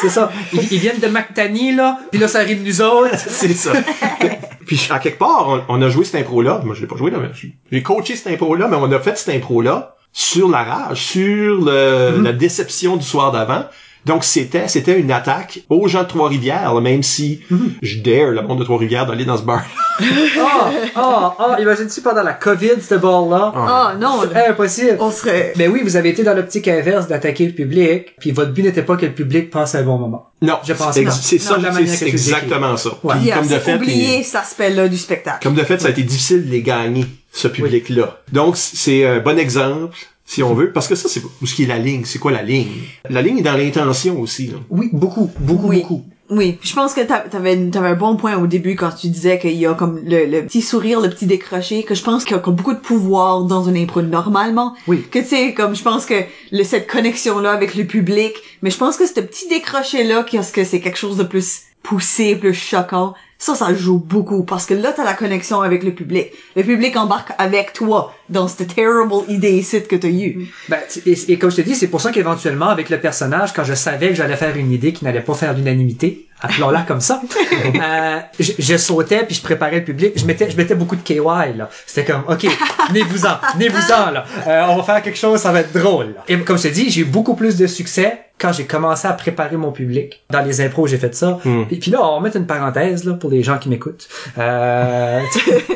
C'est 0.00 0.08
ça. 0.08 0.30
Ils, 0.52 0.72
ils 0.72 0.78
viennent 0.78 1.00
de 1.00 1.08
McTany, 1.08 1.74
là, 1.74 1.98
puis 2.10 2.20
là, 2.20 2.28
ça 2.28 2.40
arrive 2.40 2.62
nous 2.62 2.80
autres. 2.80 3.10
c'est 3.16 3.54
ça. 3.54 3.72
Puis 4.66 4.86
à 4.90 4.98
quelque 4.98 5.18
part, 5.18 5.48
on, 5.48 5.62
on 5.68 5.82
a 5.82 5.88
joué 5.88 6.04
cette 6.04 6.16
impro-là. 6.16 6.60
Moi, 6.62 6.74
je 6.74 6.82
l'ai 6.82 6.86
pas 6.86 6.96
joué, 6.96 7.10
là, 7.10 7.18
mais 7.18 7.30
j'ai 7.72 7.82
coaché 7.82 8.16
cette 8.16 8.26
impro-là, 8.26 8.68
mais 8.68 8.76
on 8.76 8.92
a 8.92 8.98
fait 8.98 9.16
cette 9.16 9.34
impro-là 9.34 9.96
sur 10.12 10.48
la 10.48 10.62
rage, 10.62 11.02
sur 11.02 11.64
le, 11.64 12.20
la 12.22 12.32
déception 12.32 12.96
du 12.96 13.04
soir 13.04 13.32
d'avant. 13.32 13.64
Donc 14.08 14.24
c'était 14.24 14.66
c'était 14.66 14.98
une 14.98 15.12
attaque 15.12 15.60
aux 15.68 15.86
gens 15.86 16.02
de 16.02 16.08
Trois-Rivières, 16.08 16.74
là, 16.74 16.80
même 16.80 17.02
si 17.04 17.40
je 17.82 17.98
dare 18.00 18.30
le 18.30 18.42
monde 18.42 18.58
de 18.58 18.64
Trois-Rivières 18.64 19.06
d'aller 19.06 19.24
dans 19.24 19.36
ce 19.36 19.42
bar. 19.42 19.62
Ah, 20.40 20.70
ah, 20.94 21.36
ah, 21.38 21.56
imagine-tu 21.60 22.00
pendant 22.02 22.22
la 22.22 22.32
COVID, 22.32 22.80
ce 22.80 22.94
bord-là? 22.94 23.52
Ah, 23.54 23.94
non. 23.98 24.20
C'est 24.32 24.46
impossible. 24.48 24.96
On 25.00 25.10
serait... 25.10 25.52
Mais 25.56 25.66
oui, 25.66 25.80
vous 25.82 25.96
avez 25.96 26.10
été 26.10 26.22
dans 26.22 26.34
l'optique 26.34 26.68
inverse 26.68 27.08
d'attaquer 27.08 27.46
le 27.46 27.52
public, 27.52 28.14
puis 28.20 28.30
votre 28.30 28.52
but 28.52 28.62
n'était 28.62 28.82
pas 28.84 28.96
que 28.96 29.06
le 29.06 29.12
public 29.12 29.50
passe 29.50 29.74
un 29.74 29.82
bon 29.82 29.98
moment. 29.98 30.30
Non, 30.40 30.58
Je 30.64 30.72
pense 30.72 30.94
c'est 30.94 31.02
non. 31.02 31.10
c'est 31.10 31.36
Non, 31.50 31.60
ça, 31.72 31.80
de 31.80 31.86
c'est- 31.86 32.06
exactement 32.06 32.76
ça. 32.76 32.90
Ouais. 33.02 33.16
Puis 33.16 33.24
Yeah, 33.26 33.36
comme 33.38 33.46
de 33.48 33.52
c'est 33.54 33.58
fait, 33.60 33.74
oublier 33.74 34.22
cet 34.22 34.36
aspect-là 34.36 34.86
du 34.88 34.96
spectacle. 34.96 35.40
comme 35.42 35.54
de 35.56 35.64
fait, 35.64 35.80
ça 35.80 35.88
a 35.88 35.90
été 35.90 36.02
difficile 36.04 36.46
de 36.46 36.50
les 36.52 36.62
gagner, 36.62 37.04
ce 37.32 37.48
public-là. 37.48 38.18
Donc 38.32 38.56
c'est 38.56 39.04
un 39.04 39.18
bon 39.18 39.36
exemple, 39.38 39.96
si 40.30 40.42
on 40.42 40.52
veut, 40.52 40.72
parce 40.72 40.86
que 40.88 40.94
ça, 40.94 41.08
c'est 41.08 41.22
où 41.40 41.46
ce 41.46 41.54
qui 41.54 41.62
est 41.64 41.66
la 41.66 41.78
ligne. 41.78 42.02
C'est 42.04 42.18
quoi 42.18 42.30
la 42.32 42.42
ligne? 42.42 42.68
La 43.08 43.22
ligne 43.22 43.38
est 43.38 43.42
dans 43.42 43.56
l'intention 43.56 44.20
aussi. 44.20 44.48
Là. 44.48 44.58
Oui, 44.68 44.90
beaucoup, 44.92 45.30
beaucoup, 45.40 45.68
Oui. 45.68 45.80
beaucoup. 45.80 46.02
Oui, 46.30 46.58
je 46.60 46.74
pense 46.74 46.92
que 46.92 47.00
t'a- 47.00 47.20
t'avais 47.20 47.56
t'avais 47.70 47.88
un 47.88 47.94
bon 47.94 48.14
point 48.16 48.36
au 48.36 48.46
début 48.46 48.76
quand 48.76 48.90
tu 48.90 49.08
disais 49.08 49.38
qu'il 49.38 49.54
y 49.54 49.64
a 49.64 49.72
comme 49.72 49.98
le, 50.04 50.26
le 50.26 50.42
petit 50.44 50.60
sourire, 50.60 51.00
le 51.00 51.08
petit 51.08 51.24
décroché, 51.24 51.84
que 51.84 51.94
je 51.94 52.02
pense 52.02 52.24
qu'il 52.24 52.36
y 52.36 52.38
a 52.38 52.42
comme 52.42 52.54
beaucoup 52.54 52.74
de 52.74 52.78
pouvoir 52.78 53.44
dans 53.44 53.64
une 53.66 53.78
impro 53.78 54.02
normalement. 54.02 54.74
Oui. 54.86 55.02
Que 55.10 55.20
tu 55.20 55.24
sais, 55.24 55.54
comme 55.54 55.74
je 55.74 55.82
pense 55.82 56.04
que 56.04 56.16
le, 56.52 56.64
cette 56.64 56.86
connexion-là 56.86 57.50
avec 57.52 57.74
le 57.74 57.84
public, 57.86 58.34
mais 58.60 58.68
je 58.68 58.76
pense 58.76 58.98
que 58.98 59.06
ce 59.06 59.14
petit 59.14 59.48
décroché-là, 59.48 60.22
qu'est-ce 60.24 60.52
que 60.52 60.64
c'est 60.64 60.80
quelque 60.80 60.98
chose 60.98 61.16
de 61.16 61.24
plus 61.24 61.62
poussé, 61.82 62.36
plus 62.36 62.52
choquant, 62.52 63.14
ça, 63.38 63.54
ça 63.54 63.72
joue 63.72 63.98
beaucoup 63.98 64.42
parce 64.42 64.66
que 64.66 64.74
là, 64.74 64.92
t'as 64.94 65.04
la 65.04 65.14
connexion 65.14 65.62
avec 65.62 65.82
le 65.82 65.94
public. 65.94 66.26
Le 66.56 66.62
public 66.62 66.94
embarque 66.98 67.32
avec 67.38 67.72
toi 67.72 68.12
dans 68.28 68.48
cette 68.48 68.74
terrible 68.74 69.12
idée 69.28 69.52
ici 69.52 69.82
que 69.82 69.96
t'as 69.96 70.08
eue. 70.08 70.48
Ben, 70.68 70.78
et, 71.06 71.32
et 71.32 71.38
comme 71.38 71.50
je 71.50 71.56
te 71.56 71.60
dis, 71.62 71.74
c'est 71.74 71.88
pour 71.88 72.00
ça 72.00 72.10
qu'éventuellement, 72.12 72.68
avec 72.68 72.90
le 72.90 73.00
personnage, 73.00 73.52
quand 73.52 73.64
je 73.64 73.74
savais 73.74 74.08
que 74.08 74.14
j'allais 74.14 74.36
faire 74.36 74.56
une 74.56 74.72
idée 74.72 74.92
qui 74.92 75.04
n'allait 75.04 75.20
pas 75.20 75.34
faire 75.34 75.54
d'unanimité, 75.54 76.26
appelons-la 76.40 76.82
comme 76.82 77.00
ça, 77.00 77.20
euh, 77.64 78.18
je, 78.38 78.52
je 78.58 78.76
sautais 78.76 79.24
puis 79.24 79.34
je 79.34 79.42
préparais 79.42 79.78
le 79.78 79.84
public. 79.84 80.12
Je 80.16 80.24
mettais, 80.26 80.50
je 80.50 80.56
mettais 80.56 80.74
beaucoup 80.74 80.96
de 80.96 81.02
KY, 81.02 81.18
là. 81.56 81.68
C'était 81.86 82.12
comme, 82.12 82.22
OK, 82.28 82.46
venez-vous-en, 82.88 83.38
venez-vous-en, 83.54 84.10
là. 84.10 84.24
Euh, 84.46 84.66
on 84.68 84.76
va 84.76 84.82
faire 84.82 85.02
quelque 85.02 85.18
chose, 85.18 85.40
ça 85.40 85.52
va 85.52 85.60
être 85.60 85.72
drôle. 85.72 86.14
là. 86.16 86.24
Et 86.28 86.38
comme 86.38 86.58
je 86.58 86.64
te 86.64 86.68
dis, 86.68 86.90
j'ai 86.90 87.02
eu 87.02 87.06
beaucoup 87.06 87.34
plus 87.34 87.56
de 87.56 87.66
succès 87.66 88.18
quand 88.38 88.52
j'ai 88.52 88.64
commencé 88.66 89.08
à 89.08 89.12
préparer 89.12 89.56
mon 89.56 89.72
public. 89.72 90.22
Dans 90.30 90.42
les 90.42 90.60
impros, 90.60 90.86
j'ai 90.86 90.98
fait 90.98 91.14
ça. 91.14 91.40
Et 91.70 91.76
puis 91.76 91.90
là, 91.90 91.98
on 92.06 92.16
va 92.16 92.20
mettre 92.20 92.36
une 92.36 92.46
parenthèse, 92.46 93.04
là, 93.04 93.14
pour 93.14 93.30
les 93.30 93.42
gens 93.42 93.58
qui 93.58 93.68
m'écoutent. 93.68 94.08
Euh, 94.38 95.20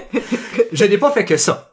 je 0.73 0.85
n'ai 0.85 0.99
pas 0.99 1.11
fait 1.11 1.25
que 1.25 1.37
ça. 1.37 1.72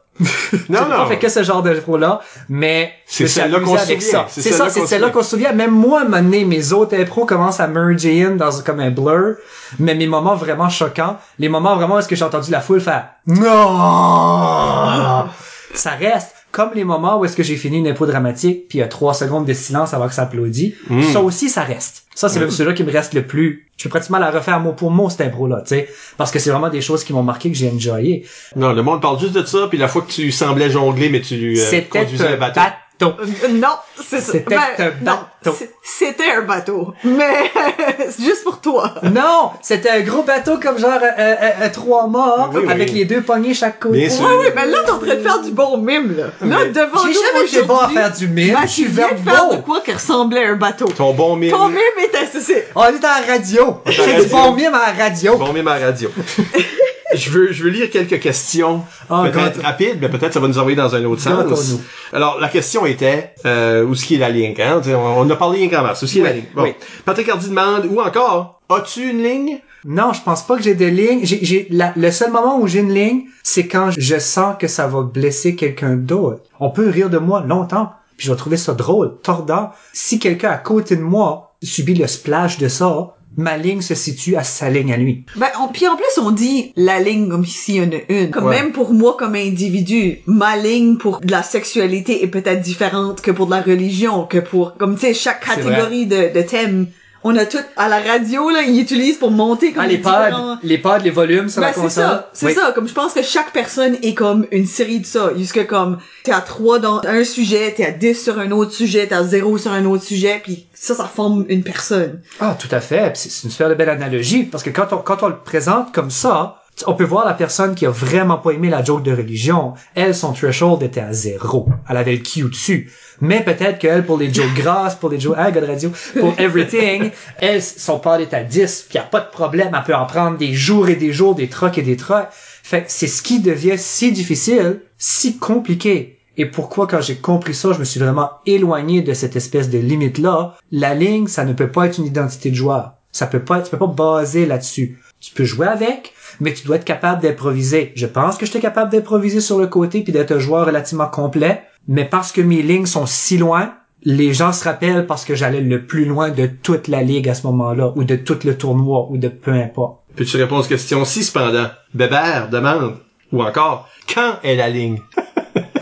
Non, 0.68 0.86
non. 0.88 1.06
fait 1.06 1.18
que 1.18 1.28
ce 1.28 1.42
genre 1.42 1.62
de 1.62 1.80
là 1.98 2.20
mais 2.48 2.92
C'est 3.06 3.26
celle-là 3.26 3.60
qu'on 3.60 3.76
se 3.76 3.86
souvient. 3.86 4.00
ça. 4.00 4.26
C'est 4.28 4.52
ça, 4.52 4.68
c'est 4.68 4.86
celle-là 4.86 5.10
qu'on 5.10 5.22
se 5.22 5.30
souvient. 5.30 5.52
Même 5.52 5.70
moi, 5.70 6.00
à 6.00 6.02
un 6.02 6.08
moment 6.08 6.22
donné, 6.22 6.44
mes 6.44 6.72
autres 6.72 6.96
impros 6.96 7.24
commencent 7.24 7.60
à 7.60 7.66
merger 7.66 8.24
in 8.24 8.32
dans 8.32 8.50
comme 8.64 8.80
un 8.80 8.90
blur. 8.90 9.36
Mais 9.78 9.94
mes 9.94 10.06
moments 10.06 10.34
vraiment 10.34 10.68
choquants, 10.68 11.16
les 11.38 11.48
moments 11.48 11.76
vraiment 11.76 11.94
où 11.94 11.98
est-ce 11.98 12.08
que 12.08 12.16
j'ai 12.16 12.24
entendu 12.24 12.50
la 12.50 12.60
foule 12.60 12.80
faire 12.80 13.06
non, 13.26 15.28
ça 15.74 15.90
reste 15.90 16.34
comme 16.52 16.70
les 16.74 16.84
moments 16.84 17.18
où 17.18 17.24
est-ce 17.24 17.36
que 17.36 17.42
j'ai 17.42 17.56
fini 17.56 17.78
une 17.78 17.86
impro 17.88 18.06
dramatique 18.06 18.68
puis 18.68 18.78
il 18.78 18.80
y 18.80 18.84
a 18.84 18.88
trois 18.88 19.14
secondes 19.14 19.44
de 19.46 19.52
silence 19.52 19.94
avant 19.94 20.08
que 20.08 20.14
ça 20.14 20.22
applaudit. 20.22 20.74
Ça 21.12 21.20
aussi, 21.20 21.48
ça 21.48 21.62
reste. 21.62 22.04
Ça, 22.14 22.28
c'est 22.28 22.40
même 22.40 22.50
celui-là 22.50 22.74
qui 22.74 22.84
me 22.84 22.92
reste 22.92 23.14
le 23.14 23.26
plus. 23.26 23.66
Je 23.76 23.84
peux 23.84 23.90
pratiquement 23.90 24.18
la 24.18 24.30
refaire 24.30 24.60
mot 24.60 24.72
pour 24.72 24.90
mot, 24.90 25.08
cette 25.08 25.22
impro-là, 25.22 25.62
tu 25.62 25.68
sais. 25.68 25.88
Parce 26.18 26.30
que 26.30 26.38
c'est 26.38 26.50
vraiment 26.50 26.68
des 26.68 26.82
choses 26.82 27.02
qui 27.02 27.12
m'ont 27.14 27.22
marqué, 27.22 27.50
que 27.50 27.56
j'ai 27.56 27.70
enjoyé. 27.70 28.26
Non, 28.56 28.72
le 28.72 28.82
monde 28.82 29.00
parle 29.00 29.18
juste 29.18 29.32
de 29.32 29.44
ça, 29.44 29.68
puis 29.68 29.78
la 29.78 29.88
fois 29.88 30.02
que 30.02 30.10
tu 30.10 30.30
semblais 30.32 30.68
jongler, 30.70 31.08
mais 31.08 31.22
tu 31.22 31.56
euh, 31.56 31.64
C'était 31.70 32.00
conduisais 32.00 32.28
un 32.28 32.36
bateau. 32.36 32.60
bateau. 32.60 33.14
Euh, 33.22 33.48
Non, 33.52 33.68
c'est 34.04 34.20
ça. 34.20 34.32
C'était 34.32 34.54
un 34.56 34.90
non, 35.00 35.04
bateau. 35.04 35.18
C'est- 35.44 35.72
C'était 35.82 36.30
un 36.36 36.42
bateau. 36.42 36.92
Mais 37.04 37.50
c'est 38.10 38.22
juste 38.22 38.44
pour 38.44 38.60
toi. 38.60 38.94
Non, 39.02 39.50
c'était 39.62 39.90
un 39.90 40.00
gros 40.00 40.22
bateau 40.22 40.58
comme 40.62 40.78
genre 40.78 40.98
euh, 41.02 41.08
euh, 41.18 41.34
euh, 41.62 41.68
trois 41.72 42.06
Oui, 42.08 42.60
oui. 42.64 42.70
avec 42.70 42.92
les 42.92 43.04
deux 43.04 43.22
poignées 43.22 43.54
chaque 43.54 43.80
côté. 43.80 43.98
Bien 44.00 44.10
sûr. 44.10 44.24
Ouais, 44.24 44.32
oui, 44.40 44.46
mais 44.54 44.66
là, 44.66 44.78
t'es 44.84 44.90
en 44.90 44.98
train 44.98 45.14
de 45.14 45.20
faire 45.20 45.40
du 45.42 45.50
bon 45.52 45.76
mime, 45.78 46.16
là. 46.16 46.24
Là, 46.46 46.58
Mais- 46.64 46.68
devant 46.70 47.02
J'ai 47.02 47.08
nous 47.08 47.20
jamais 47.34 47.46
été 47.46 47.62
bon 47.62 47.76
à 47.78 47.88
faire 47.88 48.12
du 48.12 48.28
mime. 48.28 48.54
ben, 48.54 48.60
je 48.66 48.72
suis 48.72 48.84
tu 48.84 48.90
viens 48.90 49.12
de 49.12 49.28
faire 49.30 49.48
de 49.50 49.56
quoi 49.56 49.80
qui 49.84 49.92
ressemblait 49.92 50.44
à 50.44 50.50
un 50.50 50.56
bateau. 50.56 50.86
Ton 50.88 51.12
bon 51.14 51.36
mime. 51.36 51.50
Ton 51.50 51.68
mime 51.68 51.78
était, 52.04 52.26
c'est- 52.32 52.40
c'est, 52.40 52.68
On 52.74 52.84
est 52.84 53.04
à 53.04 53.20
la 53.20 53.32
radio. 53.34 53.78
J'ai 53.86 54.22
du 54.22 54.26
bon 54.28 54.52
mime 54.52 54.74
à 54.74 54.92
la 54.92 55.04
radio. 55.04 55.36
Bon 55.36 55.52
mime 55.52 55.68
à 55.68 55.78
la 55.78 55.86
radio. 55.86 56.10
je 57.14 57.30
veux, 57.30 57.52
je 57.52 57.64
veux 57.64 57.70
lire 57.70 57.90
quelques 57.90 58.20
questions. 58.20 58.82
Ah, 59.08 59.24
peut-être 59.32 59.60
rapides, 59.62 59.98
mais 60.00 60.08
peut-être 60.08 60.32
ça 60.34 60.40
va 60.40 60.46
nous 60.48 60.58
envoyer 60.58 60.76
dans 60.76 60.94
un 60.94 61.04
autre 61.04 61.20
sens. 61.22 61.74
Alors, 62.12 62.38
la 62.40 62.48
question 62.48 62.86
était, 62.86 63.32
euh, 63.46 63.84
où 63.84 63.92
est-ce 63.94 64.04
qu'il 64.04 64.16
est 64.18 64.20
la 64.20 64.30
ligne, 64.30 64.54
hein? 64.60 64.80
On 65.16 65.28
a 65.30 65.36
parlé 65.36 65.58
rien 65.58 65.68
qu'en 65.68 65.82
masse. 65.82 66.02
Oui? 66.02 66.22
Bon. 66.54 66.62
oui. 66.62 66.74
Patrick 67.04 67.28
Hardy 67.28 67.48
demande, 67.48 67.86
ou 67.90 68.00
encore, 68.00 68.60
as-tu 68.68 69.10
une 69.10 69.22
ligne? 69.22 69.60
Non, 69.84 70.12
je 70.12 70.22
pense 70.22 70.42
pas 70.46 70.56
que 70.56 70.62
j'ai 70.62 70.74
de 70.74 70.86
ligne. 70.86 71.20
J'ai, 71.22 71.68
le 71.70 72.10
seul 72.10 72.30
moment 72.30 72.60
où 72.60 72.66
j'ai 72.66 72.80
une 72.80 72.92
ligne, 72.92 73.24
c'est 73.42 73.66
quand 73.66 73.90
je 73.96 74.18
sens 74.18 74.56
que 74.58 74.68
ça 74.68 74.86
va 74.86 75.02
blesser 75.02 75.56
quelqu'un 75.56 75.96
d'autre. 75.96 76.42
On 76.58 76.70
peut 76.70 76.88
rire 76.88 77.08
de 77.08 77.18
moi 77.18 77.42
longtemps, 77.46 77.92
puis 78.16 78.26
je 78.26 78.32
vais 78.32 78.36
trouver 78.36 78.58
ça 78.58 78.74
drôle, 78.74 79.16
tordant. 79.22 79.70
Si 79.92 80.18
quelqu'un 80.18 80.50
à 80.50 80.58
côté 80.58 80.96
de 80.96 81.02
moi 81.02 81.54
subit 81.62 81.94
le 81.94 82.06
splash 82.06 82.58
de 82.58 82.68
ça, 82.68 83.14
ma 83.36 83.56
ligne 83.56 83.80
se 83.80 83.94
situe 83.94 84.36
à 84.36 84.42
sa 84.44 84.68
ligne 84.70 84.92
à 84.92 84.96
lui. 84.96 85.24
Ben, 85.36 85.46
on, 85.60 85.68
puis 85.68 85.86
en 85.86 85.96
plus, 85.96 86.18
on 86.20 86.30
dit 86.30 86.72
la 86.76 87.00
ligne 87.00 87.28
comme 87.28 87.46
s'il 87.46 87.76
y 87.76 87.80
en 87.80 87.90
a 87.90 88.12
une. 88.12 88.30
Comme 88.30 88.46
Ouais. 88.46 88.56
même 88.62 88.72
pour 88.72 88.92
moi 88.92 89.16
comme 89.18 89.34
individu, 89.34 90.18
ma 90.26 90.56
ligne 90.56 90.96
pour 90.96 91.20
de 91.20 91.30
la 91.30 91.42
sexualité 91.42 92.22
est 92.24 92.28
peut-être 92.28 92.60
différente 92.60 93.20
que 93.20 93.30
pour 93.30 93.46
de 93.46 93.52
la 93.52 93.62
religion, 93.62 94.24
que 94.26 94.38
pour, 94.38 94.76
comme 94.76 94.94
tu 94.96 95.02
sais, 95.02 95.14
chaque 95.14 95.44
catégorie 95.44 96.06
de, 96.06 96.32
de 96.34 96.42
thèmes. 96.42 96.86
On 97.22 97.36
a 97.36 97.44
tout, 97.44 97.58
à 97.76 97.88
la 97.88 98.00
radio, 98.00 98.48
là, 98.48 98.62
ils 98.62 98.80
utilisent 98.80 99.18
pour 99.18 99.30
monter 99.30 99.72
comme 99.72 99.82
Ah, 99.84 99.86
les 99.86 99.98
pads, 99.98 100.24
différents- 100.30 100.58
les 100.62 100.78
pads, 100.78 100.98
les 101.00 101.10
volumes 101.10 101.50
sur 101.50 101.60
Ben, 101.60 101.66
la 101.68 101.72
c'est 101.74 101.80
console. 101.82 102.04
ça, 102.04 102.30
c'est 102.32 102.46
Oui. 102.46 102.54
ça. 102.54 102.72
Comme 102.74 102.88
je 102.88 102.94
pense 102.94 103.12
que 103.12 103.22
chaque 103.22 103.52
personne 103.52 103.96
est 104.02 104.14
comme 104.14 104.46
une 104.52 104.66
série 104.66 105.00
de 105.00 105.06
ça. 105.06 105.30
Jusque 105.36 105.66
comme 105.66 105.98
t'es 106.24 106.32
à 106.32 106.40
3 106.40 106.78
dans 106.78 107.02
un 107.06 107.22
sujet, 107.24 107.74
t'es 107.76 107.84
à 107.84 107.90
10 107.90 108.14
sur 108.24 108.38
un 108.38 108.50
autre 108.52 108.72
sujet, 108.72 109.06
t'es 109.06 109.14
à 109.14 109.22
0 109.22 109.58
sur 109.58 109.70
un 109.72 109.84
autre 109.84 110.02
sujet, 110.04 110.40
puis 110.42 110.66
ça, 110.72 110.94
ça 110.94 111.04
forme 111.04 111.44
une 111.50 111.62
personne. 111.62 112.20
Ah, 112.40 112.56
tout 112.58 112.68
à 112.74 112.80
fait. 112.80 113.12
C'est 113.16 113.28
c'est 113.30 113.44
une 113.44 113.50
super 113.50 113.74
belle 113.76 113.90
analogie 113.90 114.44
parce 114.44 114.62
que 114.64 114.70
quand 114.70 114.92
on, 114.92 114.98
quand 114.98 115.22
on 115.22 115.28
le 115.28 115.36
présente 115.36 115.92
comme 115.92 116.10
ça, 116.10 116.56
on 116.86 116.94
peut 116.94 117.04
voir 117.04 117.24
la 117.26 117.34
personne 117.34 117.74
qui 117.74 117.86
a 117.86 117.90
vraiment 117.90 118.38
pas 118.38 118.52
aimé 118.52 118.70
la 118.70 118.82
joke 118.82 119.02
de 119.02 119.12
religion. 119.12 119.74
Elle, 119.94 120.14
son 120.14 120.32
threshold 120.32 120.82
était 120.82 121.00
à 121.00 121.12
zéro. 121.12 121.68
Elle 121.88 121.96
avait 121.96 122.12
le 122.12 122.18
Q 122.18 122.48
dessus. 122.48 122.90
Mais 123.20 123.44
peut-être 123.44 123.78
qu'elle, 123.78 124.04
pour 124.04 124.18
les 124.18 124.32
jokes 124.32 124.54
grasses, 124.54 124.94
pour 124.94 125.10
les 125.10 125.20
jokes, 125.20 125.36
ah, 125.38 125.50
God 125.50 125.64
Radio, 125.64 125.92
pour 126.18 126.34
everything, 126.38 127.10
elle, 127.38 127.62
son 127.62 127.98
pad 127.98 128.20
est 128.20 128.34
à 128.34 128.42
10, 128.42 128.86
puis 128.88 128.96
y 128.96 129.00
a 129.00 129.04
pas 129.04 129.20
de 129.20 129.30
problème. 129.30 129.72
Elle 129.76 129.84
peut 129.84 129.94
en 129.94 130.06
prendre 130.06 130.38
des 130.38 130.54
jours 130.54 130.88
et 130.88 130.96
des 130.96 131.12
jours, 131.12 131.34
des 131.34 131.48
trocs 131.48 131.78
et 131.78 131.82
des 131.82 131.96
trocs. 131.96 132.28
Fait 132.30 132.84
c'est 132.88 133.06
ce 133.06 133.22
qui 133.22 133.40
devient 133.40 133.76
si 133.76 134.12
difficile, 134.12 134.80
si 134.96 135.38
compliqué. 135.38 136.18
Et 136.36 136.46
pourquoi, 136.46 136.86
quand 136.86 137.02
j'ai 137.02 137.16
compris 137.16 137.54
ça, 137.54 137.72
je 137.72 137.78
me 137.78 137.84
suis 137.84 138.00
vraiment 138.00 138.30
éloigné 138.46 139.02
de 139.02 139.12
cette 139.12 139.36
espèce 139.36 139.68
de 139.68 139.78
limite-là. 139.78 140.56
La 140.70 140.94
ligne, 140.94 141.26
ça 141.26 141.44
ne 141.44 141.52
peut 141.52 141.70
pas 141.70 141.86
être 141.86 141.98
une 141.98 142.06
identité 142.06 142.50
de 142.50 142.54
joueur. 142.54 142.94
Ça 143.12 143.26
peut 143.26 143.40
pas, 143.40 143.60
tu 143.60 143.70
peux 143.70 143.78
pas 143.78 143.86
baser 143.86 144.46
là-dessus. 144.46 144.98
Tu 145.20 145.34
peux 145.34 145.44
jouer 145.44 145.66
avec, 145.66 146.14
mais 146.40 146.54
tu 146.54 146.66
dois 146.66 146.76
être 146.76 146.84
capable 146.84 147.22
d'improviser. 147.22 147.92
Je 147.94 148.06
pense 148.06 148.36
que 148.36 148.46
j'étais 148.46 148.60
capable 148.60 148.90
d'improviser 148.90 149.40
sur 149.40 149.58
le 149.58 149.66
côté 149.66 150.02
puis 150.02 150.12
d'être 150.12 150.32
un 150.32 150.38
joueur 150.38 150.66
relativement 150.66 151.06
complet, 151.06 151.62
mais 151.88 152.04
parce 152.04 152.32
que 152.32 152.40
mes 152.40 152.62
lignes 152.62 152.86
sont 152.86 153.06
si 153.06 153.38
loin, 153.38 153.74
les 154.02 154.32
gens 154.32 154.52
se 154.52 154.64
rappellent 154.64 155.06
parce 155.06 155.24
que 155.24 155.34
j'allais 155.34 155.60
le 155.60 155.84
plus 155.84 156.04
loin 156.04 156.30
de 156.30 156.46
toute 156.46 156.88
la 156.88 157.02
ligue 157.02 157.28
à 157.28 157.34
ce 157.34 157.46
moment-là, 157.46 157.92
ou 157.96 158.04
de 158.04 158.16
tout 158.16 158.38
le 158.44 158.56
tournoi, 158.56 159.08
ou 159.10 159.18
de 159.18 159.28
peu 159.28 159.52
importe. 159.52 160.00
Peux-tu 160.16 160.36
répondre 160.36 160.60
à 160.60 160.62
cette 160.62 160.72
question-ci, 160.72 161.22
cependant? 161.24 161.68
Bébert 161.94 162.48
demande, 162.50 162.96
ou 163.32 163.42
encore, 163.42 163.88
quand 164.12 164.38
est 164.42 164.56
la 164.56 164.68
ligne? 164.68 165.00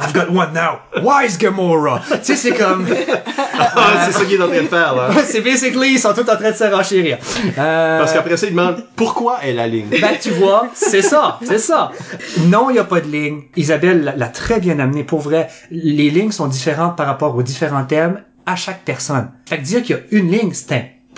I've 0.00 0.12
got 0.14 0.28
one 0.34 0.52
now. 0.52 0.78
Wise 1.02 1.36
Gamora. 1.38 2.00
tu 2.08 2.16
sais, 2.24 2.36
c'est 2.36 2.52
comme, 2.54 2.86
Ah, 3.58 4.06
c'est 4.06 4.12
ça 4.18 4.24
qu'il 4.24 4.34
est 4.40 4.42
en 4.42 4.48
train 4.48 4.62
de 4.62 4.68
faire, 4.68 4.94
là. 4.94 5.10
c'est 5.24 5.40
basically, 5.40 5.92
ils 5.94 5.98
sont 5.98 6.12
tous 6.14 6.20
en 6.30 6.36
train 6.36 6.50
de 6.50 6.56
se 6.56 6.64
renchérir. 6.64 7.18
Euh, 7.58 7.98
Parce 7.98 8.12
qu'après 8.12 8.36
ça, 8.36 8.46
il 8.46 8.50
demande, 8.54 8.84
pourquoi 8.96 9.38
est 9.42 9.52
la 9.52 9.66
ligne? 9.66 9.88
Ben, 9.90 10.16
tu 10.20 10.30
vois, 10.30 10.68
c'est 10.74 11.02
ça, 11.02 11.38
c'est 11.44 11.58
ça. 11.58 11.92
Non, 12.46 12.70
il 12.70 12.74
n'y 12.74 12.78
a 12.78 12.84
pas 12.84 13.00
de 13.00 13.08
ligne. 13.08 13.42
Isabelle 13.56 14.04
l'a- 14.04 14.16
l'a 14.16 14.28
très 14.28 14.60
bien 14.60 14.78
amené. 14.78 15.04
Pour 15.04 15.20
vrai, 15.20 15.48
les 15.70 16.10
lignes 16.10 16.30
sont 16.32 16.46
différentes 16.48 16.96
par 16.96 17.06
rapport 17.06 17.34
aux 17.36 17.42
différents 17.42 17.84
thèmes 17.84 18.22
à 18.46 18.56
chaque 18.56 18.82
personne. 18.84 19.30
Fait 19.48 19.58
que 19.58 19.62
dire 19.62 19.82
qu'il 19.82 19.96
y 19.96 19.98
a 19.98 20.02
une 20.18 20.30
ligne, 20.30 20.52
c'est 20.54 20.66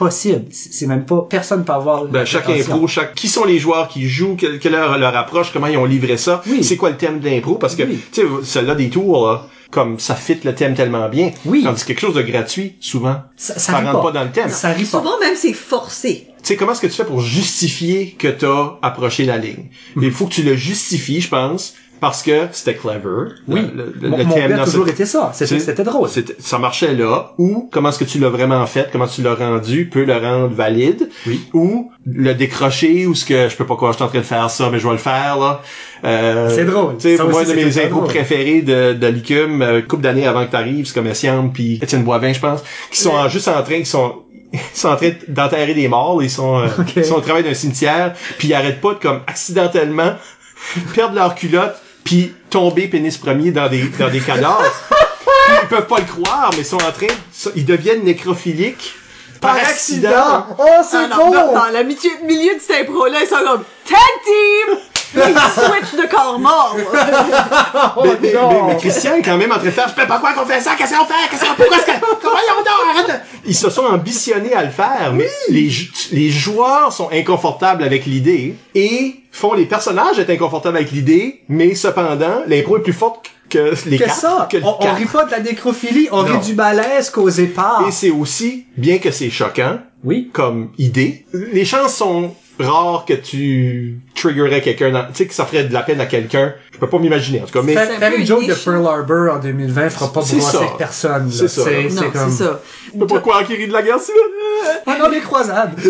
impossible. 0.00 0.46
C'est 0.50 0.86
même 0.86 1.04
pas, 1.04 1.26
personne 1.28 1.64
peut 1.64 1.72
avoir 1.72 2.04
Ben, 2.06 2.24
chaque 2.24 2.48
impro, 2.48 2.86
chaque, 2.86 3.14
qui 3.14 3.28
sont 3.28 3.44
les 3.44 3.58
joueurs 3.58 3.88
qui 3.88 4.08
jouent, 4.08 4.36
quelle, 4.36 4.58
quelle 4.58 4.74
est 4.74 4.78
leur, 4.78 4.98
leur 4.98 5.16
approche, 5.16 5.52
comment 5.52 5.66
ils 5.66 5.76
ont 5.76 5.84
livré 5.84 6.16
ça, 6.16 6.42
Oui. 6.48 6.64
c'est 6.64 6.76
quoi 6.76 6.90
le 6.90 6.96
thème 6.96 7.20
de 7.20 7.28
l'impro, 7.28 7.56
parce 7.56 7.74
que, 7.76 7.82
Oui. 7.82 7.98
tu 8.12 8.22
sais, 8.22 8.26
celle-là 8.44 8.74
des 8.74 8.88
tours, 8.90 9.26
là, 9.26 9.46
comme 9.70 9.98
ça 10.00 10.14
fit 10.14 10.38
le 10.44 10.54
thème 10.54 10.74
tellement 10.74 11.08
bien. 11.08 11.30
Oui. 11.44 11.62
Tandis 11.62 11.82
que 11.82 11.88
quelque 11.88 12.00
chose 12.00 12.14
de 12.14 12.22
gratuit, 12.22 12.74
souvent, 12.80 13.16
Ça, 13.36 13.54
ça, 13.54 13.60
ça 13.72 13.80
rentre 13.80 13.92
pas. 13.92 14.02
pas. 14.02 14.12
dans 14.12 14.24
le 14.24 14.30
thème. 14.32 14.48
Ça 14.48 14.70
rit 14.70 14.84
pas. 14.84 14.98
Souvent 14.98 15.18
même 15.20 15.36
c'est 15.36 15.52
forcé. 15.52 16.26
Tu 16.42 16.48
sais, 16.48 16.56
comment 16.56 16.72
est-ce 16.72 16.80
que 16.80 16.86
tu 16.86 16.94
fais 16.94 17.04
pour 17.04 17.20
justifier 17.20 18.12
que 18.18 18.26
t'as 18.28 18.78
approché 18.82 19.24
la 19.26 19.36
ligne? 19.38 19.66
Il 20.00 20.10
faut 20.10 20.26
que 20.26 20.32
tu 20.32 20.42
le 20.42 20.56
justifies, 20.56 21.20
je 21.20 21.28
pense, 21.28 21.74
parce 22.00 22.22
que 22.22 22.46
c'était 22.52 22.74
clever. 22.74 23.32
Oui. 23.46 23.60
Le, 23.74 23.94
le- 24.00 24.08
mon 24.08 24.16
le 24.18 24.24
mon 24.24 24.34
thème 24.34 24.52
a 24.58 24.64
toujours 24.64 24.88
été 24.88 25.04
ça. 25.04 25.30
C'était 25.34 25.84
drôle. 25.84 26.08
Ça 26.38 26.58
marchait 26.58 26.94
là, 26.94 27.32
ou 27.38 27.68
comment 27.70 27.90
est-ce 27.90 27.98
que 27.98 28.04
tu 28.04 28.18
l'as 28.18 28.28
vraiment 28.30 28.64
fait, 28.66 28.88
comment 28.90 29.06
tu 29.06 29.22
l'as 29.22 29.34
rendu, 29.34 29.88
peut 29.88 30.04
le 30.04 30.14
rendre 30.16 30.48
valide, 30.54 31.08
Oui. 31.26 31.40
ou 31.52 31.90
le 32.06 32.32
décrocher, 32.34 33.06
ou 33.06 33.14
ce 33.14 33.24
que 33.24 33.48
je 33.48 33.56
peux 33.56 33.66
pas 33.66 33.76
croire 33.76 33.92
je 33.92 33.96
suis 33.98 34.04
en 34.04 34.08
train 34.08 34.18
de 34.18 34.24
faire 34.24 34.50
ça, 34.50 34.70
mais 34.70 34.78
je 34.78 34.86
vais 34.86 34.92
le 34.92 34.98
faire 34.98 35.36
là. 35.38 35.60
Euh, 36.04 36.48
C'est 36.48 36.64
drôle. 36.64 36.96
Tu 36.98 37.16
sais, 37.16 37.22
moi, 37.22 37.44
de 37.44 37.52
mes 37.52 37.78
impôts 37.84 38.00
préférés 38.02 38.62
de, 38.62 38.94
de 38.94 39.06
l'ICUM, 39.06 39.60
euh, 39.60 39.82
couple 39.82 40.02
d'années 40.02 40.26
avant 40.26 40.46
que 40.46 40.50
t'arrives, 40.50 40.86
c'est 40.86 40.94
comme 40.94 41.06
Essiam 41.06 41.52
puis 41.52 41.78
Étienne 41.82 42.02
Boivin, 42.04 42.32
je 42.32 42.40
pense, 42.40 42.62
qui 42.90 42.98
sont 42.98 43.10
en- 43.10 43.28
juste 43.28 43.48
en 43.48 43.62
train, 43.62 43.80
qui 43.80 43.86
sont 43.86 44.14
ils 44.52 44.58
sont 44.72 44.88
en 44.88 44.96
train 44.96 45.10
d'enterrer 45.28 45.74
des 45.74 45.86
morts, 45.88 46.22
ils 46.22 46.30
sont, 46.30 46.58
euh, 46.60 46.66
Ok. 46.78 46.96
ils 46.96 47.04
sont 47.04 47.16
au 47.16 47.20
travail 47.20 47.44
d'un 47.44 47.54
cimetière, 47.54 48.14
puis 48.38 48.48
ils 48.48 48.54
arrêtent 48.54 48.80
pas 48.80 48.94
de 48.94 48.98
comme 48.98 49.20
accidentellement 49.26 50.14
perdre 50.94 51.14
leur 51.14 51.34
culotte 51.34 51.76
puis 52.10 52.34
tomber 52.50 52.88
pénis 52.88 53.16
premier 53.16 53.52
dans 53.52 53.68
des 53.68 53.84
dans 53.84 54.10
des 54.10 54.18
cadavres. 54.18 54.64
Puis 54.88 55.54
ils 55.62 55.68
peuvent 55.68 55.86
pas 55.86 55.98
le 55.98 56.06
croire, 56.06 56.50
mais 56.54 56.62
ils 56.62 56.64
sont 56.64 56.82
en 56.82 56.90
train, 56.90 57.06
ils 57.54 57.64
deviennent 57.64 58.02
nécrophiliques 58.02 58.94
Par 59.40 59.54
accident. 59.54 60.44
Oh, 60.58 60.64
c'est 60.82 61.08
bon! 61.08 61.30
dans, 61.30 61.52
dans 61.52 61.68
l'amitié 61.72 62.10
milieu 62.24 62.56
de 62.56 62.60
cette 62.60 62.88
impro-là, 62.88 63.18
ils 63.22 63.28
sont 63.28 63.36
comme 63.36 63.62
Tag 63.88 63.98
Team! 64.24 64.78
Ils 65.14 65.20
switchent 65.20 66.00
de 66.02 66.08
corps 66.08 66.38
mort. 66.38 66.76
Oh, 67.96 68.02
mais, 68.04 68.10
mais, 68.22 68.32
non. 68.34 68.48
mais- 68.66 68.74
mais 68.74 68.76
Christian 68.80 69.14
est 69.16 69.22
quand 69.22 69.36
même 69.36 69.50
en 69.50 69.56
train 69.56 69.64
de 69.64 69.70
faire, 69.70 69.84
je 69.88 70.00
sais 70.00 70.06
pas 70.06 70.18
pourquoi 70.18 70.32
qu'on 70.32 70.46
fait 70.46 70.60
ça, 70.60 70.72
qu'est-ce 70.76 70.94
qu'on 70.96 71.04
fait, 71.04 71.14
qu'est-ce 71.30 71.44
qu'on, 71.44 71.54
pourquoi 71.56 71.76
est-ce 71.78 71.86
que, 71.86 71.92
voyons 72.22 72.58
donc, 72.58 72.96
arrête 73.08 73.20
Ils 73.44 73.54
se 73.54 73.70
sont 73.70 73.84
ambitionnés 73.84 74.54
à 74.54 74.64
le 74.64 74.70
faire, 74.70 75.12
mais 75.14 75.28
les, 75.48 75.68
jou- 75.70 75.90
les 76.12 76.30
joueurs 76.30 76.92
sont 76.92 77.08
inconfortables 77.12 77.82
avec 77.82 78.06
l'idée 78.06 78.54
et 78.74 79.16
font 79.32 79.54
les 79.54 79.66
personnages 79.66 80.18
être 80.18 80.30
inconfortables 80.30 80.76
avec 80.76 80.92
l'idée, 80.92 81.40
mais 81.48 81.74
cependant, 81.74 82.42
l'impro 82.46 82.76
est 82.78 82.82
plus 82.82 82.92
forte 82.92 83.26
que 83.48 83.74
les 83.86 83.98
que 83.98 84.04
quatre, 84.04 84.14
ça, 84.16 84.48
que 84.50 84.58
on, 84.62 84.76
on 84.80 84.94
rit 84.94 85.06
pas 85.06 85.24
de 85.24 85.30
la 85.32 85.40
nécrophilie, 85.40 86.08
on 86.12 86.22
Non. 86.22 86.38
rit 86.38 86.46
du 86.46 86.54
malaise 86.54 87.10
causé 87.10 87.46
par. 87.46 87.84
Et 87.88 87.90
c'est 87.90 88.10
aussi, 88.10 88.66
bien 88.76 88.98
que 88.98 89.10
c'est 89.10 89.30
choquant, 89.30 89.78
Oui. 90.04 90.30
comme 90.32 90.70
idée, 90.78 91.26
les 91.32 91.64
chances 91.64 91.94
sont 91.96 92.34
rares 92.60 93.04
que 93.06 93.14
tu 93.14 93.96
triggerais 94.14 94.60
quelqu'un 94.60 94.90
tu 94.92 95.14
sais, 95.14 95.26
que 95.26 95.34
ça 95.34 95.44
ferait 95.46 95.64
de 95.64 95.72
la 95.72 95.82
peine 95.82 96.00
à 96.00 96.06
quelqu'un. 96.06 96.54
Je 96.72 96.78
peux 96.78 96.86
pas 96.86 96.98
m'imaginer, 96.98 97.40
en 97.42 97.46
tout 97.46 97.52
cas, 97.52 97.62
mais, 97.62 97.74
Faire, 97.74 98.12
une 98.16 98.26
joke 98.26 98.46
de. 98.46 98.54
Pearl 98.54 98.86
Harbor 98.86 99.34
en 99.34 99.38
2020 99.38 99.90
fera 99.90 100.06
pas 100.12 100.20
brasser 100.20 100.38
personne. 100.78 101.26
là. 101.26 101.32
C'est 101.32 101.48
ça. 101.48 101.62
C'est 101.64 101.82
Non, 101.84 101.90
c'est 102.02 102.10
comme... 102.18 102.30
ça. 102.30 102.60
je 102.94 102.98
peux 102.98 103.06
pas 103.06 103.20
croire 103.20 103.44
qu'il 103.46 103.56
rit 103.56 103.68
de 103.68 103.72
la 103.72 103.82
guerre 103.82 103.98
civile. 104.00 104.20
Ah 104.86 104.96
non, 104.98 105.08
les 105.08 105.20
croisades. 105.20 105.72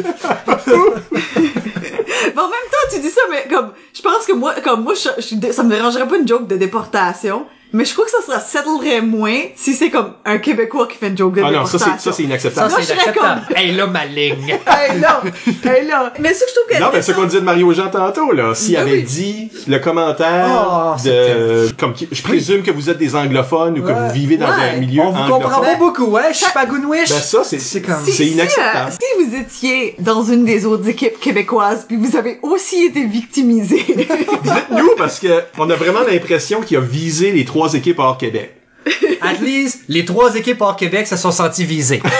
Mais 2.34 2.40
en 2.42 2.48
même 2.48 2.68
temps, 2.70 2.88
tu 2.92 3.00
dis 3.00 3.08
ça, 3.10 3.20
mais 3.30 3.46
comme, 3.48 3.70
je 3.94 4.02
pense 4.02 4.26
que 4.26 4.32
moi, 4.32 4.54
comme 4.62 4.82
moi, 4.84 4.94
je, 4.94 5.08
je- 5.22 5.52
ça 5.52 5.62
me 5.62 5.70
dérangerait 5.70 6.06
pas 6.06 6.16
une 6.18 6.26
joke 6.28 6.46
de 6.48 6.56
déportation, 6.56 7.46
mais 7.72 7.84
je 7.84 7.92
crois 7.92 8.04
que 8.04 8.10
ça 8.10 8.22
sera 8.26 8.40
settlerait 8.40 9.00
moins 9.00 9.38
si 9.56 9.74
c'est 9.74 9.90
comme 9.90 10.12
un 10.24 10.38
Québécois 10.38 10.86
qui 10.88 10.96
fait 10.96 11.08
une 11.08 11.16
joke 11.18 11.34
de 11.34 11.42
Ah 11.44 11.50
non, 11.50 11.66
ça 11.66 11.78
c'est, 11.78 11.84
ça 11.84 11.96
c'est 11.98 12.12
Ça, 12.12 12.22
inacceptable. 12.22 12.70
Moi, 12.70 12.78
c'est 12.80 12.94
je 12.94 12.98
serais 13.00 13.02
inacceptable. 13.12 13.42
Hey, 13.56 13.72
là, 13.72 13.86
ma 13.86 14.04
ligne. 14.06 14.58
Hey 14.66 14.98
là, 15.00 15.22
hey 15.64 15.86
là. 15.86 16.12
Mais 16.18 16.32
ça, 16.34 16.44
je 16.48 16.54
trouve 16.54 16.68
que. 16.76 16.80
Non, 16.82 16.90
mais 16.92 17.02
ce 17.02 17.12
qu'on 17.12 17.24
disait 17.24 17.40
de 17.40 17.44
Mario 17.44 17.72
Jean 17.72 17.88
tantôt, 17.90 18.32
là, 18.32 18.54
s'il 18.54 18.74
Oui, 18.74 18.80
avait 18.80 18.92
oui. 18.92 19.02
dit 19.02 19.50
le 19.66 19.78
commentaire 19.78 20.46
Oh, 20.50 20.94
de, 21.04 21.68
comme, 21.78 21.94
je 22.10 22.22
présume 22.22 22.62
que 22.62 22.70
vous 22.70 22.88
êtes 22.90 22.98
des 22.98 23.14
anglophones 23.14 23.78
ou 23.78 23.82
que 23.82 23.88
Ouais. 23.88 23.94
vous 24.08 24.12
vivez 24.14 24.36
dans 24.36 24.46
Ouais. 24.46 24.70
un 24.76 24.80
milieu 24.80 25.02
On 25.02 25.10
vous 25.12 25.18
comprend 25.32 25.34
anglophone. 25.58 25.64
pas 25.64 25.76
beaucoup, 25.76 26.04
ouais? 26.06 26.32
Chipagounwish. 26.32 27.08
Ben 27.10 27.20
ça, 27.20 27.42
c'est, 27.44 27.58
C'est 27.60 27.82
comme... 27.82 28.04
Si, 28.04 28.12
c'est 28.12 28.24
si, 28.24 28.30
inacceptable. 28.32 28.90
euh, 28.90 28.96
si 29.00 29.24
vous 29.28 29.36
étiez 29.36 29.94
dans 29.98 30.22
une 30.24 30.44
des 30.44 30.66
autres 30.66 30.88
équipes 30.88 31.18
québécoises, 31.20 31.84
puis 31.86 31.96
vous 31.96 32.16
avez 32.16 32.38
aussi 32.42 32.84
été 32.86 33.04
victimisé. 33.04 33.84
Dites-nous, 33.86 34.90
parce 34.96 35.18
que 35.20 35.42
on 35.58 35.68
a 35.70 35.74
vraiment 35.74 36.00
l'impression 36.08 36.60
qu'il 36.60 36.76
a 36.76 36.80
visé 36.80 37.32
les 37.32 37.44
trois 37.44 37.59
équipes 37.68 37.98
hors 37.98 38.18
Québec. 38.18 38.56
At 39.22 39.34
least, 39.42 39.80
les 39.88 40.04
trois 40.06 40.34
équipes 40.34 40.60
hors 40.62 40.74
Québec 40.76 41.06
se 41.06 41.16
sont 41.16 41.30
senties 41.30 41.66
visées. 41.66 42.02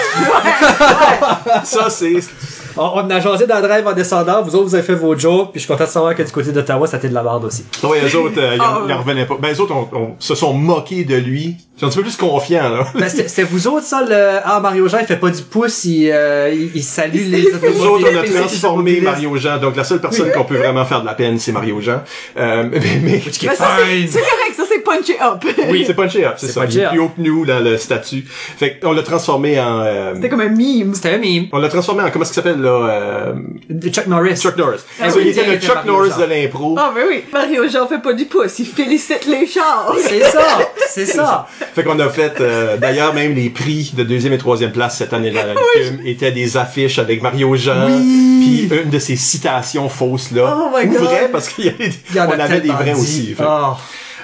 Ça, 1.63 1.89
c'est, 1.89 2.13
On, 2.77 2.91
on 2.95 3.09
a 3.09 3.19
jasé 3.19 3.47
dans 3.47 3.57
le 3.57 3.61
drive 3.67 3.85
en 3.87 3.93
descendant, 3.93 4.41
vous 4.43 4.55
autres, 4.55 4.65
vous 4.69 4.75
avez 4.75 4.83
fait 4.83 4.95
vos 4.95 5.17
jokes, 5.17 5.51
puis 5.51 5.59
je 5.59 5.65
suis 5.65 5.67
content 5.67 5.83
de 5.85 5.89
savoir 5.89 6.15
que 6.15 6.23
du 6.23 6.31
côté 6.31 6.51
d'Ottawa, 6.51 6.87
ça 6.87 6.97
était 6.97 7.09
de 7.09 7.13
la 7.13 7.23
merde 7.23 7.43
aussi. 7.45 7.65
ouais, 7.83 7.99
eux 8.01 8.15
autres, 8.17 8.39
euh, 8.39 8.55
ils, 8.55 8.61
en- 8.61 8.63
Ah, 8.63 8.81
ils 8.87 8.93
en 8.93 8.99
revenaient 8.99 9.25
pas. 9.25 9.35
Ben, 9.39 9.53
eux 9.53 9.59
autres, 9.61 9.73
on, 9.75 9.97
on- 9.97 10.15
se 10.19 10.35
sont 10.35 10.53
moqués 10.53 11.03
de 11.03 11.15
lui. 11.15 11.57
Ils 11.75 11.79
sont 11.79 11.85
un 11.87 11.89
petit 11.89 11.97
peu 11.97 12.03
plus 12.03 12.15
confiants, 12.15 12.69
là. 12.69 12.85
Ben, 12.95 13.09
c'était 13.09 13.27
c'était 13.27 13.43
vous 13.43 13.67
autres, 13.67 13.85
ça, 13.85 14.03
le... 14.07 14.39
Ah, 14.45 14.59
Mario 14.61 14.87
Jean, 14.87 14.99
il 15.01 15.05
fait 15.07 15.17
pas 15.17 15.29
du 15.31 15.41
pouce, 15.41 15.83
il, 15.85 16.09
euh, 16.11 16.51
il, 16.53 16.71
il 16.75 16.83
salue 16.83 17.29
les 17.29 17.41
Nous 17.41 17.55
autres, 17.57 17.65
on 17.81 17.83
a 17.83 17.89
automobilistes, 18.09 18.37
transformé 18.39 19.01
Mario 19.01 19.35
Jean. 19.37 19.57
Donc, 19.57 19.75
la 19.75 19.83
seule 19.83 19.99
personne 19.99 20.31
qu'on 20.31 20.45
peut 20.45 20.57
vraiment 20.57 20.85
faire 20.85 21.01
de 21.01 21.05
la 21.07 21.13
peine, 21.15 21.39
c'est 21.39 21.51
Mario 21.51 21.81
Jean. 21.81 22.01
Euh, 22.37 22.69
mais, 22.71 22.79
mais- 23.01 23.21
Mais 23.25 23.55
ça, 23.55 23.77
c'est 23.79 24.07
c'est 24.07 24.19
correct, 24.19 24.53
ça, 24.55 24.60
c'est 24.60 24.60
punché 24.95 25.17
up. 25.21 25.43
oui, 25.69 25.83
c'est 25.85 25.93
punché 25.93 26.25
up, 26.25 26.33
c'est 26.37 26.47
ça. 26.47 26.65
Il 26.69 26.79
est 26.79 26.87
plus 26.89 26.99
haut 26.99 27.09
que 27.09 27.21
nous 27.21 27.45
dans 27.45 27.59
le 27.63 27.77
statut. 27.77 28.23
Fait 28.27 28.77
qu'on 28.79 28.91
l'a 28.93 29.03
transformé 29.03 29.59
en, 29.59 29.79
euh, 29.81 30.13
C'était 30.15 30.29
comme 30.29 30.41
un 30.41 30.49
meme. 30.49 30.93
C'était 30.93 31.09
un 31.15 31.17
meme. 31.17 31.47
on 31.51 31.57
l'a 31.59 31.69
transformé 31.69 32.03
en, 32.03 32.09
comment 32.11 32.23
est-ce 32.23 32.33
qu'il 32.33 32.43
s'appelle, 32.43 32.61
là, 32.61 32.69
euh, 32.89 33.33
Chuck 33.89 34.07
Norris. 34.07 34.35
Chuck 34.37 34.57
Norris. 34.57 34.79
Ah 35.01 35.07
oui, 35.15 35.21
il 35.25 35.27
était 35.29 35.45
le 35.45 35.59
Chuck 35.59 35.75
Mario 35.75 35.91
Norris 35.93 36.09
Jean. 36.11 36.19
de 36.19 36.25
l'impro. 36.25 36.75
Ah, 36.77 36.91
ben 36.95 37.03
oui. 37.09 37.23
Mario 37.31 37.67
Jean 37.69 37.87
fait 37.87 38.01
pas 38.01 38.13
du 38.13 38.25
pouce, 38.25 38.59
il 38.59 38.65
félicite 38.65 39.25
les 39.27 39.45
chars. 39.47 39.93
C'est 40.01 40.21
ça, 40.23 40.59
c'est 40.89 41.05
ça. 41.05 41.47
Fait 41.73 41.83
qu'on 41.83 41.99
a 41.99 42.09
fait, 42.09 42.33
euh, 42.41 42.75
d'ailleurs, 42.77 43.13
même 43.13 43.33
les 43.33 43.49
prix 43.49 43.93
de 43.95 44.03
deuxième 44.03 44.33
et 44.33 44.37
troisième 44.37 44.71
place 44.71 44.97
cette 44.97 45.13
année-là 45.13 45.41
film 45.75 45.99
étaient 46.05 46.31
des 46.31 46.57
affiches 46.57 46.99
avec 46.99 47.21
Mario 47.21 47.55
Jean. 47.55 47.87
Puis 47.87 48.67
une 48.83 48.89
de 48.89 48.99
ces 48.99 49.15
citations 49.15 49.87
fausses 49.87 50.31
là. 50.31 50.57
Oh 50.57 50.69
my 50.77 50.85
Ou 50.87 50.91
God. 50.91 51.01
vraies, 51.03 51.29
parce 51.31 51.47
qu'il 51.49 51.65
y 51.65 51.69
avait, 51.69 51.91
Il 52.09 52.15
y 52.15 52.19
en 52.19 52.27
on 52.27 52.31
a 52.39 52.43
avait 52.43 52.59
des 52.61 52.69
vrais 52.69 52.85
dit. 52.93 52.99
aussi. 52.99 53.33
Fait- 53.35 53.43
Oh. 53.47 53.73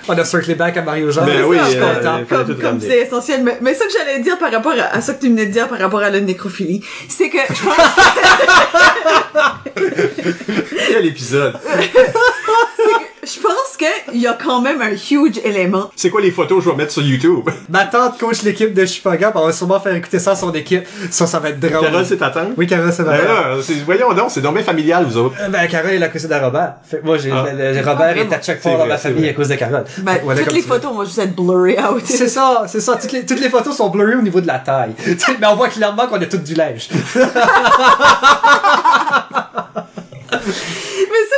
On 0.09 0.17
a 0.17 0.23
circlé 0.23 0.55
back 0.55 0.77
à 0.77 0.81
Mario 0.81 1.11
Jean. 1.11 1.25
Ben 1.25 1.43
oui, 1.43 1.57
euh, 1.59 2.23
comme 2.29 2.55
comme 2.59 2.79
c'est 2.79 2.99
essentiel. 2.99 3.43
Mais, 3.43 3.57
mais 3.61 3.73
ça 3.73 3.85
que 3.85 3.91
j'allais 3.91 4.19
dire 4.19 4.38
par 4.38 4.51
rapport 4.51 4.73
à, 4.73 4.95
à 4.95 5.01
ça 5.01 5.13
que 5.13 5.21
tu 5.21 5.27
venais 5.27 5.47
de 5.47 5.51
dire 5.51 5.67
par 5.67 5.79
rapport 5.79 6.01
à 6.01 6.09
la 6.09 6.19
nécrophilie, 6.19 6.81
c'est 7.09 7.29
que 7.29 7.38
je 7.49 7.63
pense 7.63 7.75
Quel 10.88 11.05
épisode? 11.05 11.57
je 13.27 13.39
pense 13.41 13.77
qu'il 13.77 14.21
y 14.21 14.27
a 14.27 14.33
quand 14.41 14.61
même 14.61 14.81
un 14.81 14.91
huge 14.91 15.39
élément. 15.43 15.89
C'est 15.95 16.09
quoi 16.09 16.21
les 16.21 16.31
photos 16.31 16.59
que 16.59 16.65
je 16.65 16.69
vais 16.69 16.75
mettre 16.75 16.91
sur 16.93 17.01
YouTube? 17.03 17.49
Ma 17.69 17.85
tante 17.85 18.17
coach 18.19 18.43
l'équipe 18.43 18.73
de 18.73 18.85
Chipaga, 18.85 19.31
on 19.35 19.45
va 19.47 19.51
sûrement 19.51 19.79
faire 19.79 19.93
écouter 19.95 20.19
ça 20.19 20.31
à 20.31 20.35
son 20.35 20.51
équipe. 20.53 20.85
Ça, 21.11 21.27
ça 21.27 21.39
va 21.39 21.49
être 21.49 21.59
drôle. 21.59 21.81
Carole, 21.85 22.05
c'est 22.05 22.17
ta 22.17 22.29
tante? 22.29 22.51
Oui, 22.57 22.65
Carole, 22.67 22.91
c'est 22.93 23.03
ma 23.03 23.17
Ben 23.17 23.25
tante. 23.25 23.65
voyons 23.85 24.13
donc, 24.13 24.31
c'est 24.31 24.41
dommage 24.41 24.63
familial, 24.63 25.05
vous 25.05 25.17
autres. 25.17 25.35
Euh, 25.41 25.49
Ben, 25.49 25.67
Carole 25.67 25.91
est 25.91 25.99
la 25.99 26.09
cousine 26.09 26.29
de 26.29 26.35
Robert. 26.35 26.73
Fait 26.89 27.01
moi, 27.03 27.17
j'ai, 27.17 27.31
Ah. 27.31 27.43
Robert 27.43 28.13
Ah, 28.15 28.17
est 28.17 28.33
à 28.33 28.41
chaque 28.41 28.61
fois 28.61 28.71
dans 28.71 28.77
vrai, 28.79 28.87
ma 28.87 28.97
famille 28.97 29.21
vrai. 29.21 29.29
à 29.29 29.33
cause 29.33 29.49
de 29.49 29.55
Carole. 29.55 29.83
Ben, 29.99 30.19
Voilà, 30.23 30.43
toutes 30.43 30.53
les 30.53 30.61
photos 30.61 30.93
vont 30.93 31.03
juste 31.03 31.17
être 31.19 31.35
blurry 31.35 31.77
out. 31.79 32.01
C'est 32.05 32.27
ça, 32.29 32.63
c'est 32.67 32.81
ça. 32.81 32.95
Toutes 32.95 33.11
les, 33.11 33.25
toutes 33.25 33.39
les 33.41 33.49
photos 33.49 33.75
sont 33.75 33.89
blurry 33.89 34.15
au 34.15 34.21
niveau 34.21 34.41
de 34.41 34.47
la 34.47 34.59
taille. 34.59 34.93
Mais 35.39 35.47
on 35.47 35.55
voit 35.55 35.69
clairement 35.69 36.07
qu'on 36.07 36.21
a 36.21 36.25
toutes 36.25 36.43
du 36.43 36.53
linge. 36.53 36.87
Mais 40.29 40.41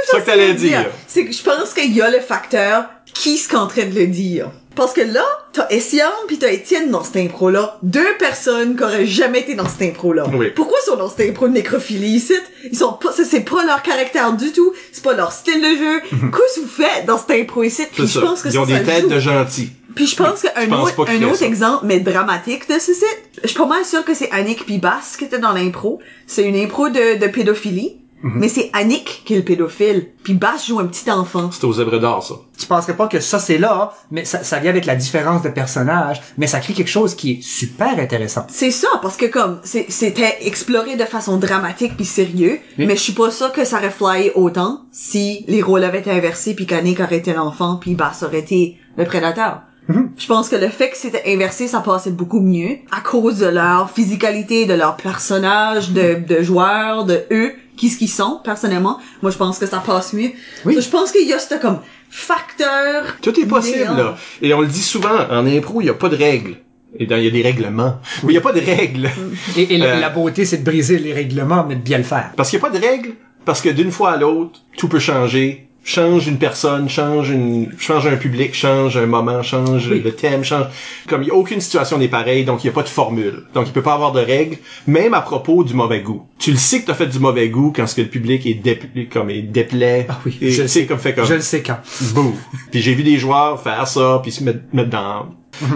Ça 0.06 0.14
ça 0.14 0.19
que 0.19 0.19
t'allais 0.30 0.54
dire. 0.54 0.86
c'est 1.08 1.26
que 1.26 1.32
je 1.34 1.44
pense 1.44 1.74
qu'il 1.74 1.94
y 1.96 2.02
a 2.02 2.10
le 2.10 2.20
facteur 2.20 2.86
qui 3.14 3.36
est 3.36 3.56
en 3.56 3.68
train 3.68 3.86
de 3.86 3.96
le 3.98 4.08
dire. 4.08 4.50
Parce 4.76 4.94
que 4.94 5.02
là, 5.02 5.24
t'as 5.52 5.68
Essiam 5.72 6.10
pis 6.28 6.38
t'as 6.38 6.52
Étienne 6.54 6.90
dans 6.90 7.04
cette 7.04 7.18
impro-là. 7.18 7.80
Deux 7.84 8.16
personnes 8.18 8.78
qui 8.78 8.84
auraient 8.84 9.06
jamais 9.06 9.40
été 9.42 9.56
dans 9.56 9.68
cette 9.68 9.82
impro-là. 9.82 10.26
Oui. 10.34 10.52
Pourquoi 10.56 10.78
ils 10.82 10.90
sont 10.90 10.96
dans 10.96 11.10
cette 11.10 11.28
impro 11.30 11.48
de 11.50 11.54
nécrophilie 11.54 12.08
ici? 12.16 12.36
Ils 12.72 12.78
sont 12.78 12.94
pas, 12.94 13.12
ça, 13.12 13.24
c'est 13.26 13.42
pas 13.42 13.66
leur 13.66 13.82
caractère 13.82 14.32
du 14.34 14.52
tout. 14.54 14.72
C'est 14.94 15.04
pas 15.04 15.14
leur 15.16 15.34
style 15.34 15.60
de 15.60 15.76
jeu. 15.78 16.00
Qu'est-ce 16.10 16.56
que 16.62 16.62
vous 16.62 16.68
faites 16.84 17.06
dans 17.08 17.18
cette 17.18 17.32
impro 17.32 17.64
ici? 17.64 17.84
Puis 17.92 18.04
je 18.08 18.20
ça. 18.20 18.22
pense 18.22 18.42
que 18.42 18.48
Ils 18.50 18.54
ça, 18.54 18.62
ont 18.62 18.66
ça 18.68 18.80
des 18.80 18.86
têtes 18.86 19.02
joue. 19.02 19.10
de 19.10 19.20
gentils. 19.20 19.70
Puis 19.96 20.06
je 20.08 20.16
pense 20.16 20.44
qu'un 20.44 20.72
autre, 20.72 21.10
un 21.10 21.24
autre 21.24 21.36
ça. 21.38 21.46
exemple, 21.46 21.86
mais 21.86 22.00
dramatique 22.00 22.70
de 22.70 22.80
ceci, 22.80 23.04
je 23.44 23.48
suis 23.50 23.58
pas 23.58 23.66
mal 23.66 23.84
sûre 23.84 24.06
que 24.06 24.14
c'est 24.14 24.32
Annick 24.32 24.66
puis 24.66 24.78
Bass 24.78 25.18
qui 25.18 25.26
était 25.26 25.40
dans 25.40 25.52
l'impro. 25.52 26.00
C'est 26.28 26.44
une 26.44 26.56
impro 26.56 26.88
de, 26.90 27.18
de 27.20 27.28
pédophilie. 27.28 27.98
Mhm. 28.22 28.34
Mais 28.36 28.50
c'est 28.50 28.70
Annick 28.74 29.24
qui 29.26 29.34
est 29.34 29.38
le 29.38 29.44
pédophile. 29.44 30.08
Puis 30.24 30.34
Bass 30.34 30.68
joue 30.68 30.80
un 30.80 30.86
petit 30.88 31.10
enfant. 31.10 31.52
C'était 31.52 31.66
aux 31.66 31.74
zèbres 31.74 32.00
d'or, 32.00 32.22
ça. 32.24 32.36
Tu 32.58 32.66
penserais 32.66 32.96
pas 32.98 33.08
que 33.08 33.20
ça, 33.22 33.40
c'est 33.40 33.58
là, 33.58 33.94
mais 34.12 34.26
ça, 34.26 34.44
ça 34.44 34.60
vient 34.60 34.70
avec 34.72 34.86
la 34.86 34.96
différence 34.96 35.42
de 35.42 35.50
personnage, 35.50 36.22
mais 36.38 36.46
ça 36.48 36.60
crée 36.60 36.74
quelque 36.74 36.90
chose 36.90 37.16
qui 37.16 37.32
est 37.32 37.42
super 37.42 37.98
intéressant. 37.98 38.46
C'est 38.50 38.72
ça, 38.72 38.90
parce 39.02 39.16
que 39.16 39.26
comme, 39.28 39.60
c'est- 39.64 39.86
c'était 39.90 40.38
exploré 40.42 40.98
de 40.98 41.06
façon 41.06 41.38
dramatique 41.38 41.96
puis 41.96 42.06
sérieux, 42.06 42.60
Oui. 42.78 42.86
mais 42.88 42.96
je 42.96 43.02
suis 43.02 43.14
pas 43.14 43.32
sûre 43.32 43.54
que 43.54 43.64
ça 43.64 43.78
aurait 43.78 43.90
flyé 43.92 44.32
autant 44.36 44.82
si 44.92 45.46
les 45.48 45.62
rôles 45.62 45.84
avaient 45.86 46.00
été 46.00 46.12
inversés 46.12 46.54
puis 46.56 46.66
qu'Annick 46.66 47.00
aurait 47.00 47.18
été 47.18 47.34
l'enfant 47.34 47.78
puis 47.80 47.96
Bass 47.96 48.24
aurait 48.24 48.40
été 48.40 48.78
le 48.98 49.06
prédateur. 49.06 49.62
Mhm. 49.88 50.12
Je 50.18 50.28
pense 50.28 50.50
que 50.50 50.56
le 50.56 50.68
fait 50.68 50.90
que 50.92 50.98
c'était 50.98 51.24
inversé, 51.34 51.68
ça 51.68 51.80
passait 51.80 52.12
beaucoup 52.12 52.42
mieux 52.42 52.78
à 52.92 53.02
cause 53.02 53.40
de 53.40 53.48
leur 53.48 53.90
physicalité, 53.90 54.68
de 54.68 54.76
leur 54.76 54.98
personnage, 54.98 55.92
de, 55.92 56.16
de 56.28 56.44
joueurs, 56.44 57.06
de 57.06 57.24
eux, 57.32 57.54
qui 57.80 57.90
ce 57.90 57.98
qu'ils 57.98 58.10
sont, 58.10 58.40
personnellement. 58.44 59.00
Moi, 59.22 59.32
je 59.32 59.38
pense 59.38 59.58
que 59.58 59.66
ça 59.66 59.80
passe 59.80 60.14
mieux. 60.14 60.32
Oui. 60.66 60.76
So, 60.76 60.82
je 60.82 60.90
pense 60.90 61.12
qu'il 61.12 61.28
y 61.28 61.34
a 61.34 61.40
ce 61.40 61.56
comme 61.56 61.80
facteur. 62.12 63.18
Tout 63.22 63.40
est 63.40 63.46
possible, 63.46 63.96
là. 63.98 64.16
Et 64.42 64.54
on 64.54 64.62
le 64.62 64.68
dit 64.68 64.82
souvent, 64.82 65.18
en 65.32 65.46
impro, 65.48 65.82
il 65.82 65.86
n'y 65.86 65.90
a 65.90 65.94
pas 65.96 66.10
de 66.10 66.16
règles. 66.18 66.58
Et 66.98 67.06
dans- 67.06 67.16
il 67.18 67.24
y 67.26 67.28
a 67.28 67.32
des 67.32 67.42
règlements. 67.42 68.00
Mais 68.24 68.30
il 68.30 68.32
n'y 68.32 68.38
a 68.38 68.42
pas 68.42 68.52
de 68.54 68.60
règles. 68.60 69.10
Et, 69.56 69.82
Euh. 69.82 70.00
la 70.00 70.10
beauté, 70.10 70.44
c'est 70.46 70.58
de 70.58 70.64
briser 70.64 70.98
les 71.00 71.14
règlements, 71.14 71.64
mais 71.68 71.76
de 71.76 71.82
bien 71.82 72.00
le 72.00 72.04
faire. 72.04 72.32
Parce 72.36 72.50
qu'il 72.50 72.60
n'y 72.60 72.66
a 72.66 72.70
pas 72.70 72.78
de 72.78 72.84
règles. 72.84 73.12
Parce 73.46 73.62
que 73.62 73.70
d'une 73.70 73.92
fois 73.92 74.12
à 74.12 74.18
l'autre, 74.18 74.60
tout 74.78 74.90
peut 74.90 75.00
changer. 75.00 75.69
Change 75.84 76.28
une 76.28 76.38
personne, 76.38 76.90
change 76.90 77.30
une, 77.30 77.74
change 77.80 78.06
un 78.06 78.18
public, 78.18 78.54
change 78.54 78.98
un 78.98 79.06
moment, 79.06 79.42
change 79.42 79.88
Oui. 79.90 80.02
le 80.04 80.12
thème, 80.14 80.44
change. 80.44 80.68
Comme 81.08 81.24
il 81.24 81.32
a 81.32 81.34
aucune 81.34 81.62
situation 81.62 81.98
n'est 81.98 82.10
pareille, 82.10 82.46
donc 82.46 82.64
il 82.64 82.68
n'y 82.68 82.72
a 82.72 82.74
pas 82.74 82.84
de 82.84 82.90
formule. 82.90 83.46
Donc 83.54 83.68
il 83.68 83.74
peut 83.74 83.82
pas 83.82 83.94
avoir 83.94 84.12
de 84.12 84.20
règles, 84.20 84.58
même 84.88 85.14
à 85.14 85.22
propos 85.22 85.64
du 85.64 85.74
mauvais 85.74 86.02
goût. 86.02 86.28
Tu 86.38 86.52
le 86.52 86.58
sais 86.58 86.82
que 86.82 86.88
t'as 86.88 86.94
fait 86.94 87.08
du 87.08 87.20
mauvais 87.20 87.50
goût 87.50 87.74
quand 87.76 87.88
ce 87.88 87.96
que 87.96 88.02
le 88.02 88.08
public 88.10 88.46
est 88.46 88.56
dé, 88.56 88.78
comme 89.12 89.30
est 89.30 89.42
déplaît. 89.42 90.06
Ah 90.10 90.20
oui, 90.26 90.38
et, 90.42 90.52
je 90.52 90.64
le 90.64 90.68
sais, 90.68 90.86
comme 90.86 91.00
fait 91.00 91.14
comme. 91.16 91.26
Je 91.26 91.36
le 91.36 91.42
sais 91.42 91.64
quand. 91.64 91.80
Bouh. 92.14 92.36
Puis 92.72 92.82
j'ai 92.82 92.94
vu 92.94 93.04
des 93.04 93.18
joueurs 93.18 93.62
faire 93.62 93.88
ça, 93.88 94.20
puis 94.22 94.32
se 94.32 94.44
mettre, 94.44 94.60
mettre 94.74 94.90
dans... 94.90 95.28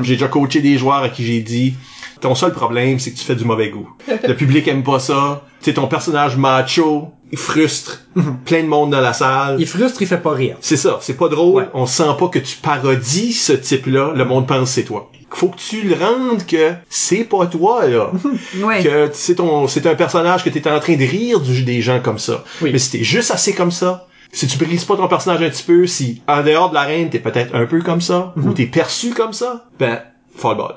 J'ai 0.04 0.14
déjà 0.14 0.28
coaché 0.28 0.62
des 0.62 0.78
joueurs 0.78 1.04
à 1.04 1.10
qui 1.10 1.26
j'ai 1.26 1.40
dit, 1.40 1.74
ton 2.22 2.36
seul 2.36 2.54
problème, 2.54 3.00
c'est 3.00 3.12
que 3.12 3.18
tu 3.18 3.26
fais 3.26 3.36
du 3.36 3.44
mauvais 3.46 3.70
goût. 3.70 3.90
Le 4.08 4.34
public 4.36 4.68
aime 4.68 4.84
pas 4.84 5.00
ça. 5.00 5.44
Tu 5.60 5.66
sais, 5.66 5.74
ton 5.74 5.88
personnage 5.88 6.38
macho, 6.38 7.12
il 7.34 7.38
frustre 7.40 8.02
plein 8.46 8.62
de 8.62 8.68
monde 8.68 8.92
dans 8.92 9.02
la 9.02 9.12
salle. 9.12 9.56
Il 9.60 9.66
frustre, 9.66 10.02
il 10.04 10.08
fait 10.08 10.20
pas 10.22 10.34
rire. 10.34 10.56
C'est 10.62 10.78
ça, 10.78 11.00
c'est 11.02 11.16
pas 11.18 11.30
drôle. 11.30 11.64
Ouais. 11.64 11.70
On 11.74 11.88
sent 11.88 12.12
pas 12.20 12.28
que 12.28 12.38
tu 12.38 12.58
parodies 12.58 13.34
ce 13.34 13.54
type-là. 13.54 14.14
Le 14.16 14.24
monde 14.24 14.46
pense 14.48 14.70
c'est 14.70 14.84
toi. 14.84 15.10
Faut 15.32 15.48
que 15.48 15.58
tu 15.58 15.82
le 15.82 15.96
rendes 15.96 16.46
que 16.46 16.74
c'est 16.90 17.24
pas 17.24 17.48
toi 17.48 17.88
là. 17.88 18.12
Ouais. 18.64 18.84
que 18.84 19.10
c'est 19.14 19.34
ton, 19.36 19.68
c'est 19.68 19.88
un 19.88 19.96
personnage 19.96 20.44
que 20.44 20.50
t'es 20.52 20.70
en 20.70 20.80
train 20.80 20.94
de 20.96 21.04
rire 21.04 21.40
du, 21.40 21.64
des 21.64 21.82
gens 21.82 22.00
comme 22.02 22.20
ça. 22.20 22.44
Oui. 22.62 22.70
Mais 22.72 22.78
si 22.78 22.92
t'es 22.92 23.04
juste 23.04 23.32
assez 23.32 23.56
comme 23.56 23.72
ça, 23.72 24.06
si 24.32 24.46
tu 24.46 24.60
brises 24.64 24.86
pas 24.86 24.96
ton 24.96 25.08
personnage 25.08 25.42
un 25.42 25.50
petit 25.50 25.64
peu, 25.64 25.88
si 25.88 26.22
en 26.28 26.44
dehors 26.44 26.70
de 26.70 26.76
l'arène 26.76 27.10
t'es 27.10 27.18
peut-être 27.20 27.56
un 27.56 27.66
peu 27.66 27.82
comme 27.82 28.02
ça, 28.02 28.32
Mhm. 28.36 28.48
ou 28.48 28.54
t'es 28.54 28.68
perçu 28.68 29.10
comme 29.16 29.34
ça, 29.34 29.66
ben 29.80 30.02
fall 30.36 30.56
ball. 30.56 30.76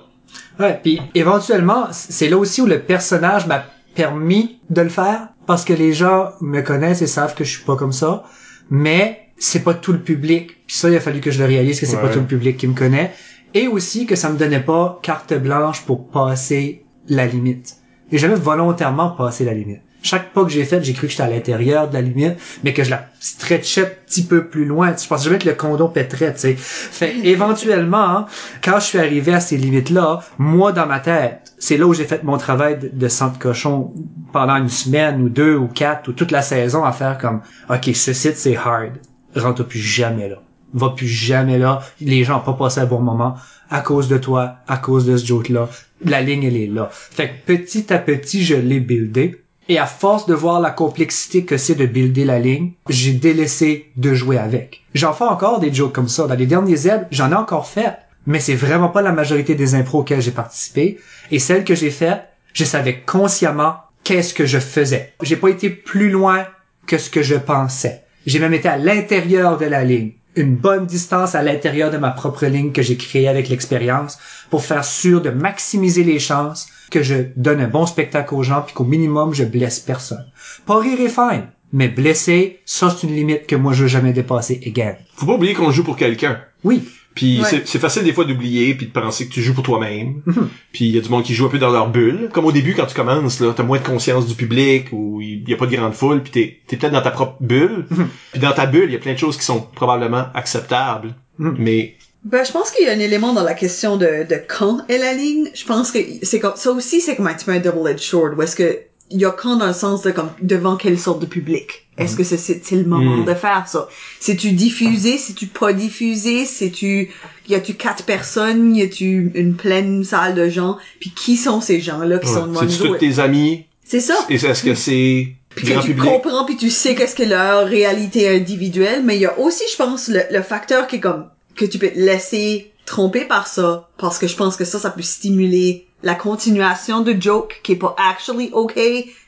Ouais, 0.58 0.80
puis 0.82 1.02
éventuellement, 1.14 1.88
c'est 1.92 2.30
là 2.30 2.38
aussi 2.38 2.62
où 2.62 2.66
le 2.66 2.80
personnage 2.80 3.46
m'a 3.46 3.62
permis 3.94 4.58
de 4.70 4.80
le 4.82 4.88
faire 4.88 5.28
parce 5.46 5.64
que 5.64 5.72
les 5.72 5.92
gens 5.92 6.30
me 6.40 6.60
connaissent 6.60 7.02
et 7.02 7.06
savent 7.06 7.34
que 7.34 7.44
je 7.44 7.50
suis 7.50 7.64
pas 7.64 7.76
comme 7.76 7.92
ça, 7.92 8.24
mais 8.70 9.30
c'est 9.38 9.62
pas 9.62 9.74
tout 9.74 9.92
le 9.92 10.00
public. 10.00 10.56
Puis 10.66 10.76
ça, 10.76 10.90
il 10.90 10.96
a 10.96 11.00
fallu 11.00 11.20
que 11.20 11.30
je 11.30 11.38
le 11.38 11.46
réalise 11.46 11.80
que 11.80 11.86
c'est 11.86 12.00
pas 12.00 12.08
tout 12.08 12.20
le 12.20 12.26
public 12.26 12.56
qui 12.56 12.66
me 12.66 12.74
connaît 12.74 13.12
et 13.54 13.68
aussi 13.68 14.06
que 14.06 14.16
ça 14.16 14.28
me 14.28 14.36
donnait 14.36 14.60
pas 14.60 14.98
carte 15.02 15.34
blanche 15.34 15.82
pour 15.82 16.08
passer 16.08 16.84
la 17.08 17.26
limite. 17.26 17.76
J'ai 18.10 18.18
jamais 18.18 18.34
volontairement 18.34 19.10
passé 19.10 19.44
la 19.44 19.54
limite. 19.54 19.82
Chaque 20.06 20.32
pas 20.32 20.44
que 20.44 20.50
j'ai 20.50 20.64
fait, 20.64 20.84
j'ai 20.84 20.92
cru 20.92 21.08
que 21.08 21.10
j'étais 21.10 21.24
à 21.24 21.28
l'intérieur 21.28 21.88
de 21.88 21.94
la 21.94 22.00
limite, 22.00 22.38
mais 22.62 22.72
que 22.72 22.84
je 22.84 22.90
la 22.90 23.08
stretchais 23.18 23.82
un 23.82 23.90
petit 24.06 24.22
peu 24.22 24.46
plus 24.46 24.64
loin. 24.64 24.94
Je 24.96 25.08
pensais 25.08 25.24
jamais 25.24 25.38
que 25.38 25.48
le 25.48 25.54
condom 25.56 25.88
pèterait, 25.88 26.32
tu 26.32 26.40
sais. 26.40 26.54
Fait 26.56 27.16
éventuellement, 27.24 28.26
quand 28.62 28.78
je 28.78 28.84
suis 28.84 28.98
arrivé 28.98 29.34
à 29.34 29.40
ces 29.40 29.56
limites-là, 29.56 30.20
moi 30.38 30.70
dans 30.70 30.86
ma 30.86 31.00
tête, 31.00 31.52
c'est 31.58 31.76
là 31.76 31.88
où 31.88 31.92
j'ai 31.92 32.04
fait 32.04 32.22
mon 32.22 32.38
travail 32.38 32.78
de, 32.78 32.88
de 32.92 33.08
centre 33.08 33.36
cochon 33.40 33.92
pendant 34.32 34.54
une 34.54 34.68
semaine 34.68 35.20
ou 35.22 35.28
deux 35.28 35.56
ou 35.56 35.66
quatre 35.66 36.06
ou 36.06 36.12
toute 36.12 36.30
la 36.30 36.42
saison 36.42 36.84
à 36.84 36.92
faire 36.92 37.18
comme, 37.18 37.40
ok, 37.68 37.90
ce 37.92 38.12
site 38.12 38.36
c'est 38.36 38.56
hard, 38.56 38.92
rentre 39.34 39.64
plus 39.64 39.80
jamais 39.80 40.28
là, 40.28 40.36
va 40.72 40.90
plus 40.90 41.08
jamais 41.08 41.58
là, 41.58 41.80
les 42.00 42.22
gens 42.22 42.38
ont 42.38 42.44
pas 42.44 42.52
passé 42.52 42.78
un 42.78 42.86
bon 42.86 43.00
moment 43.00 43.34
à 43.70 43.80
cause 43.80 44.06
de 44.06 44.18
toi, 44.18 44.58
à 44.68 44.76
cause 44.76 45.04
de 45.04 45.16
ce 45.16 45.26
joke-là, 45.26 45.68
la 46.04 46.20
ligne 46.20 46.44
elle 46.44 46.56
est 46.56 46.68
là. 46.68 46.90
Fait 46.92 47.28
que 47.28 47.54
petit 47.54 47.92
à 47.92 47.98
petit 47.98 48.44
je 48.44 48.54
l'ai 48.54 48.78
buildé. 48.78 49.42
Et 49.68 49.78
à 49.78 49.86
force 49.86 50.26
de 50.26 50.34
voir 50.34 50.60
la 50.60 50.70
complexité 50.70 51.44
que 51.44 51.56
c'est 51.56 51.74
de 51.74 51.86
builder 51.86 52.24
la 52.24 52.38
ligne, 52.38 52.72
j'ai 52.88 53.12
délaissé 53.12 53.90
de 53.96 54.14
jouer 54.14 54.38
avec. 54.38 54.84
J'en 54.94 55.12
fais 55.12 55.24
encore 55.24 55.58
des 55.58 55.74
jokes 55.74 55.92
comme 55.92 56.08
ça. 56.08 56.28
Dans 56.28 56.36
les 56.36 56.46
derniers 56.46 56.76
zèbres, 56.76 57.06
j'en 57.10 57.32
ai 57.32 57.34
encore 57.34 57.66
fait. 57.66 57.96
Mais 58.26 58.38
c'est 58.38 58.54
vraiment 58.54 58.88
pas 58.88 59.02
la 59.02 59.12
majorité 59.12 59.54
des 59.54 59.74
impros 59.74 60.00
auxquelles 60.00 60.22
j'ai 60.22 60.30
participé. 60.30 60.98
Et 61.30 61.38
celles 61.40 61.64
que 61.64 61.74
j'ai 61.74 61.90
faites, 61.90 62.22
je 62.52 62.64
savais 62.64 63.00
consciemment 63.00 63.76
qu'est-ce 64.04 64.34
que 64.34 64.46
je 64.46 64.58
faisais. 64.58 65.14
J'ai 65.22 65.36
pas 65.36 65.48
été 65.48 65.68
plus 65.68 66.10
loin 66.10 66.46
que 66.86 66.98
ce 66.98 67.10
que 67.10 67.22
je 67.22 67.34
pensais. 67.34 68.02
J'ai 68.24 68.38
même 68.38 68.54
été 68.54 68.68
à 68.68 68.76
l'intérieur 68.76 69.58
de 69.58 69.66
la 69.66 69.84
ligne. 69.84 70.12
Une 70.36 70.54
bonne 70.54 70.84
distance 70.84 71.34
à 71.34 71.42
l'intérieur 71.42 71.90
de 71.90 71.96
ma 71.96 72.10
propre 72.10 72.44
ligne 72.44 72.70
que 72.70 72.82
j'ai 72.82 72.98
créée 72.98 73.26
avec 73.26 73.48
l'expérience 73.48 74.18
pour 74.50 74.62
faire 74.62 74.84
sûr 74.84 75.22
de 75.22 75.30
maximiser 75.30 76.04
les 76.04 76.18
chances 76.18 76.68
que 76.90 77.02
je 77.02 77.14
donne 77.36 77.60
un 77.60 77.68
bon 77.68 77.86
spectacle 77.86 78.34
aux 78.34 78.42
gens 78.42 78.60
puis 78.60 78.74
qu'au 78.74 78.84
minimum 78.84 79.32
je 79.32 79.44
blesse 79.44 79.80
personne. 79.80 80.30
Pas 80.66 80.78
rire 80.78 81.00
est 81.00 81.08
fine, 81.08 81.48
mais 81.72 81.88
blesser, 81.88 82.60
ça 82.66 82.90
c'est 82.90 83.06
une 83.06 83.14
limite 83.14 83.46
que 83.46 83.56
moi 83.56 83.72
je 83.72 83.84
veux 83.84 83.88
jamais 83.88 84.12
dépasser 84.12 84.60
again. 84.66 84.96
Faut 85.14 85.24
pas 85.24 85.32
oublier 85.32 85.54
qu'on 85.54 85.70
joue 85.70 85.84
pour 85.84 85.96
quelqu'un. 85.96 86.40
Oui, 86.64 86.86
Puis 87.16 87.40
Ouais. 87.40 87.46
c'est- 87.48 87.66
c'est 87.66 87.78
facile 87.80 88.04
des 88.04 88.12
fois 88.12 88.24
d'oublier 88.24 88.74
puis 88.76 88.86
de 88.86 88.92
penser 88.92 89.26
que 89.26 89.32
tu 89.32 89.42
joues 89.42 89.54
pour 89.54 89.64
toi-même. 89.64 90.22
Mhm. 90.26 90.48
Puis 90.72 90.84
il 90.84 90.94
y 90.94 90.98
a 90.98 91.00
du 91.00 91.08
monde 91.08 91.24
qui 91.24 91.34
joue 91.34 91.46
un 91.46 91.48
peu 91.48 91.58
dans 91.58 91.70
leur 91.72 91.88
bulle. 91.88 92.28
Comme 92.32 92.44
au 92.44 92.52
début 92.52 92.74
quand 92.74 92.86
tu 92.86 92.94
commences 92.94 93.40
là, 93.40 93.52
t'as 93.56 93.64
moins 93.64 93.78
de 93.78 93.84
conscience 93.84 94.26
du 94.28 94.34
public 94.34 94.86
ou 94.92 95.20
il 95.20 95.48
y 95.48 95.52
a 95.52 95.56
pas 95.56 95.66
de 95.66 95.74
grande 95.74 95.94
foule 95.94 96.22
puis 96.22 96.30
t'es 96.30 96.58
t'es 96.68 96.76
peut-être 96.76 96.92
dans 96.92 97.02
ta 97.02 97.10
propre 97.10 97.36
bulle. 97.40 97.86
Mhm. 97.90 98.08
Puis 98.32 98.40
dans 98.40 98.52
ta 98.52 98.66
bulle, 98.66 98.84
il 98.90 98.92
y 98.92 98.96
a 98.96 99.00
plein 99.00 99.14
de 99.14 99.18
choses 99.18 99.36
qui 99.36 99.44
sont 99.44 99.60
probablement 99.74 100.26
acceptables. 100.34 101.14
Mhm. 101.38 101.56
Mais 101.58 101.96
Ben, 102.24 102.44
je 102.44 102.50
pense 102.52 102.70
qu'il 102.72 102.84
y 102.86 102.88
a 102.90 102.92
un 102.92 102.98
élément 102.98 103.32
dans 103.32 103.44
la 103.44 103.54
question 103.54 103.96
de, 103.96 104.26
de 104.28 104.36
quand 104.48 104.80
est 104.88 104.98
la 104.98 105.12
ligne. 105.14 105.48
Je 105.54 105.64
pense 105.64 105.92
que 105.92 105.98
c'est 106.22 106.40
comme, 106.40 106.56
ça 106.56 106.72
aussi, 106.72 107.00
c'est 107.00 107.14
comme 107.14 107.28
un 107.28 107.34
petit 107.34 107.44
peu 107.44 107.52
un 107.52 107.60
double-edged 107.60 108.00
sword, 108.00 108.30
où 108.36 108.42
est-ce 108.42 108.56
que, 108.56 108.78
il 109.10 109.20
y 109.20 109.24
a 109.24 109.30
quand 109.30 109.56
dans 109.56 109.66
le 109.68 109.72
sens 109.72 110.02
de 110.02 110.10
comme, 110.10 110.30
devant 110.42 110.76
quelle 110.76 110.98
sorte 110.98 111.20
de 111.20 111.26
public? 111.26 111.86
Est-ce 111.98 112.14
que 112.16 112.24
c'est, 112.24 112.36
c'est 112.36 112.60
c'est 112.64 112.76
le 112.76 112.84
moment 112.84 113.16
Mm. 113.18 113.24
de 113.24 113.34
faire 113.34 113.66
ça? 113.66 113.88
C'est-tu 114.20 114.52
diffusé? 114.52 115.16
C'est-tu 115.16 115.46
pas 115.46 115.72
diffusé? 115.72 116.44
C'est-tu, 116.44 117.10
y 117.48 117.54
a-tu 117.54 117.74
quatre 117.74 118.04
personnes? 118.04 118.74
Y 118.76 118.82
a-tu 118.82 119.32
une 119.34 119.54
pleine 119.54 120.04
salle 120.04 120.34
de 120.34 120.48
gens? 120.50 120.76
Puis 121.00 121.10
qui 121.16 121.36
sont 121.36 121.60
ces 121.60 121.80
gens-là 121.80 122.18
qui 122.18 122.28
sont 122.28 122.52
c'est-tu 122.54 122.82
nous 122.82 122.88
tous 122.88 122.96
tes 122.98 123.18
amis? 123.18 123.64
C'est 123.84 124.00
ça. 124.00 124.14
Et 124.28 124.34
Est-ce 124.34 124.62
que 124.62 124.74
c'est 124.74 125.28
Puis 125.54 125.68
que 125.68 125.80
tu 125.80 125.94
public? 125.94 126.04
comprends, 126.10 126.44
puis 126.44 126.56
tu 126.56 126.68
sais 126.68 126.94
qu'est-ce 126.94 127.14
que 127.14 127.22
leur 127.22 127.66
réalité 127.66 128.28
individuelle, 128.28 129.02
mais 129.04 129.16
il 129.16 129.22
y 129.22 129.26
a 129.26 129.38
aussi, 129.38 129.62
je 129.72 129.76
pense, 129.76 130.08
le, 130.08 130.20
le 130.30 130.42
facteur 130.42 130.86
qui 130.88 130.96
est 130.96 131.00
comme 131.00 131.26
que 131.54 131.64
tu 131.64 131.78
peux 131.78 131.88
te 131.88 131.98
laisser 131.98 132.72
tromper 132.84 133.24
par 133.24 133.46
ça, 133.46 133.88
parce 133.96 134.18
que 134.18 134.26
je 134.26 134.36
pense 134.36 134.56
que 134.56 134.64
ça, 134.66 134.78
ça 134.78 134.90
peut 134.90 135.00
stimuler 135.02 135.85
la 136.02 136.14
continuation 136.14 137.00
de 137.00 137.14
joke 137.20 137.60
qui 137.62 137.72
est 137.72 137.76
pas 137.76 137.94
actually 138.10 138.50
ok, 138.52 138.78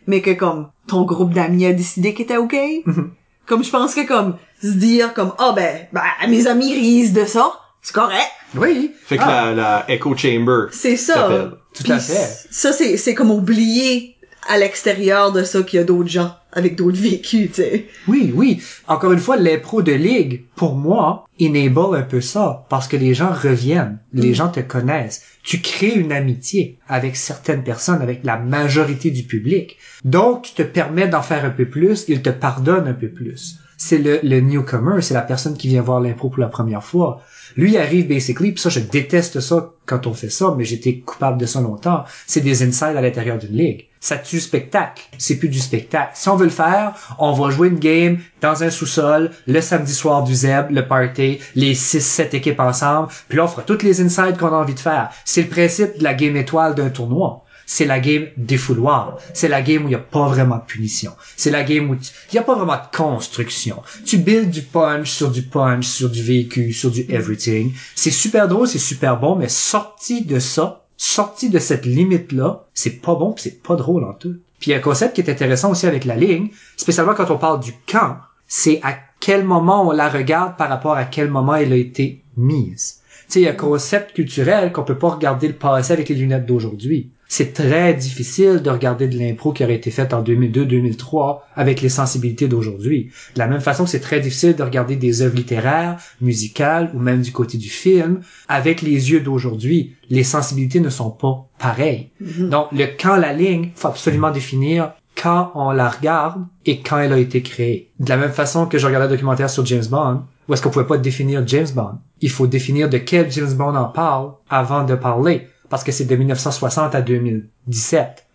mais 0.06 0.20
que 0.22 0.32
comme 0.32 0.68
ton 0.86 1.02
groupe 1.02 1.32
d'amis 1.34 1.66
a 1.66 1.72
décidé 1.72 2.14
qu'il 2.14 2.24
était 2.24 2.36
ok. 2.36 2.56
Mhm. 2.86 3.10
Comme 3.46 3.64
je 3.64 3.70
pense 3.70 3.94
que 3.94 4.06
comme 4.06 4.36
se 4.62 4.68
dire 4.68 5.14
comme 5.14 5.32
ah 5.38 5.52
ben, 5.56 5.86
ben 5.92 6.02
mes 6.28 6.46
amis 6.46 6.74
risent 6.74 7.12
de 7.14 7.24
ça, 7.24 7.52
c'est 7.82 7.94
correct, 7.94 8.30
oui. 8.56 8.92
Fait 9.06 9.16
que 9.16 9.22
Ah, 9.24 9.46
la, 9.46 9.54
la 9.54 9.90
echo 9.90 10.14
chamber. 10.16 10.66
c'est 10.72 10.96
ça. 10.96 11.50
Tout 11.74 11.90
à 11.92 11.98
fait. 11.98 12.46
Ça 12.50 12.72
c'est 12.72 12.96
c'est 12.96 13.14
comme 13.14 13.30
oublier 13.30 14.16
à 14.48 14.56
l'extérieur 14.58 15.32
de 15.32 15.42
ça 15.44 15.62
qu'il 15.62 15.78
y 15.78 15.82
a 15.82 15.84
d'autres 15.84 16.08
gens 16.08 16.32
avec 16.52 16.76
d'autres 16.76 16.96
vécus, 16.98 17.48
tu 17.50 17.54
sais. 17.62 17.86
Oui, 18.06 18.32
oui. 18.34 18.62
Encore 18.86 19.12
une 19.12 19.18
fois, 19.18 19.36
l'impro 19.36 19.82
de 19.82 19.92
ligue, 19.92 20.44
pour 20.56 20.74
moi, 20.74 21.26
enable 21.42 21.96
un 21.96 22.02
peu 22.02 22.22
ça, 22.22 22.64
parce 22.70 22.88
que 22.88 22.96
les 22.96 23.12
gens 23.12 23.30
reviennent, 23.30 23.98
les 24.14 24.30
Mm. 24.30 24.34
gens 24.34 24.48
te 24.48 24.60
connaissent. 24.60 25.22
Tu 25.48 25.62
crées 25.62 25.94
une 25.94 26.12
amitié 26.12 26.76
avec 26.88 27.16
certaines 27.16 27.64
personnes, 27.64 28.02
avec 28.02 28.22
la 28.22 28.36
majorité 28.36 29.10
du 29.10 29.22
public. 29.22 29.78
Donc, 30.04 30.42
tu 30.42 30.52
te 30.52 30.62
permets 30.62 31.08
d'en 31.08 31.22
faire 31.22 31.46
un 31.46 31.50
peu 31.50 31.64
plus, 31.64 32.04
ils 32.08 32.20
te 32.20 32.28
pardonnent 32.28 32.86
un 32.86 32.92
peu 32.92 33.08
plus. 33.08 33.58
C'est 33.78 33.96
le, 33.96 34.20
le 34.22 34.40
newcomer, 34.40 35.00
c'est 35.00 35.14
la 35.14 35.22
personne 35.22 35.56
qui 35.56 35.68
vient 35.68 35.80
voir 35.80 36.02
l'impro 36.02 36.28
pour 36.28 36.40
la 36.40 36.48
première 36.48 36.84
fois. 36.84 37.22
Lui 37.56 37.78
arrive 37.78 38.08
basically, 38.08 38.52
puis 38.52 38.60
ça 38.60 38.68
je 38.68 38.80
déteste 38.80 39.40
ça 39.40 39.72
quand 39.86 40.06
on 40.06 40.12
fait 40.12 40.28
ça, 40.28 40.54
mais 40.54 40.64
j'étais 40.64 40.98
coupable 40.98 41.40
de 41.40 41.46
ça 41.46 41.62
longtemps. 41.62 42.04
C'est 42.26 42.42
des 42.42 42.62
insides 42.62 42.98
à 42.98 43.00
l'intérieur 43.00 43.38
d'une 43.38 43.56
ligue. 43.56 43.87
Ça 44.00 44.16
tue 44.16 44.36
le 44.36 44.42
spectacle. 44.42 45.04
C'est 45.18 45.36
plus 45.36 45.48
du 45.48 45.58
spectacle. 45.58 46.12
Si 46.14 46.28
on 46.28 46.36
veut 46.36 46.44
le 46.44 46.50
faire, 46.50 46.94
on 47.18 47.32
va 47.32 47.50
jouer 47.50 47.68
une 47.68 47.78
game 47.78 48.18
dans 48.40 48.62
un 48.62 48.70
sous-sol, 48.70 49.30
le 49.46 49.60
samedi 49.60 49.92
soir 49.92 50.22
du 50.22 50.34
Zeb, 50.34 50.70
le 50.70 50.86
party, 50.86 51.38
les 51.54 51.74
6-7 51.74 52.36
équipes 52.36 52.60
ensemble, 52.60 53.08
puis 53.28 53.36
là 53.36 53.44
on 53.44 53.48
fera 53.48 53.62
toutes 53.62 53.82
les 53.82 54.00
insides 54.00 54.36
qu'on 54.38 54.48
a 54.48 54.56
envie 54.56 54.74
de 54.74 54.80
faire. 54.80 55.10
C'est 55.24 55.42
le 55.42 55.48
principe 55.48 55.98
de 55.98 56.04
la 56.04 56.14
game 56.14 56.36
étoile 56.36 56.74
d'un 56.74 56.90
tournoi. 56.90 57.44
C'est 57.70 57.84
la 57.84 58.00
game 58.00 58.28
défouloir. 58.38 59.18
C'est 59.34 59.46
la 59.46 59.60
game 59.60 59.84
où 59.84 59.88
il 59.88 59.90
n'y 59.90 59.94
a 59.94 59.98
pas 59.98 60.26
vraiment 60.26 60.56
de 60.56 60.62
punition. 60.62 61.12
C'est 61.36 61.50
la 61.50 61.64
game 61.64 61.90
où 61.90 61.94
il 61.94 62.32
n'y 62.32 62.38
a 62.38 62.42
pas 62.42 62.54
vraiment 62.54 62.76
de 62.76 62.96
construction. 62.96 63.82
Tu 64.06 64.16
builds 64.16 64.50
du 64.50 64.62
punch 64.62 65.10
sur 65.10 65.30
du 65.30 65.42
punch, 65.42 65.84
sur 65.84 66.08
du 66.08 66.22
vécu, 66.22 66.72
sur 66.72 66.90
du 66.90 67.04
everything. 67.10 67.74
C'est 67.94 68.10
super 68.10 68.48
drôle, 68.48 68.66
c'est 68.66 68.78
super 68.78 69.20
bon, 69.20 69.36
mais 69.36 69.50
sorti 69.50 70.24
de 70.24 70.38
ça, 70.38 70.77
sorti 70.98 71.48
de 71.48 71.58
cette 71.58 71.86
limite-là, 71.86 72.64
c'est 72.74 73.00
pas 73.00 73.14
bon 73.14 73.34
c'est 73.38 73.62
pas 73.62 73.76
drôle 73.76 74.04
en 74.04 74.12
tout. 74.12 74.36
Puis 74.60 74.72
y 74.72 74.74
a 74.74 74.78
un 74.78 74.80
concept 74.80 75.14
qui 75.14 75.22
est 75.22 75.30
intéressant 75.30 75.70
aussi 75.70 75.86
avec 75.86 76.04
la 76.04 76.16
ligne, 76.16 76.50
spécialement 76.76 77.14
quand 77.14 77.30
on 77.30 77.38
parle 77.38 77.60
du 77.60 77.72
camp, 77.86 78.18
c'est 78.46 78.80
à 78.82 78.98
quel 79.20 79.44
moment 79.44 79.88
on 79.88 79.92
la 79.92 80.08
regarde 80.08 80.56
par 80.56 80.68
rapport 80.68 80.94
à 80.94 81.04
quel 81.04 81.30
moment 81.30 81.54
elle 81.54 81.72
a 81.72 81.76
été 81.76 82.22
mise. 82.36 83.00
Tu 83.26 83.34
sais, 83.34 83.40
il 83.40 83.44
y 83.44 83.48
a 83.48 83.52
un 83.52 83.54
concept 83.54 84.14
culturel 84.14 84.72
qu'on 84.72 84.84
peut 84.84 84.98
pas 84.98 85.10
regarder 85.10 85.48
le 85.48 85.54
passé 85.54 85.92
avec 85.92 86.08
les 86.08 86.14
lunettes 86.14 86.46
d'aujourd'hui. 86.46 87.10
C'est 87.30 87.52
très 87.52 87.92
difficile 87.92 88.62
de 88.62 88.70
regarder 88.70 89.06
de 89.06 89.18
l'impro 89.18 89.52
qui 89.52 89.62
aurait 89.62 89.74
été 89.74 89.90
faite 89.90 90.14
en 90.14 90.22
2002-2003 90.22 91.40
avec 91.54 91.82
les 91.82 91.90
sensibilités 91.90 92.48
d'aujourd'hui. 92.48 93.10
De 93.34 93.38
la 93.38 93.46
même 93.46 93.60
façon 93.60 93.84
c'est 93.84 94.00
très 94.00 94.18
difficile 94.20 94.56
de 94.56 94.62
regarder 94.62 94.96
des 94.96 95.20
œuvres 95.20 95.36
littéraires, 95.36 96.00
musicales 96.22 96.90
ou 96.94 96.98
même 96.98 97.20
du 97.20 97.30
côté 97.30 97.58
du 97.58 97.68
film 97.68 98.20
avec 98.48 98.80
les 98.80 99.10
yeux 99.10 99.20
d'aujourd'hui. 99.20 99.94
Les 100.08 100.24
sensibilités 100.24 100.80
ne 100.80 100.88
sont 100.88 101.10
pas 101.10 101.46
pareilles. 101.58 102.10
Donc, 102.38 102.68
le 102.72 102.86
quand 102.86 103.16
la 103.16 103.34
ligne, 103.34 103.70
faut 103.74 103.88
absolument 103.88 104.30
définir 104.30 104.92
quand 105.20 105.52
on 105.54 105.70
la 105.72 105.88
regarde 105.88 106.46
et 106.64 106.80
quand 106.80 106.98
elle 106.98 107.12
a 107.12 107.18
été 107.18 107.42
créée. 107.42 107.90
De 108.00 108.08
la 108.08 108.16
même 108.16 108.32
façon 108.32 108.66
que 108.66 108.78
je 108.78 108.86
regardais 108.86 109.06
un 109.06 109.10
documentaire 109.10 109.50
sur 109.50 109.66
James 109.66 109.84
Bond, 109.90 110.22
où 110.48 110.54
est-ce 110.54 110.62
qu'on 110.62 110.70
pouvait 110.70 110.86
pas 110.86 110.96
définir 110.96 111.46
James 111.46 111.68
Bond? 111.74 111.98
Il 112.20 112.30
faut 112.30 112.46
définir 112.46 112.88
de 112.88 112.98
quel 112.98 113.30
James 113.30 113.52
Bond 113.52 113.76
on 113.76 113.92
parle 113.92 114.32
avant 114.48 114.84
de 114.84 114.94
parler. 114.94 115.48
Parce 115.70 115.84
que 115.84 115.92
c'est 115.92 116.04
de 116.04 116.16
1960 116.16 116.94
à 116.94 117.02
2017. 117.02 118.26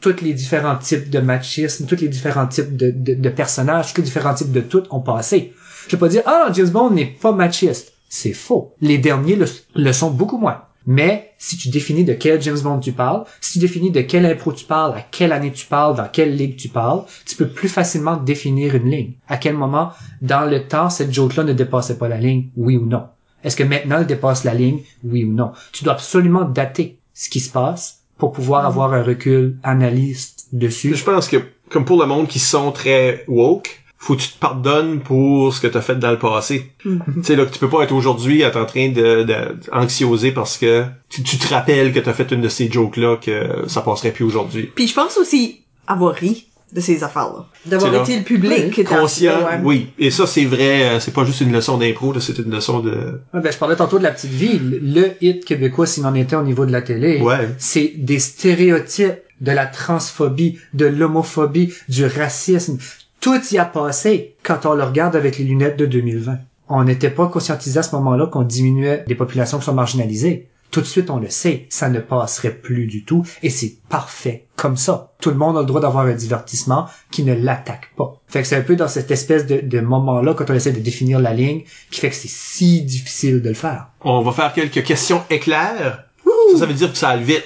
Tous 0.00 0.20
les 0.22 0.32
différents 0.32 0.76
types 0.76 1.10
de 1.10 1.18
machisme, 1.18 1.86
tous 1.86 1.96
les 2.00 2.08
différents 2.08 2.46
types 2.46 2.76
de, 2.76 2.90
de, 2.90 3.14
de 3.14 3.28
personnages, 3.30 3.92
tous 3.92 4.00
les 4.00 4.04
différents 4.04 4.34
types 4.34 4.52
de 4.52 4.60
tout 4.60 4.84
ont 4.90 5.00
passé. 5.00 5.54
Je 5.88 5.96
vais 5.96 6.00
pas 6.00 6.08
dire, 6.08 6.22
ah, 6.26 6.50
James 6.54 6.68
Bond 6.68 6.90
n'est 6.90 7.16
pas 7.20 7.32
machiste. 7.32 7.92
C'est 8.08 8.32
faux. 8.32 8.74
Les 8.80 8.98
derniers 8.98 9.36
le, 9.36 9.46
le 9.74 9.92
sont 9.92 10.10
beaucoup 10.10 10.38
moins. 10.38 10.62
Mais 10.86 11.32
si 11.36 11.58
tu 11.58 11.68
définis 11.68 12.04
de 12.04 12.14
quel 12.14 12.40
James 12.40 12.60
Bond 12.60 12.78
tu 12.78 12.92
parles, 12.92 13.24
si 13.42 13.54
tu 13.54 13.58
définis 13.58 13.90
de 13.90 14.00
quelle 14.00 14.24
impro 14.24 14.52
tu 14.52 14.64
parles, 14.64 14.94
à 14.96 15.02
quelle 15.02 15.32
année 15.32 15.52
tu 15.52 15.66
parles, 15.66 15.96
dans 15.96 16.08
quelle 16.08 16.34
ligue 16.34 16.56
tu 16.56 16.68
parles, 16.68 17.02
tu 17.26 17.36
peux 17.36 17.48
plus 17.48 17.68
facilement 17.68 18.16
définir 18.16 18.74
une 18.74 18.90
ligne. 18.90 19.12
À 19.28 19.36
quel 19.36 19.54
moment, 19.54 19.90
dans 20.22 20.48
le 20.48 20.66
temps, 20.66 20.88
cette 20.88 21.12
joke-là 21.12 21.44
ne 21.44 21.52
dépassait 21.52 21.98
pas 21.98 22.08
la 22.08 22.16
ligne, 22.16 22.48
oui 22.56 22.76
ou 22.78 22.86
non? 22.86 23.04
Est-ce 23.44 23.56
que 23.56 23.64
maintenant 23.64 23.98
elle 24.00 24.06
dépasse 24.06 24.44
la 24.44 24.54
ligne, 24.54 24.80
oui 25.04 25.24
ou 25.24 25.32
non? 25.32 25.52
Tu 25.72 25.84
dois 25.84 25.94
absolument 25.94 26.44
dater 26.44 26.98
ce 27.14 27.28
qui 27.28 27.40
se 27.40 27.50
passe 27.50 28.02
pour 28.18 28.32
pouvoir 28.32 28.66
avoir 28.66 28.92
un 28.94 29.02
recul 29.02 29.56
analyste 29.62 30.48
dessus. 30.52 30.94
Je 30.94 31.04
pense 31.04 31.28
que, 31.28 31.36
comme 31.68 31.84
pour 31.84 32.00
le 32.00 32.06
monde 32.06 32.26
qui 32.26 32.40
sont 32.40 32.72
très 32.72 33.24
woke, 33.28 33.80
faut 33.96 34.14
que 34.14 34.22
tu 34.22 34.28
te 34.28 34.38
pardonnes 34.38 35.00
pour 35.00 35.52
ce 35.52 35.60
que 35.60 35.66
t'as 35.66 35.80
fait 35.80 35.96
dans 35.96 36.10
le 36.10 36.18
passé. 36.18 36.72
tu 36.82 36.98
sais, 37.22 37.34
là, 37.34 37.44
que 37.44 37.52
tu 37.52 37.58
peux 37.58 37.68
pas 37.68 37.82
être 37.82 37.92
aujourd'hui 37.92 38.44
à 38.44 38.48
être 38.48 38.60
en 38.60 38.64
train 38.64 38.90
de, 38.90 39.24
de, 39.24 39.56
anxioser 39.72 40.30
parce 40.30 40.56
que 40.56 40.84
tu, 41.08 41.22
tu 41.24 41.36
te 41.36 41.52
rappelles 41.52 41.92
que 41.92 41.98
t'as 41.98 42.12
fait 42.12 42.30
une 42.30 42.40
de 42.40 42.48
ces 42.48 42.70
jokes-là 42.70 43.16
que 43.16 43.64
ça 43.66 43.82
passerait 43.82 44.12
plus 44.12 44.24
aujourd'hui. 44.24 44.70
Puis 44.74 44.86
je 44.86 44.94
pense 44.94 45.16
aussi 45.16 45.62
avoir 45.88 46.14
ri 46.14 46.46
de 46.72 46.80
ces 46.80 47.02
affaires-là. 47.02 47.46
D'avoir 47.66 47.94
été 48.02 48.16
le 48.18 48.22
public 48.24 48.74
Oui, 48.76 48.84
Conscient, 48.84 49.38
ouais. 49.40 49.60
oui. 49.64 49.86
Et 49.98 50.10
ça, 50.10 50.26
c'est 50.26 50.44
vrai, 50.44 50.82
euh, 50.88 51.00
c'est 51.00 51.14
pas 51.14 51.24
juste 51.24 51.40
une 51.40 51.52
leçon 51.52 51.78
d'impro, 51.78 52.12
là, 52.12 52.20
c'est 52.20 52.38
une 52.38 52.50
leçon 52.50 52.80
de... 52.80 53.20
Ouais, 53.32 53.40
ben, 53.40 53.50
je 53.52 53.56
parlais 53.58 53.76
tantôt 53.76 53.98
de 53.98 54.02
la 54.04 54.10
petite 54.10 54.30
vie. 54.32 54.58
Le 54.60 55.12
hit 55.22 55.44
québécois, 55.44 55.86
s'il 55.86 56.04
en 56.06 56.14
était 56.14 56.36
au 56.36 56.42
niveau 56.42 56.66
de 56.66 56.72
la 56.72 56.82
télé, 56.82 57.20
Ouais. 57.22 57.48
c'est 57.58 57.92
des 57.96 58.18
stéréotypes 58.18 59.14
de 59.40 59.52
la 59.52 59.66
transphobie, 59.66 60.58
de 60.74 60.86
l'homophobie, 60.86 61.72
du 61.88 62.04
racisme. 62.06 62.78
Tout 63.20 63.40
y 63.50 63.58
a 63.58 63.64
passé 63.64 64.34
quand 64.42 64.66
on 64.66 64.74
le 64.74 64.82
regarde 64.84 65.16
avec 65.16 65.38
les 65.38 65.44
lunettes 65.44 65.78
de 65.78 65.86
2020. 65.86 66.38
On 66.68 66.84
n'était 66.84 67.10
pas 67.10 67.28
conscientisé 67.28 67.78
à 67.78 67.82
ce 67.82 67.94
moment-là 67.96 68.26
qu'on 68.26 68.42
diminuait 68.42 69.04
des 69.08 69.14
populations 69.14 69.58
qui 69.58 69.64
sont 69.64 69.72
marginalisées. 69.74 70.48
Tout 70.70 70.80
de 70.80 70.86
suite, 70.86 71.08
on 71.08 71.18
le 71.18 71.30
sait, 71.30 71.66
ça 71.70 71.88
ne 71.88 71.98
passerait 71.98 72.54
plus 72.54 72.86
du 72.86 73.04
tout, 73.04 73.24
et 73.42 73.48
c'est 73.48 73.76
parfait 73.88 74.46
comme 74.56 74.76
ça. 74.76 75.12
Tout 75.20 75.30
le 75.30 75.36
monde 75.36 75.56
a 75.56 75.60
le 75.60 75.66
droit 75.66 75.80
d'avoir 75.80 76.04
un 76.04 76.14
divertissement 76.14 76.86
qui 77.10 77.22
ne 77.22 77.32
l'attaque 77.32 77.94
pas. 77.96 78.20
Fait 78.26 78.42
que 78.42 78.48
c'est 78.48 78.56
un 78.56 78.62
peu 78.62 78.76
dans 78.76 78.88
cette 78.88 79.10
espèce 79.10 79.46
de, 79.46 79.60
de 79.60 79.80
moment-là, 79.80 80.34
quand 80.34 80.50
on 80.50 80.54
essaie 80.54 80.72
de 80.72 80.80
définir 80.80 81.20
la 81.20 81.32
ligne, 81.32 81.62
qui 81.90 82.00
fait 82.00 82.10
que 82.10 82.16
c'est 82.16 82.28
si 82.28 82.82
difficile 82.82 83.40
de 83.40 83.48
le 83.48 83.54
faire. 83.54 83.88
On 84.02 84.20
va 84.22 84.32
faire 84.32 84.52
quelques 84.52 84.82
questions 84.82 85.22
éclairs. 85.30 86.04
Ça, 86.52 86.58
ça 86.58 86.66
veut 86.66 86.74
dire 86.74 86.92
que 86.92 86.98
ça 86.98 87.10
aille 87.10 87.22
vite. 87.22 87.44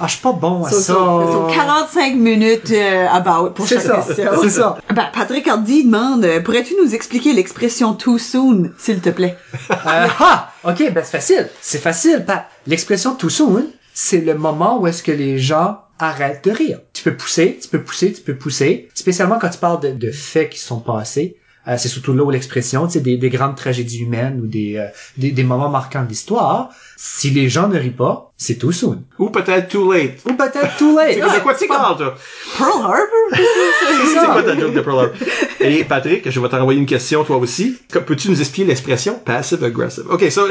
Ah, 0.00 0.06
je 0.06 0.12
suis 0.12 0.22
pas 0.22 0.32
bon 0.32 0.64
à 0.64 0.70
So, 0.70 0.80
ça. 0.80 0.92
so, 0.94 1.32
so 1.32 1.46
45 1.54 2.14
minutes 2.16 2.70
euh, 2.70 3.06
about 3.08 3.50
pour 3.54 3.68
C'est 3.68 3.76
chaque 3.76 3.84
ça, 3.84 4.02
question. 4.06 4.30
c'est 4.42 4.50
ça. 4.50 4.78
Ben, 4.94 5.06
Patrick 5.12 5.46
Hardy 5.46 5.84
demande, 5.84 6.24
euh, 6.24 6.40
pourrais-tu 6.40 6.74
nous 6.82 6.94
expliquer 6.94 7.32
l'expression 7.34 7.92
too 7.94 8.16
soon, 8.18 8.70
s'il 8.78 9.00
te 9.00 9.10
plaît? 9.10 9.36
Euh, 9.70 9.76
ah! 9.86 10.50
Ok, 10.64 10.78
ben 10.92 11.02
c'est 11.04 11.18
facile. 11.18 11.48
C'est 11.60 11.78
facile, 11.82 12.24
Pat. 12.26 12.46
L'expression 12.66 13.14
too 13.14 13.28
soon, 13.28 13.66
c'est 13.92 14.20
le 14.22 14.34
moment 14.34 14.80
où 14.80 14.86
est-ce 14.86 15.02
que 15.02 15.12
les 15.12 15.38
gens 15.38 15.78
arrêtent 15.98 16.44
de 16.46 16.50
rire. 16.50 16.78
Tu 16.94 17.02
peux 17.02 17.14
pousser, 17.14 17.58
tu 17.62 17.68
peux 17.68 17.82
pousser, 17.82 18.12
tu 18.12 18.22
peux 18.22 18.34
pousser. 18.36 18.88
Spécialement 18.94 19.38
quand 19.38 19.50
tu 19.50 19.58
parles 19.58 19.80
de, 19.80 19.90
de 19.90 20.10
faits 20.10 20.48
qui 20.50 20.58
sont 20.58 20.80
passés. 20.80 21.36
Euh, 21.68 21.76
c'est 21.76 21.88
surtout 21.88 22.14
là 22.14 22.22
où 22.22 22.30
l'expression, 22.30 22.86
tu 22.86 22.94
sais, 22.94 23.00
des, 23.00 23.18
des 23.18 23.28
grandes 23.28 23.54
tragédies 23.54 24.00
humaines 24.00 24.40
ou 24.42 24.46
des, 24.46 24.76
euh, 24.76 24.86
des, 25.18 25.30
des 25.30 25.42
moments 25.42 25.68
marquants 25.68 26.02
de 26.02 26.08
l'histoire. 26.08 26.70
Si 26.96 27.30
les 27.30 27.50
gens 27.50 27.68
ne 27.68 27.78
rient 27.78 27.90
pas, 27.90 28.32
c'est 28.38 28.56
too 28.56 28.72
soon. 28.72 29.02
Ou 29.18 29.28
peut-être 29.28 29.68
too 29.68 29.92
late. 29.92 30.20
Ou 30.24 30.32
peut-être 30.32 30.76
too 30.78 30.96
late. 30.96 31.14
C'est 31.30 31.38
de 31.38 31.42
quoi 31.42 31.54
tu 31.54 31.66
parles, 31.66 31.98
toi? 31.98 32.14
Pearl 32.56 32.80
Harbor? 32.82 32.98
C'est 33.32 34.26
quoi 34.26 34.42
ta 34.42 34.58
joke 34.58 34.72
de 34.72 34.80
Pearl 34.80 34.98
Harbor? 34.98 35.16
Et 35.60 35.84
Patrick, 35.84 36.30
je 36.30 36.40
vais 36.40 36.48
t'envoyer 36.48 36.80
une 36.80 36.86
question, 36.86 37.24
toi 37.24 37.36
aussi. 37.36 37.76
Peux-tu 37.90 38.30
nous 38.30 38.40
expliquer 38.40 38.68
l'expression 38.68 39.20
passive-aggressive? 39.22 40.04
OK, 40.10 40.30
so, 40.30 40.46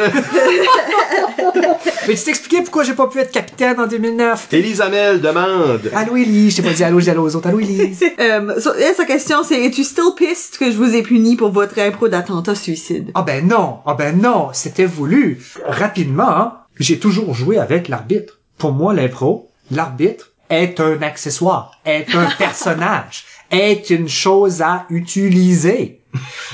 euh, 2.10 2.14
Mais 2.14 2.18
tu 2.18 2.26
t'expliquais 2.26 2.62
pourquoi 2.64 2.84
j'ai 2.84 2.94
pas 2.94 3.08
pu 3.08 3.20
être 3.20 3.32
capitaine 3.32 3.80
en 3.80 3.88
2009. 3.88 4.48
Élise 4.52 4.82
Hamel 4.82 5.22
demande... 5.22 5.92
Allô 5.94 6.16
Ellie, 6.16 6.50
je 6.50 6.58
t'ai 6.58 6.62
pas 6.62 6.74
dit 6.74 6.84
allô, 6.84 7.00
j'ai 7.00 7.06
dit 7.06 7.10
allô 7.12 7.24
aux 7.24 7.36
autres. 7.36 7.48
Allô 7.48 7.60
Elise. 7.60 8.04
Euh, 8.20 8.60
so, 8.60 8.72
sa 8.98 9.06
question, 9.06 9.44
c'est, 9.44 9.66
es-tu 9.66 9.84
still 9.84 10.12
pissed 10.16 10.58
que 10.60 10.70
je 10.72 10.78
vous 10.78 10.94
ai 10.94 11.04
puni 11.04 11.38
pour 11.38 11.52
votre 11.52 11.80
impro 11.80 12.10
d'attentat 12.10 12.54
suicide? 12.54 13.12
Ah 13.14 13.22
ben 13.22 13.48
non, 13.48 13.78
ah 13.86 13.94
ben 13.94 14.20
non, 14.20 14.50
c'était 14.52 14.86
voulu. 14.86 15.42
Rapidement, 15.66 16.30
hein, 16.30 16.54
j'ai 16.80 17.00
toujours 17.00 17.34
joué 17.34 17.58
avec 17.58 17.88
l'arbitre. 17.88 18.40
Pour 18.58 18.74
moi, 18.74 18.94
l'impro, 18.94 19.50
l'arbitre 19.72 20.34
est 20.50 20.82
un 20.82 21.02
accessoire, 21.02 21.80
est 21.86 22.14
un 22.14 22.28
personnage, 22.38 23.24
est 23.52 23.90
une 23.90 24.10
chose 24.10 24.62
à 24.62 24.86
utiliser. 24.90 25.99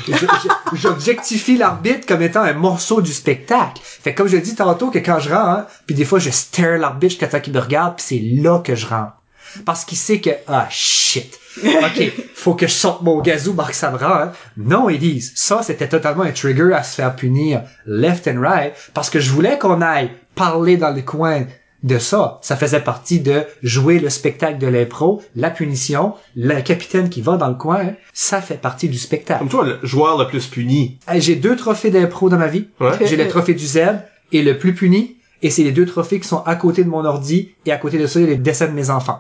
Je- 0.08 0.14
je- 0.14 0.76
J'objectifie 0.78 1.58
l'arbitre 1.58 2.06
comme 2.06 2.22
étant 2.22 2.42
un 2.42 2.54
morceau 2.54 3.02
du 3.02 3.14
spectacle. 3.14 3.82
Fait 3.84 4.14
que 4.14 4.18
comme 4.18 4.28
je 4.28 4.38
dis 4.38 4.56
tantôt 4.56 4.92
que 4.92 5.00
quand 5.00 5.20
je 5.20 5.30
rentre, 5.30 5.50
hein, 5.50 5.68
puis 5.86 5.96
des 5.96 6.06
fois 6.06 6.20
je 6.20 6.30
stare 6.30 6.78
l'arbitre 6.78 7.12
jusqu'à 7.12 7.28
temps 7.28 7.40
qu'il 7.40 7.54
me 7.54 7.60
regarde, 7.60 7.96
puis 7.96 8.06
c'est 8.08 8.42
là 8.42 8.60
que 8.60 8.76
je 8.76 8.86
rentre. 8.88 9.14
Parce 9.66 9.86
qu'il 9.86 9.98
sait 9.98 10.20
que, 10.20 10.32
ah, 10.50 10.68
shit. 10.70 11.40
OK, 11.64 12.12
faut 12.36 12.56
que 12.56 12.68
je 12.68 12.74
sorte 12.74 13.04
mon 13.04 13.22
gazou 13.22 13.54
me 13.54 13.62
rend. 13.62 14.14
hein. 14.24 14.32
Non, 14.58 14.90
ils 14.90 15.00
disent, 15.00 15.32
ça, 15.36 15.62
c'était 15.64 15.88
totalement 15.88 16.24
un 16.24 16.32
trigger 16.32 16.74
à 16.74 16.84
se 16.84 16.96
faire 16.96 17.16
punir 17.16 17.62
left 17.86 18.28
and 18.28 18.42
right 18.42 18.74
parce 18.94 19.10
que 19.10 19.22
je 19.22 19.32
voulais 19.32 19.58
qu'on 19.58 19.82
aille 19.82 20.12
parler 20.36 20.76
dans 20.76 20.92
le 20.92 21.02
coin 21.02 21.46
de 21.86 22.00
ça. 22.00 22.40
Ça 22.42 22.58
faisait 22.58 22.82
partie 22.82 23.20
de 23.20 23.44
jouer 23.64 24.00
le 24.00 24.10
spectacle 24.10 24.58
de 24.58 24.68
l'impro, 24.68 25.22
la 25.36 25.52
punition, 25.52 26.14
le 26.36 26.60
capitaine 26.62 27.10
qui 27.10 27.22
va 27.22 27.38
dans 27.38 27.48
le 27.48 27.56
coin, 27.56 27.80
hein, 27.80 27.94
ça 28.12 28.42
fait 28.42 28.60
partie 28.60 28.90
du 28.90 28.98
spectacle. 28.98 29.40
Comme 29.40 29.50
toi, 29.50 29.66
le 29.66 29.80
joueur 29.84 30.18
le 30.18 30.28
plus 30.28 30.48
puni. 30.48 30.98
J'ai 31.16 31.36
deux 31.36 31.56
trophées 31.56 31.92
d'impro 31.92 32.30
dans 32.30 32.38
ma 32.38 32.48
vie. 32.48 32.68
Ouais. 32.80 32.94
J'ai 33.06 33.16
le 33.16 33.28
trophée 33.28 33.54
du 33.54 33.66
Z 33.66 33.80
et 34.32 34.42
le 34.42 34.58
plus 34.58 34.74
puni. 34.74 35.18
Et 35.44 35.52
c'est 35.52 35.64
les 35.64 35.72
deux 35.72 35.86
trophées 35.86 36.20
qui 36.20 36.28
sont 36.28 36.42
à 36.44 36.56
côté 36.56 36.84
de 36.84 36.90
mon 36.90 37.06
ordi 37.06 37.52
et 37.68 37.72
à 37.72 37.78
côté 37.78 38.00
de 38.00 38.08
ça, 38.08 38.20
il 38.20 38.24
y 38.24 38.26
a 38.26 38.32
les 38.32 38.38
dessins 38.38 38.68
de 38.68 38.72
mes 38.72 38.90
enfants. 38.90 39.20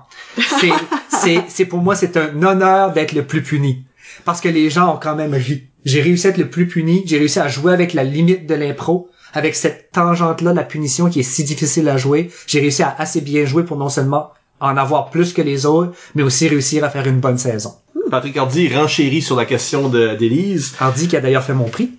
C'est, 0.60 0.72
c'est, 1.10 1.44
c'est 1.48 1.66
pour 1.66 1.80
moi, 1.80 1.94
c'est 1.96 2.18
un 2.18 2.42
honneur 2.42 2.94
d'être 2.94 3.12
le 3.12 3.24
plus 3.24 3.44
puni. 3.44 3.84
Parce 4.24 4.42
que 4.42 4.50
les 4.50 4.72
gens 4.72 4.96
ont 4.96 4.98
quand 4.98 5.16
même 5.16 5.34
ri. 5.34 5.66
J'ai 5.84 6.02
réussi 6.02 6.26
à 6.26 6.30
être 6.32 6.38
le 6.40 6.50
plus 6.50 6.68
puni. 6.68 7.04
J'ai 7.06 7.20
réussi 7.20 7.40
à 7.40 7.48
jouer 7.48 7.74
avec 7.74 7.94
la 7.94 8.04
limite 8.04 8.48
de 8.48 8.56
l'impro. 8.56 9.10
Avec 9.36 9.54
cette 9.54 9.92
tangente-là, 9.92 10.54
la 10.54 10.64
punition 10.64 11.10
qui 11.10 11.20
est 11.20 11.24
si 11.24 11.44
difficile 11.44 11.90
à 11.90 11.98
jouer. 11.98 12.32
J'ai 12.48 12.62
réussi 12.62 12.84
à 12.84 12.96
assez 12.98 13.20
bien 13.20 13.46
jouer 13.46 13.64
pour 13.64 13.78
non 13.78 13.90
seulement 13.90 14.32
en 14.62 14.78
avoir 14.78 15.10
plus 15.10 15.34
que 15.34 15.42
les 15.42 15.66
autres, 15.66 15.94
mais 16.16 16.24
aussi 16.24 16.48
réussir 16.48 16.86
à 16.86 16.90
faire 16.90 17.06
une 17.06 17.20
bonne 17.20 17.38
saison. 17.38 17.74
Patrick 18.10 18.38
Hardy 18.38 18.74
renchérit 18.74 19.22
sur 19.22 19.36
la 19.36 19.46
question 19.46 19.90
d'Élise. 19.90 20.76
Hardy 20.80 21.10
qui 21.10 21.18
a 21.18 21.22
d'ailleurs 21.22 21.44
fait 21.44 21.54
mon 21.54 21.68
prix. 21.68 21.92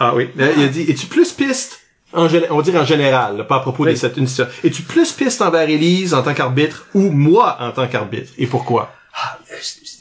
Ah 0.00 0.14
oui. 0.16 0.28
Il 0.36 0.64
a 0.64 0.68
dit, 0.68 0.82
es-tu 0.88 1.06
plus 1.06 1.32
piste 1.32 1.78
en 2.12 2.26
on 2.50 2.56
va 2.56 2.62
dire 2.62 2.74
en 2.74 2.84
général, 2.84 3.46
pas 3.46 3.58
à 3.58 3.60
propos 3.60 3.86
de 3.86 3.94
cette 3.94 4.16
une. 4.16 4.26
Es-tu 4.64 4.82
plus 4.82 5.12
piste 5.12 5.42
envers 5.42 5.68
Élise 5.68 6.12
en 6.12 6.22
tant 6.22 6.34
qu'arbitre 6.34 6.86
ou 6.92 7.10
moi 7.10 7.56
en 7.60 7.70
tant 7.70 7.86
qu'arbitre? 7.86 8.32
Et 8.36 8.48
pourquoi? 8.48 8.92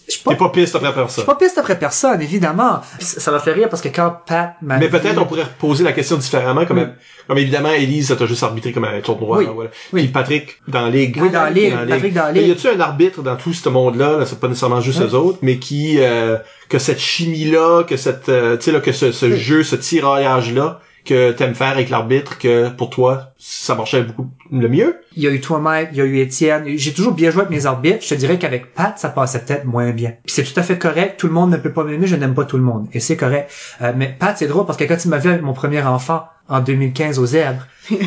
Je 0.07 0.13
suis 0.13 0.23
pas 0.23 0.31
T'es 0.31 0.37
pas 0.37 0.49
piste 0.49 0.75
après 0.75 0.89
Je 0.89 0.93
personne. 0.93 1.23
suis 1.23 1.25
pas 1.25 1.35
piste 1.35 1.57
après 1.57 1.77
personne, 1.77 2.21
évidemment. 2.21 2.81
Puis 2.97 3.05
Ça 3.07 3.31
m'a 3.31 3.39
fait 3.39 3.53
rire 3.53 3.69
parce 3.69 3.81
que 3.81 3.89
quand 3.89 4.17
Pat 4.25 4.55
m'a 4.61 4.77
Mais 4.77 4.89
peut-être 4.89 5.17
on 5.21 5.25
pourrait 5.25 5.47
poser 5.59 5.83
la 5.83 5.91
question 5.91 6.17
différemment, 6.17 6.65
comme, 6.65 6.77
Oui. 6.79 6.85
comme 7.27 7.37
évidemment, 7.37 7.71
Élise, 7.71 8.07
ça 8.09 8.15
t'a 8.15 8.25
juste 8.25 8.43
arbitré 8.43 8.71
comme 8.71 8.85
un 8.85 8.99
tournoi. 9.01 9.37
Oui. 9.39 9.45
là, 9.45 9.51
voilà. 9.51 9.69
Oui. 9.93 10.03
Puis 10.03 10.11
Patrick, 10.11 10.61
dans 10.67 10.81
la 10.83 10.89
Ligue. 10.89 11.17
Oui, 11.21 11.29
dans 11.29 11.43
la 11.43 11.49
Ligue. 11.49 11.75
Patrick 11.87 12.13
dans 12.13 12.23
la 12.25 12.31
Mais 12.31 12.39
Ligue. 12.41 12.49
y 12.49 12.51
a-tu 12.51 12.67
un 12.69 12.79
arbitre 12.79 13.21
dans 13.21 13.35
tout 13.35 13.53
ce 13.53 13.67
monde-là, 13.69 14.17
là, 14.19 14.25
c'est 14.25 14.39
pas 14.39 14.47
nécessairement 14.47 14.81
juste 14.81 14.99
Oui. 14.99 15.07
eux 15.07 15.15
autres, 15.15 15.39
mais 15.41 15.57
qui, 15.57 15.97
euh, 15.99 16.37
que 16.69 16.79
cette 16.79 16.99
chimie-là, 16.99 17.83
que 17.83 17.97
cette, 17.97 18.29
euh, 18.29 18.57
tu 18.57 18.63
sais, 18.65 18.71
là, 18.71 18.79
que 18.79 18.91
ce, 18.91 19.11
ce 19.11 19.25
Oui. 19.25 19.37
jeu, 19.37 19.63
ce 19.63 19.75
tiraillage-là, 19.75 20.79
que 21.09 21.31
t'aimes 21.31 21.55
faire 21.55 21.69
avec 21.69 21.89
l'arbitre, 21.89 22.37
que 22.37 22.69
pour 22.69 22.91
toi, 22.91 23.33
ça 23.39 23.73
marchait 23.73 24.03
beaucoup 24.03 24.27
le 24.51 24.67
mieux? 24.69 25.01
Il 25.15 25.23
y 25.23 25.27
a 25.27 25.31
eu 25.31 25.41
toi, 25.41 25.57
Mike, 25.59 25.89
il 25.93 25.97
y 25.97 26.01
a 26.01 26.05
eu 26.05 26.19
Étienne. 26.19 26.65
J'ai 26.67 26.93
toujours 26.93 27.13
bien 27.13 27.31
joué 27.31 27.41
avec 27.41 27.51
mes 27.51 27.65
arbitres. 27.65 28.03
Je 28.03 28.09
te 28.09 28.13
dirais 28.13 28.37
qu'avec 28.37 28.75
Pat, 28.75 28.97
ça 28.97 29.09
passait 29.09 29.39
peut-être 29.39 29.65
moins 29.65 29.89
bien. 29.89 30.13
C'est 30.25 30.43
tout 30.43 30.57
à 30.59 30.63
fait 30.63 30.77
correct. 30.77 31.19
Tout 31.19 31.25
le 31.25 31.33
monde 31.33 31.49
ne 31.49 31.57
peut 31.57 31.73
pas 31.73 31.83
m'aimer. 31.83 32.05
Je 32.05 32.15
n'aime 32.15 32.35
pas 32.35 32.45
tout 32.45 32.57
le 32.57 32.63
monde. 32.63 32.87
Et 32.93 32.99
c'est 32.99 33.17
correct. 33.17 33.51
Euh, 33.81 33.91
mais 33.95 34.15
Pat, 34.19 34.37
c'est 34.37 34.47
drôle 34.47 34.67
parce 34.67 34.77
que 34.77 34.83
quand 34.83 35.03
il 35.03 35.09
m'a 35.09 35.17
vu 35.17 35.29
avec 35.29 35.41
mon 35.41 35.53
premier 35.53 35.81
enfant 35.81 36.25
en 36.49 36.59
2015 36.61 37.19
aux 37.19 37.25
zèbres, 37.27 37.65
il 37.91 37.97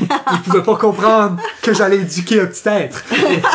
pouvait 0.44 0.62
pas 0.62 0.76
comprendre 0.76 1.36
que 1.62 1.72
j'allais 1.74 1.96
éduquer 1.98 2.40
un 2.40 2.46
petit 2.46 2.68
être. 2.68 3.02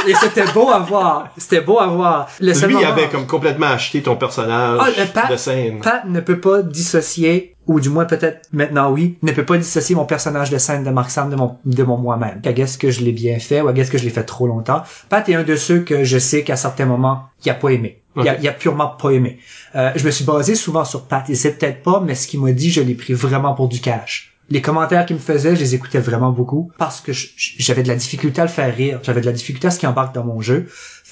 Et, 0.07 0.13
c'était 0.15 0.45
beau 0.53 0.69
à 0.69 0.79
voir. 0.79 1.29
C'était 1.37 1.61
beau 1.61 1.79
à 1.79 1.87
voir. 1.87 2.29
Le 2.39 2.51
Lui, 2.53 2.59
il 2.61 2.67
moment- 2.73 2.87
avait 2.87 3.07
comme 3.09 3.27
complètement 3.27 3.67
acheté 3.67 4.01
ton 4.01 4.15
personnage 4.15 4.79
Ah, 4.81 5.05
Pat- 5.13 5.31
de 5.31 5.37
scène. 5.37 5.79
Pat 5.81 6.03
ne 6.05 6.19
peut 6.19 6.39
pas 6.39 6.61
dissocier, 6.63 7.55
ou 7.67 7.79
du 7.79 7.89
moins 7.89 8.05
peut-être 8.05 8.47
maintenant 8.53 8.91
oui, 8.91 9.17
ne 9.23 9.31
peut 9.31 9.45
pas 9.45 9.57
dissocier 9.57 9.95
mon 9.95 10.05
personnage 10.05 10.49
de 10.49 10.57
scène 10.57 10.83
de 10.83 10.89
Mark 10.89 11.09
Sam 11.09 11.29
de 11.29 11.35
mon, 11.35 11.57
de 11.65 11.83
mon 11.83 11.97
moi-même. 11.97 12.41
À 12.45 12.53
guess 12.53 12.77
que 12.77 12.91
je 12.91 13.01
l'ai 13.01 13.11
bien 13.11 13.39
fait 13.39 13.61
ou 13.61 13.67
à 13.67 13.73
guess 13.73 13.89
que 13.89 13.97
je 13.97 14.03
l'ai 14.05 14.09
fait 14.09 14.23
trop 14.23 14.47
longtemps. 14.47 14.83
Pat 15.09 15.27
est 15.29 15.35
un 15.35 15.43
de 15.43 15.55
ceux 15.55 15.79
que 15.79 16.03
je 16.03 16.17
sais 16.17 16.43
qu'à 16.43 16.55
certains 16.55 16.85
moments, 16.85 17.23
il 17.45 17.49
a 17.51 17.53
pas 17.55 17.69
aimé. 17.69 18.01
Il, 18.19 18.27
a, 18.27 18.35
il 18.39 18.47
a 18.47 18.51
purement 18.51 18.87
pas 18.87 19.11
aimé. 19.11 19.37
Euh, 19.75 19.91
je 19.95 20.03
me 20.03 20.09
suis 20.09 20.25
basé 20.25 20.55
souvent 20.55 20.83
sur 20.85 21.03
Pat. 21.03 21.29
Et 21.29 21.35
c'est 21.35 21.51
peut-être 21.51 21.83
pas, 21.83 22.01
mais 22.03 22.15
ce 22.15 22.27
qu'il 22.27 22.41
m'a 22.41 22.51
dit, 22.51 22.71
je 22.71 22.81
l'ai 22.81 22.95
pris 22.95 23.13
vraiment 23.13 23.53
pour 23.53 23.67
du 23.67 23.79
cash. 23.79 24.33
Les 24.49 24.61
commentaires 24.61 25.05
qu'il 25.05 25.17
me 25.17 25.21
faisait, 25.21 25.55
je 25.55 25.59
les 25.59 25.75
écoutais 25.75 25.99
vraiment 25.99 26.31
beaucoup 26.31 26.71
parce 26.77 27.01
que 27.01 27.11
j'avais 27.11 27.83
de 27.83 27.89
la 27.89 27.95
difficulté 27.95 28.39
à 28.39 28.45
le 28.45 28.49
faire 28.49 28.73
rire. 28.73 28.99
J'avais 29.03 29.19
de 29.19 29.25
la 29.25 29.33
difficulté 29.33 29.67
à 29.67 29.71
ce 29.71 29.79
qui 29.79 29.87
embarque 29.87 30.15
dans 30.15 30.23
mon 30.23 30.39
jeu. 30.39 30.67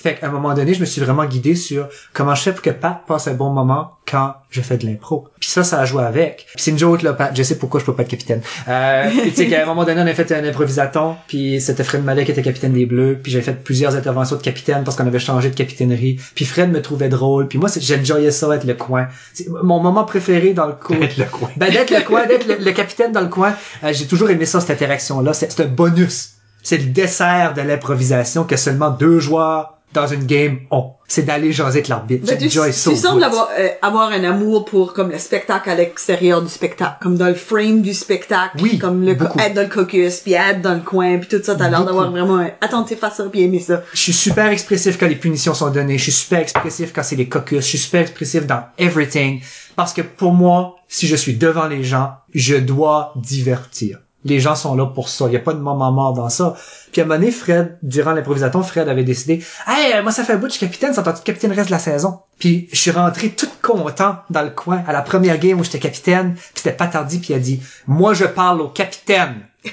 Fait 0.06 0.14
qu'à 0.14 0.28
un 0.28 0.30
moment 0.30 0.54
donné, 0.54 0.76
je 0.76 0.80
me 0.82 0.86
suis 0.86 1.02
vraiment 1.02 1.26
guidé 1.26 1.56
sur 1.56 1.90
comment 2.14 2.36
je 2.36 2.44
fais 2.44 2.52
pour 2.52 2.62
que 2.62 2.70
Pat 2.70 3.02
passe 3.08 3.28
un 3.28 3.34
bon 3.34 3.50
moment 3.50 3.94
quand 4.08 4.36
je 4.52 4.62
fais 4.62 4.78
de 4.78 4.86
l'impro. 4.86 5.28
Puis 5.40 5.50
ça, 5.50 5.64
ça 5.64 5.80
a 5.80 5.86
joué 5.86 6.04
avec. 6.04 6.46
Puis 6.54 6.64
c'est 6.64 6.70
une 6.70 6.78
joke, 6.78 7.02
là, 7.02 7.14
Pat. 7.14 7.36
Je 7.36 7.42
sais 7.42 7.58
pourquoi 7.58 7.80
je 7.80 7.86
peux 7.86 7.96
pas 7.96 8.04
être 8.04 8.10
capitaine. 8.10 8.42
Euh, 8.68 9.10
tu 9.24 9.32
sais 9.32 9.48
qu'à 9.48 9.64
un 9.64 9.66
moment 9.66 9.84
donné, 9.84 10.00
on 10.02 10.06
a 10.06 10.14
fait 10.14 10.32
un 10.32 10.44
improvisaton, 10.48 11.16
puis 11.28 11.60
c'était 11.60 11.84
Fred 11.84 12.04
Mallet 12.04 12.24
qui 12.24 12.30
était 12.30 12.44
capitaine 12.44 12.74
des 12.74 12.86
Bleus, 12.86 13.18
puis 13.24 13.32
j'avais 13.32 13.44
fait 13.44 13.64
plusieurs 13.64 13.96
interventions 13.96 14.36
de 14.36 14.44
capitaine 14.44 14.84
parce 14.84 14.96
qu'on 14.96 15.08
avait 15.08 15.18
changé 15.18 15.50
de 15.50 15.56
capitainerie. 15.56 16.20
Puis 16.36 16.46
Fred 16.46 16.72
me 16.72 16.84
trouvait 16.84 17.10
drôle, 17.10 17.48
puis 17.48 17.58
moi, 17.58 17.72
j'enjoyais 17.76 18.30
ça, 18.30 18.56
être 18.56 18.66
le 18.66 18.76
coin. 18.76 19.08
C'est 19.34 19.48
mon 19.50 19.80
moment 19.80 20.04
préféré 20.04 20.54
dans 20.54 20.68
le 20.68 20.74
cours. 20.74 20.98
Être 21.02 21.18
le 21.18 21.26
coin. 21.26 21.50
Ben, 21.58 21.72
d'être 21.72 21.90
le 21.90 22.02
coin, 22.02 22.28
d'être 22.28 22.48
le, 22.48 22.64
le 22.64 22.72
capitaine 22.74 23.12
dans 23.12 23.22
le 23.22 23.30
coin. 23.30 23.56
Euh, 23.84 23.92
j'ai 23.92 24.06
toujours 24.06 24.30
aimé 24.30 24.46
ça, 24.46 24.62
cette 24.62 24.70
interaction-là. 24.70 25.34
C'est 25.34 25.60
un 25.60 25.66
bonus. 25.66 26.34
C'est 26.62 26.78
le 26.78 26.86
dessert 26.86 27.56
de 27.56 27.62
l'improvisation 27.62 28.44
que 28.44 28.56
seulement 28.56 28.92
deux 28.92 29.20
joueurs 29.20 29.76
dans 29.96 30.08
une 30.08 30.26
game 30.26 30.60
ont. 30.72 30.92
C'est 31.08 31.24
d'aller 31.24 31.52
jaser 31.52 31.80
avec 31.80 31.88
l'arbitre. 31.88 32.26
Ben, 32.26 32.38
tu, 32.38 32.48
tu 32.48 32.60
au 32.60 32.72
sembles 32.72 33.24
avoir, 33.24 33.50
euh, 33.60 33.70
avoir 33.82 34.10
un 34.10 34.24
amour 34.24 34.66
pour 34.66 34.94
comme 34.94 35.12
le 35.12 35.20
spectacle 35.20 35.70
à 35.70 35.76
l'extérieur 35.76 36.42
du 36.42 36.50
spectacle, 36.50 36.98
comme 37.02 37.16
dans 37.16 37.28
le 37.28 37.36
frame 37.36 37.82
du 37.82 37.94
spectacle, 37.94 38.58
Oui, 38.60 38.80
comme 38.80 39.04
le 39.04 39.12
être 39.12 39.54
dans 39.54 39.62
le 39.62 39.68
caucus, 39.68 40.20
puis 40.20 40.34
être 40.34 40.62
dans 40.62 40.74
le 40.74 40.82
coin, 40.82 41.20
puis 41.20 41.30
tout 41.30 41.44
ça, 41.44 41.56
t'as 41.56 41.70
l'air 41.70 41.86
d'avoir 41.86 42.10
vraiment 42.10 42.38
un 42.38 42.52
attentif 42.62 43.04
à 43.04 43.12
ça, 43.12 43.24
puis 43.26 43.44
aimer 43.44 43.60
ça. 43.60 43.84
Je 43.94 44.00
suis 44.00 44.14
super 44.14 44.48
expressif 44.48 44.98
quand 45.00 45.08
les 45.08 45.16
punitions 45.16 45.54
sont 45.54 45.70
données. 45.70 45.98
Je 45.98 46.04
suis 46.04 46.12
super 46.12 46.40
expressif 46.40 46.92
quand 46.94 47.04
c'est 47.04 47.16
les 47.16 47.30
caucus. 47.30 47.60
Je 47.60 47.70
suis 47.70 47.78
super 47.78 48.02
expressif 48.02 48.46
dans 48.48 48.64
everything. 48.78 49.42
Parce 49.76 49.94
que 49.94 50.02
pour 50.02 50.32
moi, 50.32 50.76
si 50.88 51.08
je 51.08 51.16
suis 51.16 51.36
devant 51.36 51.68
les 51.68 51.84
gens, 51.84 52.14
je 52.34 52.56
dois 52.56 53.14
divertir. 53.16 54.00
Les 54.26 54.40
gens 54.40 54.56
sont 54.56 54.76
là 54.76 54.88
pour 54.88 55.08
ça. 55.08 55.26
Il 55.28 55.32
n'y 55.32 55.38
a 55.38 55.40
pas 55.40 55.54
de 55.54 55.60
moment 55.60 55.92
mort 55.92 56.14
dans 56.14 56.30
ça. 56.30 56.56
Puis 56.92 57.02
à 57.02 57.06
un 57.06 57.08
moment 57.08 57.20
donné, 57.20 57.32
Fred, 57.32 57.78
durant 57.84 58.12
l'improvisaton, 58.12 58.64
Fred 58.64 58.90
avait 58.90 59.04
décidé, 59.04 59.44
hey, 59.68 59.94
euh, 59.94 60.04
moi 60.04 60.12
ça 60.12 60.24
fait 60.24 60.34
un 60.34 60.38
bout 60.38 60.48
je 60.48 60.54
suis 60.54 60.66
capitaine, 60.66 60.94
ça 60.94 61.04
tente 61.04 61.24
capitaine 61.24 61.52
reste 61.52 61.68
de 61.68 61.72
la 61.72 61.80
saison. 61.80 62.20
Puis 62.40 62.68
je 62.72 62.78
suis 62.78 62.92
rentré 62.92 63.30
tout 63.30 63.50
content 63.62 64.18
dans 64.30 64.42
le 64.42 64.50
coin 64.50 64.84
à 64.88 64.94
la 64.94 65.02
première 65.02 65.38
game 65.38 65.60
où 65.60 65.64
j'étais 65.64 65.80
capitaine. 65.80 66.34
Puis 66.34 66.44
c'était 66.56 66.76
pas 66.76 66.88
tardi, 66.88 67.20
puis 67.20 67.34
il 67.34 67.36
a 67.36 67.40
dit, 67.40 67.62
moi 67.88 68.14
je 68.14 68.26
parle 68.26 68.62
au 68.62 68.70
capitaine. 68.70 69.46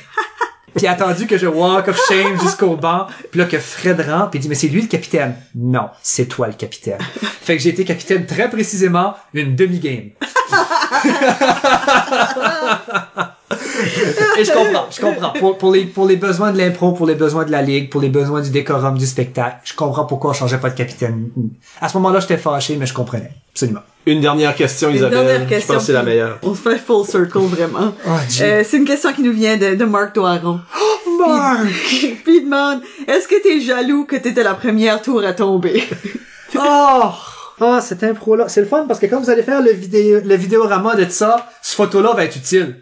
Puis 0.75 0.85
il 0.85 0.87
a 0.87 0.93
attendu 0.93 1.27
que 1.27 1.37
je 1.37 1.47
walk 1.47 1.89
of 1.89 2.01
shame 2.09 2.41
jusqu'au 2.41 2.77
banc. 2.77 3.07
Puis 3.31 3.41
là, 3.41 3.45
que 3.45 3.59
Fred 3.59 4.01
rentre, 4.01 4.31
puis 4.31 4.39
il 4.39 4.43
dit, 4.43 4.49
mais 4.49 4.55
c'est 4.55 4.69
lui 4.69 4.81
le 4.81 4.89
capitaine. 4.89 5.37
Non, 5.55 5.91
c'est 6.03 6.25
toi 6.25 6.47
le 6.47 6.55
capitaine. 6.55 6.97
fait 7.21 7.59
que 7.59 7.63
j'ai 7.63 7.69
été 7.69 7.85
capitaine 7.85 8.25
très 8.25 8.49
précisément 8.49 9.15
une 9.35 9.55
demi-game. 9.55 10.13
Et 14.39 14.45
je 14.45 14.53
comprends, 14.53 14.87
je 14.91 15.01
comprends. 15.01 15.33
Pour, 15.39 15.59
pour 15.59 15.73
les, 15.73 15.85
pour 15.85 16.07
les 16.07 16.17
besoins 16.17 16.53
de 16.53 16.59
l'impro, 16.59 16.93
pour 16.93 17.07
les 17.07 17.15
besoins 17.15 17.45
de 17.45 17.51
la 17.51 17.63
ligue, 17.63 17.91
pour 17.91 18.01
les 18.01 18.09
besoins 18.09 18.41
du 18.41 18.51
décorum 18.51 18.99
du 18.99 19.07
spectacle, 19.07 19.57
je 19.65 19.75
comprends 19.75 20.05
pourquoi 20.05 20.31
on 20.31 20.35
changeait 20.35 20.59
pas 20.59 20.71
de 20.71 20.77
capitaine. 20.77 21.31
À 21.81 21.89
ce 21.89 21.97
moment-là, 21.99 22.21
j'étais 22.21 22.37
fâché, 22.37 22.77
mais 22.77 22.87
je 22.87 22.95
comprenais. 22.95 23.31
Absolument. 23.53 23.81
Une 24.07 24.21
dernière 24.21 24.55
question, 24.57 24.89
Une 24.89 24.97
Isabelle. 24.97 25.27
dernière 25.27 25.43
Je 25.45 25.49
question, 25.55 25.75
pense 25.75 25.83
que 25.83 25.87
c'est 25.87 25.93
la 25.93 26.03
meilleure. 26.03 26.39
On 26.43 26.55
se 26.55 26.61
fait 26.61 26.79
full 26.79 27.07
circle, 27.07 27.39
vraiment. 27.39 27.93
Oh. 28.07 28.11
Euh, 28.41 28.65
c'est 28.69 28.77
une 28.77 28.85
question 28.85 29.13
qui 29.13 29.23
nous 29.23 29.33
vient 29.33 29.57
de, 29.57 29.75
de 29.75 29.85
Marc 29.85 30.15
Doiron. 30.15 30.61
Mark! 31.19 31.67
Puis 31.89 32.17
il 32.27 32.45
demande, 32.45 32.81
est-ce 33.07 33.29
que 33.29 33.41
t'es 33.43 33.61
jaloux 33.61 34.05
que 34.05 34.17
t'étais 34.17 34.43
la 34.43 34.55
première 34.55 35.01
tour 35.03 35.23
à 35.25 35.33
tomber? 35.33 35.83
Oh! 36.55 37.11
Ah, 37.61 37.81
cette 37.81 38.03
impro-là. 38.03 38.49
C'est 38.49 38.61
le 38.61 38.67
fun 38.67 38.85
parce 38.89 38.99
que 38.99 39.07
quand 39.07 39.21
vous 39.21 39.31
allez 39.31 39.43
faire 39.43 39.63
le 39.63 39.71
vidéo, 39.73 40.21
le 40.25 40.35
vidéorama 40.35 40.97
de 40.97 41.09
ça, 41.09 41.49
ce 41.63 41.77
photo-là 41.77 42.13
va 42.15 42.25
être 42.25 42.37
utile. 42.37 42.77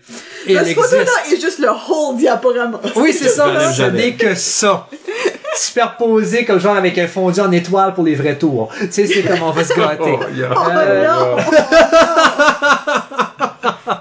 Et 0.47 0.55
La 0.55 0.63
elle 0.63 0.75
photo-là 0.75 1.33
est 1.33 1.41
juste 1.41 1.59
le 1.59 1.69
whole 1.69 2.17
diaporama. 2.17 2.81
Oui, 2.97 3.13
c'est 3.13 3.29
ça. 3.29 3.47
l'enlève 3.47 3.71
Ce 3.71 3.77
jamais. 3.77 3.99
n'est 3.99 4.15
que 4.15 4.35
ça. 4.35 4.89
Superposé 5.57 6.45
comme 6.45 6.61
genre 6.61 6.77
avec 6.77 6.97
un 6.99 7.07
fondu 7.09 7.41
en 7.41 7.51
étoile 7.53 7.93
pour 7.95 8.05
les 8.05 8.15
vrais 8.15 8.39
tours. 8.39 8.71
Tu 8.81 8.87
sais, 8.91 9.07
c'est 9.07 9.23
comme 9.23 9.43
on 9.43 9.51
va 9.51 9.65
se 9.65 9.75
gâter. 9.75 10.19
Oh, 10.19 10.25
yeah. 10.35 10.51
Euh, 10.53 11.09
non. 11.09 11.37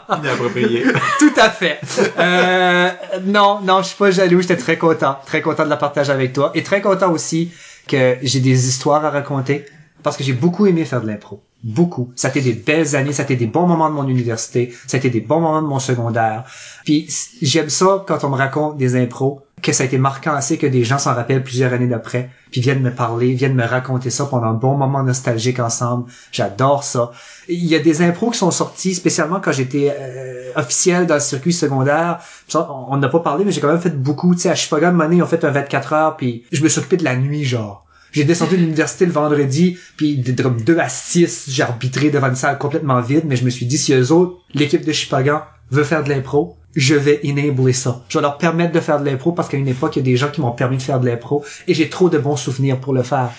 Inapproprié. 0.17 0.83
Tout 1.19 1.33
à 1.37 1.49
fait. 1.49 1.79
Euh, 2.17 2.89
non, 3.25 3.59
non, 3.61 3.81
je 3.81 3.87
suis 3.87 3.97
pas 3.97 4.11
jaloux. 4.11 4.41
J'étais 4.41 4.57
très 4.57 4.77
content. 4.77 5.17
Très 5.25 5.41
content 5.41 5.65
de 5.65 5.69
la 5.69 5.77
partager 5.77 6.11
avec 6.11 6.33
toi. 6.33 6.51
Et 6.55 6.63
très 6.63 6.81
content 6.81 7.11
aussi 7.11 7.51
que 7.87 8.17
j'ai 8.21 8.39
des 8.39 8.67
histoires 8.67 9.03
à 9.03 9.09
raconter. 9.09 9.65
Parce 10.03 10.15
que 10.15 10.23
j'ai 10.23 10.33
beaucoup 10.33 10.65
aimé 10.67 10.85
faire 10.85 11.01
de 11.01 11.07
l'impro. 11.07 11.41
Beaucoup. 11.63 12.11
Ça 12.15 12.29
a 12.29 12.31
été 12.31 12.41
des 12.41 12.53
belles 12.53 12.95
années, 12.95 13.11
ça 13.11 13.23
a 13.23 13.25
été 13.25 13.35
des 13.35 13.47
bons 13.47 13.67
moments 13.67 13.89
de 13.89 13.95
mon 13.95 14.07
université, 14.07 14.73
ça 14.87 14.95
a 14.95 14.99
été 14.99 15.09
des 15.09 15.19
bons 15.19 15.41
moments 15.41 15.61
de 15.61 15.67
mon 15.67 15.79
secondaire. 15.79 16.45
Puis 16.85 17.09
j'aime 17.41 17.69
ça 17.69 18.05
quand 18.07 18.23
on 18.23 18.29
me 18.29 18.37
raconte 18.37 18.77
des 18.77 18.95
impros, 18.95 19.41
que 19.61 19.73
ça 19.73 19.83
a 19.83 19.85
été 19.85 19.97
marquant 19.97 20.33
assez 20.33 20.57
que 20.57 20.67
des 20.67 20.83
gens 20.83 20.97
s'en 20.97 21.13
rappellent 21.13 21.43
plusieurs 21.43 21.73
années 21.73 21.87
d'après, 21.87 22.29
puis 22.51 22.61
viennent 22.61 22.81
me 22.81 22.91
parler, 22.91 23.33
viennent 23.33 23.55
me 23.55 23.65
raconter 23.65 24.09
ça 24.09 24.25
pendant 24.25 24.47
un 24.47 24.53
bon 24.53 24.75
moment 24.75 25.03
nostalgique 25.03 25.59
ensemble. 25.59 26.09
J'adore 26.31 26.83
ça. 26.83 27.11
Il 27.47 27.65
y 27.65 27.75
a 27.75 27.79
des 27.79 28.01
impros 28.01 28.31
qui 28.31 28.37
sont 28.37 28.51
sortis 28.51 28.95
spécialement 28.95 29.39
quand 29.39 29.51
j'étais 29.51 29.93
euh, 29.97 30.51
officiel 30.55 31.07
dans 31.07 31.15
le 31.15 31.19
circuit 31.19 31.53
secondaire. 31.53 32.19
On 32.53 32.87
on 32.91 32.97
n'a 32.97 33.09
pas 33.09 33.19
parlé, 33.19 33.45
mais 33.45 33.51
j'ai 33.51 33.61
quand 33.61 33.67
même 33.67 33.81
fait 33.81 33.95
beaucoup. 33.95 34.33
Tu 34.33 34.41
sais, 34.41 34.49
à 34.49 34.55
Chipagan, 34.55 34.93
Money, 34.93 35.17
ils 35.17 35.23
ont 35.23 35.27
fait 35.27 35.43
un 35.43 35.51
24 35.51 35.93
heures, 35.93 36.17
puis 36.17 36.43
je 36.51 36.63
me 36.63 36.69
suis 36.69 36.79
occupé 36.79 36.97
de 36.97 37.03
la 37.03 37.15
nuit, 37.15 37.43
genre. 37.43 37.85
J'ai 38.11 38.23
descendu 38.23 38.57
de 38.57 38.61
l'université 38.61 39.05
le 39.05 39.11
vendredi, 39.11 39.77
puis 39.97 40.17
de 40.17 40.31
de 40.31 40.43
comme 40.43 40.61
2 40.61 40.79
à 40.79 40.89
6, 40.89 41.45
j'ai 41.49 41.63
arbitré 41.63 42.09
devant 42.09 42.29
une 42.29 42.35
salle 42.35 42.57
complètement 42.57 43.01
vide, 43.01 43.23
mais 43.25 43.35
je 43.35 43.45
me 43.45 43.49
suis 43.49 43.65
dit, 43.65 43.77
si 43.77 43.93
eux 43.93 44.11
autres, 44.11 44.37
l'équipe 44.53 44.85
de 44.85 44.91
Chipagan, 44.91 45.41
veut 45.71 45.83
faire 45.83 46.03
de 46.03 46.09
l'impro, 46.09 46.57
je 46.75 46.95
vais 46.95 47.21
enabler 47.25 47.73
ça. 47.73 48.03
Je 48.09 48.17
vais 48.17 48.21
leur 48.21 48.37
permettre 48.37 48.71
de 48.71 48.79
faire 48.79 48.99
de 48.99 49.05
l'impro 49.05 49.31
parce 49.31 49.49
qu'à 49.49 49.57
une 49.57 49.67
époque, 49.67 49.95
il 49.95 49.99
y 49.99 50.01
a 50.01 50.05
des 50.05 50.17
gens 50.17 50.29
qui 50.29 50.41
m'ont 50.41 50.51
permis 50.51 50.77
de 50.77 50.81
faire 50.81 50.99
de 50.99 51.07
l'impro, 51.07 51.43
et 51.67 51.73
j'ai 51.73 51.89
trop 51.89 52.09
de 52.09 52.17
bons 52.17 52.35
souvenirs 52.35 52.79
pour 52.79 52.93
le 52.93 53.03
faire. 53.03 53.29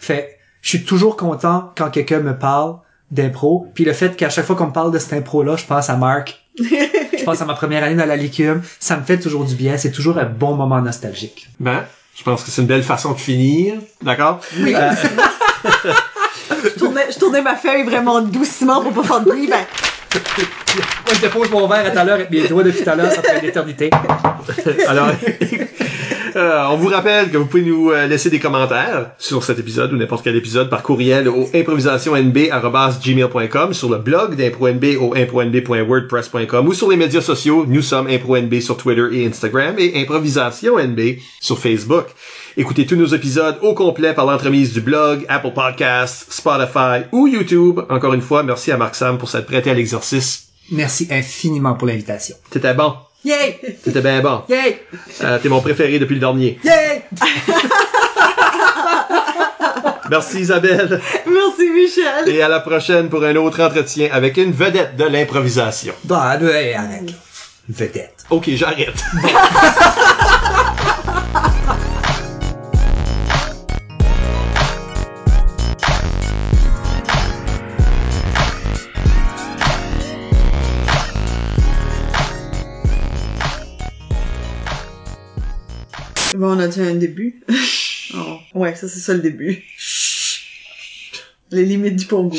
Fait, 0.00 0.38
je 0.62 0.70
suis 0.70 0.84
toujours 0.84 1.16
content 1.16 1.72
quand 1.76 1.90
quelqu'un 1.90 2.20
me 2.20 2.36
parle 2.36 2.78
d'impro, 3.10 3.68
puis 3.74 3.84
le 3.84 3.92
fait 3.92 4.16
qu'à 4.16 4.30
chaque 4.30 4.46
fois 4.46 4.56
qu'on 4.56 4.66
me 4.66 4.72
parle 4.72 4.92
de 4.92 4.98
cette 4.98 5.12
impro-là, 5.12 5.56
je 5.56 5.64
pense 5.64 5.88
à 5.90 5.96
Marc. 5.96 6.42
je 6.58 7.24
pense 7.24 7.40
à 7.40 7.44
ma 7.44 7.54
première 7.54 7.84
année 7.84 7.94
dans 7.94 8.06
la 8.06 8.16
licume. 8.16 8.62
Ça 8.80 8.96
me 8.96 9.02
fait 9.04 9.18
toujours 9.18 9.44
du 9.44 9.54
bien. 9.54 9.76
C'est 9.76 9.92
toujours 9.92 10.18
un 10.18 10.24
bon 10.24 10.54
moment 10.54 10.80
nostalgique. 10.80 11.48
Ben, 11.60 11.84
je 12.16 12.22
pense 12.22 12.42
que 12.42 12.50
c'est 12.50 12.62
une 12.62 12.66
belle 12.66 12.82
façon 12.82 13.12
de 13.12 13.18
finir. 13.18 13.74
D'accord? 14.02 14.40
Oui. 14.58 14.74
je, 16.64 16.68
tournais, 16.70 17.06
je 17.12 17.18
tournais 17.18 17.42
ma 17.42 17.56
feuille 17.56 17.84
vraiment 17.84 18.20
doucement 18.22 18.82
pour 18.82 18.92
pas 18.92 19.02
faire 19.02 19.20
de 19.20 19.26
bruit. 19.26 19.48
Ben, 19.48 19.64
Moi, 20.14 21.14
je 21.14 21.20
dépose 21.20 21.50
mon 21.50 21.68
verre 21.68 21.86
à 21.86 21.90
tout 21.90 21.98
à 21.98 22.04
l'heure 22.04 22.14
avec 22.14 22.30
mes 22.30 22.48
doigts 22.48 22.62
depuis 22.62 22.82
tout 22.82 22.90
à 22.90 22.94
l'heure, 22.94 23.12
ça 23.12 23.22
fait 23.22 23.40
une 23.40 23.44
éternité. 23.44 23.90
Alors, 24.88 25.08
euh, 26.36 26.66
on 26.70 26.76
vous 26.76 26.88
rappelle 26.88 27.30
que 27.30 27.38
vous 27.38 27.46
pouvez 27.46 27.62
nous 27.62 27.90
euh, 27.90 28.06
laisser 28.06 28.28
des 28.30 28.38
commentaires 28.38 29.10
sur 29.18 29.42
cet 29.42 29.58
épisode 29.58 29.92
ou 29.92 29.96
n'importe 29.96 30.22
quel 30.22 30.36
épisode 30.36 30.68
par 30.68 30.82
courriel 30.82 31.26
au 31.28 31.48
improvisationnb.gmail.com, 31.54 33.72
sur 33.72 33.90
le 33.90 33.98
blog 33.98 34.36
d'ImproNB 34.36 34.84
au 35.00 35.14
impronb.wordpress.com 35.14 36.68
ou 36.68 36.74
sur 36.74 36.90
les 36.90 36.96
médias 36.96 37.22
sociaux. 37.22 37.64
Nous 37.66 37.82
sommes 37.82 38.08
ImproNB 38.08 38.60
sur 38.60 38.76
Twitter 38.76 39.06
et 39.12 39.26
Instagram 39.26 39.74
et 39.78 40.00
Improvisation 40.00 40.78
NB 40.78 41.16
sur 41.40 41.58
Facebook. 41.58 42.06
Écoutez 42.58 42.86
tous 42.86 42.96
nos 42.96 43.06
épisodes 43.06 43.58
au 43.62 43.74
complet 43.74 44.14
par 44.14 44.26
l'entremise 44.26 44.72
du 44.72 44.80
blog, 44.80 45.24
Apple 45.28 45.52
Podcasts, 45.54 46.32
Spotify 46.32 47.04
ou 47.12 47.26
YouTube. 47.26 47.80
Encore 47.88 48.14
une 48.14 48.22
fois, 48.22 48.42
merci 48.42 48.72
à 48.72 48.76
Marc 48.76 48.94
Sam 48.94 49.18
pour 49.18 49.28
s'être 49.28 49.46
prêté 49.46 49.70
à 49.70 49.74
l'exercice. 49.74 50.46
Merci 50.70 51.06
infiniment 51.10 51.74
pour 51.74 51.86
l'invitation. 51.86 52.36
T'étais 52.50 52.74
bon. 52.74 52.94
Yay! 53.26 53.58
T'étais 53.82 54.00
bien 54.00 54.20
bon. 54.20 54.42
Yay! 54.48 54.82
Euh, 55.22 55.38
T'es 55.42 55.48
mon 55.48 55.60
préféré 55.60 55.98
depuis 55.98 56.14
le 56.14 56.20
dernier. 56.20 56.60
Yay! 56.62 57.02
Merci 60.08 60.38
Isabelle. 60.38 61.00
merci 61.26 61.68
Michel. 61.68 62.28
Et 62.28 62.40
à 62.40 62.46
la 62.48 62.60
prochaine 62.60 63.08
pour 63.08 63.24
un 63.24 63.34
autre 63.34 63.60
entretien 63.60 64.08
avec 64.12 64.36
une 64.36 64.52
vedette 64.52 64.96
de 64.96 65.02
l'improvisation. 65.04 65.92
Bah, 66.04 66.38
ouais, 66.40 66.74
arrête. 66.74 67.10
Vedette. 67.68 68.24
Ok, 68.30 68.48
j'arrête. 68.50 68.94
Bon, 86.36 86.54
on 86.54 86.58
a 86.58 86.66
déjà 86.66 86.82
un 86.82 86.94
début. 86.94 87.42
Oh. 88.14 88.38
Ouais, 88.54 88.72
ça 88.76 88.86
c'est 88.86 89.00
ça 89.00 89.14
le 89.14 89.18
début. 89.18 89.64
Les 91.50 91.64
limites 91.64 91.96
du 91.96 92.06
pongo. 92.06 92.36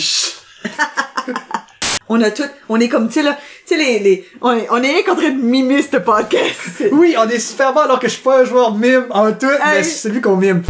on 2.10 2.22
a 2.22 2.32
tout, 2.32 2.44
on 2.70 2.80
est 2.80 2.88
comme, 2.88 3.10
tu 3.10 3.16
sais 3.16 3.22
là, 3.22 3.38
tu 3.68 3.76
sais 3.76 3.78
les, 3.78 4.00
les, 4.00 4.26
on 4.40 4.54
est, 4.54 4.68
on 4.72 4.82
est 4.82 4.88
rien 4.88 5.04
qu'en 5.04 5.16
train 5.16 5.32
de 5.32 5.42
mimer 5.42 5.82
ce 5.82 5.98
podcast. 5.98 6.86
Oui, 6.94 7.16
on 7.20 7.28
est 7.28 7.40
super 7.40 7.74
bon 7.74 7.82
alors 7.82 8.00
que 8.00 8.08
je 8.08 8.14
suis 8.14 8.24
pas 8.24 8.44
un 8.44 8.46
joueur 8.46 8.76
mime 8.76 9.08
en 9.10 9.34
tout, 9.34 9.46
mais 9.46 9.84
c'est 9.84 10.08
celui 10.08 10.22
qu'on 10.22 10.38
mime. 10.38 10.64